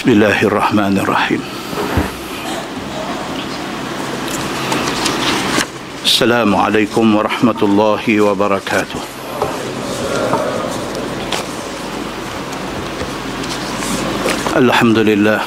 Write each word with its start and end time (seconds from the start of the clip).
بسم 0.00 0.10
الله 0.10 0.42
الرحمن 0.42 0.98
الرحيم 0.98 1.42
السلام 6.04 6.56
عليكم 6.56 7.16
ورحمه 7.16 7.60
الله 7.62 8.20
وبركاته 8.20 9.00
الحمد 14.56 14.98
لله 14.98 15.40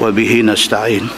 وبه 0.00 0.42
نستعين 0.42 1.08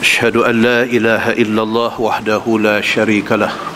اشهد 0.00 0.36
ان 0.36 0.62
لا 0.62 0.82
اله 0.82 1.32
الا 1.32 1.62
الله 1.62 2.00
وحده 2.00 2.58
لا 2.60 2.80
شريك 2.80 3.32
له 3.32 3.75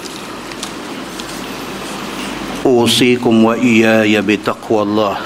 اوصيكم 2.80 3.44
واياي 3.44 4.20
بتقوى 4.22 4.82
الله 4.82 5.16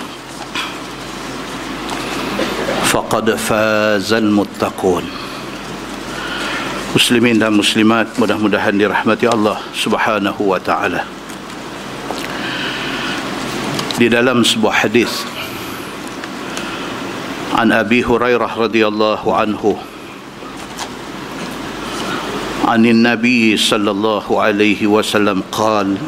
فقد 2.91 3.35
فاز 3.35 4.13
المتقون 4.13 5.05
muslimin 6.91 7.39
dan 7.39 7.55
muslimat 7.55 8.11
mudah-mudahan 8.19 8.75
dirahmati 8.75 9.31
Allah 9.31 9.63
Subhanahu 9.71 10.43
wa 10.43 10.59
taala 10.59 11.07
di 13.95 14.11
dalam 14.11 14.43
sebuah 14.43 14.75
hadis 14.91 15.23
عن 17.61 17.77
ابي 17.77 18.01
هريره 18.09 18.57
رضي 18.57 18.83
الله 18.89 19.21
عنه 19.21 19.63
عن 22.65 22.83
النبي 22.87 23.57
صلى 23.57 23.91
الله 23.91 24.27
عليه 24.43 24.81
وسلم 24.87 25.43
قال 25.53 25.99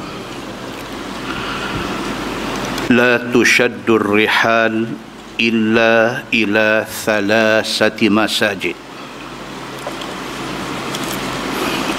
لا 2.91 3.19
تشد 3.35 3.89
الرحال 3.89 4.87
إلا 5.41 6.23
إلى 6.35 6.87
ثلاثة 7.05 8.09
مساجد 8.09 8.75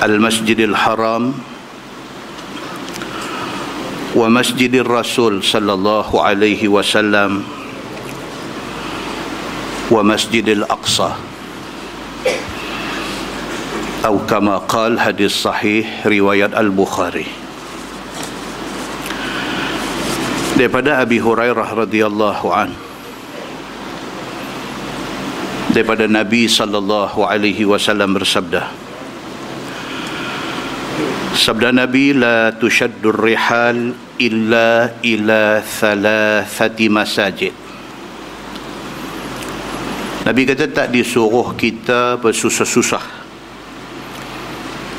المسجد 0.03 0.59
الحرام 0.59 1.33
ومسجد 4.15 4.73
الرسول 4.75 5.43
صلى 5.43 5.73
الله 5.73 6.09
عليه 6.23 6.67
وسلم 6.67 7.43
ومسجد 9.91 10.47
الأقصى 10.49 11.11
أو 14.05 14.19
كما 14.29 14.57
قال 14.57 14.99
حديث 14.99 15.31
صحيح 15.31 16.07
رواية 16.07 16.51
البخاري 16.59 17.36
daripada 20.58 20.98
Abi 20.98 21.22
Hurairah 21.22 21.86
radhiyallahu 21.86 22.46
an. 22.50 22.74
Daripada 25.70 26.10
Nabi 26.10 26.50
sallallahu 26.50 27.22
alaihi 27.22 27.62
wasallam 27.62 28.18
bersabda. 28.18 28.66
Sabda 31.38 31.70
Nabi 31.70 32.10
la 32.10 32.50
tushaddur 32.50 33.14
rihal 33.22 33.94
illa 34.18 34.98
ila 35.06 35.62
thalathati 35.62 36.90
masajid. 36.90 37.54
Nabi 40.26 40.42
kata 40.42 40.66
tak 40.74 40.90
disuruh 40.90 41.54
kita 41.54 42.18
bersusah-susah 42.18 43.00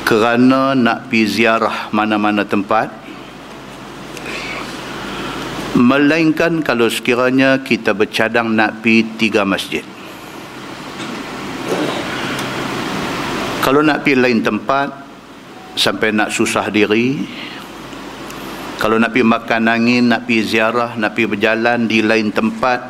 kerana 0.08 0.74
nak 0.74 1.06
pi 1.06 1.22
ziarah 1.22 1.92
mana-mana 1.94 2.42
tempat 2.42 2.99
melainkan 5.80 6.60
kalau 6.60 6.86
sekiranya 6.92 7.64
kita 7.64 7.96
bercadang 7.96 8.52
nak 8.52 8.84
pi 8.84 9.02
tiga 9.16 9.48
masjid. 9.48 9.82
Kalau 13.64 13.80
nak 13.80 14.04
pi 14.04 14.16
lain 14.16 14.44
tempat 14.44 14.88
sampai 15.80 16.12
nak 16.12 16.28
susah 16.34 16.68
diri 16.68 17.20
kalau 18.80 18.96
nak 18.96 19.12
pi 19.12 19.20
makan 19.20 19.68
angin 19.68 20.08
nak 20.08 20.24
pi 20.24 20.40
ziarah 20.40 20.96
nak 20.96 21.12
pi 21.12 21.28
berjalan 21.28 21.84
di 21.84 22.00
lain 22.00 22.32
tempat 22.32 22.80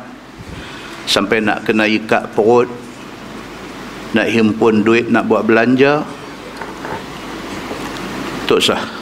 sampai 1.05 1.43
nak 1.43 1.67
kena 1.67 1.83
ikat 1.85 2.31
perut 2.31 2.71
nak 4.15 4.27
himpun 4.27 4.83
duit 4.87 5.11
nak 5.11 5.27
buat 5.27 5.43
belanja 5.43 6.03
tak 8.47 8.59
sah 8.63 9.00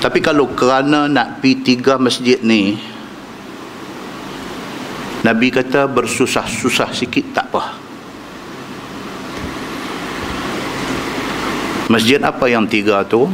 tapi 0.00 0.24
kalau 0.24 0.48
kerana 0.56 1.04
nak 1.04 1.44
pi 1.44 1.60
tiga 1.60 2.00
masjid 2.00 2.40
ni 2.40 2.80
Nabi 5.20 5.52
kata 5.52 5.84
bersusah-susah 5.84 6.96
sikit 6.96 7.36
tak 7.36 7.52
apa. 7.52 7.76
Masjid 11.92 12.16
apa 12.24 12.48
yang 12.48 12.64
tiga 12.64 13.04
tu? 13.04 13.28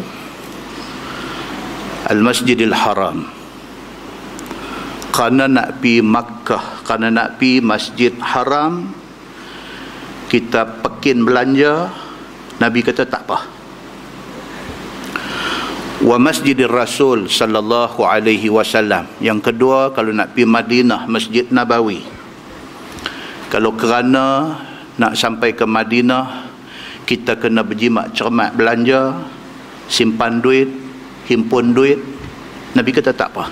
Al-Masjidil 2.11 2.75
Haram. 2.75 3.31
Kerana 5.15 5.47
nak 5.47 5.79
pi 5.79 6.03
Makkah, 6.03 6.83
kerana 6.83 7.15
nak 7.15 7.39
pi 7.39 7.63
Masjid 7.63 8.11
Haram, 8.19 8.91
kita 10.27 10.67
pekin 10.83 11.23
belanja, 11.23 11.95
Nabi 12.59 12.83
kata 12.83 13.07
tak 13.07 13.23
apa 13.31 13.56
wa 16.05 16.17
masjidir 16.21 16.69
rasul 16.69 17.31
sallallahu 17.31 18.05
alaihi 18.05 18.53
wasallam. 18.53 19.09
Yang 19.23 19.53
kedua 19.53 19.97
kalau 19.97 20.13
nak 20.13 20.37
pergi 20.37 20.45
Madinah 20.45 21.01
Masjid 21.09 21.47
Nabawi. 21.49 22.05
Kalau 23.49 23.73
kerana 23.79 24.59
nak 25.01 25.17
sampai 25.17 25.57
ke 25.57 25.65
Madinah 25.65 26.53
kita 27.07 27.39
kena 27.39 27.63
berjimat 27.63 28.11
cermat 28.13 28.53
belanja 28.53 29.25
simpan 29.89 30.43
duit 30.43 30.69
himpun 31.31 31.73
duit. 31.73 31.97
Nabi 32.77 32.91
kata 32.93 33.17
tak 33.17 33.33
apa. 33.33 33.49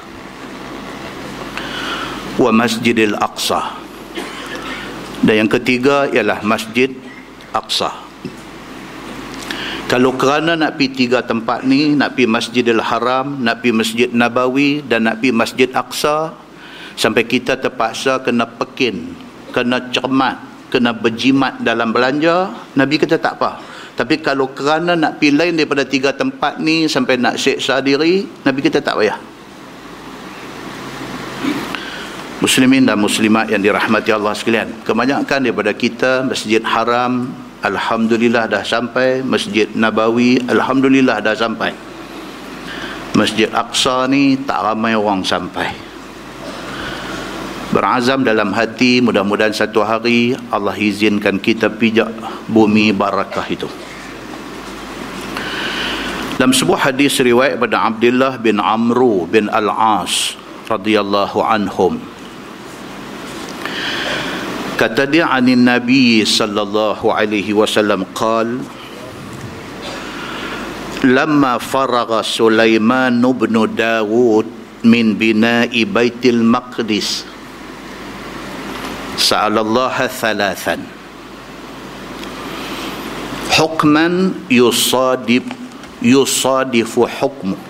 Wa 2.36 2.50
Masjidil 2.52 3.16
Aqsa. 3.16 3.80
Dan 5.24 5.46
yang 5.46 5.50
ketiga 5.50 6.04
ialah 6.12 6.44
Masjid 6.44 6.92
Aqsa 7.56 8.03
kalau 9.84 10.16
kerana 10.16 10.56
nak 10.56 10.80
pergi 10.80 11.04
tiga 11.04 11.20
tempat 11.20 11.62
ni 11.68 11.92
nak 11.92 12.16
pergi 12.16 12.26
Masjidil 12.26 12.80
Haram 12.80 13.44
nak 13.44 13.60
pergi 13.60 13.72
Masjid 13.76 14.08
Nabawi 14.08 14.80
dan 14.80 15.04
nak 15.04 15.20
pergi 15.20 15.32
Masjid 15.36 15.68
Aqsa 15.68 16.32
sampai 16.96 17.28
kita 17.28 17.60
terpaksa 17.60 18.24
kena 18.24 18.48
pekin 18.48 19.12
kena 19.52 19.92
cermat 19.92 20.54
kena 20.72 20.90
berjimat 20.90 21.62
dalam 21.62 21.94
belanja 21.94 22.50
Nabi 22.74 22.98
kata 22.98 23.22
tak 23.22 23.38
apa. 23.38 23.62
Tapi 23.94 24.18
kalau 24.18 24.50
kerana 24.50 24.98
nak 24.98 25.22
pergi 25.22 25.30
lain 25.30 25.54
daripada 25.54 25.86
tiga 25.86 26.10
tempat 26.10 26.58
ni 26.58 26.90
sampai 26.90 27.14
nak 27.14 27.38
seksa 27.38 27.78
diri 27.78 28.26
Nabi 28.42 28.58
kata 28.58 28.82
tak 28.82 28.98
payah. 28.98 29.14
Muslimin 32.42 32.82
dan 32.82 32.98
Muslimat 32.98 33.46
yang 33.48 33.62
dirahmati 33.62 34.10
Allah 34.10 34.34
sekalian 34.34 34.82
kebanyakan 34.82 35.38
daripada 35.46 35.70
kita 35.70 36.26
Masjid 36.26 36.60
Haram 36.60 37.43
Alhamdulillah 37.64 38.44
dah 38.44 38.60
sampai. 38.60 39.24
Masjid 39.24 39.64
Nabawi 39.72 40.36
Alhamdulillah 40.44 41.24
dah 41.24 41.32
sampai. 41.32 41.72
Masjid 43.16 43.48
Aqsa 43.48 44.04
ni 44.04 44.36
tak 44.44 44.60
ramai 44.60 44.92
orang 44.92 45.24
sampai. 45.24 45.72
Berazam 47.72 48.22
dalam 48.22 48.54
hati 48.54 49.02
mudah-mudahan 49.02 49.50
satu 49.50 49.82
hari 49.82 50.36
Allah 50.54 50.78
izinkan 50.78 51.42
kita 51.42 51.72
pijak 51.72 52.06
bumi 52.46 52.94
barakah 52.94 53.46
itu. 53.50 53.66
Dalam 56.38 56.54
sebuah 56.54 56.90
hadis 56.90 57.18
riwayat 57.22 57.58
pada 57.58 57.86
Abdullah 57.86 58.38
bin 58.38 58.58
Amru 58.58 59.26
bin 59.26 59.46
Al-As 59.50 60.34
radhiyallahu 60.66 61.38
anhum 61.42 62.13
kata 64.74 65.06
dia 65.06 65.30
anin 65.30 65.62
nabi 65.62 66.26
sallallahu 66.26 67.10
alaihi 67.14 67.54
wasallam 67.54 68.02
qal 68.14 68.62
لما 71.04 71.60
فرغ 71.60 72.24
سليمان 72.24 73.20
بن 73.20 73.76
داود 73.76 74.48
من 74.88 75.06
بناء 75.20 75.68
بيت 75.84 76.24
المقدس 76.24 77.24
سأل 79.20 79.58
الله 79.58 79.96
ثلاثا. 80.06 80.76
حكما 83.52 84.06
يصادف 84.50 85.44
يصادف 86.02 86.92
حكمه. 87.20 87.60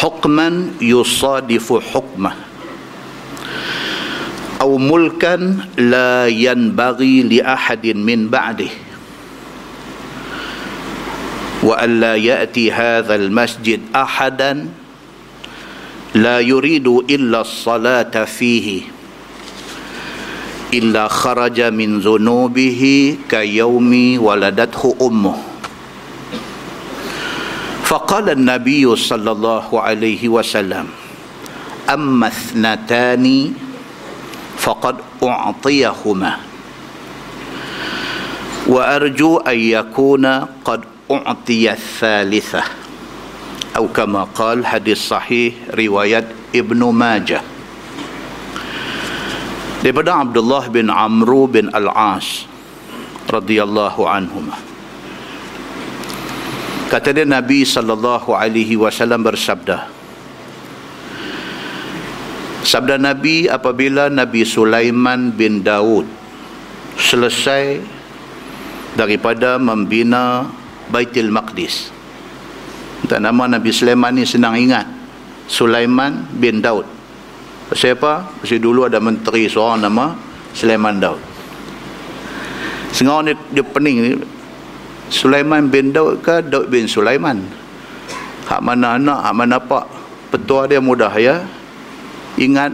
حكما 0.00 0.48
يصادف 0.80 1.66
حكمه. 1.92 2.32
أو 4.62 4.78
ملكا 4.78 5.58
لا 5.78 6.30
ينبغي 6.30 7.22
لأحد 7.22 7.86
من 7.86 8.28
بعده. 8.30 8.70
وألا 11.62 12.14
يأتي 12.14 12.72
هذا 12.72 13.14
المسجد 13.14 13.80
أحدا 13.94 14.68
لا 16.14 16.40
يريد 16.40 16.88
إلا 16.88 17.40
الصلاة 17.40 18.24
فيه 18.24 18.82
إلا 20.74 21.08
خرج 21.08 21.60
من 21.60 22.00
ذنوبه 22.00 22.82
كيوم 23.30 23.92
ولدته 24.22 24.96
أمه. 25.02 25.36
فقال 27.84 28.30
النبي 28.30 28.96
صلى 28.96 29.30
الله 29.30 29.80
عليه 29.80 30.28
وسلم 30.28 30.86
أما 31.90 32.26
اثنتان 32.26 33.52
faqad 34.62 35.02
u'tiyahuma. 35.18 36.38
Wa 38.70 38.82
arju 38.94 39.42
an 39.42 39.58
yakuna 39.58 40.46
qad 40.62 40.86
u'tiya 41.10 41.74
thalitha 41.74 42.62
atau 43.72 43.88
kama 43.90 44.28
qal 44.36 44.62
hadis 44.62 45.02
sahih 45.02 45.56
riwayat 45.74 46.30
ibnu 46.54 46.94
majah. 46.94 47.42
Daripada 49.82 50.22
Abdullah 50.22 50.70
bin 50.70 50.86
Amru 50.86 51.50
bin 51.50 51.66
Al-As 51.74 52.46
radhiyallahu 53.26 54.06
anhuma. 54.06 54.54
Kata 56.86 57.10
dia 57.10 57.26
Nabi 57.26 57.66
sallallahu 57.66 58.30
alaihi 58.30 58.78
wasallam 58.78 59.26
bersabda 59.26 60.01
sabda 62.62 62.98
Nabi 62.98 63.50
apabila 63.50 64.06
Nabi 64.08 64.46
Sulaiman 64.46 65.34
bin 65.34 65.66
Daud 65.66 66.06
selesai 66.94 67.82
daripada 68.94 69.58
membina 69.58 70.46
Baitul 70.88 71.32
Maqdis. 71.32 71.90
Tak 73.10 73.18
nama 73.18 73.58
Nabi 73.58 73.70
Sulaiman 73.74 74.14
ni 74.14 74.22
senang 74.22 74.54
ingat. 74.54 74.86
Sulaiman 75.50 76.22
bin 76.38 76.62
Daud. 76.62 76.86
Pasal 77.66 77.98
apa? 77.98 78.30
pasal 78.40 78.62
dulu 78.62 78.86
ada 78.86 79.02
menteri 79.02 79.50
seorang 79.50 79.82
nama 79.82 80.14
Sulaiman 80.54 81.02
Daud. 81.02 81.20
Sengaja 82.92 83.32
dia, 83.32 83.34
dia 83.50 83.64
pening 83.64 83.96
ni. 83.98 84.12
Sulaiman 85.12 85.68
bin 85.68 85.92
Daud 85.92 86.20
ke 86.24 86.44
Daud 86.44 86.68
bin 86.68 86.86
Sulaiman? 86.86 87.42
Hak 88.48 88.60
mana 88.60 89.00
anak 89.00 89.18
hak 89.24 89.34
mana 89.34 89.56
pak? 89.60 89.84
Petua 90.32 90.64
dia 90.68 90.80
mudah 90.80 91.12
ya 91.16 91.44
ingat 92.38 92.72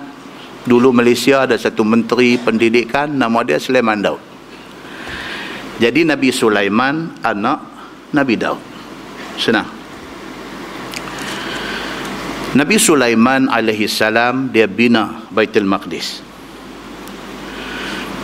dulu 0.68 0.92
Malaysia 0.92 1.48
ada 1.48 1.56
satu 1.56 1.82
menteri 1.86 2.36
pendidikan 2.38 3.10
nama 3.10 3.40
dia 3.46 3.56
Sulaiman 3.56 3.98
Daud 4.02 4.20
jadi 5.78 6.04
Nabi 6.04 6.28
Sulaiman 6.34 7.16
anak 7.22 7.58
Nabi 8.12 8.34
Daud 8.36 8.60
senang 9.38 9.78
Nabi 12.56 12.80
Sulaiman 12.80 13.44
alaihi 13.52 13.84
salam 13.84 14.48
dia 14.48 14.64
bina 14.64 15.20
Baitul 15.28 15.68
Maqdis. 15.68 16.24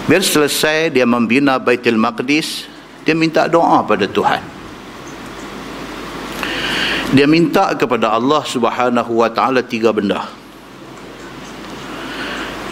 Bila 0.09 0.25
selesai 0.25 0.89
dia 0.97 1.05
membina 1.05 1.61
Baitul 1.61 2.01
Maqdis, 2.01 2.65
dia 3.05 3.13
minta 3.13 3.45
doa 3.45 3.85
pada 3.85 4.09
Tuhan. 4.09 4.41
Dia 7.13 7.29
minta 7.29 7.77
kepada 7.77 8.17
Allah 8.17 8.41
Subhanahu 8.49 9.21
wa 9.21 9.29
taala 9.29 9.61
tiga 9.61 9.93
benda. 9.93 10.25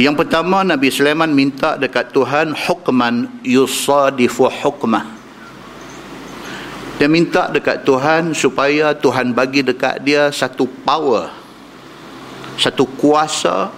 Yang 0.01 0.25
pertama 0.25 0.65
Nabi 0.65 0.89
Sulaiman 0.89 1.29
minta 1.33 1.77
dekat 1.77 2.13
Tuhan 2.17 2.57
hukman 2.57 3.43
yusadifu 3.45 4.49
hukmah. 4.49 5.05
Dia 6.97 7.11
minta 7.11 7.51
dekat 7.51 7.83
Tuhan 7.83 8.33
supaya 8.33 8.95
Tuhan 8.95 9.35
bagi 9.35 9.67
dekat 9.67 10.01
dia 10.07 10.31
satu 10.31 10.65
power 10.87 11.43
satu 12.57 12.85
kuasa. 12.99 13.71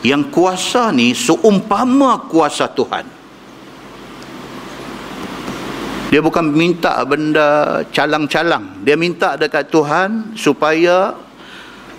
Yang 0.00 0.32
kuasa 0.32 0.88
ni 0.96 1.12
seumpama 1.12 2.24
kuasa 2.24 2.64
Tuhan. 2.72 3.04
Dia 6.08 6.24
bukan 6.24 6.48
minta 6.48 6.96
benda 7.04 7.80
calang-calang. 7.92 8.80
Dia 8.80 8.96
minta 8.96 9.36
dekat 9.36 9.68
Tuhan 9.68 10.32
supaya 10.40 11.12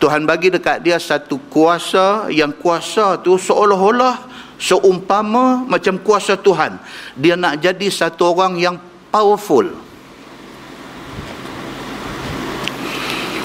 Tuhan 0.01 0.25
bagi 0.25 0.49
dekat 0.49 0.81
dia 0.81 0.97
satu 0.97 1.37
kuasa 1.53 2.25
yang 2.33 2.49
kuasa 2.57 3.21
tu 3.21 3.37
seolah-olah 3.37 4.17
seumpama 4.57 5.61
macam 5.69 6.01
kuasa 6.01 6.33
Tuhan. 6.33 6.81
Dia 7.13 7.37
nak 7.37 7.61
jadi 7.61 7.85
satu 7.85 8.33
orang 8.33 8.57
yang 8.57 8.81
powerful. 9.13 9.69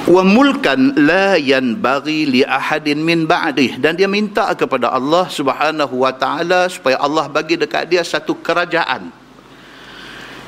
Wa 0.09 0.23
mulkan 0.25 0.97
la 0.97 1.37
yanbaghi 1.37 2.25
li 2.25 2.41
ahadin 2.41 3.05
min 3.05 3.29
ba'dih. 3.29 3.77
Dan 3.77 4.01
dia 4.01 4.09
minta 4.09 4.49
kepada 4.57 4.89
Allah 4.97 5.29
Subhanahu 5.29 6.09
wa 6.09 6.13
taala 6.17 6.73
supaya 6.73 6.97
Allah 6.97 7.29
bagi 7.29 7.61
dekat 7.61 7.93
dia 7.93 8.01
satu 8.01 8.33
kerajaan. 8.41 9.13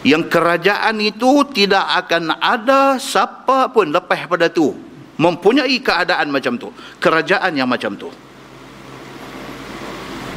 Yang 0.08 0.24
kerajaan 0.32 1.04
itu 1.04 1.44
tidak 1.52 1.84
akan 1.84 2.32
ada 2.40 2.96
siapa 2.96 3.68
pun 3.68 3.92
lepas 3.92 4.24
pada 4.24 4.48
tu 4.48 4.87
mempunyai 5.18 5.76
keadaan 5.82 6.30
macam 6.30 6.56
tu 6.56 6.70
kerajaan 7.02 7.52
yang 7.58 7.68
macam 7.68 7.98
tu 7.98 8.08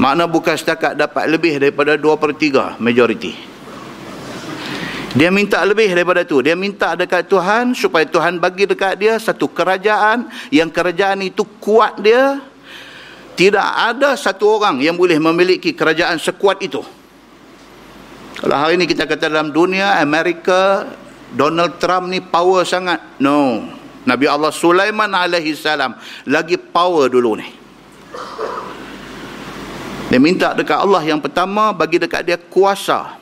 makna 0.01 0.25
bukan 0.25 0.57
setakat 0.57 0.97
dapat 0.97 1.29
lebih 1.29 1.61
daripada 1.61 1.95
2 1.95 2.21
per 2.21 2.31
3 2.33 2.81
majoriti 2.81 3.51
dia 5.11 5.27
minta 5.27 5.59
lebih 5.67 5.91
daripada 5.91 6.23
tu. 6.23 6.39
Dia 6.39 6.55
minta 6.55 6.95
dekat 6.95 7.27
Tuhan 7.27 7.75
supaya 7.75 8.07
Tuhan 8.07 8.39
bagi 8.39 8.63
dekat 8.63 8.95
dia 8.95 9.19
satu 9.19 9.51
kerajaan 9.51 10.31
yang 10.55 10.71
kerajaan 10.71 11.19
itu 11.19 11.43
kuat 11.59 11.99
dia. 11.99 12.39
Tidak 13.35 13.67
ada 13.91 14.15
satu 14.15 14.59
orang 14.59 14.79
yang 14.79 14.95
boleh 14.95 15.19
memiliki 15.19 15.75
kerajaan 15.75 16.15
sekuat 16.15 16.63
itu. 16.63 16.79
Kalau 18.39 18.55
hari 18.55 18.79
ini 18.79 18.87
kita 18.87 19.03
kata 19.03 19.27
dalam 19.27 19.51
dunia 19.51 19.99
Amerika 19.99 20.87
Donald 21.35 21.75
Trump 21.79 22.07
ni 22.07 22.23
power 22.23 22.63
sangat. 22.63 23.19
No. 23.19 23.67
Nabi 24.05 24.25
Allah 24.25 24.49
Sulaiman 24.49 25.09
alaihi 25.11 25.53
salam 25.53 25.97
lagi 26.25 26.57
power 26.57 27.09
dulu 27.09 27.37
ni. 27.37 27.47
Dia 30.11 30.19
minta 30.19 30.51
dekat 30.51 30.75
Allah 30.75 31.01
yang 31.07 31.23
pertama 31.23 31.71
bagi 31.71 31.99
dekat 32.01 32.27
dia 32.27 32.37
kuasa. 32.37 33.15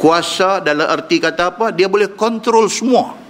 Kuasa 0.00 0.58
dalam 0.58 0.88
erti 0.88 1.22
kata 1.22 1.52
apa? 1.52 1.66
Dia 1.70 1.86
boleh 1.86 2.10
kontrol 2.10 2.66
semua 2.66 3.21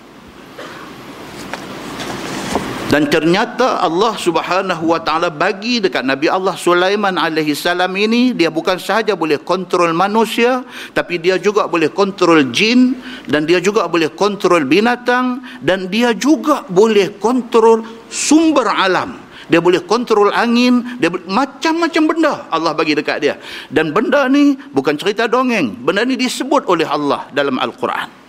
dan 2.93 3.09
ternyata 3.09 3.81
Allah 3.81 4.13
Subhanahu 4.21 4.93
wa 4.93 5.01
taala 5.01 5.33
bagi 5.33 5.81
dekat 5.81 6.05
Nabi 6.05 6.29
Allah 6.29 6.53
Sulaiman 6.61 7.17
alaihi 7.17 7.57
salam 7.57 7.89
ini 7.97 8.37
dia 8.37 8.53
bukan 8.53 8.77
sahaja 8.77 9.17
boleh 9.17 9.41
kontrol 9.41 9.97
manusia 9.97 10.61
tapi 10.93 11.17
dia 11.17 11.41
juga 11.41 11.65
boleh 11.65 11.89
kontrol 11.89 12.53
jin 12.53 12.93
dan 13.25 13.49
dia 13.49 13.65
juga 13.65 13.89
boleh 13.89 14.13
kontrol 14.13 14.69
binatang 14.69 15.41
dan 15.65 15.89
dia 15.89 16.13
juga 16.13 16.69
boleh 16.69 17.17
kontrol 17.17 17.81
sumber 18.13 18.69
alam. 18.69 19.17
Dia 19.49 19.65
boleh 19.65 19.89
kontrol 19.89 20.29
angin 20.29 21.01
dia 21.01 21.09
macam-macam 21.09 22.03
benda 22.13 22.35
Allah 22.53 22.77
bagi 22.77 22.93
dekat 22.93 23.25
dia. 23.25 23.41
Dan 23.73 23.97
benda 23.97 24.29
ni 24.29 24.53
bukan 24.69 25.01
cerita 25.01 25.25
dongeng 25.25 25.81
benda 25.81 26.05
ni 26.05 26.21
disebut 26.21 26.69
oleh 26.69 26.85
Allah 26.85 27.25
dalam 27.33 27.57
Al-Quran 27.57 28.22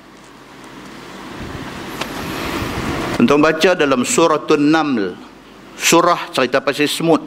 untuk 3.19 3.37
baca 3.41 3.77
dalam 3.77 4.01
surah 4.01 4.41
An-Naml 4.45 5.33
surah 5.77 6.29
cerita 6.33 6.61
pasal 6.61 6.89
semut. 6.89 7.21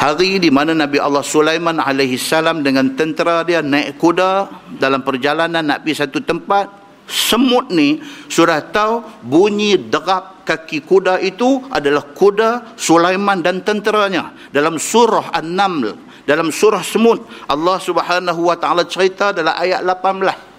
Hari 0.00 0.40
di 0.40 0.48
mana 0.48 0.72
Nabi 0.72 0.96
Allah 0.96 1.20
Sulaiman 1.20 1.76
alaihi 1.76 2.16
salam 2.16 2.64
dengan 2.64 2.96
tentera 2.96 3.44
dia 3.44 3.60
naik 3.60 4.00
kuda 4.00 4.48
dalam 4.80 5.04
perjalanan 5.04 5.60
nak 5.60 5.84
pergi 5.84 6.00
satu 6.00 6.24
tempat 6.24 6.72
semut 7.04 7.68
ni 7.68 8.00
sudah 8.32 8.64
tahu 8.72 9.04
bunyi 9.20 9.76
derap 9.76 10.40
kaki 10.48 10.88
kuda 10.88 11.20
itu 11.20 11.60
adalah 11.68 12.16
kuda 12.16 12.80
Sulaiman 12.80 13.44
dan 13.44 13.60
tenteranya. 13.60 14.32
Dalam 14.48 14.80
surah 14.80 15.36
An-Naml 15.36 16.08
dalam 16.24 16.52
surah 16.54 16.84
Semut 16.84 17.26
Allah 17.50 17.82
Subhanahu 17.82 18.46
wa 18.46 18.54
taala 18.54 18.86
cerita 18.86 19.34
dalam 19.34 19.50
ayat 19.50 19.82
18 19.82 20.49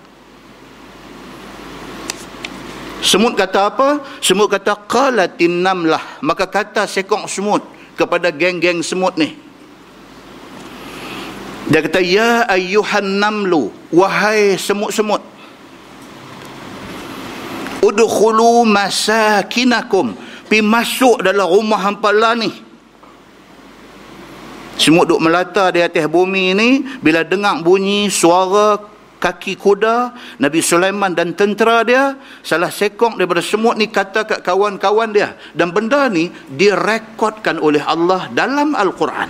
Semut 3.01 3.33
kata 3.33 3.73
apa? 3.73 4.05
Semut 4.21 4.45
kata 4.45 4.77
qalatin 4.85 5.65
namlah. 5.65 6.21
Maka 6.21 6.45
kata 6.45 6.85
sekok 6.85 7.25
semut 7.25 7.65
kepada 7.97 8.29
geng-geng 8.29 8.85
semut 8.85 9.17
ni. 9.17 9.33
Dia 11.65 11.81
kata 11.81 11.97
ya 12.01 12.45
ayyuhan 12.45 13.17
namlu 13.17 13.73
wahai 13.89 14.53
semut-semut. 14.57 15.21
Udkhulu 17.81 18.69
masakinakum. 18.69 20.13
Pi 20.45 20.61
masuk 20.61 21.25
dalam 21.25 21.47
rumah 21.49 21.81
hampa 21.81 22.13
lah 22.13 22.37
ni. 22.37 22.53
Semut 24.77 25.09
duk 25.09 25.21
melata 25.21 25.73
di 25.73 25.81
atas 25.81 26.05
bumi 26.09 26.53
ni 26.53 26.69
bila 26.99 27.21
dengar 27.25 27.61
bunyi 27.61 28.09
suara 28.09 28.90
kaki 29.21 29.53
kuda 29.53 30.17
Nabi 30.41 30.65
Sulaiman 30.65 31.13
dan 31.13 31.37
tentera 31.37 31.85
dia 31.85 32.17
salah 32.41 32.73
sekong 32.73 33.21
daripada 33.21 33.45
semut 33.45 33.77
ni 33.77 33.85
kata 33.93 34.25
kat 34.25 34.41
kawan-kawan 34.41 35.13
dia. 35.13 35.37
Dan 35.53 35.69
benda 35.69 36.09
ni 36.09 36.33
direkodkan 36.49 37.61
oleh 37.61 37.85
Allah 37.85 38.25
dalam 38.33 38.73
Al-Quran. 38.73 39.29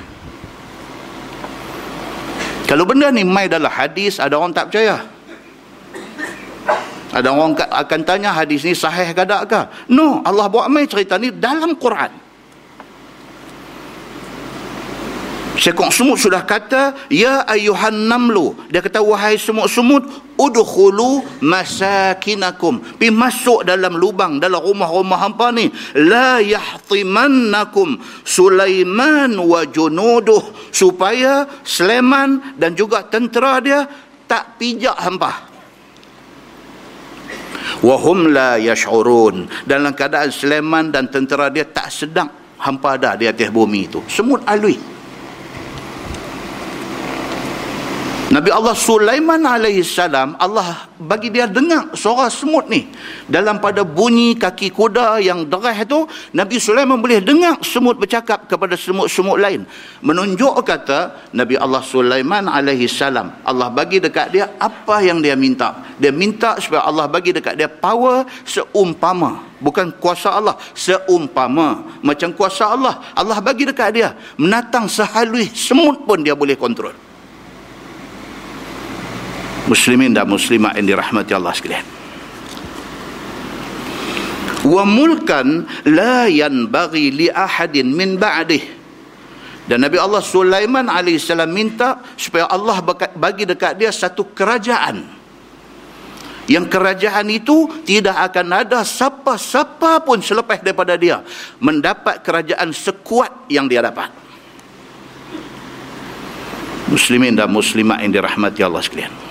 Kalau 2.71 2.87
benda 2.87 3.11
ni 3.11 3.27
mai 3.27 3.51
dalam 3.51 3.67
hadis 3.67 4.15
ada 4.15 4.39
orang 4.39 4.55
tak 4.55 4.71
percaya? 4.71 5.03
Ada 7.11 7.27
orang 7.27 7.59
akan 7.59 7.99
tanya 8.07 8.31
hadis 8.31 8.63
ni 8.63 8.71
sahih 8.71 9.11
ke 9.11 9.27
tak 9.27 9.51
ke 9.51 9.61
no 9.91 10.23
Allah 10.23 10.47
buat 10.47 10.71
mai 10.71 10.87
cerita 10.87 11.19
ni 11.19 11.27
dalam 11.27 11.75
Quran 11.75 12.30
Sekok 15.51 15.91
semut 15.91 16.15
sudah 16.15 16.47
kata, 16.47 16.95
Ya 17.11 17.43
ayuhan 17.43 18.07
namlu. 18.07 18.55
Dia 18.71 18.79
kata, 18.79 19.03
wahai 19.03 19.35
semut-semut, 19.35 20.07
udkhulu 20.39 21.27
masakinakum. 21.43 22.79
Pi 22.95 23.11
masuk 23.11 23.67
dalam 23.67 23.99
lubang, 23.99 24.39
dalam 24.39 24.63
rumah-rumah 24.63 25.19
hampa 25.19 25.51
ni. 25.51 25.67
La 25.99 26.39
yahtimannakum 26.39 27.99
Sulaiman 28.23 29.35
wa 29.35 29.61
junuduh. 29.67 30.71
Supaya 30.71 31.43
Sulaiman 31.67 32.55
dan 32.55 32.71
juga 32.71 33.03
tentera 33.03 33.59
dia 33.59 33.83
tak 34.31 34.55
pijak 34.55 34.95
hampa. 34.95 35.51
Wahum 37.83 38.31
la 38.31 38.55
yash'urun. 38.55 39.51
Dalam 39.67 39.91
keadaan 39.91 40.31
Sulaiman 40.31 40.95
dan 40.95 41.11
tentera 41.11 41.51
dia 41.51 41.67
tak 41.67 41.91
sedang 41.91 42.29
hampa 42.61 42.95
ada 42.95 43.19
di 43.19 43.27
atas 43.27 43.51
bumi 43.51 43.89
itu. 43.89 43.99
Semut 44.07 44.45
alui. 44.47 45.00
Nabi 48.31 48.47
Allah 48.47 48.71
Sulaiman 48.71 49.43
alaihi 49.43 49.83
salam 49.83 50.39
Allah 50.39 50.87
bagi 50.95 51.27
dia 51.27 51.51
dengar 51.51 51.91
suara 51.99 52.31
semut 52.31 52.63
ni. 52.71 52.87
Dalam 53.27 53.59
pada 53.59 53.83
bunyi 53.83 54.39
kaki 54.39 54.71
kuda 54.71 55.19
yang 55.19 55.51
derah 55.51 55.75
itu 55.75 56.07
Nabi 56.31 56.55
Sulaiman 56.55 57.03
boleh 57.03 57.19
dengar 57.19 57.59
semut 57.59 57.99
bercakap 57.99 58.47
kepada 58.47 58.79
semut-semut 58.79 59.35
lain. 59.35 59.67
Menunjuk 59.99 60.63
kata 60.63 61.27
Nabi 61.35 61.59
Allah 61.59 61.83
Sulaiman 61.83 62.47
alaihi 62.47 62.87
salam 62.87 63.35
Allah 63.43 63.67
bagi 63.67 63.99
dekat 63.99 64.31
dia 64.31 64.47
apa 64.55 65.03
yang 65.03 65.19
dia 65.19 65.35
minta. 65.35 65.83
Dia 65.99 66.15
minta 66.15 66.55
supaya 66.55 66.87
Allah 66.87 67.11
bagi 67.11 67.35
dekat 67.35 67.59
dia 67.59 67.67
power 67.67 68.23
seumpama. 68.47 69.43
Bukan 69.59 69.99
kuasa 69.99 70.39
Allah 70.39 70.55
seumpama. 70.71 71.99
Macam 71.99 72.31
kuasa 72.31 72.71
Allah 72.71 73.11
Allah 73.11 73.43
bagi 73.43 73.67
dekat 73.67 73.91
dia. 73.91 74.15
Menatang 74.39 74.87
sehalus 74.87 75.51
semut 75.51 76.07
pun 76.07 76.23
dia 76.23 76.31
boleh 76.31 76.55
kontrol 76.55 77.10
muslimin 79.69 80.15
dan 80.15 80.25
muslimat 80.25 80.77
yang 80.77 80.95
dirahmati 80.95 81.31
Allah 81.35 81.53
sekalian. 81.53 81.85
Wa 84.61 84.85
mulkan 84.85 85.65
la 85.89 86.29
yanbaghi 86.29 87.09
li 87.09 87.27
ahadin 87.29 87.89
min 87.89 88.17
ba'dih. 88.17 88.79
Dan 89.65 89.85
Nabi 89.85 89.97
Allah 89.97 90.21
Sulaiman 90.21 90.89
AS 90.89 91.29
minta 91.49 92.01
supaya 92.17 92.49
Allah 92.49 92.81
bagi 93.13 93.45
dekat 93.45 93.77
dia 93.77 93.89
satu 93.93 94.33
kerajaan. 94.33 95.21
Yang 96.49 96.65
kerajaan 96.67 97.29
itu 97.31 97.69
tidak 97.85 98.17
akan 98.33 98.65
ada 98.65 98.81
siapa-siapa 98.83 100.03
pun 100.03 100.19
selepas 100.19 100.59
daripada 100.59 100.97
dia 100.97 101.23
mendapat 101.61 102.19
kerajaan 102.25 102.73
sekuat 102.73 103.47
yang 103.47 103.69
dia 103.69 103.79
dapat. 103.79 104.09
Muslimin 106.91 107.39
dan 107.39 107.47
muslimat 107.47 108.03
yang 108.03 108.11
dirahmati 108.11 108.59
Allah 108.67 108.83
sekalian 108.83 109.30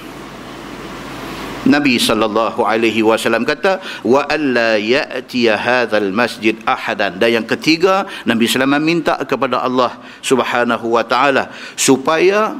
Nabi 1.68 2.00
sallallahu 2.00 2.64
alaihi 2.64 3.04
wasallam 3.04 3.44
kata 3.44 3.84
wa 4.00 4.24
alla 4.24 4.80
ya'ti 4.80 5.44
hadzal 5.52 6.08
masjid 6.08 6.56
ahadan. 6.64 7.20
Dan 7.20 7.42
yang 7.42 7.46
ketiga 7.46 8.08
Nabi 8.24 8.48
sallallahu 8.48 8.80
minta 8.80 9.20
kepada 9.28 9.60
Allah 9.60 10.00
Subhanahu 10.24 10.96
wa 10.96 11.04
taala 11.04 11.52
supaya 11.76 12.56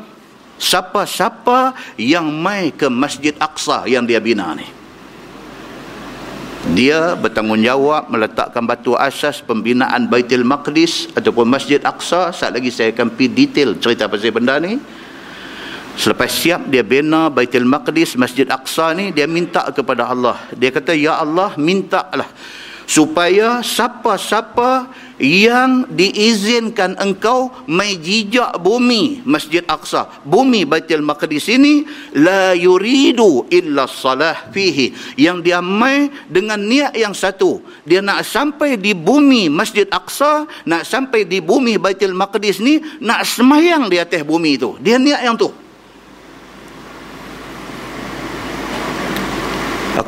siapa-siapa 0.60 1.72
yang 1.96 2.28
mai 2.28 2.68
ke 2.76 2.92
Masjid 2.92 3.32
Aqsa 3.40 3.88
yang 3.88 4.04
dia 4.04 4.20
bina 4.20 4.52
ni. 4.52 4.68
Dia 6.76 7.16
bertanggungjawab 7.16 8.12
meletakkan 8.12 8.68
batu 8.68 8.92
asas 8.92 9.40
pembinaan 9.40 10.12
Baitul 10.12 10.44
Maqdis 10.44 11.08
ataupun 11.16 11.48
Masjid 11.48 11.80
Aqsa. 11.80 12.36
Saat 12.36 12.52
lagi 12.52 12.68
saya 12.68 12.92
akan 12.92 13.16
pergi 13.16 13.32
detail 13.32 13.80
cerita 13.80 14.12
pasal 14.12 14.28
benda 14.28 14.60
ni 14.60 14.76
Selepas 16.00 16.32
siap 16.32 16.72
dia 16.72 16.80
bina 16.80 17.28
Baitul 17.28 17.68
Maqdis 17.68 18.16
Masjid 18.16 18.48
Aqsa 18.48 18.96
ni 18.96 19.12
dia 19.12 19.28
minta 19.28 19.68
kepada 19.68 20.08
Allah. 20.08 20.40
Dia 20.56 20.72
kata 20.72 20.96
ya 20.96 21.20
Allah 21.20 21.52
mintalah 21.60 22.24
supaya 22.88 23.60
siapa-siapa 23.60 24.88
yang 25.20 25.84
diizinkan 25.92 26.96
engkau 26.96 27.52
mai 27.68 28.00
jijak 28.00 28.56
bumi 28.64 29.20
Masjid 29.28 29.60
Aqsa, 29.68 30.08
bumi 30.24 30.64
Baitul 30.64 31.04
Maqdis 31.04 31.52
ini 31.52 31.84
la 32.16 32.56
yuridu 32.56 33.44
illa 33.52 33.84
salah 33.84 34.48
fihi 34.56 34.96
yang 35.20 35.44
dia 35.44 35.60
mai 35.60 36.08
dengan 36.32 36.64
niat 36.64 36.96
yang 36.96 37.12
satu. 37.12 37.60
Dia 37.84 38.00
nak 38.00 38.24
sampai 38.24 38.80
di 38.80 38.96
bumi 38.96 39.52
Masjid 39.52 39.84
Aqsa, 39.84 40.48
nak 40.64 40.88
sampai 40.88 41.28
di 41.28 41.44
bumi 41.44 41.76
Baitul 41.76 42.16
Maqdis 42.16 42.64
ni 42.64 42.80
nak 43.04 43.28
semayang 43.28 43.92
di 43.92 44.00
atas 44.00 44.24
bumi 44.24 44.56
itu. 44.56 44.80
Dia 44.80 44.96
niat 44.96 45.28
yang 45.28 45.36
tu. 45.36 45.52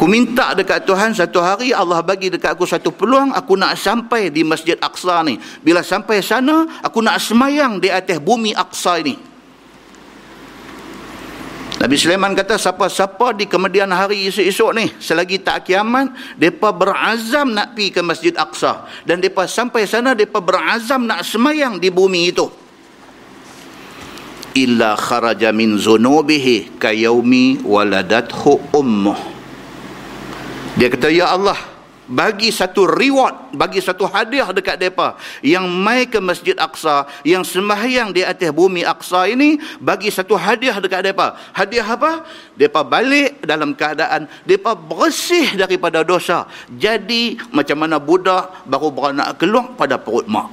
Aku 0.03 0.11
minta 0.11 0.51
dekat 0.51 0.83
Tuhan 0.83 1.15
satu 1.15 1.39
hari 1.39 1.71
Allah 1.71 2.03
bagi 2.03 2.27
dekat 2.27 2.59
aku 2.59 2.67
satu 2.67 2.91
peluang 2.91 3.31
aku 3.39 3.55
nak 3.55 3.79
sampai 3.79 4.35
di 4.35 4.43
Masjid 4.43 4.75
Aqsa 4.75 5.23
ni. 5.23 5.39
Bila 5.63 5.79
sampai 5.79 6.19
sana 6.19 6.67
aku 6.83 6.99
nak 6.99 7.23
semayang 7.23 7.79
di 7.79 7.87
atas 7.87 8.19
bumi 8.19 8.51
Aqsa 8.51 8.99
ini. 8.99 9.15
Nabi 11.79 11.95
Sulaiman 11.95 12.35
kata 12.35 12.59
siapa-siapa 12.59 13.31
di 13.39 13.47
kemudian 13.47 13.95
hari 13.95 14.27
esok-esok 14.27 14.71
ni 14.75 14.91
selagi 14.99 15.39
tak 15.39 15.71
kiamat 15.71 16.11
depa 16.35 16.75
berazam 16.75 17.55
nak 17.55 17.79
pi 17.79 17.95
ke 17.95 18.03
Masjid 18.03 18.35
Aqsa 18.35 18.91
dan 19.07 19.23
depa 19.23 19.47
sampai 19.47 19.87
sana 19.87 20.19
depa 20.19 20.43
berazam 20.43 21.07
nak 21.07 21.23
semayang 21.23 21.79
di 21.79 21.95
bumi 21.95 22.35
itu. 22.35 22.51
Illa 24.59 24.99
kharaja 24.99 25.55
min 25.55 25.79
zunubihi 25.79 26.75
kayaumi 26.83 27.63
waladathu 27.63 28.67
ummuh. 28.75 29.32
Dia 30.73 30.89
kata, 30.89 31.13
Ya 31.13 31.29
Allah, 31.29 31.57
bagi 32.09 32.51
satu 32.51 32.89
reward, 32.89 33.55
bagi 33.55 33.79
satu 33.79 34.11
hadiah 34.11 34.51
dekat 34.51 34.77
mereka 34.77 35.17
yang 35.45 35.65
mai 35.71 36.09
ke 36.09 36.19
Masjid 36.19 36.57
Aqsa, 36.59 37.07
yang 37.23 37.47
sembahyang 37.47 38.11
di 38.11 38.27
atas 38.27 38.51
bumi 38.51 38.83
Aqsa 38.83 39.29
ini, 39.29 39.61
bagi 39.79 40.11
satu 40.11 40.37
hadiah 40.37 40.77
dekat 40.83 41.05
mereka. 41.05 41.39
Hadiah 41.55 41.87
apa? 41.87 42.27
Mereka 42.57 42.81
balik 42.85 43.31
dalam 43.45 43.73
keadaan, 43.77 44.29
mereka 44.45 44.73
bersih 44.77 45.57
daripada 45.57 46.01
dosa. 46.03 46.49
Jadi, 46.73 47.37
macam 47.53 47.81
mana 47.81 47.97
budak 48.01 48.65
baru 48.69 48.89
beranak 48.93 49.37
keluar 49.41 49.73
pada 49.77 49.97
perut 50.01 50.25
mak. 50.29 50.49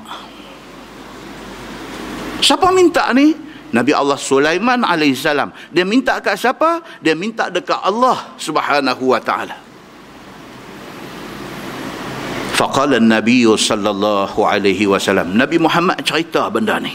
Siapa 2.40 2.72
minta 2.72 3.12
ni? 3.12 3.36
Nabi 3.70 3.94
Allah 3.94 4.18
Sulaiman 4.18 4.82
alaihissalam. 4.82 5.54
Dia 5.70 5.86
minta 5.86 6.18
kat 6.24 6.40
siapa? 6.40 6.82
Dia 7.04 7.14
minta 7.14 7.54
dekat 7.54 7.78
Allah 7.84 8.34
subhanahu 8.40 9.14
wa 9.14 9.22
ta'ala. 9.22 9.69
Faqala 12.60 13.00
Nabi 13.00 13.48
sallallahu 13.48 14.44
alaihi 14.44 14.84
wasallam. 14.84 15.32
Nabi 15.32 15.56
Muhammad 15.56 16.04
cerita 16.04 16.52
benda 16.52 16.76
ni. 16.76 16.92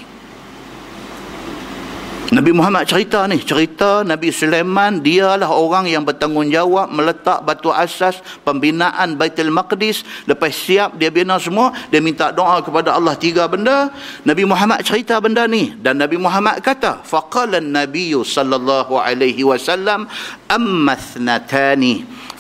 Nabi 2.34 2.50
Muhammad 2.52 2.84
cerita 2.84 3.24
ni, 3.24 3.40
cerita 3.40 4.04
Nabi 4.04 4.28
Sulaiman 4.28 5.00
dialah 5.00 5.48
orang 5.48 5.88
yang 5.88 6.04
bertanggungjawab 6.04 6.92
meletak 6.92 7.46
batu 7.46 7.72
asas 7.72 8.20
pembinaan 8.44 9.16
Baitul 9.16 9.48
Maqdis. 9.48 10.04
Lepas 10.28 10.52
siap 10.52 11.00
dia 11.00 11.08
bina 11.08 11.40
semua, 11.40 11.72
dia 11.88 12.02
minta 12.02 12.28
doa 12.28 12.60
kepada 12.60 12.92
Allah 12.92 13.16
tiga 13.16 13.48
benda. 13.48 13.88
Nabi 14.26 14.44
Muhammad 14.44 14.84
cerita 14.84 15.16
benda 15.16 15.48
ni 15.48 15.72
dan 15.80 15.96
Nabi 15.96 16.20
Muhammad 16.20 16.60
kata, 16.60 17.06
faqala 17.06 17.62
Nabi 17.62 18.12
sallallahu 18.12 19.00
alaihi 19.00 19.46
wasallam 19.46 20.10
amma 20.50 20.98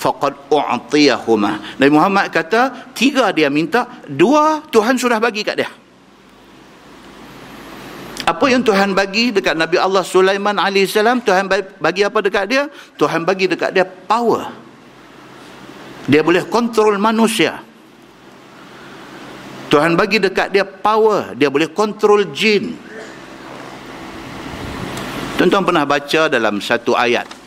faqad 0.04 0.36
u'tiyahuma. 0.52 1.80
Nabi 1.80 1.92
Muhammad 1.96 2.28
kata 2.28 2.92
tiga 2.92 3.32
dia 3.32 3.48
minta 3.48 4.04
dua 4.04 4.60
Tuhan 4.68 5.00
sudah 5.00 5.16
bagi 5.16 5.40
kat 5.40 5.56
dia. 5.56 5.70
Apa 8.24 8.48
yang 8.48 8.64
Tuhan 8.64 8.92
bagi 8.96 9.32
dekat 9.32 9.56
Nabi 9.56 9.76
Allah 9.80 10.04
Sulaiman 10.04 10.56
AS 10.56 10.96
Tuhan 10.96 11.44
bagi 11.80 12.04
apa 12.04 12.18
dekat 12.20 12.44
dia? 12.48 12.68
Tuhan 13.00 13.24
bagi 13.24 13.48
dekat 13.48 13.72
dia 13.72 13.84
power. 13.84 14.48
Dia 16.04 16.20
boleh 16.20 16.44
kontrol 16.48 17.00
manusia. 17.00 17.60
Tuhan 19.68 19.96
bagi 19.96 20.20
dekat 20.20 20.52
dia 20.52 20.64
power. 20.64 21.36
Dia 21.36 21.52
boleh 21.52 21.68
kontrol 21.72 22.28
jin. 22.32 22.76
Tuan-tuan 25.36 25.64
pernah 25.68 25.84
baca 25.84 26.20
dalam 26.32 26.64
satu 26.64 26.96
ayat 26.96 27.43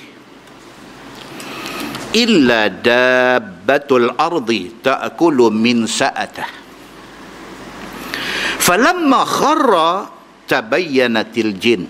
إلا 2.14 2.66
دابة 2.86 3.90
الأرض 3.90 4.50
تأكل 4.84 5.38
من 5.50 5.86
سأته 5.86 6.46
فلما 8.58 9.24
خر 9.24 9.72
تبينت 10.48 11.34
الجن 11.38 11.82
أن 11.82 11.86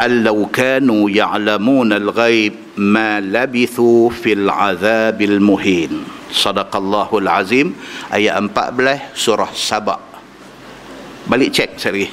allau 0.00 0.48
kanu 0.48 1.10
ya'lamuna 1.10 2.00
al-ghaib 2.00 2.78
ma 2.80 3.20
labithu 3.20 4.08
fil 4.08 4.48
azabil 4.48 5.38
muhin 5.42 6.04
sadaqallahul 6.32 7.26
al-azim 7.26 7.76
ayat 8.08 8.40
14 8.40 9.12
surah 9.14 9.50
Saba 9.52 9.96
balik 11.28 11.50
cek 11.52 11.70
sekali 11.76 12.06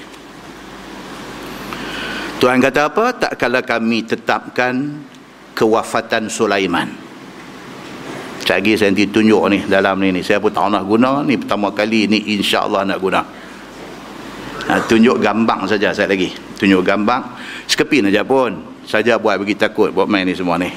Tuhan 2.37 2.61
kata 2.61 2.93
apa 2.93 3.05
tak 3.17 3.33
kala 3.41 3.65
kami 3.65 4.05
tetapkan 4.05 5.01
kewafatan 5.57 6.29
Sulaiman 6.29 7.07
Cagi 8.47 8.79
saya 8.79 8.95
nanti 8.95 9.11
tunjuk 9.11 9.43
ni 9.51 9.59
dalam 9.67 9.99
ni 9.99 10.15
ni. 10.15 10.23
Saya 10.23 10.39
pun 10.39 10.55
tak 10.55 10.71
nak 10.71 10.87
guna 10.87 11.19
ni 11.19 11.35
pertama 11.35 11.67
kali 11.75 12.07
ni 12.07 12.31
insya-Allah 12.39 12.87
nak 12.87 12.99
guna. 13.03 13.19
Ha, 14.71 14.87
tunjuk 14.87 15.19
gambar 15.19 15.67
saja 15.67 15.91
saya 15.91 16.07
lagi. 16.07 16.31
Tunjuk 16.55 16.79
gambar 16.79 17.36
Sekepin 17.67 18.07
aja 18.07 18.23
pun. 18.23 18.79
Saja 18.87 19.19
buat 19.19 19.35
bagi 19.43 19.59
takut 19.59 19.91
buat 19.91 20.07
main 20.07 20.23
ni 20.23 20.31
semua 20.31 20.55
ni. 20.55 20.71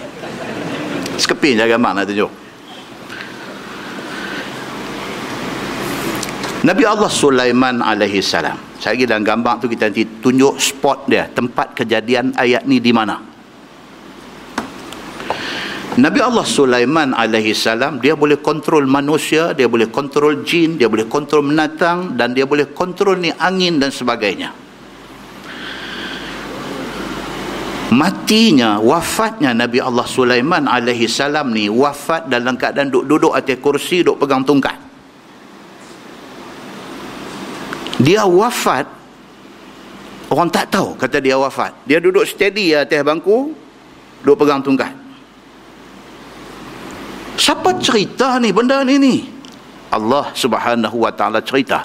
Sekepin 1.14 1.54
saja 1.54 1.78
gambar 1.78 2.02
nak 2.02 2.04
tunjuk. 2.10 2.30
Nabi 6.60 6.84
Allah 6.84 7.08
Sulaiman 7.08 7.80
alaihi 7.80 8.20
salam. 8.20 8.58
Saya 8.76 8.92
lagi 8.92 9.08
dalam 9.08 9.24
gambar 9.24 9.64
tu 9.64 9.66
kita 9.68 9.88
nanti 9.88 10.04
tunjuk 10.20 10.60
spot 10.60 11.08
dia, 11.08 11.24
tempat 11.32 11.72
kejadian 11.72 12.36
ayat 12.36 12.68
ni 12.68 12.84
di 12.84 12.92
mana. 12.92 13.16
Nabi 15.96 16.20
Allah 16.20 16.44
Sulaiman 16.44 17.16
alaihi 17.16 17.56
salam 17.56 17.96
dia 17.96 18.12
boleh 18.12 18.44
kontrol 18.44 18.84
manusia, 18.84 19.56
dia 19.56 19.72
boleh 19.72 19.88
kontrol 19.88 20.44
jin, 20.44 20.76
dia 20.76 20.88
boleh 20.92 21.08
kontrol 21.08 21.48
menatang 21.48 22.12
dan 22.16 22.36
dia 22.36 22.44
boleh 22.44 22.72
kontrol 22.76 23.16
ni 23.16 23.32
angin 23.40 23.80
dan 23.80 23.88
sebagainya. 23.88 24.52
Matinya, 27.90 28.78
wafatnya 28.78 29.50
Nabi 29.50 29.82
Allah 29.82 30.06
Sulaiman 30.06 30.70
alaihi 30.70 31.10
salam 31.10 31.50
ni 31.50 31.66
wafat 31.66 32.30
dalam 32.30 32.54
keadaan 32.54 32.86
duduk-duduk 32.86 33.34
atas 33.34 33.58
kursi, 33.58 34.06
duduk 34.06 34.22
pegang 34.22 34.46
tungkat 34.46 34.78
dia 38.00 38.24
wafat 38.24 38.88
orang 40.32 40.48
tak 40.48 40.72
tahu 40.72 40.96
kata 40.96 41.20
dia 41.20 41.36
wafat. 41.36 41.76
Dia 41.84 42.00
duduk 42.00 42.24
steady 42.24 42.72
atas 42.72 43.04
bangku 43.04 43.52
duduk 44.24 44.46
pegang 44.46 44.64
tungkat 44.64 44.94
siapa 47.36 47.76
cerita 47.82 48.40
ni 48.40 48.54
benda 48.54 48.80
ni 48.86 48.96
ni? 48.96 49.16
Allah 49.90 50.30
subhanahu 50.30 51.02
wa 51.02 51.10
ta'ala 51.10 51.42
cerita. 51.42 51.82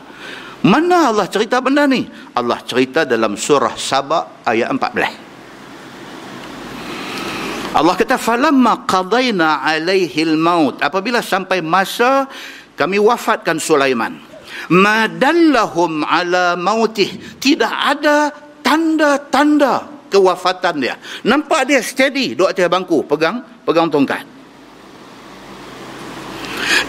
Mana 0.61 1.09
Allah 1.09 1.25
cerita 1.25 1.57
benda 1.57 1.89
ni? 1.89 2.05
Allah 2.37 2.61
cerita 2.61 3.01
dalam 3.01 3.33
surah 3.33 3.73
Sabah 3.73 4.45
ayat 4.45 4.69
14 4.69 5.24
Allah 7.75 7.91
kata 7.99 8.15
falamma 8.15 8.88
qadaina 8.88 9.59
alaihi 9.59 10.23
maut. 10.39 10.79
Apabila 10.79 11.19
sampai 11.19 11.59
masa 11.59 12.23
kami 12.79 12.95
wafatkan 13.03 13.59
Sulaiman. 13.59 14.15
Madallahum 14.71 16.07
ala 16.07 16.55
mautih. 16.55 17.11
Tidak 17.35 17.67
ada 17.67 18.31
tanda-tanda 18.63 20.07
kewafatan 20.07 20.75
dia. 20.79 20.95
Nampak 21.27 21.67
dia 21.67 21.83
steady 21.83 22.31
duduk 22.31 22.55
atas 22.55 22.71
bangku 22.71 23.03
pegang 23.03 23.43
pegang 23.67 23.91
tongkat. 23.91 24.23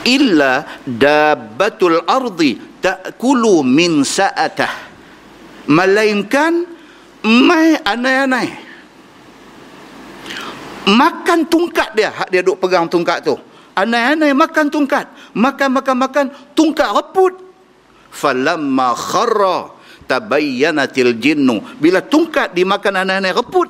Illa 0.07 0.63
dabbatul 0.87 2.07
ardi 2.07 2.79
ta'kulu 2.79 3.67
min 3.67 4.07
sa'atah. 4.07 4.87
Melainkan 5.67 6.63
mai 7.27 7.75
anai-anai 7.75 8.66
makan 10.87 11.45
tungkat 11.51 11.93
dia. 11.99 12.15
Hak 12.15 12.31
dia 12.31 12.41
duduk 12.41 12.63
pegang 12.63 12.87
tungkat 12.87 13.27
tu. 13.27 13.35
Anai-anai 13.77 14.33
makan 14.33 14.71
tungkat. 14.71 15.11
Makan 15.37 15.69
makan 15.83 15.97
makan. 15.99 16.25
Tungkat 16.55 16.89
reput. 16.95 17.35
Falamma 18.09 18.97
kharra 18.97 19.75
tabayyanatil 20.09 21.19
jinnu. 21.19 21.61
Bila 21.77 22.01
tungkat 22.01 22.55
dimakan 22.57 23.05
anak-anak 23.05 23.33
reput 23.37 23.69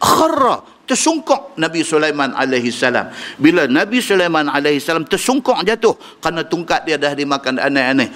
kharra 0.00 0.64
tersungkuk 0.88 1.54
Nabi 1.60 1.86
Sulaiman 1.86 2.34
alaihi 2.34 2.74
salam. 2.74 3.12
Bila 3.38 3.70
Nabi 3.70 4.02
Sulaiman 4.02 4.50
alaihi 4.50 4.82
salam 4.82 5.06
tersungkuk 5.06 5.54
jatuh 5.62 5.94
kerana 6.18 6.42
tungkat 6.42 6.82
dia 6.88 6.98
dah 6.98 7.14
dimakan 7.14 7.62
anak-anak 7.62 8.10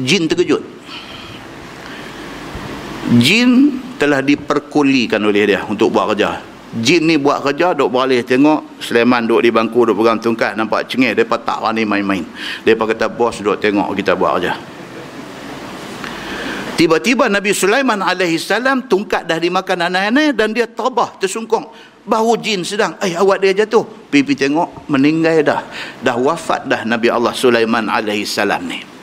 jin 0.00 0.28
terkejut. 0.28 0.62
Jin 3.16 3.80
telah 3.96 4.20
diperkulikan 4.20 5.22
oleh 5.22 5.54
dia 5.56 5.62
untuk 5.64 5.94
buat 5.94 6.12
kerja 6.12 6.55
jin 6.80 7.08
ni 7.08 7.16
buat 7.16 7.44
kerja 7.44 7.76
duk 7.76 7.92
beralih 7.92 8.24
tengok 8.24 8.80
Sulaiman 8.80 9.24
duk 9.24 9.44
di 9.44 9.50
bangku 9.52 9.86
duk 9.88 9.96
pegang 9.96 10.18
tungkat 10.20 10.56
nampak 10.56 10.88
cengih 10.88 11.12
depa 11.16 11.40
tak 11.40 11.60
wani 11.62 11.84
main-main 11.84 12.24
depa 12.64 12.88
kata 12.88 13.12
bos 13.12 13.40
duk 13.40 13.60
tengok 13.60 13.92
kita 13.96 14.16
buat 14.16 14.40
kerja 14.40 14.54
Tiba-tiba 16.76 17.32
Nabi 17.32 17.56
Sulaiman 17.56 18.04
alaihi 18.04 18.36
salam 18.36 18.84
tungkat 18.84 19.24
dah 19.24 19.40
dimakan 19.40 19.88
anak-anak 19.88 20.36
dan 20.36 20.52
dia 20.52 20.68
terbah 20.68 21.08
tersungkung. 21.16 21.72
Bahu 22.04 22.36
jin 22.36 22.68
sedang, 22.68 23.00
eh 23.00 23.16
awak 23.16 23.40
dia 23.40 23.64
jatuh. 23.64 24.12
Pipi 24.12 24.36
tengok 24.36 24.84
meninggal 24.92 25.40
dah. 25.40 25.64
Dah 26.04 26.20
wafat 26.20 26.68
dah 26.68 26.84
Nabi 26.84 27.08
Allah 27.08 27.32
Sulaiman 27.32 27.88
alaihi 27.88 28.28
salam 28.28 28.68
ni. 28.68 28.95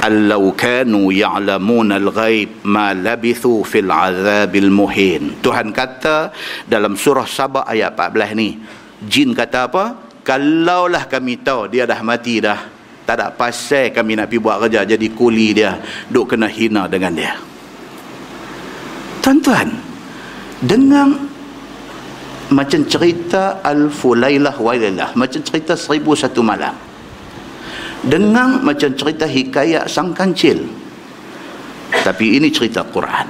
Allau 0.00 0.56
kanu 0.56 1.12
ya'lamun 1.12 1.92
al-ghaib 1.92 2.64
ma 2.64 2.96
labithu 2.96 3.60
fil 3.68 3.92
azabil 3.92 4.72
muhin. 4.72 5.44
Tuhan 5.44 5.76
kata 5.76 6.32
dalam 6.64 6.96
surah 6.96 7.28
Sabah 7.28 7.68
ayat 7.68 7.92
14 7.92 8.32
ni. 8.32 8.56
Jin 9.04 9.36
kata 9.36 9.68
apa? 9.68 9.84
Kalaulah 10.24 11.04
kami 11.08 11.40
tahu 11.40 11.68
dia 11.72 11.84
dah 11.88 12.00
mati 12.04 12.40
dah 12.40 12.80
tak 13.10 13.18
ada 13.18 13.34
pasal 13.34 13.90
kami 13.90 14.14
nak 14.14 14.30
pergi 14.30 14.38
buat 14.38 14.56
kerja 14.62 14.86
jadi 14.94 15.06
kuli 15.10 15.50
dia 15.50 15.82
duk 16.06 16.30
kena 16.30 16.46
hina 16.46 16.86
dengan 16.86 17.10
dia 17.10 17.34
tuan-tuan 19.18 19.66
dengan 20.62 21.18
macam 22.54 22.80
cerita 22.86 23.58
Al-Fulailah 23.66 24.54
Wailalah 24.62 25.10
macam 25.18 25.42
cerita 25.42 25.74
Seribu 25.74 26.14
Satu 26.14 26.38
Malam 26.46 26.70
dengan 28.04 28.64
macam 28.64 28.90
cerita 28.96 29.28
hikayat 29.28 29.84
Sang 29.88 30.16
Kancil. 30.16 30.64
Tapi 31.90 32.40
ini 32.40 32.48
cerita 32.48 32.86
Quran. 32.86 33.26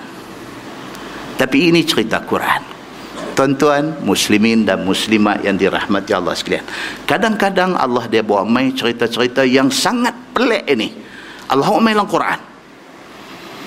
Tapi 1.34 1.72
ini 1.72 1.80
cerita 1.82 2.20
Quran. 2.22 2.62
Tuan-tuan 3.34 4.04
muslimin 4.04 4.68
dan 4.68 4.84
muslimat 4.84 5.40
yang 5.40 5.56
dirahmati 5.56 6.12
Allah 6.12 6.36
sekalian. 6.36 6.66
Kadang-kadang 7.08 7.72
Allah 7.72 8.04
dia 8.04 8.20
buat 8.20 8.44
main 8.44 8.76
cerita-cerita 8.76 9.48
yang 9.48 9.72
sangat 9.72 10.12
pelik 10.36 10.68
ini. 10.68 10.92
Allah 11.48 11.66
buat 11.72 11.80
main 11.80 11.96
dalam 11.96 12.10
Quran. 12.10 12.38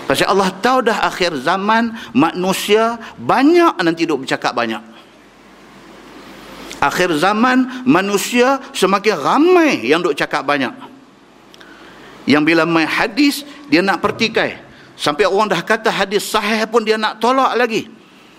Pasal 0.05 0.29
Allah 0.29 0.53
tahu 0.61 0.85
dah 0.85 1.09
akhir 1.09 1.41
zaman 1.41 1.95
manusia 2.13 3.01
banyak 3.17 3.81
nanti 3.81 4.05
duk 4.05 4.23
bercakap 4.27 4.53
banyak. 4.53 4.83
Akhir 6.77 7.15
zaman 7.17 7.87
manusia 7.87 8.61
semakin 8.75 9.15
ramai 9.17 9.81
yang 9.87 10.03
duk 10.05 10.13
cakap 10.13 10.45
banyak 10.45 10.92
yang 12.23 12.43
bila 12.43 12.63
main 12.63 12.87
hadis 12.87 13.43
dia 13.67 13.83
nak 13.83 13.99
pertikai 13.99 14.63
Sampai 14.93 15.25
orang 15.25 15.49
dah 15.49 15.61
kata 15.61 15.89
hadis 15.89 16.29
sahih 16.29 16.69
pun 16.69 16.85
dia 16.85 17.01
nak 17.01 17.17
tolak 17.17 17.57
lagi. 17.57 17.89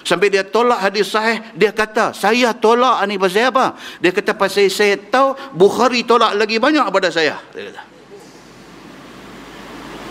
Sampai 0.04 0.28
dia 0.28 0.44
tolak 0.44 0.84
hadis 0.84 1.08
sahih, 1.08 1.40
dia 1.56 1.72
kata, 1.72 2.12
saya 2.12 2.52
tolak 2.52 3.00
ni 3.08 3.16
pasal 3.16 3.48
apa? 3.48 3.72
Dia 4.04 4.12
kata, 4.12 4.36
pasal 4.36 4.68
saya 4.68 5.00
tahu 5.00 5.32
Bukhari 5.56 6.04
tolak 6.04 6.36
lagi 6.36 6.60
banyak 6.60 6.84
pada 6.92 7.08
saya. 7.08 7.40
Dia 7.56 7.72
kata. 7.72 7.82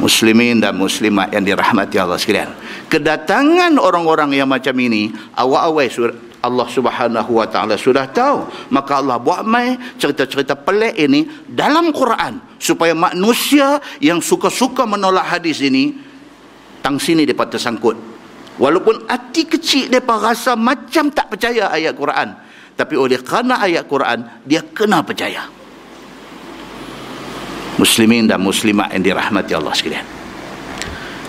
Muslimin 0.02 0.60
dan 0.60 0.74
muslimat 0.76 1.32
yang 1.32 1.46
dirahmati 1.46 1.96
Allah 2.02 2.18
sekalian. 2.18 2.52
Kedatangan 2.90 3.78
orang-orang 3.78 4.34
yang 4.34 4.50
macam 4.50 4.74
ini, 4.82 5.14
awal-awal 5.38 5.86
Allah 6.44 6.68
subhanahu 6.68 7.40
wa 7.40 7.48
ta'ala 7.48 7.80
sudah 7.80 8.12
tahu. 8.12 8.52
Maka 8.68 9.00
Allah 9.00 9.16
buat 9.16 9.48
mai 9.48 9.80
cerita-cerita 9.96 10.60
pelik 10.60 11.00
ini 11.00 11.24
dalam 11.48 11.96
Quran. 11.96 12.60
Supaya 12.60 12.92
manusia 12.92 13.80
yang 14.04 14.20
suka-suka 14.20 14.84
menolak 14.84 15.40
hadis 15.40 15.64
ini, 15.64 15.96
tang 16.84 17.00
sini 17.00 17.24
dapat 17.24 17.56
tersangkut 17.56 18.14
Walaupun 18.54 19.10
hati 19.10 19.50
kecil 19.50 19.90
mereka 19.90 20.22
rasa 20.22 20.54
macam 20.54 21.10
tak 21.10 21.34
percaya 21.34 21.74
ayat 21.74 21.98
Quran. 21.98 22.38
Tapi 22.74 22.94
oleh 22.98 23.22
kerana 23.22 23.62
ayat 23.62 23.86
Quran, 23.90 24.46
dia 24.46 24.62
kena 24.62 25.02
percaya. 25.02 25.50
Muslimin 27.82 28.30
dan 28.30 28.38
muslimat 28.42 28.94
yang 28.94 29.02
dirahmati 29.02 29.54
Allah 29.58 29.74
sekalian. 29.74 30.23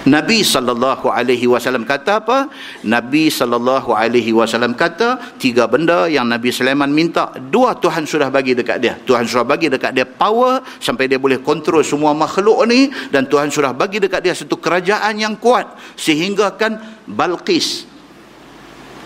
Nabi 0.05 0.45
sallallahu 0.45 1.09
alaihi 1.09 1.49
wasallam 1.49 1.89
kata 1.89 2.21
apa? 2.21 2.53
Nabi 2.85 3.33
sallallahu 3.33 3.97
alaihi 3.97 4.37
wasallam 4.37 4.77
kata 4.77 5.41
tiga 5.41 5.65
benda 5.65 6.05
yang 6.13 6.29
Nabi 6.29 6.53
Sulaiman 6.53 6.93
minta, 6.93 7.33
dua 7.49 7.73
Tuhan 7.73 8.05
sudah 8.05 8.29
bagi 8.29 8.53
dekat 8.53 8.85
dia. 8.85 9.01
Tuhan 9.01 9.25
sudah 9.25 9.49
bagi 9.49 9.73
dekat 9.73 9.97
dia 9.97 10.05
power 10.05 10.61
sampai 10.77 11.09
dia 11.09 11.17
boleh 11.17 11.41
kontrol 11.41 11.81
semua 11.81 12.13
makhluk 12.13 12.69
ni 12.69 12.93
dan 13.09 13.25
Tuhan 13.25 13.49
sudah 13.49 13.73
bagi 13.73 13.97
dekat 13.97 14.21
dia 14.21 14.37
satu 14.37 14.61
kerajaan 14.61 15.17
yang 15.17 15.41
kuat 15.41 15.73
sehingga 15.97 16.53
kan 16.53 16.77
Balqis 17.09 17.89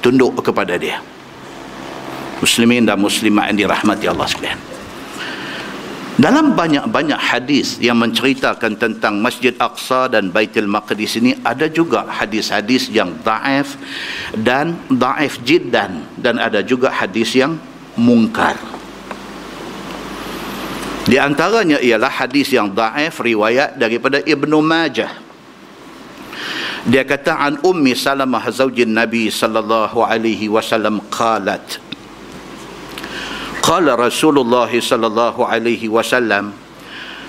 tunduk 0.02 0.34
kepada 0.42 0.74
dia. 0.74 0.98
Muslimin 2.42 2.86
dan 2.86 2.98
muslimat 2.98 3.50
yang 3.54 3.66
dirahmati 3.66 4.06
Allah 4.10 4.26
sekalian. 4.26 4.77
Dalam 6.18 6.58
banyak-banyak 6.58 7.14
hadis 7.14 7.78
yang 7.78 8.02
menceritakan 8.02 8.74
tentang 8.74 9.22
Masjid 9.22 9.54
Aqsa 9.54 10.10
dan 10.10 10.34
Baitul 10.34 10.66
Maqdis 10.66 11.14
ini 11.22 11.38
ada 11.46 11.70
juga 11.70 12.10
hadis-hadis 12.10 12.90
yang 12.90 13.14
daif 13.22 13.78
dan 14.34 14.74
daif 14.90 15.38
jiddan 15.46 16.02
dan 16.18 16.42
ada 16.42 16.58
juga 16.58 16.90
hadis 16.90 17.38
yang 17.38 17.54
mungkar. 17.94 18.58
Di 21.06 21.22
antaranya 21.22 21.78
ialah 21.78 22.10
hadis 22.10 22.50
yang 22.50 22.74
daif 22.74 23.22
riwayat 23.22 23.78
daripada 23.78 24.18
Ibnu 24.18 24.58
Majah. 24.58 25.14
Dia 26.82 27.06
kata 27.06 27.38
an 27.38 27.62
Ummi 27.62 27.94
Salamah 27.94 28.42
zaujin 28.50 28.90
Nabi 28.90 29.30
sallallahu 29.30 30.02
alaihi 30.02 30.50
wasallam 30.50 30.98
qalat 31.14 31.78
قال 33.68 33.84
رسول 33.84 34.38
الله 34.38 34.80
صلى 34.80 35.06
الله 35.06 35.36
عليه 35.46 35.92
وسلم 35.92 36.44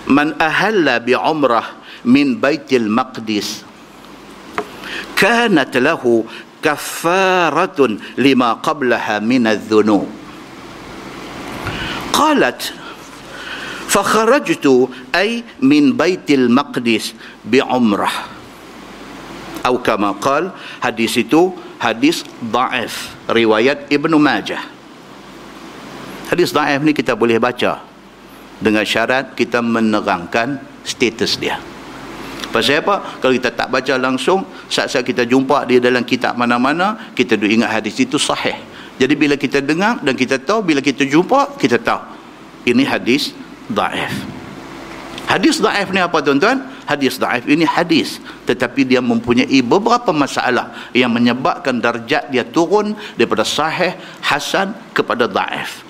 من 0.07 0.27
أهل 0.41 0.87
بعمرة 1.03 1.63
من 2.07 2.39
بيت 2.39 2.71
المقدس 2.73 3.67
كانت 5.19 5.77
له 5.77 6.03
كفارة 6.63 7.79
لما 8.17 8.49
قبلها 8.53 9.19
من 9.19 9.47
الذنوب. 9.47 10.07
قالت 12.13 12.61
فخرجت 13.87 14.65
أي 15.15 15.43
من 15.59 15.83
بيت 15.99 16.31
المقدس 16.31 17.05
بعمرة. 17.45 18.11
أو 19.65 19.75
كما 19.83 20.11
قال 20.23 20.51
حديث 21.79 22.23
ضعف 22.43 22.95
رواية 23.29 23.79
ابن 23.91 24.15
ماجه. 24.15 24.78
Hadis 26.29 26.53
daif 26.53 26.85
ni 26.85 26.93
kita 26.93 27.17
boleh 27.17 27.41
baca 27.41 27.81
dengan 28.61 28.85
syarat 28.85 29.33
kita 29.33 29.65
menerangkan 29.65 30.61
status 30.85 31.41
dia. 31.41 31.57
Pasal 32.53 32.85
apa? 32.85 33.17
Kalau 33.17 33.33
kita 33.33 33.49
tak 33.53 33.69
baca 33.69 33.93
langsung, 33.97 34.45
saat-saat 34.69 35.05
kita 35.05 35.25
jumpa 35.25 35.65
dia 35.65 35.81
dalam 35.81 36.05
kitab 36.05 36.37
mana-mana, 36.37 37.13
kita 37.17 37.33
duk 37.33 37.49
ingat 37.49 37.81
hadis 37.81 37.97
itu 37.97 38.21
sahih. 38.21 38.57
Jadi 39.01 39.13
bila 39.17 39.37
kita 39.37 39.61
dengar 39.61 40.01
dan 40.01 40.13
kita 40.13 40.37
tahu, 40.41 40.65
bila 40.65 40.81
kita 40.81 41.05
jumpa, 41.05 41.57
kita 41.57 41.81
tahu. 41.81 42.01
Ini 42.65 42.83
hadis 42.85 43.33
daif. 43.69 44.13
Hadis 45.29 45.61
daif 45.61 45.93
ni 45.93 46.01
apa 46.01 46.21
tuan-tuan? 46.25 46.61
Hadis 46.89 47.21
daif 47.21 47.45
ini 47.45 47.65
hadis. 47.65 48.17
Tetapi 48.49 48.85
dia 48.85 49.01
mempunyai 49.01 49.61
beberapa 49.61 50.09
masalah 50.09 50.89
yang 50.93 51.13
menyebabkan 51.13 51.77
darjat 51.77 52.33
dia 52.33 52.41
turun 52.45 52.97
daripada 53.13 53.45
sahih, 53.45 53.93
hasan 54.25 54.73
kepada 54.93 55.29
daif. 55.29 55.88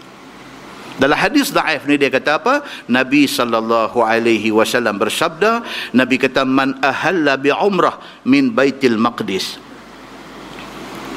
Dalam 0.99 1.15
hadis 1.15 1.55
daif 1.55 1.87
ni 1.87 1.95
dia 1.95 2.11
kata 2.11 2.43
apa? 2.43 2.53
Nabi 2.91 3.23
sallallahu 3.23 4.03
alaihi 4.03 4.51
wasallam 4.51 4.99
bersabda, 4.99 5.63
Nabi 5.95 6.19
kata 6.19 6.43
man 6.43 6.75
ahalla 6.83 7.39
bi 7.39 7.55
umrah 7.55 8.03
min 8.27 8.51
Baitul 8.51 8.99
Maqdis. 8.99 9.55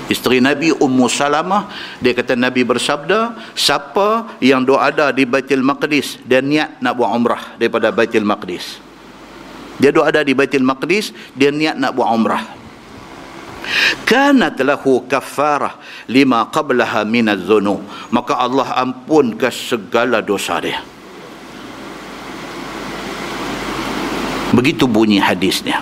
Isteri 0.07 0.39
Nabi 0.39 0.71
Ummu 0.71 1.11
Salamah 1.11 1.67
dia 1.99 2.15
kata 2.15 2.39
Nabi 2.39 2.63
bersabda, 2.63 3.35
siapa 3.59 4.39
yang 4.39 4.63
doa 4.63 4.87
ada 4.87 5.11
di 5.11 5.27
Baitul 5.27 5.67
Maqdis 5.67 6.23
dan 6.31 6.47
niat 6.47 6.79
nak 6.79 6.95
buat 6.95 7.11
umrah 7.11 7.59
daripada 7.59 7.91
Baitul 7.91 8.23
Maqdis. 8.23 8.79
Dia 9.83 9.91
doa 9.91 10.15
ada 10.15 10.23
di 10.23 10.31
Baitul 10.31 10.63
Maqdis, 10.63 11.11
dia 11.35 11.51
niat 11.51 11.75
nak 11.75 11.99
buat 11.99 12.07
umrah 12.07 12.62
kanat 14.07 14.59
lahu 14.63 15.05
kafarah 15.07 15.79
lima 16.11 16.49
qablaha 16.51 17.07
minaz 17.07 17.43
zunub. 17.47 17.83
Maka 18.11 18.39
Allah 18.39 18.77
ampunkan 18.83 19.53
segala 19.53 20.21
dosa 20.21 20.59
dia. 20.61 20.81
Begitu 24.53 24.85
bunyi 24.85 25.17
hadisnya. 25.17 25.81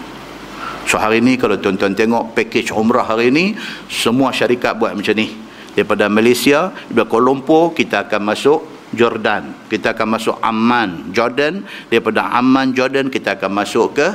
So 0.87 0.99
hari 0.99 1.19
ni 1.23 1.35
kalau 1.35 1.59
tuan-tuan 1.59 1.95
tengok 1.95 2.35
package 2.39 2.71
umrah 2.71 3.07
hari 3.07 3.31
ni 3.35 3.59
semua 3.91 4.31
syarikat 4.31 4.79
buat 4.79 4.95
macam 4.95 5.15
ni. 5.19 5.35
Daripada 5.75 6.11
Malaysia 6.11 6.75
daripada 6.91 7.07
Kuala 7.07 7.25
Lumpur 7.31 7.75
kita 7.75 8.07
akan 8.07 8.23
masuk 8.31 8.59
Jordan. 8.91 9.71
Kita 9.71 9.95
akan 9.95 10.07
masuk 10.19 10.37
Amman 10.43 11.15
Jordan. 11.15 11.63
Daripada 11.91 12.31
Amman 12.35 12.75
Jordan 12.75 13.07
kita 13.07 13.39
akan 13.39 13.51
masuk 13.55 13.99
ke 13.99 14.09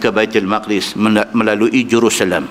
ke 0.00 0.08
Baitul 0.08 0.48
Maqdis 0.48 0.96
melalui 1.32 1.84
Jerusalem 1.84 2.48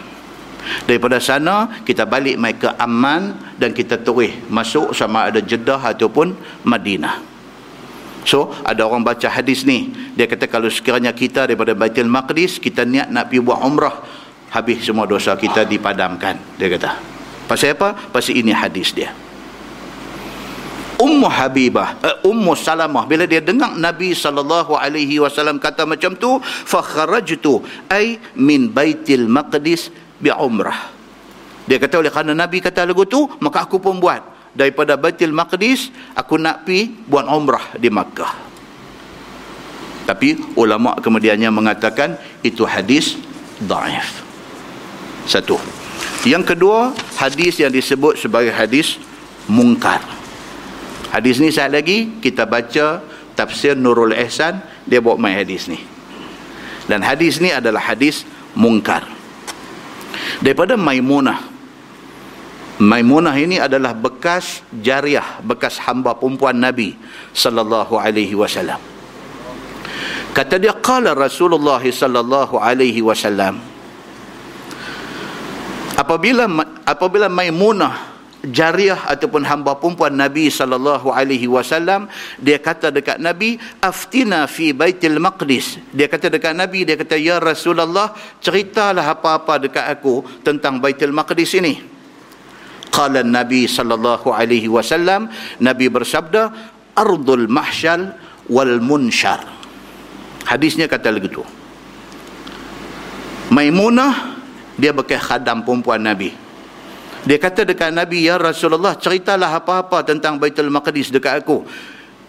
daripada 0.85 1.17
sana 1.21 1.83
kita 1.83 2.05
balik 2.05 2.35
mai 2.39 2.55
ke 2.55 2.69
Amman 2.79 3.55
dan 3.57 3.71
kita 3.75 3.99
terus 3.99 4.31
masuk 4.47 4.91
sama 4.93 5.29
ada 5.31 5.39
Jeddah 5.41 5.79
ataupun 5.79 6.35
Madinah. 6.67 7.21
So 8.27 8.51
ada 8.67 8.83
orang 8.85 9.01
baca 9.01 9.27
hadis 9.31 9.63
ni. 9.63 9.91
Dia 10.13 10.27
kata 10.27 10.45
kalau 10.51 10.67
sekiranya 10.67 11.15
kita 11.15 11.47
daripada 11.47 11.73
Baitul 11.73 12.11
Maqdis 12.11 12.59
kita 12.59 12.83
niat 12.83 13.09
nak 13.09 13.31
pergi 13.31 13.41
buat 13.41 13.59
umrah 13.63 13.95
habis 14.49 14.83
semua 14.83 15.05
dosa 15.05 15.37
kita 15.39 15.63
dipadamkan 15.65 16.59
dia 16.59 16.67
kata. 16.69 16.99
Pasal 17.49 17.73
apa? 17.73 17.97
pasal 18.13 18.37
ini 18.37 18.53
hadis 18.53 18.93
dia. 18.93 19.09
Ummu 20.99 21.31
Habibah, 21.31 21.95
uh, 22.03 22.27
Ummu 22.27 22.59
Salamah 22.59 23.07
bila 23.07 23.23
dia 23.23 23.39
dengar 23.39 23.71
Nabi 23.71 24.11
wasallam 24.11 25.55
kata 25.55 25.87
macam 25.87 26.11
tu, 26.19 26.43
fa 26.43 26.83
kharajtu 26.83 27.63
ay 27.87 28.19
min 28.35 28.67
Baitul 28.67 29.31
Maqdis 29.31 29.87
bi 30.19 30.29
umrah 30.29 30.99
dia 31.69 31.77
kata 31.77 32.01
oleh 32.01 32.09
kerana 32.09 32.33
Nabi 32.33 32.57
kata 32.65 32.81
lagu 32.81 33.05
tu 33.05 33.29
maka 33.37 33.61
aku 33.69 33.77
pun 33.77 34.01
buat. 34.01 34.25
Daripada 34.57 34.97
Baitul 34.97 35.29
Maqdis 35.29 35.93
aku 36.17 36.41
nak 36.41 36.65
pi 36.65 36.89
buat 37.05 37.29
umrah 37.29 37.77
di 37.77 37.93
Makkah. 37.93 38.33
Tapi 40.09 40.57
ulama 40.57 40.97
kemudiannya 40.97 41.53
mengatakan 41.53 42.17
itu 42.41 42.65
hadis 42.65 43.21
daif. 43.61 44.25
Satu. 45.29 45.61
Yang 46.25 46.57
kedua 46.57 46.97
hadis 47.21 47.61
yang 47.61 47.69
disebut 47.69 48.17
sebagai 48.17 48.49
hadis 48.49 48.97
mungkar. 49.45 50.01
Hadis 51.13 51.37
ni 51.37 51.53
saat 51.53 51.69
lagi 51.69 52.17
kita 52.17 52.49
baca 52.49 53.05
tafsir 53.37 53.77
Nurul 53.77 54.17
Ihsan 54.17 54.57
dia 54.89 54.97
bawa 54.97 55.21
mai 55.21 55.37
hadis 55.37 55.69
ni. 55.69 55.77
Dan 56.89 57.05
hadis 57.05 57.37
ni 57.37 57.53
adalah 57.53 57.93
hadis 57.93 58.25
mungkar 58.57 59.18
daripada 60.37 60.77
Maimunah. 60.77 61.57
Maimunah 62.79 63.35
ini 63.35 63.59
adalah 63.59 63.91
bekas 63.91 64.63
jariah 64.71 65.43
bekas 65.43 65.81
hamba 65.83 66.15
perempuan 66.15 66.55
Nabi 66.55 66.95
sallallahu 67.35 67.99
alaihi 67.99 68.37
wasallam. 68.37 68.79
Kata 70.31 70.55
dia 70.61 70.71
qala 70.77 71.11
Rasulullah 71.17 71.81
sallallahu 71.81 72.55
alaihi 72.55 73.03
wasallam 73.03 73.59
apabila 75.99 76.47
apabila 76.87 77.27
Maimunah 77.27 78.18
jariah 78.45 78.99
ataupun 79.07 79.43
hamba 79.43 79.75
perempuan 79.75 80.15
Nabi 80.15 80.47
sallallahu 80.47 81.11
alaihi 81.11 81.51
wasallam 81.51 82.07
dia 82.39 82.55
kata 82.55 82.87
dekat 82.87 83.19
Nabi 83.19 83.59
aftina 83.83 84.47
fi 84.47 84.71
baitil 84.71 85.19
maqdis. 85.19 85.79
Dia 85.91 86.07
kata 86.07 86.31
dekat 86.31 86.55
Nabi 86.55 86.87
dia 86.87 86.95
kata 86.95 87.19
ya 87.19 87.43
Rasulullah 87.43 88.15
ceritalah 88.39 89.03
apa-apa 89.19 89.67
dekat 89.67 89.85
aku 89.99 90.23
tentang 90.43 90.79
baitul 90.79 91.11
maqdis 91.11 91.59
ini. 91.59 91.83
Qala 92.89 93.21
Nabi 93.21 93.67
sallallahu 93.67 94.31
alaihi 94.31 94.71
wasallam 94.71 95.27
Nabi 95.59 95.91
bersabda 95.91 96.51
ardul 96.95 97.51
mahsyal 97.51 98.15
wal 98.47 98.79
munshar. 98.79 99.43
Hadisnya 100.47 100.89
kata 100.89 101.13
begitu 101.13 101.45
Maimunah 103.53 104.39
dia 104.79 104.89
bekas 104.95 105.21
khadam 105.21 105.61
perempuan 105.61 106.01
Nabi 106.01 106.48
dia 107.27 107.35
kata 107.35 107.67
dekat 107.67 107.91
Nabi, 107.91 108.23
Ya 108.23 108.39
Rasulullah, 108.39 108.95
ceritalah 108.95 109.59
apa-apa 109.59 110.07
tentang 110.07 110.39
Baitul 110.39 110.71
Maqdis 110.71 111.11
dekat 111.11 111.43
aku. 111.43 111.67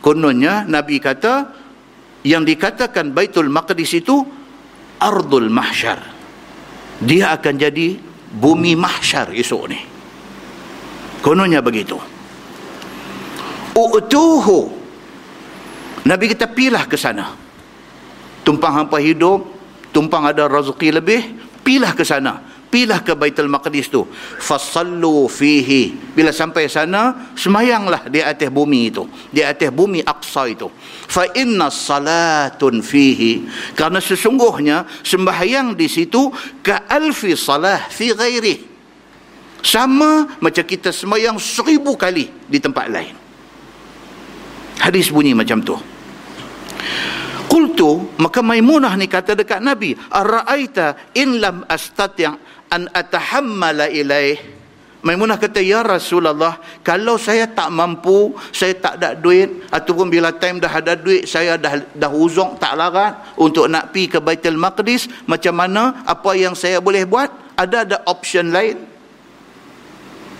Kononnya, 0.02 0.66
Nabi 0.66 0.98
kata, 0.98 1.46
yang 2.26 2.42
dikatakan 2.42 3.14
Baitul 3.14 3.46
Maqdis 3.52 3.94
itu, 3.94 4.18
Ardul 4.98 5.46
Mahsyar. 5.46 6.00
Dia 7.00 7.32
akan 7.38 7.54
jadi 7.56 7.96
bumi 8.34 8.76
mahsyar 8.76 9.32
esok 9.32 9.64
ni. 9.72 9.80
Kononnya 11.24 11.64
begitu. 11.64 11.96
U'tuhu. 13.72 14.60
Nabi 16.04 16.24
kita 16.28 16.50
pilah 16.50 16.84
ke 16.84 17.00
sana. 17.00 17.32
Tumpang 18.44 18.84
hampa 18.84 19.00
hidup, 19.00 19.48
tumpang 19.94 20.28
ada 20.28 20.44
rezeki 20.44 21.00
lebih, 21.00 21.20
pilah 21.64 21.96
ke 21.96 22.04
sana 22.04 22.49
pilah 22.70 23.02
ke 23.02 23.18
Baitul 23.18 23.50
Maqdis 23.50 23.90
tu. 23.90 24.06
Fasallu 24.38 25.26
fihi. 25.26 26.14
Bila 26.14 26.30
sampai 26.30 26.70
sana 26.70 27.34
semayanglah 27.34 28.06
di 28.06 28.22
atas 28.22 28.48
bumi 28.48 28.94
itu. 28.94 29.04
Di 29.34 29.42
atas 29.42 29.74
bumi 29.74 30.00
Aqsa 30.06 30.46
itu. 30.46 30.70
Fa 31.10 31.26
inna 31.34 31.68
salatun 31.68 32.80
fihi. 32.80 33.44
Kerana 33.74 33.98
sesungguhnya 33.98 34.86
sembahyang 35.02 35.74
di 35.74 35.90
situ 35.90 36.30
ka 36.62 36.86
alfi 36.86 37.34
salah 37.34 37.90
fi 37.90 38.14
ghairi. 38.14 38.70
Sama 39.60 40.40
macam 40.40 40.64
kita 40.64 40.88
sembahyang 40.88 41.36
seribu 41.36 41.92
kali 41.98 42.30
di 42.48 42.58
tempat 42.62 42.86
lain. 42.88 43.14
Hadis 44.80 45.12
bunyi 45.12 45.36
macam 45.36 45.60
tu. 45.60 45.76
Qultu 47.50 48.14
maka 48.22 48.40
Maimunah 48.46 48.94
ni 48.94 49.10
kata 49.10 49.34
dekat 49.34 49.58
Nabi 49.58 49.98
araaita 50.08 51.12
in 51.18 51.42
lam 51.42 51.66
astati' 51.66 52.49
an 52.70 52.86
atahammala 52.94 53.90
ilaih. 53.90 54.38
Maimunah 55.00 55.40
kata 55.40 55.64
ya 55.64 55.80
Rasulullah 55.80 56.60
kalau 56.84 57.16
saya 57.16 57.48
tak 57.48 57.72
mampu 57.72 58.36
saya 58.52 58.76
tak 58.76 59.00
ada 59.00 59.16
duit 59.16 59.64
ataupun 59.72 60.12
bila 60.12 60.28
time 60.28 60.60
dah 60.60 60.68
ada 60.68 60.92
duit 60.92 61.24
saya 61.24 61.56
dah 61.56 61.80
dah 61.96 62.12
uzung 62.12 62.60
tak 62.60 62.76
larat 62.76 63.16
untuk 63.40 63.64
nak 63.64 63.96
pi 63.96 64.12
ke 64.12 64.20
Baitul 64.20 64.60
Maqdis 64.60 65.08
macam 65.24 65.56
mana? 65.56 66.04
Apa 66.04 66.36
yang 66.36 66.52
saya 66.52 66.84
boleh 66.84 67.08
buat? 67.08 67.32
Ada 67.56 67.88
ada 67.88 67.96
option 68.12 68.52
lain. 68.52 68.76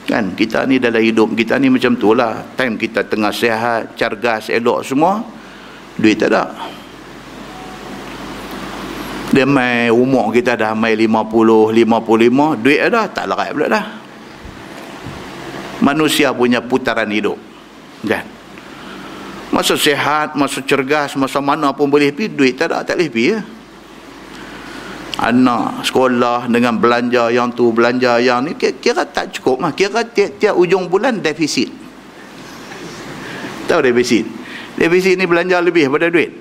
Kan 0.05 0.37
kita 0.37 0.69
ni 0.69 0.77
dalam 0.77 1.01
hidup 1.01 1.33
kita 1.33 1.57
ni 1.57 1.73
macam 1.73 1.97
tu 1.97 2.13
lah. 2.13 2.45
Time 2.53 2.77
kita 2.77 3.01
tengah 3.09 3.33
sihat 3.33 3.97
cergas 3.97 4.53
elok 4.53 4.85
semua 4.85 5.25
duit 5.97 6.21
tak 6.21 6.37
ada 6.37 6.53
dia 9.31 9.47
mai 9.47 9.87
umur 9.95 10.35
kita 10.35 10.59
dah 10.59 10.75
mai 10.75 10.99
50 10.99 11.71
55 11.71 12.63
duit 12.67 12.81
dah 12.91 13.07
tak 13.07 13.31
larat 13.31 13.55
pula 13.55 13.67
dah. 13.71 13.87
Manusia 15.81 16.35
punya 16.35 16.59
putaran 16.59 17.07
hidup 17.09 17.39
kan? 18.05 18.27
Masa 19.55 19.79
sehat 19.79 20.35
masa 20.35 20.59
cergas 20.67 21.15
masa 21.15 21.39
mana 21.39 21.71
pun 21.71 21.87
boleh 21.87 22.11
pi 22.11 22.27
duit 22.27 22.59
tak 22.59 22.75
ada 22.75 22.83
tak 22.83 22.99
boleh 22.99 23.11
pi 23.11 23.23
ya. 23.31 23.41
Anak 25.21 25.87
sekolah 25.87 26.51
dengan 26.51 26.81
belanja 26.81 27.31
yang 27.31 27.55
tu 27.55 27.71
belanja 27.71 28.19
yang 28.19 28.43
ni 28.43 28.59
kira 28.59 29.07
tak 29.07 29.31
cukup 29.39 29.63
mah. 29.63 29.73
Kira 29.77 30.03
tiap-tiap 30.11 30.59
ujung 30.59 30.91
bulan 30.91 31.23
defisit. 31.23 31.71
Tahu 33.71 33.79
defisit? 33.79 34.27
Defisit 34.75 35.15
ni 35.15 35.29
belanja 35.31 35.63
lebih 35.63 35.87
pada 35.87 36.11
duit. 36.11 36.35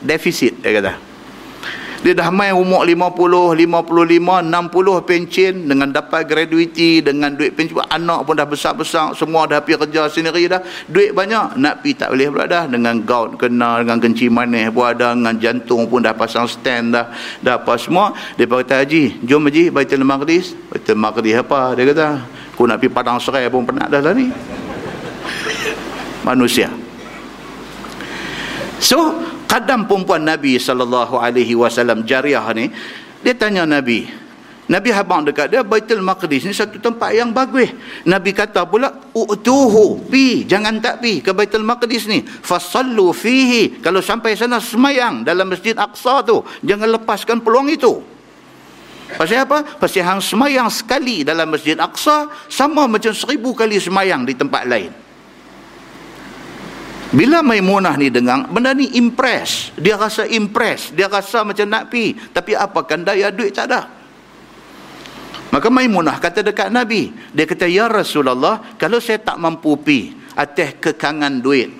Defisit 0.00 0.56
dia 0.64 0.80
kata 0.80 1.13
dia 2.04 2.12
dah 2.12 2.28
main 2.28 2.52
umur 2.52 2.84
50, 2.84 3.56
55, 3.56 4.44
60 4.44 5.08
pencen 5.08 5.52
dengan 5.64 5.88
dapat 5.88 6.28
graduiti, 6.28 7.00
dengan 7.00 7.32
duit 7.32 7.56
pencen. 7.56 7.80
Anak 7.88 8.28
pun 8.28 8.36
dah 8.36 8.44
besar-besar, 8.44 9.16
semua 9.16 9.48
dah 9.48 9.64
pergi 9.64 9.88
kerja 9.88 10.12
sendiri 10.12 10.44
dah. 10.44 10.60
Duit 10.84 11.16
banyak, 11.16 11.56
nak 11.56 11.80
pergi 11.80 11.96
tak 11.96 12.12
boleh 12.12 12.28
pula 12.28 12.44
dah. 12.44 12.68
Dengan 12.68 13.00
gout 13.08 13.40
kena, 13.40 13.80
dengan 13.80 13.96
kencing 14.04 14.28
manis 14.28 14.68
pun 14.68 14.84
ada, 14.84 15.16
dengan 15.16 15.32
jantung 15.40 15.88
pun 15.88 16.04
dah 16.04 16.12
pasang 16.12 16.44
stand 16.44 16.92
dah. 16.92 17.08
Dah 17.40 17.56
apa 17.56 17.72
semua. 17.80 18.12
Dia 18.36 18.44
kata, 18.44 18.84
Haji, 18.84 19.24
jom 19.24 19.48
Haji, 19.48 19.72
Baitul 19.72 20.04
Maqdis. 20.04 20.52
Baitul 20.68 21.00
Maqdis 21.00 21.40
apa? 21.40 21.72
Dia 21.72 21.88
kata, 21.88 22.20
aku 22.52 22.68
nak 22.68 22.84
pergi 22.84 22.92
Padang 22.92 23.16
Serai 23.16 23.48
pun 23.48 23.64
pernah 23.64 23.88
dah 23.88 24.04
lah 24.04 24.12
ni. 24.20 24.28
Manusia. 26.20 26.68
So, 28.76 29.24
kadam 29.46 29.86
perempuan 29.88 30.24
Nabi 30.24 30.56
sallallahu 30.58 31.20
alaihi 31.20 31.54
wasallam 31.56 32.02
jariah 32.02 32.44
ni 32.56 32.70
dia 33.24 33.34
tanya 33.36 33.64
Nabi 33.64 34.24
Nabi 34.64 34.88
habang 34.96 35.28
dekat 35.28 35.52
dia 35.52 35.60
Baitul 35.60 36.00
Maqdis 36.00 36.48
ni 36.48 36.56
satu 36.56 36.80
tempat 36.80 37.12
yang 37.12 37.36
bagus 37.36 37.68
Nabi 38.08 38.32
kata 38.32 38.64
pula 38.64 39.12
utuhu 39.12 40.00
pi 40.08 40.48
jangan 40.48 40.80
tak 40.80 41.04
pi 41.04 41.20
ke 41.20 41.36
Baitul 41.36 41.68
Maqdis 41.68 42.08
ni 42.08 42.24
fasallu 42.24 43.12
fihi 43.12 43.84
kalau 43.84 44.00
sampai 44.00 44.32
sana 44.32 44.64
semayang 44.64 45.20
dalam 45.20 45.52
Masjid 45.52 45.76
Aqsa 45.76 46.24
tu 46.24 46.40
jangan 46.64 46.88
lepaskan 46.96 47.44
peluang 47.44 47.68
itu 47.68 48.14
Pasal 49.04 49.44
apa? 49.44 49.62
Pasal 49.76 50.02
hang 50.02 50.20
semayang 50.24 50.66
sekali 50.72 51.22
dalam 51.22 51.52
Masjid 51.52 51.76
Aqsa 51.76 52.26
sama 52.48 52.88
macam 52.88 53.12
seribu 53.12 53.52
kali 53.52 53.76
semayang 53.76 54.24
di 54.24 54.32
tempat 54.32 54.64
lain. 54.64 55.03
Bila 57.14 57.46
Maimunah 57.46 57.94
ni 57.94 58.10
dengar, 58.10 58.50
benda 58.50 58.74
ni 58.74 58.90
impress. 58.98 59.70
Dia 59.78 59.94
rasa 59.94 60.26
impress. 60.26 60.90
Dia 60.90 61.06
rasa 61.06 61.46
macam 61.46 61.62
nak 61.70 61.86
pi. 61.86 62.10
Tapi 62.10 62.58
apakan 62.58 63.06
daya 63.06 63.30
duit 63.30 63.54
tak 63.54 63.70
ada. 63.70 63.86
Maka 65.54 65.70
Maimunah 65.70 66.18
kata 66.18 66.42
dekat 66.42 66.74
Nabi. 66.74 67.14
Dia 67.30 67.46
kata, 67.46 67.70
Ya 67.70 67.86
Rasulullah, 67.86 68.74
kalau 68.74 68.98
saya 68.98 69.22
tak 69.22 69.38
mampu 69.38 69.78
pi 69.78 70.10
atas 70.34 70.74
kekangan 70.82 71.38
duit. 71.38 71.70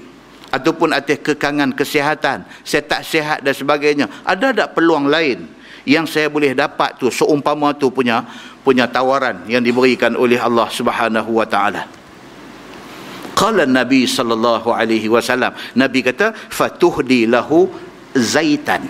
Ataupun 0.54 0.94
atas 0.94 1.18
kekangan 1.18 1.74
kesihatan. 1.74 2.46
Saya 2.62 2.86
tak 2.86 3.02
sihat 3.02 3.42
dan 3.42 3.58
sebagainya. 3.58 4.06
Ada 4.22 4.54
tak 4.54 4.78
peluang 4.78 5.10
lain 5.10 5.50
yang 5.82 6.06
saya 6.06 6.30
boleh 6.30 6.54
dapat 6.54 6.94
tu 6.94 7.10
seumpama 7.10 7.74
tu 7.74 7.90
punya 7.90 8.22
punya 8.62 8.86
tawaran 8.86 9.44
yang 9.50 9.60
diberikan 9.60 10.14
oleh 10.14 10.38
Allah 10.40 10.70
Subhanahu 10.72 11.36
wa 11.36 11.44
taala 11.44 12.03
qala 13.34 13.66
nabi 13.66 14.06
sallallahu 14.06 14.70
alaihi 14.70 15.10
wasallam. 15.10 15.52
Nabi 15.76 16.00
kata 16.00 16.32
fatuhdi 16.32 17.26
lahu 17.26 17.68
zaitan. 18.14 18.86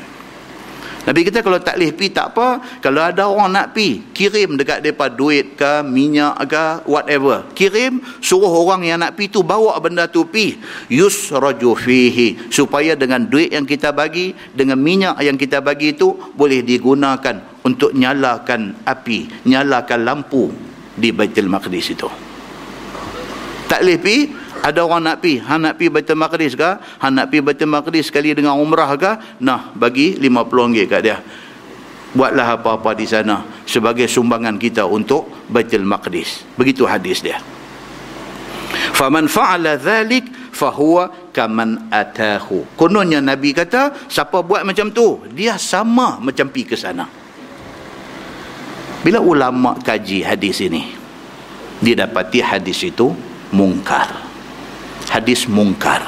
Nabi 1.04 1.20
kata 1.20 1.44
kalau 1.44 1.60
tak 1.60 1.76
boleh 1.76 1.92
pi 1.92 2.08
tak 2.08 2.32
apa. 2.32 2.80
Kalau 2.80 3.04
ada 3.04 3.28
orang 3.28 3.52
nak 3.52 3.76
pi 3.76 4.08
kirim 4.16 4.56
dekat 4.56 4.80
depa 4.80 5.12
duit 5.12 5.52
ke 5.52 5.84
minyak 5.84 6.32
ke 6.48 6.64
whatever. 6.88 7.44
Kirim 7.52 8.00
suruh 8.24 8.48
orang 8.48 8.88
yang 8.88 9.04
nak 9.04 9.12
pi 9.12 9.28
tu 9.28 9.44
bawa 9.44 9.76
benda 9.84 10.08
tu 10.08 10.24
pi. 10.24 10.56
Yusraju 10.88 11.76
fihi. 11.76 12.48
Supaya 12.48 12.96
dengan 12.96 13.28
duit 13.28 13.52
yang 13.52 13.68
kita 13.68 13.92
bagi 13.92 14.32
dengan 14.56 14.80
minyak 14.80 15.20
yang 15.20 15.36
kita 15.36 15.60
bagi 15.60 15.92
tu 15.92 16.16
boleh 16.32 16.64
digunakan 16.64 17.36
untuk 17.64 17.92
nyalakan 17.92 18.72
api 18.84 19.48
nyalakan 19.48 20.00
lampu 20.04 20.52
di 20.96 21.10
Baitul 21.12 21.48
Maqdis 21.52 21.96
itu 21.96 22.33
tak 23.68 23.80
boleh 23.84 23.98
pi 23.98 24.16
ada 24.64 24.80
orang 24.80 25.04
nak 25.04 25.16
pi. 25.20 25.40
Hang 25.40 25.64
nak 25.64 25.76
pi 25.76 25.92
Baitul 25.92 26.16
Maqdis 26.16 26.56
ke 26.56 26.70
hang 27.00 27.12
nak 27.12 27.28
pi 27.28 27.44
Baitul 27.44 27.68
Maqdis 27.68 28.08
sekali 28.08 28.32
dengan 28.32 28.56
umrah 28.56 28.88
ke 28.96 29.40
nah 29.44 29.72
bagi 29.76 30.16
50 30.16 30.24
ringgit 30.52 30.86
kat 30.88 31.00
dia. 31.04 31.18
Buatlah 32.14 32.62
apa-apa 32.62 32.94
di 32.94 33.10
sana 33.10 33.42
sebagai 33.66 34.06
sumbangan 34.06 34.54
kita 34.56 34.86
untuk 34.86 35.28
Baitul 35.50 35.84
Maqdis. 35.84 36.46
Begitu 36.56 36.86
hadis 36.86 37.20
dia. 37.20 37.42
Faman 38.94 39.26
fa'ala 39.26 39.74
dhalik 39.74 40.30
fahuwa 40.54 41.10
kaman 41.34 41.90
atahu. 41.90 42.78
Kononnya 42.78 43.18
nabi 43.18 43.50
kata 43.50 44.06
siapa 44.06 44.46
buat 44.46 44.62
macam 44.62 44.94
tu 44.94 45.26
dia 45.34 45.58
sama 45.58 46.22
macam 46.22 46.46
pi 46.48 46.62
ke 46.62 46.78
sana. 46.78 47.10
Bila 49.04 49.20
ulama 49.20 49.76
kaji 49.82 50.24
hadis 50.24 50.64
ini 50.64 50.94
dia 51.82 51.98
dapati 51.98 52.40
hadis 52.40 52.80
itu 52.86 53.12
mungkar 53.54 54.10
hadis 55.06 55.46
mungkar 55.46 56.02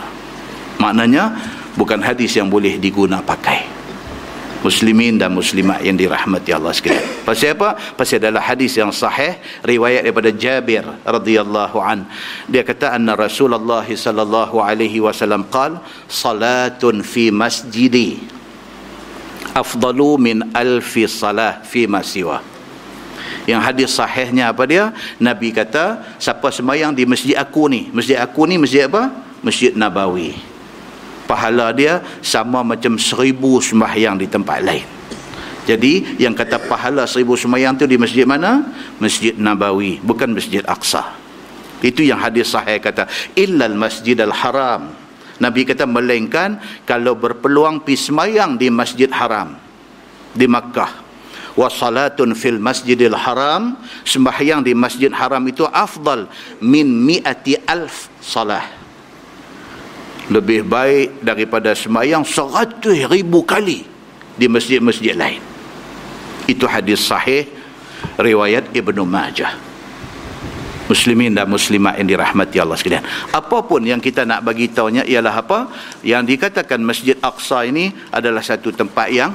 maknanya 0.82 1.30
bukan 1.78 2.02
hadis 2.02 2.34
yang 2.34 2.50
boleh 2.50 2.74
diguna 2.82 3.22
pakai 3.22 3.62
muslimin 4.66 5.14
dan 5.14 5.30
muslimat 5.30 5.78
yang 5.86 5.94
dirahmati 5.94 6.50
Allah 6.50 6.74
sekalian 6.74 7.16
Pasal 7.26 7.58
apa? 7.58 7.74
Pasal 7.98 8.22
adalah 8.22 8.38
hadis 8.38 8.78
yang 8.78 8.94
sahih 8.94 9.34
riwayat 9.66 10.06
daripada 10.06 10.30
Jabir 10.30 10.86
radhiyallahu 11.02 11.74
an. 11.82 12.06
Dia 12.46 12.62
kata 12.62 12.94
anna 12.94 13.18
Rasulullah 13.18 13.82
sallallahu 13.82 14.62
alaihi 14.62 15.02
wasallam 15.02 15.42
qal 15.50 15.82
salatun 16.06 17.02
fi 17.02 17.34
masjidi 17.34 18.22
afdalu 19.58 20.10
min 20.22 20.36
alfi 20.54 21.10
salah 21.10 21.66
fi 21.66 21.90
masiwa. 21.90 22.55
Yang 23.46 23.60
hadis 23.62 23.88
sahihnya 23.94 24.50
apa 24.50 24.66
dia? 24.66 24.90
Nabi 25.22 25.54
kata 25.54 26.16
siapa 26.18 26.50
sembahyang 26.50 26.92
di 26.92 27.06
masjid 27.06 27.38
aku 27.38 27.70
ni, 27.70 27.88
masjid 27.94 28.18
aku 28.18 28.44
ni 28.44 28.58
masjid 28.58 28.90
apa? 28.90 29.12
Masjid 29.40 29.72
Nabawi. 29.74 30.34
Pahala 31.26 31.74
dia 31.74 32.02
sama 32.22 32.62
macam 32.62 32.98
seribu 32.98 33.58
sembahyang 33.58 34.18
di 34.18 34.26
tempat 34.30 34.62
lain. 34.62 34.86
Jadi 35.66 36.22
yang 36.22 36.30
kata 36.30 36.62
pahala 36.62 37.10
seribu 37.10 37.34
semayang 37.34 37.74
tu 37.74 37.90
di 37.90 37.98
masjid 37.98 38.22
mana? 38.22 38.62
Masjid 39.02 39.34
Nabawi, 39.34 39.98
bukan 39.98 40.30
Masjid 40.30 40.62
Aqsa. 40.62 41.18
Itu 41.82 42.06
yang 42.06 42.22
hadis 42.22 42.54
sahih 42.54 42.78
kata, 42.78 43.10
illal 43.34 43.74
masjid 43.74 44.16
al-haram. 44.22 44.94
Nabi 45.36 45.68
kata 45.68 45.84
melainkan 45.84 46.56
kalau 46.88 47.12
berpeluang 47.18 47.84
pi 47.84 47.92
semayang 47.92 48.56
di 48.56 48.72
Masjid 48.72 49.10
Haram 49.12 49.52
di 50.32 50.48
Makkah. 50.48 51.05
Wa 51.56 51.72
salatun 51.72 52.36
fil 52.36 52.60
Masjidil 52.60 53.16
Haram, 53.16 53.80
sembahyang 54.04 54.60
di 54.60 54.76
Masjid 54.76 55.08
Haram 55.08 55.40
itu 55.48 55.64
afdal 55.64 56.28
min 56.60 56.84
mi'ati 56.84 57.56
alf 57.64 58.12
salah. 58.20 58.62
Lebih 60.28 60.68
baik 60.68 61.24
daripada 61.24 61.72
semayang 61.72 62.28
seratus 62.28 63.08
ribu 63.08 63.40
kali 63.40 63.88
di 64.36 64.46
masjid-masjid 64.52 65.16
lain. 65.16 65.40
Itu 66.44 66.68
hadis 66.68 67.08
sahih 67.08 67.48
riwayat 68.20 68.76
Ibnu 68.76 69.02
Majah. 69.08 69.56
Muslimin 70.86 71.34
dan 71.34 71.50
muslimat 71.50 71.98
yang 71.98 72.06
dirahmati 72.06 72.62
Allah 72.62 72.78
sekalian. 72.78 73.02
Apapun 73.34 73.82
yang 73.82 73.98
kita 73.98 74.22
nak 74.22 74.46
bagi 74.46 74.70
tahunya 74.70 75.02
ialah 75.02 75.34
apa? 75.34 75.58
Yang 76.06 76.36
dikatakan 76.36 76.78
Masjid 76.78 77.18
Aqsa 77.18 77.66
ini 77.66 77.90
adalah 78.14 78.38
satu 78.38 78.70
tempat 78.70 79.10
yang 79.10 79.34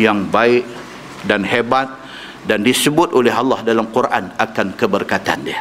yang 0.00 0.24
baik 0.32 0.64
dan 1.26 1.46
hebat 1.46 1.88
dan 2.46 2.66
disebut 2.66 3.14
oleh 3.14 3.30
Allah 3.30 3.62
dalam 3.62 3.90
Quran 3.94 4.34
akan 4.34 4.66
keberkatan 4.74 5.38
dia. 5.46 5.60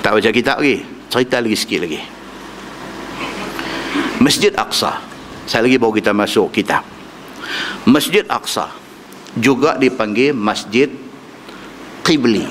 Tak 0.00 0.16
baca 0.16 0.30
kitab 0.32 0.56
lagi. 0.64 0.80
Cerita 1.08 1.36
lagi 1.40 1.56
sikit 1.56 1.80
lagi. 1.84 2.00
Masjid 4.20 4.52
Aqsa. 4.56 5.04
Saya 5.48 5.64
lagi 5.64 5.80
bawa 5.80 5.92
kita 5.96 6.12
masuk 6.12 6.52
kitab. 6.52 6.84
Masjid 7.88 8.24
Aqsa 8.28 8.68
juga 9.36 9.76
dipanggil 9.80 10.36
Masjid 10.36 10.88
Qibli. 12.04 12.44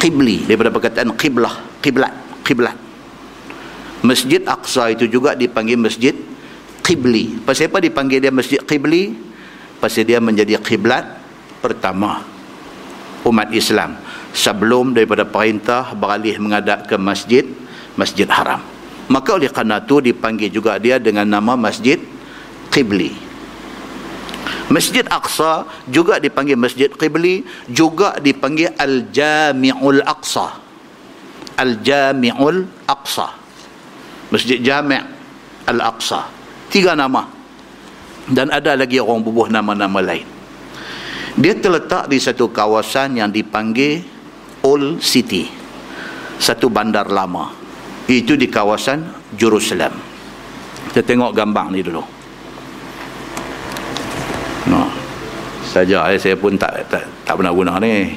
Qibli 0.00 0.44
daripada 0.44 0.68
perkataan 0.68 1.16
qiblah, 1.16 1.80
qiblat, 1.80 2.12
qiblat. 2.44 2.76
Masjid 4.04 4.44
Aqsa 4.44 4.92
itu 4.92 5.08
juga 5.08 5.32
dipanggil 5.32 5.80
Masjid 5.80 6.12
Qibli. 6.84 7.40
Pasal 7.40 7.72
apa 7.72 7.80
dipanggil 7.80 8.20
dia 8.20 8.28
Masjid 8.28 8.60
Qibli? 8.60 9.23
Pasal 9.84 10.08
dia 10.08 10.16
menjadi 10.16 10.56
qiblat 10.64 11.04
pertama 11.60 12.24
umat 13.20 13.52
Islam 13.52 14.00
sebelum 14.32 14.96
daripada 14.96 15.28
perintah 15.28 15.92
beralih 15.92 16.40
menghadap 16.40 16.88
ke 16.88 16.96
masjid 16.96 17.44
Masjid 17.92 18.24
Haram. 18.24 18.64
Maka 19.12 19.36
oleh 19.36 19.52
kerana 19.52 19.84
itu 19.84 20.00
dipanggil 20.00 20.48
juga 20.48 20.80
dia 20.80 20.96
dengan 20.96 21.28
nama 21.28 21.52
Masjid 21.52 22.00
Qibli. 22.72 23.12
Masjid 24.72 25.04
Aqsa 25.04 25.68
juga 25.84 26.16
dipanggil 26.16 26.56
Masjid 26.56 26.88
Qibli, 26.88 27.44
juga 27.68 28.16
dipanggil 28.24 28.72
Al-Jami'ul 28.80 30.00
Aqsa. 30.00 30.48
Al-Jami'ul 31.60 32.88
Aqsa. 32.88 33.36
Masjid 34.32 34.64
Jami' 34.64 35.04
Al-Aqsa. 35.68 36.24
Tiga 36.72 36.96
nama. 36.96 37.33
Dan 38.24 38.48
ada 38.48 38.72
lagi 38.72 38.96
orang 38.96 39.20
bubuh 39.20 39.52
nama-nama 39.52 40.00
lain. 40.00 40.24
Dia 41.34 41.52
terletak 41.58 42.08
di 42.08 42.16
satu 42.22 42.48
kawasan 42.48 43.18
yang 43.18 43.28
dipanggil 43.28 44.00
Old 44.64 45.02
City. 45.04 45.50
Satu 46.40 46.70
bandar 46.70 47.10
lama. 47.10 47.52
Itu 48.08 48.38
di 48.38 48.48
kawasan 48.48 49.04
Jerusalem. 49.34 49.92
Kita 50.92 51.02
tengok 51.02 51.34
gambar 51.34 51.66
ni 51.74 51.80
dulu. 51.82 52.02
No. 54.70 54.88
Saja 55.66 56.06
eh, 56.14 56.20
saya 56.22 56.38
pun 56.38 56.54
tak, 56.54 56.86
tak 56.86 57.02
tak 57.26 57.34
pernah 57.34 57.50
guna 57.50 57.76
ni. 57.82 58.14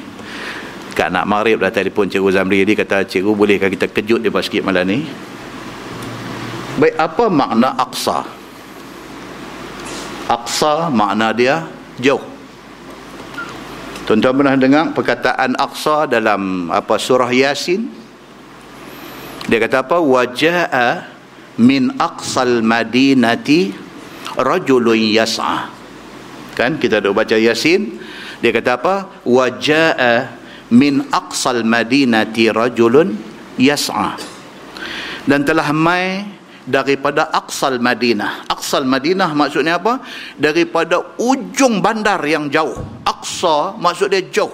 Kat 0.94 1.10
nak 1.10 1.26
maghrib 1.26 1.58
dah 1.58 1.70
telefon 1.70 2.10
Cikgu 2.10 2.30
Zamri 2.34 2.62
dia 2.62 2.74
kata 2.74 3.06
Cikgu 3.06 3.34
bolehkah 3.34 3.70
kita 3.70 3.86
kejut 3.90 4.22
dia 4.22 4.30
sikit 4.42 4.62
malam 4.66 4.86
ni? 4.86 5.06
Baik 6.78 6.94
apa 6.94 7.24
makna 7.26 7.74
Aqsa? 7.74 8.37
Aqsa 10.28 10.92
makna 10.92 11.32
dia 11.32 11.64
jauh. 11.96 12.22
Tuan-tuan 14.04 14.36
pernah 14.36 14.56
dengar 14.56 14.84
perkataan 14.92 15.56
Aqsa 15.56 16.04
dalam 16.08 16.68
apa 16.68 17.00
surah 17.00 17.32
Yasin? 17.32 17.88
Dia 19.48 19.58
kata 19.60 19.84
apa? 19.84 19.96
Waja'a 19.96 21.18
min 21.58 21.98
aqsal 21.98 22.62
madinati 22.62 23.74
rajulun 24.38 25.02
yas'a 25.10 25.66
kan 26.54 26.78
kita 26.78 27.02
dah 27.02 27.10
baca 27.10 27.34
yasin 27.34 27.98
dia 28.38 28.54
kata 28.54 28.78
apa 28.78 28.94
wajaa 29.26 30.38
min 30.70 31.02
aqsal 31.10 31.66
madinati 31.66 32.54
rajulun 32.54 33.18
yas'a 33.58 34.14
dan 35.26 35.42
telah 35.42 35.74
mai 35.74 36.37
daripada 36.68 37.32
aqsal 37.32 37.80
madinah. 37.80 38.44
Aqsal 38.52 38.84
madinah 38.84 39.32
maksudnya 39.32 39.80
apa? 39.80 40.04
Daripada 40.36 41.16
ujung 41.16 41.80
bandar 41.80 42.20
yang 42.28 42.52
jauh. 42.52 42.76
Aqsa 43.08 43.74
maksud 43.80 44.12
dia 44.12 44.20
jauh. 44.28 44.52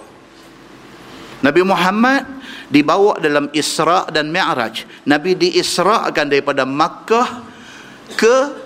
Nabi 1.43 1.61
Muhammad 1.67 2.25
dibawa 2.71 3.21
dalam 3.21 3.51
Isra 3.53 4.09
dan 4.09 4.31
Mi'raj. 4.31 4.87
Nabi 5.05 5.37
diisrakan 5.37 6.31
daripada 6.31 6.65
Makkah 6.65 7.45
ke 8.17 8.65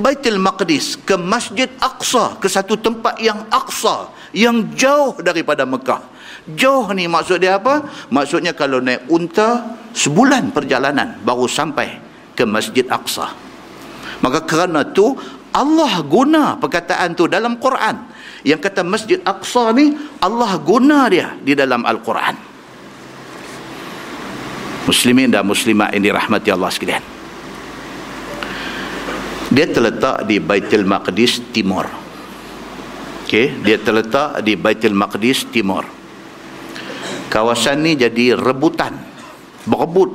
Baitul 0.00 0.40
Maqdis 0.40 0.96
ke 1.04 1.20
Masjid 1.20 1.68
Aqsa 1.76 2.40
ke 2.40 2.48
satu 2.48 2.80
tempat 2.80 3.20
yang 3.20 3.44
Aqsa 3.52 4.08
yang 4.32 4.72
jauh 4.72 5.18
daripada 5.20 5.68
Mekah. 5.68 6.00
Jauh 6.56 6.88
ni 6.96 7.04
maksud 7.04 7.42
dia 7.42 7.60
apa? 7.60 7.84
Maksudnya 8.08 8.56
kalau 8.56 8.80
naik 8.80 9.04
unta 9.12 9.76
sebulan 9.92 10.56
perjalanan 10.56 11.20
baru 11.20 11.44
sampai 11.44 12.09
ke 12.40 12.44
Masjid 12.48 12.88
Aqsa. 12.88 13.36
Maka 14.24 14.48
kerana 14.48 14.80
tu 14.88 15.12
Allah 15.52 16.00
guna 16.00 16.56
perkataan 16.56 17.12
tu 17.12 17.28
dalam 17.28 17.60
Quran. 17.60 18.08
Yang 18.40 18.60
kata 18.64 18.80
Masjid 18.80 19.20
Aqsa 19.20 19.76
ni 19.76 19.92
Allah 20.24 20.56
guna 20.56 21.12
dia 21.12 21.36
di 21.44 21.52
dalam 21.52 21.84
Al-Quran. 21.84 22.48
Muslimin 24.88 25.28
dan 25.28 25.44
muslimat 25.44 25.92
yang 25.92 26.08
dirahmati 26.08 26.48
Allah 26.48 26.72
sekalian 26.72 27.04
dia 29.50 29.66
terletak 29.66 30.30
di 30.30 30.38
Baitul 30.38 30.86
Maqdis 30.86 31.42
Timur 31.50 31.90
okey 33.26 33.66
dia 33.66 33.82
terletak 33.82 34.46
di 34.46 34.54
Baitul 34.54 34.94
Maqdis 34.94 35.50
Timur 35.50 35.82
kawasan 37.28 37.82
ni 37.82 37.98
jadi 37.98 38.38
rebutan 38.38 38.94
berebut 39.66 40.10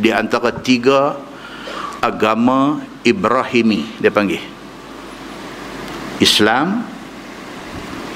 di 0.00 0.08
antara 0.08 0.48
tiga 0.64 1.27
agama 2.02 2.82
Ibrahimi 3.02 3.98
dia 3.98 4.10
panggil. 4.10 4.42
Islam 6.18 6.82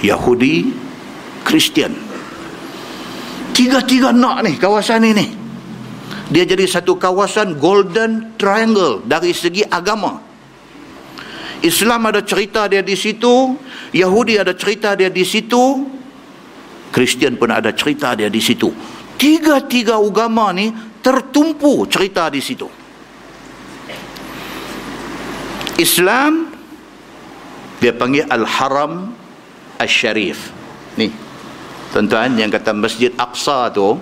Yahudi 0.02 0.74
Kristian. 1.46 1.94
Tiga-tiga 3.52 4.10
nak 4.10 4.42
ni 4.42 4.58
kawasan 4.58 5.06
ni 5.06 5.10
ni. 5.14 5.26
Dia 6.32 6.48
jadi 6.48 6.64
satu 6.64 6.96
kawasan 6.96 7.60
golden 7.60 8.34
triangle 8.40 9.04
dari 9.04 9.36
segi 9.36 9.62
agama. 9.68 10.18
Islam 11.62 12.10
ada 12.10 12.26
cerita 12.26 12.66
dia 12.66 12.82
di 12.82 12.98
situ 12.98 13.54
Yahudi 13.94 14.34
ada 14.34 14.50
cerita 14.50 14.98
dia 14.98 15.06
di 15.06 15.22
situ 15.22 15.62
Kristian 16.90 17.38
pun 17.38 17.54
ada 17.54 17.70
cerita 17.70 18.18
dia 18.18 18.26
di 18.26 18.42
situ. 18.42 18.66
Tiga-tiga 19.14 20.02
agama 20.02 20.50
ni 20.50 20.74
tertumpu 20.98 21.86
cerita 21.86 22.26
di 22.26 22.42
situ 22.42 22.81
Islam 25.78 26.52
dia 27.82 27.90
panggil 27.90 28.28
Al-Haram 28.30 29.10
Al-Sharif. 29.80 30.54
Ni 30.94 31.10
tuan-tuan 31.90 32.32
yang 32.38 32.52
kata 32.52 32.70
Masjid 32.76 33.10
Aqsa 33.18 33.72
tu 33.74 33.98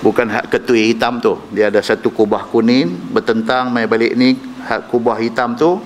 bukan 0.00 0.26
hak 0.26 0.50
ketua 0.50 0.80
hitam 0.80 1.20
tu. 1.22 1.38
Dia 1.54 1.68
ada 1.68 1.78
satu 1.84 2.10
kubah 2.10 2.48
kuning 2.48 3.12
bertentang 3.12 3.70
mai 3.70 3.86
balik 3.86 4.16
ni 4.16 4.34
hak 4.66 4.90
kubah 4.90 5.20
hitam 5.20 5.54
tu 5.54 5.78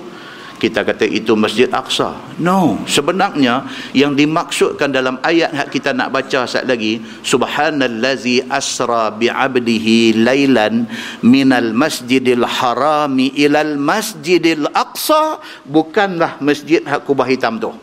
kita 0.55 0.87
kata 0.87 1.03
itu 1.03 1.35
Masjid 1.35 1.67
Aqsa. 1.67 2.15
No, 2.39 2.79
sebenarnya 2.87 3.67
yang 3.91 4.15
dimaksudkan 4.15 4.87
dalam 4.87 5.19
ayat 5.19 5.51
yang 5.51 5.67
kita 5.67 5.91
nak 5.91 6.15
baca 6.15 6.47
saat 6.47 6.63
lagi, 6.63 7.03
subhanallazi 7.27 8.47
asra 8.47 9.11
bi'abdihi 9.11 10.23
lailan 10.23 10.87
minal 11.27 11.75
masjidil 11.75 12.47
harami 12.47 13.35
ilal 13.35 13.75
masjidil 13.75 14.71
aqsa 14.71 15.43
bukanlah 15.67 16.39
masjid 16.39 16.79
hak 16.87 17.03
kubah 17.03 17.27
hitam 17.27 17.59
tu. 17.59 17.75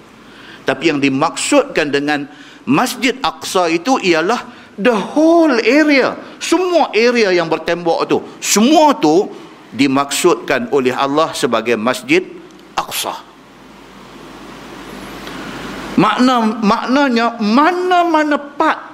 Tapi 0.62 0.94
yang 0.94 0.98
dimaksudkan 1.02 1.90
dengan 1.90 2.24
Masjid 2.62 3.18
Aqsa 3.18 3.66
itu 3.66 3.98
ialah 3.98 4.46
the 4.78 4.94
whole 4.94 5.58
area. 5.58 6.14
Semua 6.38 6.94
area 6.94 7.34
yang 7.34 7.50
bertembok 7.50 8.06
tu, 8.06 8.18
semua 8.38 8.94
tu 8.94 9.26
dimaksudkan 9.74 10.70
oleh 10.70 10.94
Allah 10.94 11.34
sebagai 11.34 11.74
Masjid 11.74 12.22
Aqsa. 12.82 13.14
Makna 15.92 16.58
maknanya 16.64 17.36
mana-mana 17.38 18.40
part 18.40 18.92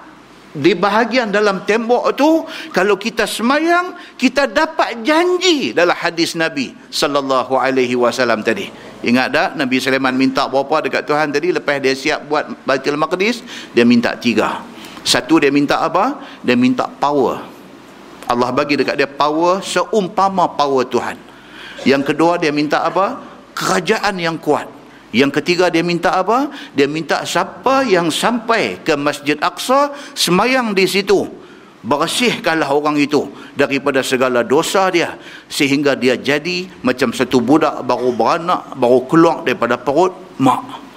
di 0.58 0.74
bahagian 0.74 1.30
dalam 1.30 1.62
tembok 1.62 2.16
tu 2.18 2.42
kalau 2.74 2.98
kita 2.98 3.28
semayang 3.28 3.94
kita 4.18 4.50
dapat 4.50 5.06
janji 5.06 5.70
dalam 5.70 5.94
hadis 5.94 6.34
Nabi 6.34 6.74
sallallahu 6.90 7.54
alaihi 7.54 7.94
wasallam 7.94 8.42
tadi. 8.42 8.66
Ingat 8.98 9.28
tak 9.30 9.48
Nabi 9.54 9.78
Sulaiman 9.78 10.16
minta 10.18 10.50
berapa 10.50 10.82
dekat 10.82 11.06
Tuhan 11.06 11.30
tadi 11.30 11.54
lepas 11.54 11.78
dia 11.78 11.94
siap 11.94 12.26
buat 12.26 12.50
Baitul 12.66 12.98
Maqdis 12.98 13.46
dia 13.70 13.86
minta 13.86 14.18
tiga. 14.18 14.66
Satu 15.06 15.38
dia 15.38 15.54
minta 15.54 15.78
apa? 15.78 16.18
Dia 16.42 16.58
minta 16.58 16.90
power. 16.90 17.38
Allah 18.26 18.50
bagi 18.50 18.74
dekat 18.74 18.98
dia 18.98 19.06
power 19.06 19.62
seumpama 19.62 20.50
power 20.50 20.82
Tuhan. 20.84 21.16
Yang 21.86 22.12
kedua 22.12 22.36
dia 22.42 22.50
minta 22.50 22.82
apa? 22.82 23.27
Kerajaan 23.58 24.14
yang 24.22 24.38
kuat. 24.38 24.70
Yang 25.10 25.42
ketiga 25.42 25.66
dia 25.72 25.82
minta 25.82 26.14
apa? 26.14 26.52
Dia 26.78 26.86
minta 26.86 27.26
siapa 27.26 27.82
yang 27.82 28.12
sampai 28.12 28.78
ke 28.86 28.94
Masjid 28.94 29.34
Aqsa 29.40 29.90
semayang 30.14 30.76
di 30.76 30.86
situ. 30.86 31.26
Bersihkanlah 31.78 32.68
orang 32.68 32.98
itu 32.98 33.30
daripada 33.54 34.02
segala 34.02 34.42
dosa 34.42 34.90
dia 34.90 35.14
sehingga 35.46 35.94
dia 35.94 36.18
jadi 36.18 36.66
macam 36.82 37.14
satu 37.14 37.38
budak 37.38 37.86
baru 37.86 38.10
beranak 38.12 38.74
baru 38.74 39.00
keluar 39.06 39.36
daripada 39.46 39.78
perut 39.78 40.12
mak. 40.42 40.87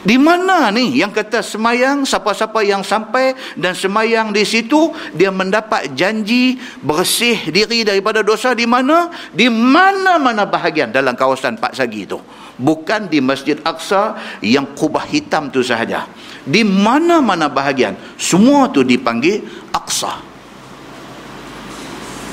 Di 0.00 0.16
mana 0.16 0.72
ni 0.72 0.96
yang 0.96 1.12
kata 1.12 1.44
semayang 1.44 2.08
siapa-siapa 2.08 2.64
yang 2.64 2.80
sampai 2.80 3.36
dan 3.52 3.76
semayang 3.76 4.32
di 4.32 4.48
situ 4.48 4.88
dia 5.12 5.28
mendapat 5.28 5.92
janji 5.92 6.56
bersih 6.80 7.52
diri 7.52 7.84
daripada 7.84 8.24
dosa 8.24 8.56
di 8.56 8.64
mana? 8.64 9.12
Di 9.28 9.52
mana-mana 9.52 10.48
bahagian 10.48 10.88
dalam 10.88 11.12
kawasan 11.12 11.60
Pak 11.60 11.76
Sagi 11.76 12.08
itu. 12.08 12.16
Bukan 12.56 13.12
di 13.12 13.20
Masjid 13.20 13.60
Aqsa 13.60 14.16
yang 14.40 14.72
kubah 14.72 15.04
hitam 15.04 15.52
tu 15.52 15.60
sahaja. 15.60 16.08
Di 16.48 16.64
mana-mana 16.64 17.52
bahagian 17.52 17.92
semua 18.16 18.72
tu 18.72 18.80
dipanggil 18.80 19.44
Aqsa. 19.68 20.16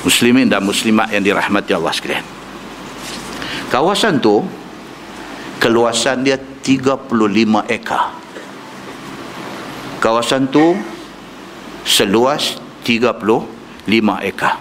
Muslimin 0.07 0.47
dan 0.47 0.63
muslimat 0.63 1.11
yang 1.11 1.19
dirahmati 1.19 1.75
Allah 1.75 1.91
sekalian. 1.91 2.23
Kawasan 3.67 4.23
tu 4.23 4.39
keluasan 5.59 6.23
dia 6.23 6.39
35 6.67 7.15
ekar. 7.71 8.11
Kawasan 10.03 10.51
tu 10.51 10.75
seluas 11.87 12.59
35 12.83 13.47
ekar. 14.27 14.59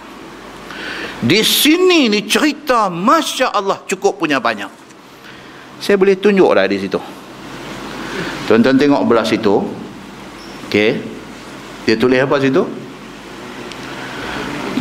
Di 1.19 1.43
sini 1.43 2.07
ni 2.07 2.23
cerita 2.23 2.87
Masya 2.87 3.51
Allah 3.51 3.83
cukup 3.83 4.23
punya 4.23 4.39
banyak. 4.39 4.71
Saya 5.83 5.99
boleh 5.99 6.15
tunjuk 6.15 6.47
dah 6.47 6.63
di 6.63 6.79
situ. 6.79 7.01
Tuan-tuan 8.47 8.79
tengok 8.79 9.03
belah 9.03 9.27
situ. 9.27 9.59
Ok 10.71 10.75
dia 11.83 11.95
tulis 11.99 12.19
apa 12.23 12.39
situ? 12.39 12.63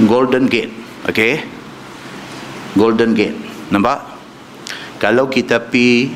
Golden 0.07 0.47
Gate. 0.47 0.71
Ok 1.11 1.21
Golden 2.79 3.19
Gate. 3.19 3.35
Nampak? 3.75 3.99
Kalau 5.03 5.27
kita 5.27 5.59
pi 5.59 6.09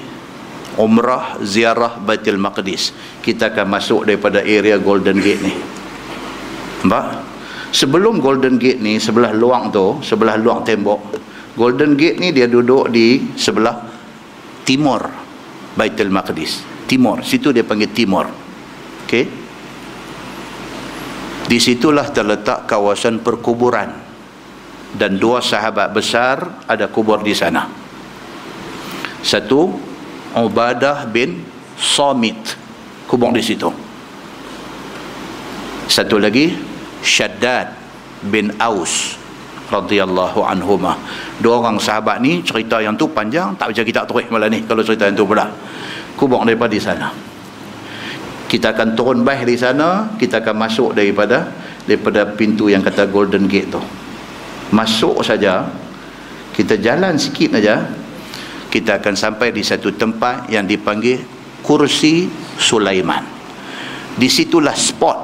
umrah 0.79 1.41
ziarah 1.43 1.99
Baitul 1.99 2.39
Maqdis. 2.39 2.95
Kita 3.25 3.51
akan 3.51 3.67
masuk 3.67 4.07
daripada 4.07 4.45
area 4.45 4.77
Golden 4.79 5.19
Gate 5.19 5.43
ni. 5.43 5.55
Nampak? 6.85 7.05
Sebelum 7.71 8.19
Golden 8.19 8.59
Gate 8.59 8.83
ni 8.83 8.99
sebelah 8.99 9.31
luang 9.31 9.71
tu 9.71 10.03
sebelah 10.03 10.35
luang 10.35 10.67
tembok 10.67 11.15
Golden 11.55 11.95
Gate 11.95 12.19
ni 12.19 12.35
dia 12.35 12.51
duduk 12.51 12.91
di 12.91 13.35
sebelah 13.39 13.79
timur 14.67 15.07
Baitul 15.75 16.11
Maqdis. 16.11 16.67
Timur. 16.91 17.23
Situ 17.23 17.55
dia 17.55 17.63
panggil 17.63 17.91
timur. 17.95 18.27
Ok 19.07 19.41
di 21.51 21.59
situlah 21.59 22.07
terletak 22.15 22.71
kawasan 22.71 23.27
perkuburan. 23.27 23.91
Dan 24.91 25.19
dua 25.19 25.43
sahabat 25.43 25.91
besar 25.91 26.67
ada 26.67 26.87
kubur 26.91 27.23
di 27.23 27.35
sana. 27.35 27.67
Satu 29.19 29.90
Ubadah 30.35 31.11
bin 31.11 31.43
Samit 31.81 32.37
kubur 33.11 33.35
di 33.35 33.43
situ. 33.43 33.67
Satu 35.91 36.23
lagi 36.23 36.55
Shaddad 37.03 37.75
bin 38.23 38.55
Aus 38.63 39.19
radhiyallahu 39.73 40.45
anhuma 40.47 40.99
dua 41.39 41.63
orang 41.63 41.79
sahabat 41.83 42.23
ni 42.23 42.43
cerita 42.43 42.79
yang 42.83 42.95
tu 42.95 43.11
panjang 43.11 43.55
tak 43.59 43.71
macam 43.71 43.85
kita 43.87 44.03
terus 44.07 44.27
malah 44.31 44.47
ni 44.47 44.63
kalau 44.63 44.85
cerita 44.85 45.11
yang 45.11 45.19
tu 45.19 45.27
pula. 45.27 45.51
Kubur 46.15 46.45
daripada 46.47 46.71
di 46.71 46.83
sana. 46.83 47.11
Kita 48.47 48.77
akan 48.77 48.95
turun 48.99 49.23
baik 49.27 49.47
di 49.49 49.57
sana 49.59 50.15
kita 50.15 50.43
akan 50.45 50.55
masuk 50.59 50.95
daripada 50.95 51.51
daripada 51.89 52.29
pintu 52.37 52.71
yang 52.71 52.85
kata 52.85 53.11
golden 53.11 53.51
gate 53.51 53.73
tu. 53.73 53.83
Masuk 54.71 55.27
saja 55.27 55.67
kita 56.55 56.79
jalan 56.79 57.19
sikit 57.19 57.59
saja 57.59 57.83
kita 58.71 59.03
akan 59.03 59.15
sampai 59.19 59.51
di 59.51 59.67
satu 59.67 59.91
tempat 59.93 60.47
yang 60.49 60.65
dipanggil 60.65 61.19
kursi 61.61 62.31
Sulaiman. 62.57 63.27
Di 64.15 64.31
situlah 64.31 64.75
spot 64.79 65.19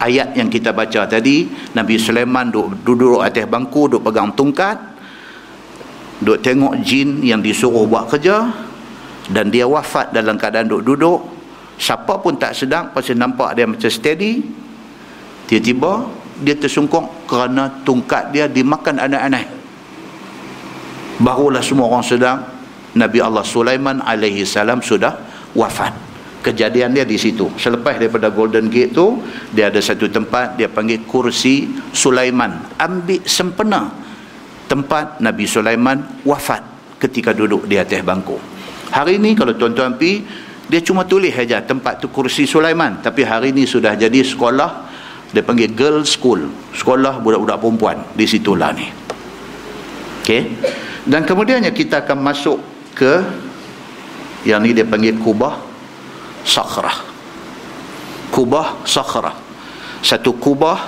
ayat 0.00 0.32
yang 0.34 0.48
kita 0.48 0.72
baca 0.72 1.04
tadi. 1.04 1.44
Nabi 1.76 2.00
Sulaiman 2.00 2.48
duduk, 2.48 2.80
duduk 2.82 3.20
atas 3.20 3.44
bangku 3.44 3.86
duduk 3.86 4.08
pegang 4.10 4.32
tungkat 4.32 4.90
duduk 6.20 6.38
tengok 6.44 6.74
jin 6.84 7.24
yang 7.24 7.40
disuruh 7.40 7.88
buat 7.88 8.04
kerja 8.12 8.44
dan 9.32 9.48
dia 9.48 9.64
wafat 9.64 10.12
dalam 10.12 10.36
keadaan 10.36 10.68
duduk-duduk 10.68 11.24
siapa 11.80 12.20
pun 12.20 12.36
tak 12.36 12.52
sedang 12.52 12.92
pasal 12.92 13.16
nampak 13.16 13.56
dia 13.56 13.64
macam 13.64 13.88
steady 13.88 14.44
tiba-tiba 15.48 16.12
dia 16.44 16.56
tersungkung 16.60 17.08
kerana 17.24 17.72
tungkat 17.88 18.36
dia 18.36 18.44
dimakan 18.52 19.00
anak-anak 19.00 19.48
barulah 21.24 21.64
semua 21.64 21.88
orang 21.88 22.04
sedang 22.04 22.59
Nabi 22.96 23.18
Allah 23.22 23.46
Sulaiman 23.46 24.02
alaihi 24.02 24.42
salam 24.42 24.82
sudah 24.82 25.14
wafat. 25.54 25.92
Kejadian 26.40 26.96
dia 26.96 27.04
di 27.04 27.20
situ. 27.20 27.52
Selepas 27.60 28.00
daripada 28.00 28.32
Golden 28.32 28.72
Gate 28.72 28.96
tu, 28.96 29.20
dia 29.52 29.68
ada 29.68 29.76
satu 29.76 30.08
tempat 30.08 30.56
dia 30.56 30.72
panggil 30.72 31.04
kursi 31.04 31.68
Sulaiman. 31.92 32.80
Ambil 32.80 33.20
sempena 33.28 33.92
tempat 34.64 35.20
Nabi 35.20 35.44
Sulaiman 35.44 36.24
wafat 36.24 36.64
ketika 36.96 37.36
duduk 37.36 37.68
di 37.68 37.76
atas 37.76 38.00
bangku. 38.00 38.40
Hari 38.90 39.20
ini 39.20 39.36
kalau 39.36 39.52
tuan-tuan 39.52 40.00
pi, 40.00 40.24
dia 40.70 40.80
cuma 40.80 41.04
tulis 41.04 41.34
saja 41.34 41.60
tempat 41.60 41.98
tu 41.98 42.08
kursi 42.08 42.46
Sulaiman, 42.46 43.02
tapi 43.02 43.26
hari 43.26 43.50
ini 43.50 43.66
sudah 43.66 43.98
jadi 43.98 44.22
sekolah 44.22 44.70
dia 45.30 45.42
panggil 45.42 45.70
girl 45.74 46.02
school, 46.06 46.46
sekolah 46.74 47.22
budak-budak 47.22 47.58
perempuan 47.58 47.98
di 48.14 48.26
situlah 48.26 48.70
ni. 48.74 48.86
Okey. 50.22 50.42
Dan 51.06 51.26
kemudiannya 51.26 51.74
kita 51.74 52.06
akan 52.06 52.18
masuk 52.22 52.58
ke 52.94 53.24
yang 54.44 54.64
ni 54.64 54.72
dia 54.72 54.88
panggil 54.88 55.16
kubah 55.20 55.60
sakhrah. 56.46 56.96
Kubah 58.32 58.86
sakhrah. 58.88 59.36
Satu 60.00 60.32
kubah 60.32 60.80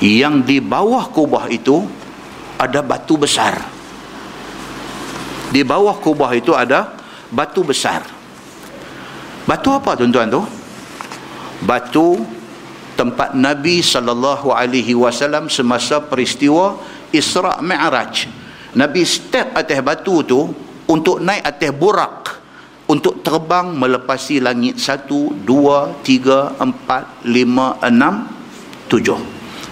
yang 0.00 0.40
di 0.44 0.60
bawah 0.60 1.08
kubah 1.12 1.52
itu 1.52 1.84
ada 2.56 2.80
batu 2.80 3.20
besar. 3.20 3.60
Di 5.52 5.60
bawah 5.62 5.96
kubah 6.00 6.32
itu 6.32 6.56
ada 6.56 6.96
batu 7.28 7.60
besar. 7.60 8.04
Batu 9.46 9.68
apa 9.70 9.94
tuan-tuan 9.94 10.32
tu? 10.32 10.42
Batu 11.62 12.18
tempat 12.96 13.36
Nabi 13.36 13.84
sallallahu 13.84 14.50
alaihi 14.50 14.96
wasallam 14.96 15.52
semasa 15.52 16.00
peristiwa 16.00 16.80
Isra 17.12 17.60
Mi'raj 17.60 18.45
Nabi 18.76 19.02
step 19.08 19.56
atas 19.56 19.80
batu 19.80 20.20
tu 20.22 20.40
untuk 20.86 21.24
naik 21.24 21.42
atas 21.42 21.72
burak 21.72 22.16
untuk 22.86 23.24
terbang 23.24 23.74
melepasi 23.74 24.38
langit 24.38 24.78
satu, 24.78 25.34
dua, 25.42 25.96
tiga, 26.06 26.54
empat, 26.60 27.26
lima, 27.26 27.80
enam, 27.82 28.30
tujuh. 28.86 29.18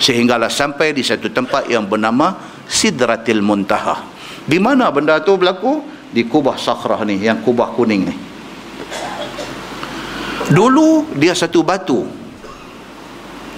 Sehinggalah 0.01 0.51
sampai 0.51 0.91
di 0.91 1.07
satu 1.07 1.31
tempat 1.31 1.71
yang 1.71 1.87
bernama 1.87 2.35
Sidratil 2.67 3.45
Muntaha. 3.45 4.03
Di 4.45 4.59
mana 4.59 4.91
benda 4.91 5.23
tu 5.23 5.39
berlaku? 5.39 5.95
di 6.15 6.23
kubah 6.31 6.55
sakhrah 6.55 7.03
ni 7.03 7.19
yang 7.19 7.43
kubah 7.43 7.75
kuning 7.75 8.07
ni 8.07 8.15
dulu 10.55 11.11
dia 11.19 11.35
satu 11.35 11.67
batu 11.67 12.07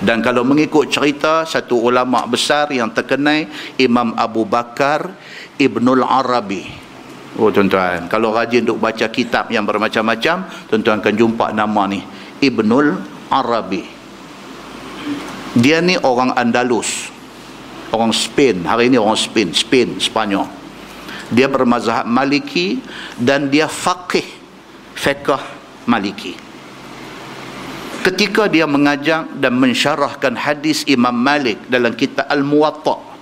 dan 0.00 0.24
kalau 0.24 0.40
mengikut 0.40 0.88
cerita 0.88 1.44
satu 1.44 1.76
ulama 1.76 2.24
besar 2.24 2.72
yang 2.72 2.88
terkenal 2.88 3.44
Imam 3.76 4.16
Abu 4.16 4.48
Bakar 4.48 5.12
Ibnul 5.56 6.04
Arabi 6.04 6.86
Oh 7.36 7.52
tuan-tuan, 7.52 8.08
kalau 8.08 8.32
rajin 8.32 8.64
duk 8.64 8.80
baca 8.80 9.12
kitab 9.12 9.52
yang 9.52 9.68
bermacam-macam, 9.68 10.48
tuan-tuan 10.72 11.04
akan 11.04 11.14
jumpa 11.20 11.52
nama 11.52 11.84
ni 11.84 12.00
Ibnul 12.40 12.96
Arabi. 13.28 13.84
Dia 15.52 15.84
ni 15.84 16.00
orang 16.00 16.32
Andalus. 16.32 17.12
Orang 17.92 18.16
Spain, 18.16 18.64
hari 18.64 18.88
ini 18.88 18.96
orang 18.96 19.20
Spain, 19.20 19.52
Spain, 19.52 20.00
Spanyol. 20.00 20.48
Dia 21.28 21.46
bermazhab 21.46 22.08
Maliki 22.08 22.80
dan 23.20 23.52
dia 23.52 23.68
faqih 23.68 24.24
fiqh 24.96 25.36
Maliki. 25.84 26.34
Ketika 28.00 28.48
dia 28.48 28.64
mengajar 28.64 29.28
dan 29.36 29.60
mensyarahkan 29.60 30.40
hadis 30.40 30.88
Imam 30.88 31.14
Malik 31.14 31.68
dalam 31.68 31.92
kitab 31.92 32.24
Al-Muwatta' 32.32 33.15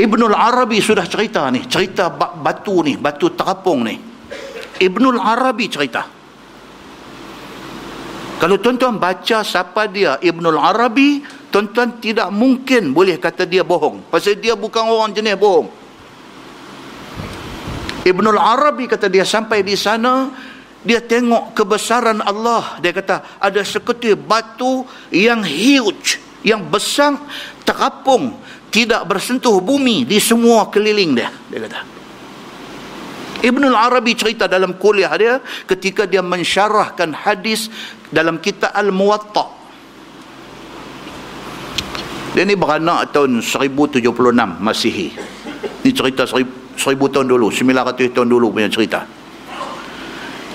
Ibnul 0.00 0.32
Arabi 0.32 0.80
sudah 0.80 1.04
cerita 1.04 1.48
ni, 1.52 1.64
cerita 1.68 2.08
batu 2.14 2.80
ni, 2.80 2.96
batu 2.96 3.32
terapung 3.36 3.84
ni. 3.84 3.96
Ibnul 4.80 5.20
Arabi 5.20 5.66
cerita. 5.68 6.02
Kalau 8.40 8.56
tuan-tuan 8.56 8.96
baca 8.96 9.44
siapa 9.44 9.84
dia 9.84 10.16
Ibnul 10.16 10.56
Arabi, 10.56 11.20
tuan-tuan 11.52 12.00
tidak 12.00 12.32
mungkin 12.32 12.96
boleh 12.96 13.20
kata 13.20 13.44
dia 13.44 13.60
bohong. 13.60 14.08
Pasal 14.08 14.40
dia 14.40 14.56
bukan 14.56 14.88
orang 14.88 15.12
jenis 15.12 15.36
bohong. 15.36 15.68
Ibnul 18.00 18.40
Arabi 18.40 18.88
kata 18.88 19.12
dia 19.12 19.28
sampai 19.28 19.60
di 19.60 19.76
sana, 19.76 20.32
dia 20.80 21.04
tengok 21.04 21.52
kebesaran 21.52 22.24
Allah. 22.24 22.80
Dia 22.80 22.96
kata 22.96 23.36
ada 23.36 23.60
seketul 23.60 24.16
batu 24.16 24.88
yang 25.12 25.44
huge, 25.44 26.16
yang 26.40 26.64
besar 26.64 27.20
terapung 27.68 28.40
tidak 28.70 29.02
bersentuh 29.04 29.58
bumi 29.58 30.06
di 30.06 30.22
semua 30.22 30.70
keliling 30.70 31.18
dia 31.18 31.30
dia 31.50 31.60
kata. 31.66 31.80
Ibn 33.40 33.62
al-Arabi 33.72 34.12
cerita 34.12 34.44
dalam 34.44 34.76
kuliah 34.76 35.12
dia 35.16 35.40
ketika 35.64 36.04
dia 36.04 36.20
mensyarahkan 36.20 37.24
hadis 37.24 37.72
dalam 38.12 38.36
kitab 38.36 38.68
Al-Muwatta. 38.76 39.58
Dia 42.36 42.44
ni 42.46 42.54
beranak 42.54 43.10
tahun 43.10 43.40
1076 43.42 44.04
Masihi. 44.60 45.08
Ni 45.82 45.90
cerita 45.90 46.28
1000 46.28 46.44
tahun 46.84 47.26
dulu 47.26 47.48
900 47.48 48.12
tahun 48.12 48.28
dulu 48.28 48.52
punya 48.52 48.68
cerita. 48.68 49.08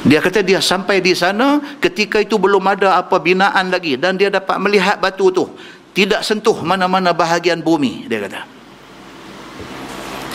Dia 0.06 0.22
kata 0.22 0.46
dia 0.46 0.62
sampai 0.62 1.02
di 1.02 1.18
sana 1.18 1.58
ketika 1.82 2.22
itu 2.22 2.38
belum 2.38 2.62
ada 2.70 3.02
apa 3.02 3.18
binaan 3.18 3.74
lagi 3.74 3.98
dan 3.98 4.14
dia 4.14 4.30
dapat 4.30 4.62
melihat 4.62 5.02
batu 5.02 5.34
tu 5.34 5.50
tidak 5.96 6.28
sentuh 6.28 6.60
mana-mana 6.60 7.16
bahagian 7.16 7.64
bumi 7.64 8.06
dia 8.12 8.28
kata. 8.28 8.44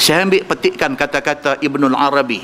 Saya 0.01 0.25
ambil 0.25 0.49
petikkan 0.49 0.97
kata-kata 0.97 1.61
Ibnul 1.61 1.93
Arabi. 1.93 2.41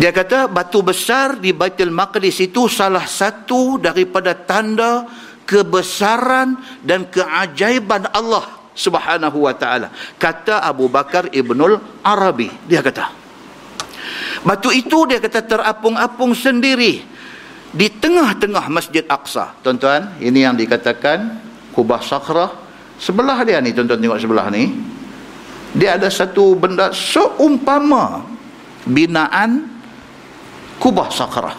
Dia 0.00 0.10
kata 0.10 0.48
batu 0.48 0.80
besar 0.80 1.36
di 1.36 1.52
Baitul 1.52 1.92
Maqdis 1.92 2.40
itu 2.40 2.66
salah 2.66 3.04
satu 3.04 3.76
daripada 3.78 4.32
tanda 4.32 5.06
kebesaran 5.44 6.56
dan 6.80 7.06
keajaiban 7.12 8.08
Allah 8.10 8.48
Subhanahu 8.74 9.44
wa 9.44 9.54
taala 9.54 9.92
kata 10.18 10.64
Abu 10.64 10.88
Bakar 10.88 11.28
Ibnul 11.28 11.78
Arabi. 12.00 12.48
Dia 12.64 12.80
kata 12.80 13.12
batu 14.40 14.72
itu 14.72 15.04
dia 15.04 15.20
kata 15.20 15.44
terapung-apung 15.44 16.32
sendiri 16.32 17.04
di 17.74 17.90
tengah-tengah 17.90 18.70
Masjid 18.70 19.02
Aqsa. 19.02 19.58
Tuan-tuan, 19.60 20.14
ini 20.22 20.46
yang 20.46 20.54
dikatakan 20.54 21.42
Kubah 21.74 22.00
Sakrah. 22.00 22.54
Sebelah 23.02 23.42
dia 23.42 23.58
ni, 23.58 23.74
tuan-tuan 23.74 23.98
tengok 23.98 24.18
sebelah 24.22 24.46
ni. 24.54 24.70
Dia 25.74 25.98
ada 25.98 26.06
satu 26.06 26.54
benda 26.54 26.94
seumpama 26.94 28.22
binaan 28.86 29.66
Kubah 30.78 31.10
Sakrah. 31.10 31.58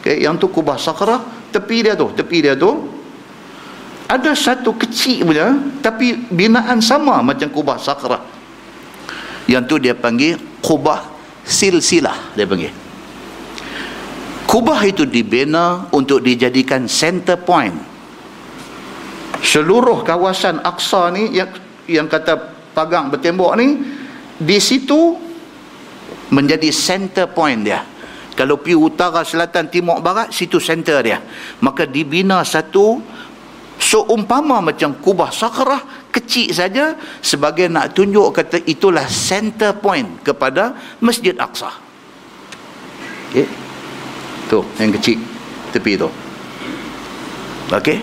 Okay, 0.00 0.24
yang 0.24 0.40
tu 0.40 0.48
Kubah 0.48 0.80
Sakrah, 0.80 1.20
tepi 1.52 1.84
dia 1.84 1.92
tu, 1.92 2.08
tepi 2.16 2.40
dia 2.40 2.56
tu. 2.56 2.88
Ada 4.08 4.32
satu 4.36 4.72
kecil 4.76 5.28
punya, 5.28 5.52
tapi 5.84 6.24
binaan 6.32 6.80
sama 6.80 7.20
macam 7.20 7.52
Kubah 7.52 7.76
Sakrah. 7.76 8.20
Yang 9.44 9.62
tu 9.68 9.76
dia 9.76 9.92
panggil 9.92 10.40
Kubah 10.64 11.04
Silsilah, 11.44 12.32
dia 12.32 12.48
panggil. 12.48 12.83
Kubah 14.44 14.80
itu 14.84 15.08
dibina 15.08 15.88
untuk 15.90 16.20
dijadikan 16.20 16.84
center 16.86 17.40
point. 17.40 17.74
Seluruh 19.40 20.04
kawasan 20.04 20.62
Aqsa 20.62 21.10
ni 21.12 21.34
yang 21.36 21.50
yang 21.84 22.06
kata 22.08 22.54
pagang 22.72 23.12
bertembok 23.12 23.52
ni 23.60 23.82
di 24.40 24.58
situ 24.60 25.16
menjadi 26.32 26.68
center 26.72 27.28
point 27.28 27.60
dia. 27.64 27.82
Kalau 28.34 28.58
pi 28.58 28.74
utara, 28.74 29.22
selatan, 29.22 29.70
timur, 29.70 30.02
barat, 30.02 30.34
situ 30.34 30.58
center 30.58 30.98
dia. 31.06 31.22
Maka 31.62 31.86
dibina 31.86 32.42
satu 32.42 32.98
seumpama 33.78 34.58
macam 34.58 34.98
kubah 34.98 35.30
sakrah 35.30 36.10
kecil 36.10 36.50
saja 36.50 36.98
sebagai 37.22 37.70
nak 37.70 37.94
tunjuk 37.94 38.34
kata 38.34 38.58
itulah 38.66 39.06
center 39.06 39.78
point 39.78 40.22
kepada 40.26 40.74
Masjid 40.98 41.34
Aqsa. 41.38 41.70
Okay. 43.30 43.63
Tu 44.50 44.60
yang 44.80 44.92
kecil 45.00 45.18
tepi 45.72 45.98
tu. 45.98 46.08
Okey. 47.72 47.98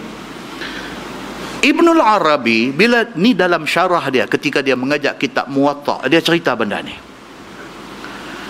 Ibnul 1.61 2.01
Arabi 2.01 2.73
bila 2.73 3.05
ni 3.13 3.37
dalam 3.37 3.69
syarah 3.69 4.09
dia 4.09 4.25
ketika 4.25 4.65
dia 4.65 4.73
mengajak 4.73 5.21
kitab 5.21 5.45
Muwatta 5.45 6.01
dia 6.09 6.17
cerita 6.17 6.57
benda 6.57 6.81
ni. 6.81 7.11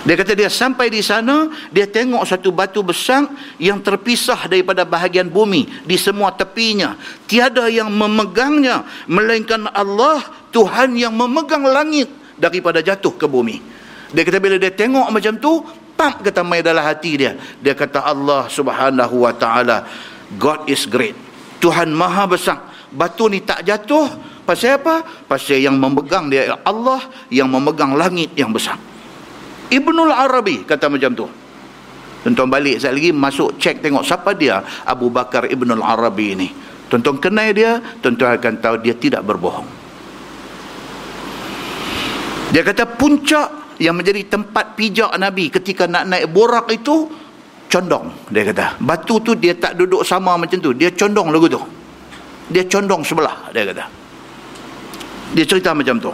Dia 0.01 0.17
kata 0.17 0.33
dia 0.33 0.49
sampai 0.49 0.89
di 0.89 1.05
sana, 1.05 1.45
dia 1.69 1.85
tengok 1.85 2.25
satu 2.25 2.49
batu 2.49 2.81
besar 2.81 3.29
yang 3.61 3.77
terpisah 3.85 4.49
daripada 4.49 4.81
bahagian 4.81 5.29
bumi 5.29 5.85
di 5.85 5.93
semua 5.93 6.33
tepinya. 6.33 6.97
Tiada 7.29 7.69
yang 7.69 7.93
memegangnya 7.93 8.81
melainkan 9.05 9.69
Allah, 9.69 10.25
Tuhan 10.49 10.97
yang 10.97 11.13
memegang 11.13 11.61
langit 11.61 12.09
daripada 12.33 12.81
jatuh 12.81 13.13
ke 13.13 13.29
bumi. 13.29 13.61
Dia 14.09 14.25
kata 14.25 14.41
bila 14.41 14.57
dia 14.57 14.73
tengok 14.73 15.05
macam 15.13 15.37
tu, 15.37 15.61
pump 16.01 16.25
kata 16.25 16.41
mai 16.41 16.65
dalam 16.65 16.81
hati 16.81 17.11
dia. 17.13 17.37
Dia 17.61 17.77
kata 17.77 18.01
Allah 18.01 18.49
subhanahu 18.49 19.21
wa 19.21 19.33
ta'ala 19.37 19.85
God 20.33 20.65
is 20.65 20.89
great. 20.89 21.13
Tuhan 21.61 21.93
maha 21.93 22.25
besar. 22.25 22.57
Batu 22.89 23.29
ni 23.29 23.45
tak 23.45 23.61
jatuh. 23.61 24.09
Pasal 24.41 24.81
apa? 24.81 25.05
pasal 25.29 25.61
yang 25.61 25.77
memegang 25.77 26.25
dia 26.25 26.57
Allah 26.65 27.05
yang 27.29 27.45
memegang 27.45 27.93
langit 27.93 28.33
yang 28.33 28.49
besar. 28.49 28.75
Ibnul 29.69 30.09
Arabi 30.09 30.65
kata 30.65 30.89
macam 30.89 31.13
tu. 31.13 31.27
Tuan-tuan 32.25 32.49
balik 32.49 32.81
sekali 32.81 32.97
lagi 33.01 33.11
masuk 33.13 33.57
cek 33.61 33.81
tengok 33.81 34.05
siapa 34.05 34.33
dia 34.33 34.61
Abu 34.85 35.13
Bakar 35.13 35.45
Ibnul 35.45 35.85
Arabi 35.85 36.33
ni. 36.33 36.49
Tuan-tuan 36.89 37.21
kenal 37.21 37.53
dia 37.53 37.77
tuan-tuan 38.01 38.35
akan 38.41 38.53
tahu 38.57 38.75
dia 38.81 38.97
tidak 38.97 39.21
berbohong. 39.23 39.69
Dia 42.51 42.65
kata 42.67 42.83
puncak 42.83 43.60
yang 43.81 43.97
menjadi 43.97 44.29
tempat 44.29 44.77
pijak 44.77 45.09
Nabi 45.17 45.49
ketika 45.49 45.89
nak 45.89 46.05
naik 46.05 46.29
borak 46.29 46.69
itu 46.69 47.09
condong 47.65 48.13
dia 48.29 48.45
kata. 48.45 48.77
Batu 48.77 49.17
tu 49.25 49.33
dia 49.33 49.57
tak 49.57 49.73
duduk 49.73 50.05
sama 50.05 50.37
macam 50.37 50.61
tu. 50.61 50.77
Dia 50.77 50.93
condong 50.93 51.33
lagu 51.33 51.49
tu. 51.49 51.61
Dia 52.53 52.69
condong 52.69 53.01
sebelah 53.01 53.49
dia 53.49 53.65
kata. 53.65 53.85
Dia 55.33 55.45
cerita 55.49 55.73
macam 55.73 55.97
tu. 55.97 56.13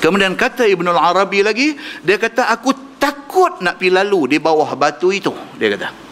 Kemudian 0.00 0.32
kata 0.32 0.64
Ibn 0.64 0.86
Al-Arabi 0.96 1.44
lagi 1.44 1.68
dia 2.00 2.16
kata 2.16 2.48
aku 2.48 2.96
takut 2.96 3.60
nak 3.60 3.76
pergi 3.76 3.92
lalu 3.92 4.36
di 4.36 4.36
bawah 4.40 4.72
batu 4.76 5.12
itu 5.12 5.32
dia 5.60 5.72
kata 5.76 6.03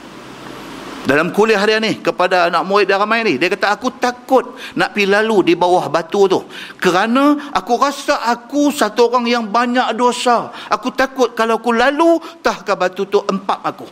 dalam 1.02 1.34
kuliah 1.34 1.58
dia 1.66 1.82
ni 1.82 1.98
kepada 1.98 2.46
anak 2.46 2.62
murid 2.62 2.86
dia 2.86 2.94
ramai 2.94 3.26
ni 3.26 3.34
dia 3.34 3.50
kata 3.50 3.74
aku 3.74 3.98
takut 3.98 4.54
nak 4.78 4.94
pergi 4.94 5.10
lalu 5.10 5.50
di 5.50 5.54
bawah 5.58 5.90
batu 5.90 6.30
tu. 6.30 6.46
Kerana 6.78 7.50
aku 7.50 7.74
rasa 7.74 8.22
aku 8.22 8.70
satu 8.70 9.10
orang 9.10 9.26
yang 9.26 9.44
banyak 9.50 9.98
dosa. 9.98 10.54
Aku 10.70 10.94
takut 10.94 11.34
kalau 11.34 11.58
aku 11.58 11.74
lalu 11.74 12.22
tahkah 12.38 12.78
batu 12.78 13.10
tu 13.10 13.18
empat 13.18 13.60
aku. 13.66 13.86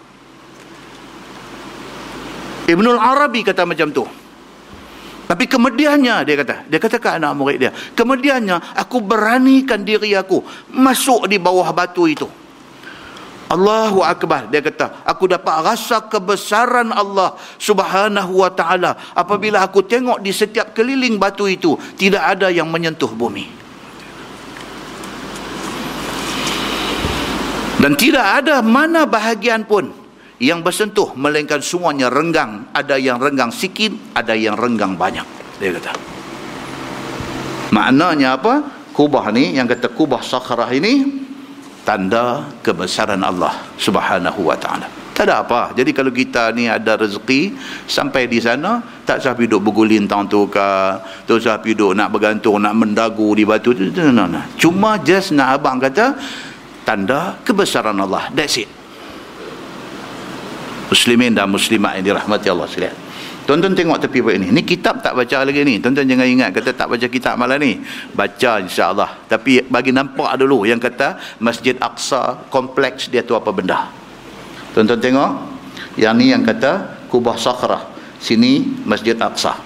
Ibnul 2.70 3.02
Arabi 3.02 3.42
kata 3.42 3.66
macam 3.66 3.90
tu. 3.90 4.06
Tapi 5.26 5.46
kemudiannya 5.46 6.26
dia 6.26 6.34
kata, 6.42 6.66
dia 6.66 6.78
kata 6.82 6.98
ke 6.98 7.06
anak 7.06 7.38
murid 7.38 7.58
dia, 7.62 7.70
kemudiannya 7.70 8.74
aku 8.74 8.98
beranikan 8.98 9.86
diri 9.86 10.10
aku 10.18 10.42
masuk 10.74 11.30
di 11.30 11.38
bawah 11.38 11.70
batu 11.70 12.10
itu. 12.10 12.26
Allahu 13.50 14.06
Akbar 14.06 14.46
dia 14.46 14.62
kata 14.62 15.02
aku 15.02 15.26
dapat 15.26 15.66
rasa 15.66 16.06
kebesaran 16.06 16.94
Allah 16.94 17.34
subhanahu 17.58 18.46
wa 18.46 18.50
ta'ala 18.54 18.94
apabila 19.18 19.66
aku 19.66 19.82
tengok 19.82 20.22
di 20.22 20.30
setiap 20.30 20.70
keliling 20.70 21.18
batu 21.18 21.50
itu 21.50 21.74
tidak 21.98 22.38
ada 22.38 22.46
yang 22.46 22.70
menyentuh 22.70 23.10
bumi 23.10 23.60
Dan 27.80 27.96
tidak 27.96 28.44
ada 28.44 28.60
mana 28.60 29.08
bahagian 29.08 29.64
pun 29.64 29.88
yang 30.36 30.60
bersentuh 30.60 31.16
melainkan 31.16 31.64
semuanya 31.64 32.12
renggang. 32.12 32.68
Ada 32.76 33.00
yang 33.00 33.16
renggang 33.16 33.48
sikit, 33.48 34.12
ada 34.12 34.36
yang 34.36 34.52
renggang 34.52 35.00
banyak. 35.00 35.24
Dia 35.56 35.72
kata. 35.80 35.96
Maknanya 37.72 38.36
apa? 38.36 38.54
Kubah 38.92 39.32
ni 39.32 39.56
yang 39.56 39.64
kata 39.64 39.88
kubah 39.96 40.20
sakhrah 40.20 40.68
ini 40.76 41.24
tanda 41.82 42.46
kebesaran 42.60 43.20
Allah 43.24 43.54
Subhanahu 43.80 44.46
wa 44.46 44.56
taala. 44.56 44.86
Tak 45.10 45.28
ada 45.28 45.44
apa. 45.44 45.76
Jadi 45.76 45.92
kalau 45.92 46.08
kita 46.08 46.48
ni 46.56 46.64
ada 46.64 46.96
rezeki 46.96 47.52
sampai 47.84 48.24
di 48.24 48.40
sana 48.40 48.80
tak 49.04 49.20
usah 49.20 49.36
duduk 49.36 49.68
berguling 49.68 50.08
tang 50.08 50.24
tu 50.24 50.48
ke, 50.48 50.70
tak 51.28 51.34
usah 51.36 51.60
duduk 51.60 51.92
nak 51.92 52.08
bergantung 52.08 52.56
nak 52.56 52.72
mendagu 52.72 53.36
di 53.36 53.44
batu 53.44 53.76
tu. 53.76 53.92
Cuma 54.56 54.96
just 55.04 55.36
nak 55.36 55.60
abang 55.60 55.76
kata 55.76 56.16
tanda 56.84 57.38
kebesaran 57.46 57.94
Allah 58.00 58.26
that's 58.34 58.58
it 58.58 58.68
muslimin 60.90 61.30
dan 61.30 61.46
muslimat 61.46 62.00
yang 62.00 62.12
dirahmati 62.12 62.50
Allah 62.50 62.66
sekalian 62.66 62.96
tuan-tuan 63.46 63.74
tengok 63.76 63.98
tepi 64.02 64.18
buat 64.20 64.36
ini. 64.36 64.48
Ni 64.52 64.62
kitab 64.62 65.04
tak 65.04 65.16
baca 65.16 65.44
lagi 65.44 65.60
ni. 65.64 65.82
Tuan-tuan 65.82 66.06
jangan 66.06 66.26
ingat 66.26 66.50
kata 66.54 66.70
tak 66.74 66.88
baca 66.90 67.06
kitab 67.06 67.34
malam 67.40 67.58
ni. 67.60 67.80
Baca 68.14 68.60
insyaAllah. 68.60 69.26
Tapi 69.28 69.64
bagi 69.66 69.90
nampak 69.90 70.36
dulu 70.40 70.64
yang 70.68 70.78
kata 70.78 71.38
Masjid 71.42 71.74
Aqsa 71.78 72.46
kompleks 72.52 73.10
dia 73.10 73.24
tu 73.24 73.34
apa 73.34 73.50
benda. 73.50 73.90
Tuan-tuan 74.76 75.00
tengok. 75.00 75.30
Yang 75.98 76.14
ni 76.16 76.26
yang 76.30 76.46
kata 76.46 77.02
Kubah 77.10 77.34
Sakhrah 77.34 77.90
sini 78.22 78.84
Masjid 78.86 79.18
Aqsa. 79.18 79.58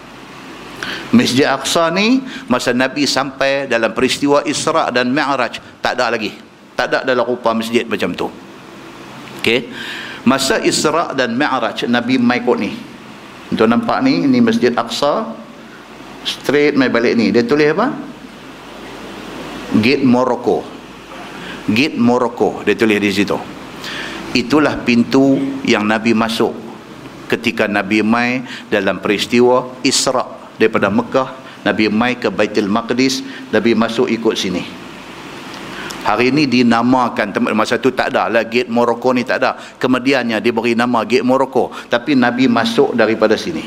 Masjid 1.13 1.45
Aqsa 1.45 1.93
ni 1.93 2.25
masa 2.49 2.73
Nabi 2.73 3.05
sampai 3.05 3.69
dalam 3.69 3.93
peristiwa 3.93 4.45
Isra' 4.45 4.89
dan 4.93 5.13
Mi'raj 5.13 5.61
tak 5.85 6.01
ada 6.01 6.13
lagi. 6.13 6.33
Tak 6.75 6.91
ada 6.91 6.99
dalam 7.07 7.23
rupa 7.23 7.55
masjid 7.55 7.87
macam 7.87 8.11
tu. 8.17 8.27
Okey. 9.39 9.71
Masa 10.25 10.59
Isra 10.65 11.13
dan 11.13 11.37
Mi'raj 11.37 11.85
Nabi 11.87 12.17
mai 12.17 12.41
kot 12.41 12.57
ni 12.57 12.94
untuk 13.53 13.67
nampak 13.69 14.01
ni 14.01 14.25
ini 14.25 14.39
Masjid 14.41 14.73
Aqsa 14.73 15.35
straight 16.25 16.79
mai 16.79 16.89
balik 16.89 17.19
ni. 17.19 17.29
Dia 17.35 17.45
tulis 17.45 17.69
apa? 17.69 17.93
Gate 19.81 20.07
Morocco. 20.07 20.65
Gate 21.69 21.97
Morocco 22.01 22.65
dia 22.65 22.77
tulis 22.77 23.01
di 23.01 23.11
situ. 23.13 23.37
Itulah 24.35 24.83
pintu 24.83 25.39
yang 25.65 25.87
Nabi 25.87 26.13
masuk 26.17 26.53
ketika 27.31 27.71
Nabi 27.71 28.03
mai 28.03 28.43
dalam 28.69 28.99
peristiwa 28.99 29.81
Isra 29.85 30.25
daripada 30.61 30.91
Mekah. 30.91 31.45
Nabi 31.65 31.89
mai 31.89 32.21
ke 32.21 32.29
Baitul 32.29 32.69
Maqdis 32.69 33.25
Nabi 33.49 33.73
masuk 33.73 34.05
ikut 34.13 34.37
sini 34.37 34.84
Hari 36.05 36.37
ini 36.37 36.45
dinamakan 36.45 37.33
tempat 37.33 37.57
masa 37.57 37.81
tu 37.81 37.89
tak 37.97 38.13
ada 38.13 38.29
lah 38.29 38.45
gate 38.45 38.69
Morocco 38.69 39.17
ni 39.17 39.25
tak 39.25 39.41
ada. 39.41 39.57
Kemudiannya 39.57 40.37
diberi 40.45 40.77
nama 40.77 41.01
gate 41.09 41.25
Morocco. 41.25 41.73
Tapi 41.73 42.13
Nabi 42.13 42.45
masuk 42.45 42.93
daripada 42.93 43.41
sini. 43.41 43.65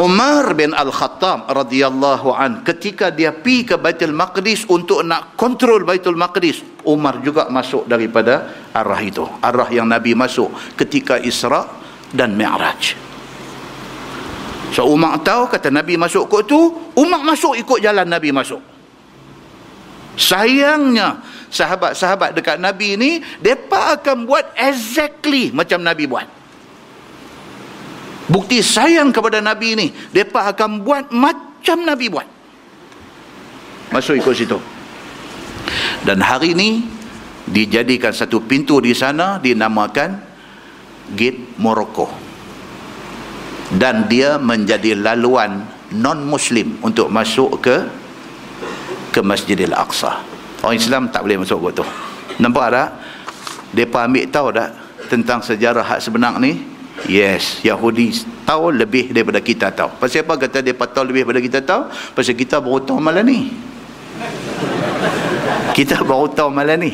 Umar 0.00 0.56
bin 0.56 0.72
Al-Khattab 0.72 1.52
radhiyallahu 1.52 2.32
an 2.32 2.64
ketika 2.64 3.12
dia 3.12 3.36
pi 3.36 3.68
ke 3.68 3.76
Baitul 3.76 4.16
Maqdis 4.16 4.64
untuk 4.70 5.04
nak 5.04 5.36
kontrol 5.36 5.84
Baitul 5.84 6.16
Maqdis, 6.16 6.64
Umar 6.88 7.20
juga 7.20 7.52
masuk 7.52 7.84
daripada 7.84 8.48
arah 8.72 9.02
itu. 9.04 9.28
Arah 9.44 9.68
yang 9.68 9.84
Nabi 9.84 10.16
masuk 10.16 10.48
ketika 10.80 11.20
Isra 11.20 11.68
dan 12.14 12.38
Mi'raj. 12.38 12.96
So 14.70 14.86
Umar 14.86 15.20
tahu 15.26 15.50
kata 15.50 15.68
Nabi 15.74 15.98
masuk 15.98 16.30
kot 16.30 16.46
tu, 16.46 16.70
Umar 16.94 17.26
masuk 17.26 17.58
ikut 17.58 17.82
jalan 17.82 18.06
Nabi 18.06 18.30
masuk. 18.30 18.69
Sayangnya 20.18 21.22
sahabat-sahabat 21.50 22.34
dekat 22.34 22.56
Nabi 22.62 22.94
ni 22.94 23.10
depa 23.42 23.98
akan 23.98 24.26
buat 24.26 24.54
exactly 24.54 25.50
macam 25.50 25.82
Nabi 25.82 26.06
buat. 26.06 26.26
Bukti 28.30 28.62
sayang 28.62 29.10
kepada 29.10 29.42
Nabi 29.42 29.74
ni 29.74 29.86
depa 30.14 30.54
akan 30.54 30.86
buat 30.86 31.10
macam 31.10 31.82
Nabi 31.82 32.06
buat. 32.06 32.28
Masuk 33.90 34.22
ikut 34.22 34.34
situ. 34.38 34.58
Dan 36.06 36.22
hari 36.22 36.54
ni 36.54 36.86
dijadikan 37.50 38.14
satu 38.14 38.38
pintu 38.46 38.78
di 38.78 38.94
sana 38.94 39.42
dinamakan 39.42 40.22
Gate 41.18 41.58
Morocco. 41.58 42.06
Dan 43.70 44.06
dia 44.06 44.38
menjadi 44.38 44.94
laluan 44.98 45.66
non-muslim 45.94 46.78
untuk 46.82 47.10
masuk 47.10 47.58
ke 47.62 47.76
ke 49.10 49.20
Masjidil 49.20 49.74
Aqsa. 49.74 50.22
Orang 50.62 50.78
Islam 50.78 51.10
tak 51.10 51.26
boleh 51.26 51.42
masuk 51.42 51.58
buat 51.58 51.74
tu. 51.74 51.84
Nampak 52.38 52.66
tak? 52.72 52.88
Mereka 53.74 53.98
ambil 54.06 54.24
tahu 54.30 54.46
tak 54.54 54.70
tentang 55.10 55.40
sejarah 55.42 55.84
hak 55.84 56.00
sebenar 56.02 56.38
ni? 56.38 56.62
Yes, 57.08 57.64
Yahudi 57.64 58.12
tahu 58.44 58.70
lebih 58.74 59.10
daripada 59.10 59.40
kita 59.40 59.72
tahu. 59.72 59.96
Pasal 59.96 60.26
apa 60.26 60.36
kata 60.36 60.60
mereka 60.60 60.84
tahu 60.90 61.04
lebih 61.08 61.24
daripada 61.24 61.40
kita 61.40 61.58
tahu? 61.64 61.82
Pasal 62.12 62.34
kita 62.36 62.60
baru 62.60 62.78
tahu 62.84 62.98
malam 63.00 63.24
ni. 63.24 63.50
Kita 65.72 66.02
baru 66.04 66.28
tahu 66.30 66.50
malam 66.52 66.76
ni. 66.82 66.92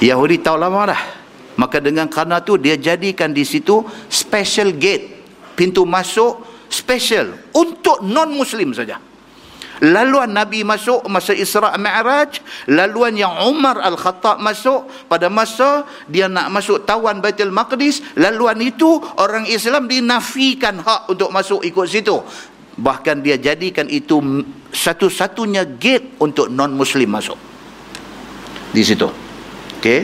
Yahudi 0.00 0.40
tahu 0.40 0.56
lama 0.56 0.94
dah. 0.94 1.02
Maka 1.58 1.82
dengan 1.82 2.06
kerana 2.06 2.38
tu 2.38 2.54
dia 2.56 2.78
jadikan 2.78 3.34
di 3.34 3.42
situ 3.42 3.84
special 4.08 4.72
gate. 4.78 5.18
Pintu 5.58 5.82
masuk 5.82 6.46
special 6.70 7.34
untuk 7.50 8.00
non-Muslim 8.06 8.70
saja 8.70 9.07
laluan 9.84 10.34
Nabi 10.34 10.66
masuk 10.66 11.06
masa 11.06 11.34
Isra' 11.34 11.76
Mi'raj 11.78 12.42
laluan 12.70 13.14
yang 13.14 13.46
Umar 13.46 13.78
Al-Khattab 13.78 14.42
masuk 14.42 14.90
pada 15.06 15.30
masa 15.30 15.86
dia 16.10 16.26
nak 16.26 16.50
masuk 16.50 16.82
tawan 16.82 17.22
Baitul 17.22 17.54
Maqdis 17.54 18.02
laluan 18.18 18.58
itu 18.62 18.98
orang 19.18 19.46
Islam 19.46 19.86
dinafikan 19.86 20.82
hak 20.82 21.10
untuk 21.10 21.30
masuk 21.30 21.62
ikut 21.62 21.86
situ. 21.86 22.16
Bahkan 22.78 23.26
dia 23.26 23.34
jadikan 23.42 23.90
itu 23.90 24.22
satu-satunya 24.70 25.66
gate 25.78 26.14
untuk 26.22 26.46
non-muslim 26.46 27.10
masuk. 27.10 27.38
Di 28.70 28.82
situ. 28.86 29.10
Okey. 29.78 30.00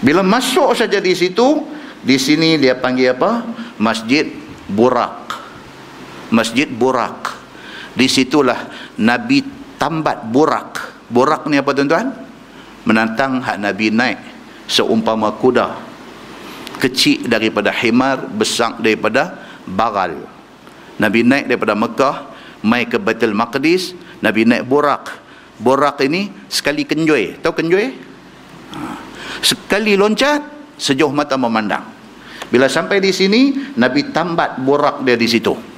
Bila 0.00 0.24
masuk 0.24 0.72
saja 0.76 1.00
di 1.00 1.12
situ 1.16 1.64
di 2.00 2.16
sini 2.16 2.56
dia 2.56 2.76
panggil 2.76 3.16
apa? 3.16 3.44
Masjid 3.80 4.28
Burak. 4.68 5.32
Masjid 6.32 6.68
Burak. 6.68 7.40
Di 7.90 8.06
situlah 8.06 8.70
Nabi 9.00 9.40
tambat 9.80 10.28
burak. 10.28 11.00
Burak 11.08 11.48
ni 11.48 11.56
apa 11.56 11.72
tuan-tuan? 11.72 12.12
Menantang 12.84 13.40
hak 13.40 13.56
Nabi 13.56 13.88
naik 13.88 14.20
seumpama 14.68 15.32
kuda. 15.40 15.72
Kecil 16.80 17.28
daripada 17.28 17.72
himar, 17.72 18.28
besar 18.28 18.76
daripada 18.80 19.40
bagal. 19.64 20.20
Nabi 21.00 21.24
naik 21.24 21.48
daripada 21.48 21.74
Mekah, 21.76 22.16
mai 22.60 22.84
ke 22.84 23.00
Baitul 23.00 23.32
Maqdis, 23.32 23.96
Nabi 24.20 24.44
naik 24.44 24.68
burak. 24.68 25.08
Burak 25.60 26.00
ini 26.04 26.32
sekali 26.48 26.88
kenjoi. 26.88 27.40
Tahu 27.40 27.52
kenjoi? 27.52 27.88
Ha. 28.72 28.80
Sekali 29.44 29.92
loncat, 29.96 30.40
sejauh 30.80 31.12
mata 31.12 31.36
memandang. 31.36 31.84
Bila 32.48 32.64
sampai 32.64 32.96
di 33.00 33.12
sini, 33.12 33.72
Nabi 33.76 34.08
tambat 34.08 34.60
burak 34.64 35.04
dia 35.04 35.20
di 35.20 35.28
situ 35.28 35.69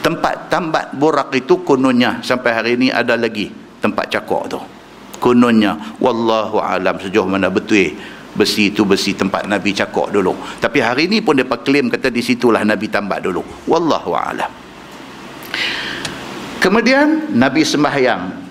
tempat 0.00 0.50
tambat 0.52 0.94
borak 0.94 1.34
itu 1.34 1.62
kononnya. 1.62 2.22
Sampai 2.22 2.50
hari 2.54 2.70
ini 2.78 2.88
ada 2.92 3.14
lagi 3.14 3.50
tempat 3.82 4.10
cakok 4.12 4.42
tu. 4.50 4.60
Kononnya 5.18 5.98
wallahu 5.98 6.62
alam 6.62 6.94
sejauh 7.02 7.26
mana 7.26 7.50
betul 7.50 7.90
besi 8.38 8.70
itu 8.70 8.86
besi 8.86 9.18
tempat 9.18 9.50
Nabi 9.50 9.74
cakok 9.74 10.14
dulu. 10.14 10.32
Tapi 10.62 10.78
hari 10.78 11.10
ini 11.10 11.18
pun 11.18 11.34
dia 11.34 11.48
klaim 11.48 11.90
kata 11.90 12.06
di 12.14 12.22
situlah 12.22 12.62
Nabi 12.62 12.86
tambat 12.86 13.26
dulu. 13.26 13.42
Wallahu 13.66 14.14
alam. 14.14 14.50
Kemudian 16.62 17.34
Nabi 17.34 17.66
sembahyang. 17.66 18.46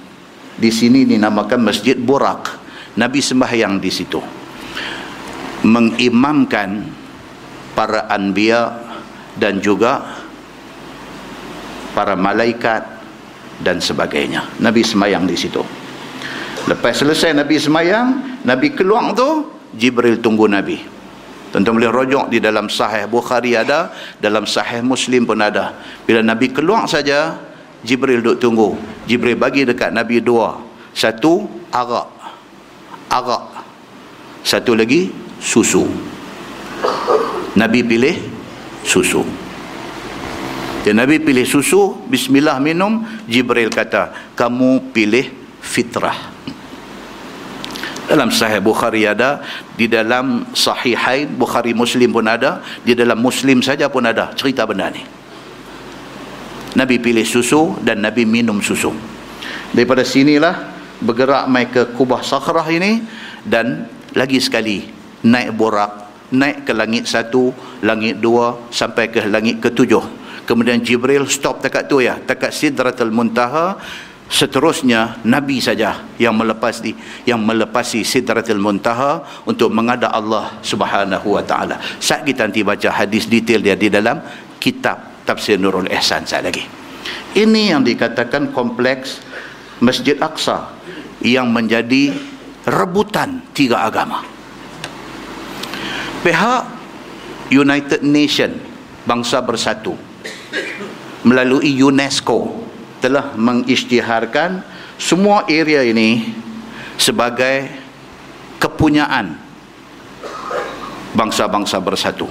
Di 0.57 0.73
sini 0.73 1.07
dinamakan 1.07 1.63
Masjid 1.63 1.95
Borak. 1.95 2.59
Nabi 2.99 3.23
sembahyang 3.23 3.77
di 3.79 3.91
situ. 3.93 4.19
Mengimamkan 5.63 6.83
para 7.77 8.09
anbiya 8.09 8.73
dan 9.37 9.61
juga 9.61 10.25
para 11.97 12.13
malaikat 12.13 12.85
dan 13.65 13.81
sebagainya. 13.81 14.45
Nabi 14.61 14.85
semayang 14.85 15.25
di 15.25 15.33
situ. 15.33 15.65
Lepas 16.69 17.01
selesai 17.01 17.33
Nabi 17.33 17.57
semayang, 17.57 18.37
Nabi 18.45 18.77
keluar 18.77 19.17
tu, 19.17 19.49
Jibril 19.73 20.21
tunggu 20.21 20.45
Nabi. 20.45 20.77
Tentu 21.49 21.73
boleh 21.73 21.89
rojok 21.89 22.29
di 22.29 22.37
dalam 22.37 22.69
sahih 22.69 23.09
Bukhari 23.09 23.57
ada, 23.57 23.89
dalam 24.21 24.45
sahih 24.45 24.85
Muslim 24.85 25.25
pun 25.25 25.41
ada. 25.41 25.73
Bila 26.05 26.21
Nabi 26.21 26.53
keluar 26.53 26.85
saja, 26.85 27.33
Jibril 27.81 28.21
duduk 28.21 28.37
tunggu. 28.37 28.69
Jibril 29.09 29.39
bagi 29.39 29.65
dekat 29.65 29.89
Nabi 29.89 30.21
dua. 30.21 30.59
Satu, 30.93 31.49
arak. 31.73 32.13
Arak. 33.09 33.43
Satu 34.45 34.77
lagi, 34.77 35.09
susu. 35.41 35.87
Nabi 37.57 37.81
pilih 37.81 38.21
susu. 38.85 39.46
Ya 40.87 40.95
Nabi 40.95 41.19
pilih 41.19 41.43
susu, 41.43 41.99
bismillah 42.07 42.63
minum, 42.63 43.03
Jibril 43.27 43.67
kata, 43.67 44.31
kamu 44.39 44.95
pilih 44.95 45.27
fitrah. 45.59 46.15
dalam 48.07 48.31
sahih 48.31 48.63
Bukhari 48.63 49.03
ada 49.03 49.43
di 49.75 49.91
dalam 49.91 50.47
sahihain 50.55 51.27
Bukhari 51.27 51.75
Muslim 51.75 52.15
pun 52.15 52.23
ada 52.23 52.63
di 52.87 52.95
dalam 52.95 53.19
Muslim 53.19 53.59
saja 53.59 53.91
pun 53.91 54.07
ada 54.07 54.31
cerita 54.31 54.63
benda 54.63 54.87
ni. 54.87 55.03
Nabi 56.79 57.03
pilih 57.03 57.27
susu 57.27 57.75
dan 57.83 57.99
Nabi 57.99 58.23
minum 58.23 58.63
susu. 58.63 58.95
Daripada 59.75 60.07
sinilah 60.07 60.71
bergerak 61.03 61.51
mai 61.51 61.67
ke 61.67 61.99
kubah 61.99 62.23
sakhrah 62.23 62.63
ini 62.71 63.03
dan 63.43 63.91
lagi 64.15 64.39
sekali 64.39 64.87
naik 65.27 65.51
borak 65.51 66.07
naik 66.31 66.63
ke 66.63 66.71
langit 66.71 67.11
satu 67.11 67.51
langit 67.83 68.23
dua 68.23 68.71
sampai 68.71 69.11
ke 69.11 69.27
langit 69.27 69.59
ketujuh 69.59 70.16
kemudian 70.47 70.79
Jibril 70.79 71.27
stop 71.27 71.59
dekat 71.59 71.91
tu 71.91 71.99
ya 71.99 72.15
dekat 72.23 72.55
Sidratul 72.55 73.11
Muntaha 73.11 73.75
seterusnya 74.27 75.23
nabi 75.23 75.63
saja 75.63 76.03
yang 76.19 76.35
melepasi 76.35 76.91
yang 77.23 77.39
melepasi 77.39 78.03
sidratil 78.03 78.59
muntaha 78.59 79.23
untuk 79.47 79.71
menghadap 79.71 80.11
Allah 80.11 80.59
Subhanahu 80.59 81.39
wa 81.39 81.43
taala. 81.43 81.79
Saat 81.99 82.27
kita 82.27 82.47
nanti 82.47 82.61
baca 82.61 82.91
hadis 82.91 83.25
detail 83.27 83.63
dia 83.63 83.79
di 83.79 83.87
dalam 83.87 84.19
kitab 84.59 85.23
Tafsir 85.23 85.55
Nurul 85.55 85.87
Ihsan 85.91 86.27
saat 86.27 86.43
lagi. 86.43 86.63
Ini 87.35 87.75
yang 87.75 87.87
dikatakan 87.87 88.51
kompleks 88.51 89.23
Masjid 89.79 90.19
Aqsa 90.19 90.75
yang 91.23 91.47
menjadi 91.51 92.11
rebutan 92.67 93.39
tiga 93.55 93.87
agama. 93.87 94.23
Pihak 96.23 96.63
United 97.47 98.03
Nation 98.03 98.59
Bangsa 99.07 99.39
Bersatu 99.39 100.06
melalui 101.25 101.75
UNESCO 101.81 102.67
telah 103.03 103.35
mengisytiharkan 103.37 104.63
semua 104.97 105.45
area 105.45 105.85
ini 105.85 106.33
sebagai 106.97 107.69
kepunyaan 108.57 109.37
bangsa-bangsa 111.13 111.77
bersatu. 111.81 112.25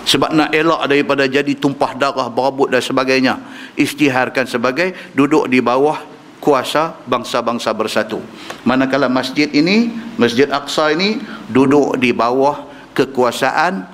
Sebab 0.00 0.32
nak 0.32 0.50
elak 0.56 0.88
daripada 0.88 1.28
jadi 1.28 1.52
tumpah 1.52 1.92
darah 1.92 2.32
berebut 2.32 2.72
dan 2.72 2.80
sebagainya 2.80 3.36
isytiharkan 3.76 4.48
sebagai 4.48 4.96
duduk 5.12 5.44
di 5.52 5.60
bawah 5.60 6.00
kuasa 6.40 6.96
bangsa-bangsa 7.04 7.76
bersatu. 7.76 8.24
Manakala 8.64 9.12
masjid 9.12 9.46
ini 9.52 9.92
masjid 10.16 10.48
Aqsa 10.48 10.96
ini 10.96 11.20
duduk 11.52 12.00
di 12.00 12.16
bawah 12.16 12.64
kekuasaan 12.96 13.84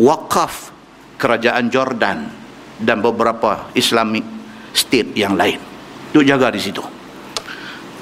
wakaf 0.00 0.72
kerajaan 1.20 1.68
Jordan 1.68 2.43
dan 2.80 2.98
beberapa 3.02 3.70
Islamic 3.76 4.24
state 4.74 5.14
yang 5.14 5.38
lain. 5.38 5.58
Duk 6.10 6.26
jaga 6.26 6.50
di 6.50 6.60
situ. 6.62 6.82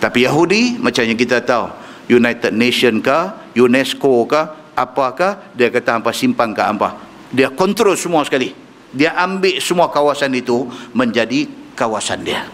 Tapi 0.00 0.26
Yahudi 0.26 0.82
macam 0.82 1.04
yang 1.06 1.16
kita 1.16 1.44
tahu 1.44 1.70
United 2.10 2.52
Nation 2.52 2.98
ke 2.98 3.18
UNESCO 3.54 4.26
ke 4.26 4.42
apakah 4.74 5.54
dia 5.54 5.70
kata 5.70 6.02
apa 6.02 6.10
simpan 6.10 6.50
ke 6.50 6.62
apa 6.64 7.12
dia 7.32 7.48
kontrol 7.48 7.96
semua 7.96 8.22
sekali. 8.28 8.52
Dia 8.92 9.16
ambil 9.16 9.56
semua 9.56 9.88
kawasan 9.88 10.36
itu 10.36 10.68
menjadi 10.92 11.48
kawasan 11.72 12.20
dia. 12.20 12.44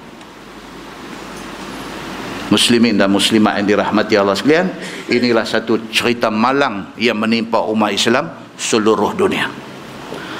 Muslimin 2.48 2.96
dan 2.96 3.10
Muslimat 3.12 3.60
yang 3.60 3.66
dirahmati 3.66 4.14
Allah 4.16 4.38
sekalian 4.38 4.70
inilah 5.10 5.44
satu 5.44 5.90
cerita 5.90 6.32
malang 6.32 6.94
yang 6.96 7.18
menimpa 7.18 7.60
umat 7.74 7.92
Islam 7.92 8.30
seluruh 8.56 9.12
dunia. 9.18 9.50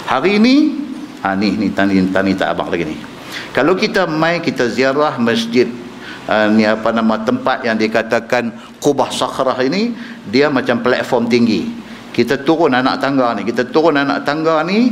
Hari 0.09 0.41
ini 0.41 0.55
ha, 1.22 1.34
ni 1.34 1.54
ni 1.54 1.70
tani 1.72 1.98
tani 2.10 2.32
tak 2.34 2.54
abang 2.54 2.70
lagi 2.70 2.86
ni. 2.86 2.96
Kalau 3.52 3.76
kita 3.76 4.08
mai 4.08 4.40
kita 4.40 4.70
ziarah 4.70 5.20
masjid 5.20 5.68
uh, 6.28 6.48
ni 6.52 6.64
apa 6.64 6.90
nama 6.94 7.20
tempat 7.22 7.64
yang 7.66 7.76
dikatakan 7.76 8.54
Qubah 8.78 9.10
Sakhrah 9.10 9.58
ini 9.64 9.92
dia 10.28 10.48
macam 10.48 10.80
platform 10.80 11.26
tinggi. 11.26 11.68
Kita 12.14 12.42
turun 12.42 12.74
anak 12.74 12.98
tangga 12.98 13.34
ni 13.38 13.46
kita 13.46 13.68
turun 13.70 13.94
anak 13.94 14.26
tangga 14.26 14.64
ni 14.66 14.90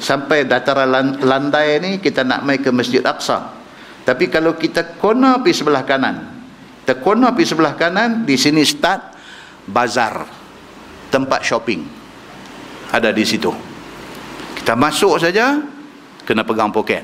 sampai 0.00 0.48
dataran 0.48 1.20
landai 1.20 1.78
ni 1.82 1.90
kita 2.00 2.24
nak 2.24 2.42
mai 2.44 2.58
ke 2.60 2.72
Masjid 2.72 3.02
Aqsa. 3.04 3.60
Tapi 4.02 4.26
kalau 4.26 4.58
kita 4.58 4.98
kona 4.98 5.38
pergi 5.38 5.62
sebelah 5.62 5.86
kanan 5.86 6.16
kita 6.82 6.98
kona 6.98 7.30
pergi 7.30 7.54
sebelah 7.54 7.74
kanan 7.78 8.26
di 8.26 8.34
sini 8.34 8.66
start 8.66 9.14
bazar 9.70 10.26
tempat 11.12 11.40
shopping. 11.46 11.86
Ada 12.92 13.08
di 13.14 13.24
situ 13.24 13.71
kita 14.62 14.78
masuk 14.78 15.18
saja 15.18 15.58
kena 16.22 16.46
pegang 16.46 16.70
poket. 16.70 17.02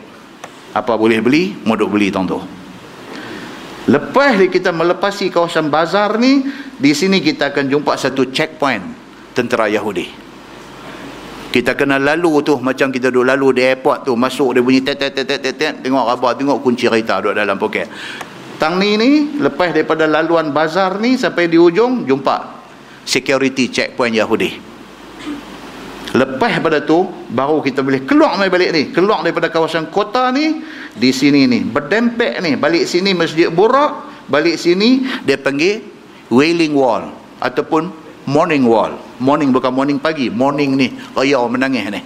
Apa 0.78 0.94
boleh 0.94 1.18
beli 1.18 1.58
modok 1.66 1.90
beli 1.90 2.06
tuan 2.14 2.22
tu 2.30 2.38
lepas 3.88 4.36
kita 4.52 4.70
melepasi 4.70 5.32
kawasan 5.32 5.72
bazar 5.72 6.20
ni 6.20 6.44
di 6.76 6.92
sini 6.92 7.18
kita 7.24 7.50
akan 7.50 7.66
jumpa 7.66 7.96
satu 7.96 8.28
checkpoint 8.30 8.84
tentera 9.32 9.66
Yahudi. 9.66 10.28
Kita 11.48 11.72
kena 11.72 11.96
lalu 11.96 12.44
tu 12.44 12.60
macam 12.60 12.92
kita 12.92 13.08
duduk 13.08 13.24
lalu 13.32 13.48
di 13.58 13.62
airport 13.64 14.04
tu 14.04 14.12
masuk 14.12 14.54
dia 14.54 14.62
bunyi 14.62 14.84
tet 14.84 15.00
tet 15.00 15.16
tet 15.16 15.40
tet 15.40 15.80
tengok 15.80 16.04
khabar 16.14 16.36
tengok 16.36 16.60
kunci 16.60 16.86
kereta 16.86 17.24
duduk 17.24 17.40
dalam 17.40 17.56
poket. 17.56 17.88
Tang 18.60 18.76
ni 18.76 19.00
ni 19.00 19.40
lepas 19.40 19.72
daripada 19.72 20.04
laluan 20.04 20.52
bazar 20.52 21.00
ni 21.00 21.16
sampai 21.16 21.48
di 21.48 21.56
ujung 21.56 22.04
jumpa 22.04 22.60
security 23.08 23.72
checkpoint 23.72 24.12
Yahudi 24.12 24.67
Lepas 26.18 26.58
pada 26.58 26.82
tu 26.82 27.06
baru 27.30 27.62
kita 27.62 27.86
boleh 27.86 28.02
keluar 28.02 28.34
mai 28.34 28.50
balik 28.50 28.74
ni, 28.74 28.82
keluar 28.90 29.22
daripada 29.22 29.46
kawasan 29.54 29.86
kota 29.86 30.34
ni 30.34 30.66
di 30.90 31.14
sini 31.14 31.46
ni. 31.46 31.62
Berdempek 31.62 32.42
ni, 32.42 32.58
balik 32.58 32.90
sini 32.90 33.14
Masjid 33.14 33.46
Burak, 33.46 34.26
balik 34.26 34.58
sini 34.58 35.06
dia 35.22 35.38
panggil 35.38 35.78
Wailing 36.34 36.74
Wall 36.74 37.06
ataupun 37.38 37.94
Morning 38.26 38.66
Wall. 38.66 38.98
Morning 39.22 39.54
bukan 39.54 39.70
morning 39.70 40.02
pagi, 40.02 40.26
morning 40.26 40.74
ni 40.74 40.90
raya 41.14 41.38
menangis 41.46 41.86
ni. 41.86 42.02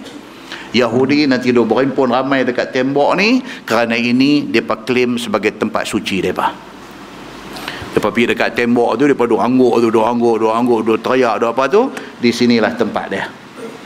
Yahudi 0.77 1.25
nanti 1.25 1.49
duk 1.49 1.73
berhimpun 1.73 2.13
ramai 2.13 2.45
dekat 2.45 2.69
tembok 2.69 3.17
ni 3.17 3.41
kerana 3.65 3.97
ini 3.97 4.45
depa 4.45 4.85
claim 4.85 5.17
sebagai 5.17 5.57
tempat 5.57 5.89
suci 5.89 6.21
depa. 6.21 6.53
Depa 7.97 8.13
pergi 8.13 8.37
dekat 8.37 8.61
tembok 8.61 8.93
tu 8.93 9.09
depa 9.09 9.25
duk 9.25 9.41
angguk 9.41 9.81
tu, 9.81 9.89
duk 9.89 10.05
angguk, 10.05 10.37
duk 10.37 10.53
angguk, 10.53 10.81
duk 10.85 10.97
teriak, 11.01 11.41
duk 11.41 11.49
apa 11.49 11.63
tu, 11.65 11.89
di 12.21 12.29
sinilah 12.29 12.77
tempat 12.77 13.05
dia 13.09 13.25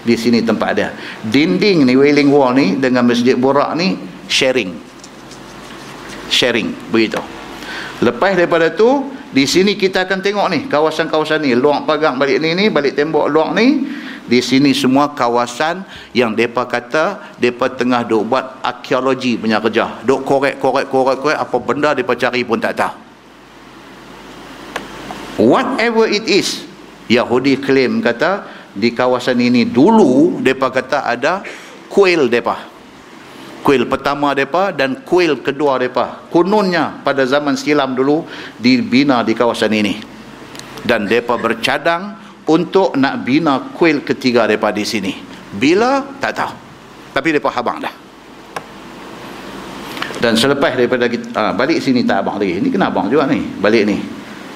di 0.04 0.16
sini 0.20 0.44
tempat 0.44 0.70
dia. 0.76 0.90
Dinding 1.26 1.88
ni 1.88 1.94
wailing 1.98 2.30
wall 2.30 2.54
ni 2.54 2.78
dengan 2.78 3.08
masjid 3.08 3.34
borak 3.34 3.74
ni 3.78 3.98
sharing. 4.28 4.76
Sharing 6.28 6.92
begitu. 6.92 7.20
Lepas 8.04 8.38
daripada 8.38 8.70
tu 8.74 9.10
di 9.34 9.50
sini 9.50 9.74
kita 9.74 10.06
akan 10.06 10.20
tengok 10.22 10.48
ni 10.54 10.60
kawasan-kawasan 10.70 11.42
ni. 11.44 11.58
Luang 11.58 11.88
pagang 11.88 12.20
balik 12.22 12.38
ni 12.44 12.54
ni 12.54 12.70
balik 12.70 12.94
tembok 12.94 13.26
luang 13.32 13.58
ni 13.58 13.88
di 14.28 14.44
sini 14.44 14.76
semua 14.76 15.16
kawasan 15.16 15.88
yang 16.12 16.36
depa 16.36 16.68
kata 16.68 17.36
depa 17.40 17.72
tengah 17.72 18.04
duk 18.04 18.28
buat 18.28 18.60
arkeologi 18.60 19.40
punya 19.40 19.64
kerja. 19.64 20.04
Duk 20.04 20.28
korek 20.28 20.60
korek 20.60 20.92
korek 20.92 21.18
korek 21.24 21.40
apa 21.40 21.58
benda 21.64 21.96
depa 21.96 22.14
cari 22.14 22.44
pun 22.44 22.60
tak 22.60 22.76
tahu. 22.76 22.96
Whatever 25.38 26.10
it 26.10 26.26
is 26.28 26.66
Yahudi 27.08 27.62
claim 27.62 28.04
kata 28.04 28.57
di 28.78 28.94
kawasan 28.94 29.42
ini 29.42 29.66
dulu 29.66 30.40
depa 30.40 30.70
kata 30.70 31.04
ada 31.04 31.42
kuil 31.90 32.30
depa. 32.30 32.78
Kuil 33.66 33.90
pertama 33.90 34.32
depa 34.38 34.72
dan 34.72 35.02
kuil 35.04 35.42
kedua 35.42 35.82
depa. 35.82 36.30
Kononnya 36.30 37.02
pada 37.02 37.26
zaman 37.26 37.58
silam 37.58 37.98
dulu 37.98 38.24
dibina 38.62 39.26
di 39.26 39.34
kawasan 39.34 39.74
ini. 39.74 39.98
Dan 40.86 41.10
depa 41.10 41.36
bercadang 41.36 42.16
untuk 42.48 42.96
nak 42.96 43.28
bina 43.28 43.74
kuil 43.76 44.06
ketiga 44.06 44.48
depa 44.48 44.72
di 44.72 44.88
sini. 44.88 45.14
Bila? 45.52 46.00
Tak 46.22 46.32
tahu. 46.38 46.54
Tapi 47.12 47.30
depa 47.36 47.50
habang 47.52 47.82
dah. 47.82 47.94
Dan 50.18 50.34
selepas 50.34 50.74
daripada 50.74 51.06
kita, 51.06 51.30
ah, 51.38 51.54
balik 51.54 51.78
sini 51.78 52.02
tak 52.02 52.26
abang 52.26 52.42
lagi. 52.42 52.58
Ni 52.58 52.74
kena 52.74 52.90
abang 52.90 53.06
juga 53.10 53.30
ni. 53.30 53.42
Balik 53.62 53.84
ni. 53.86 53.98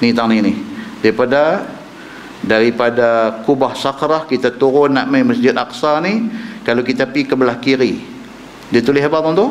Ni 0.02 0.10
tahun 0.10 0.34
ni 0.34 0.38
ni. 0.42 0.54
Daripada 0.98 1.62
daripada 2.42 3.40
kubah 3.46 3.78
sakrah 3.78 4.26
kita 4.26 4.58
turun 4.58 4.98
nak 4.98 5.06
main 5.06 5.22
masjid 5.22 5.54
Aqsa 5.54 6.02
ni 6.02 6.26
kalau 6.66 6.82
kita 6.82 7.06
pergi 7.06 7.24
ke 7.30 7.34
belah 7.38 7.58
kiri. 7.62 8.02
Dia 8.74 8.82
tulis 8.82 9.02
apa 9.02 9.22
tuan 9.22 9.34
tu 9.38 9.48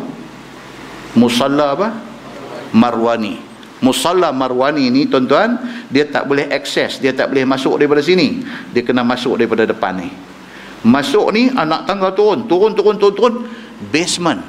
musalla 1.15 1.75
apa? 1.75 1.87
Marwani. 2.75 3.39
Musalla 3.81 4.29
marwani 4.29 4.93
ni 4.93 5.09
tuan-tuan 5.09 5.57
dia 5.89 6.05
tak 6.05 6.29
boleh 6.29 6.45
akses 6.53 7.01
dia 7.01 7.15
tak 7.17 7.33
boleh 7.33 7.47
masuk 7.47 7.79
daripada 7.79 8.03
sini. 8.03 8.43
Dia 8.75 8.85
kena 8.85 9.01
masuk 9.01 9.39
daripada 9.39 9.65
depan 9.65 9.97
ni. 9.97 10.09
Masuk 10.85 11.31
ni 11.33 11.49
anak 11.49 11.87
tangga 11.89 12.13
turun 12.13 12.45
turun 12.45 12.75
turun 12.77 12.95
turun 12.99 13.13
turun. 13.15 13.35
Basement. 13.89 14.41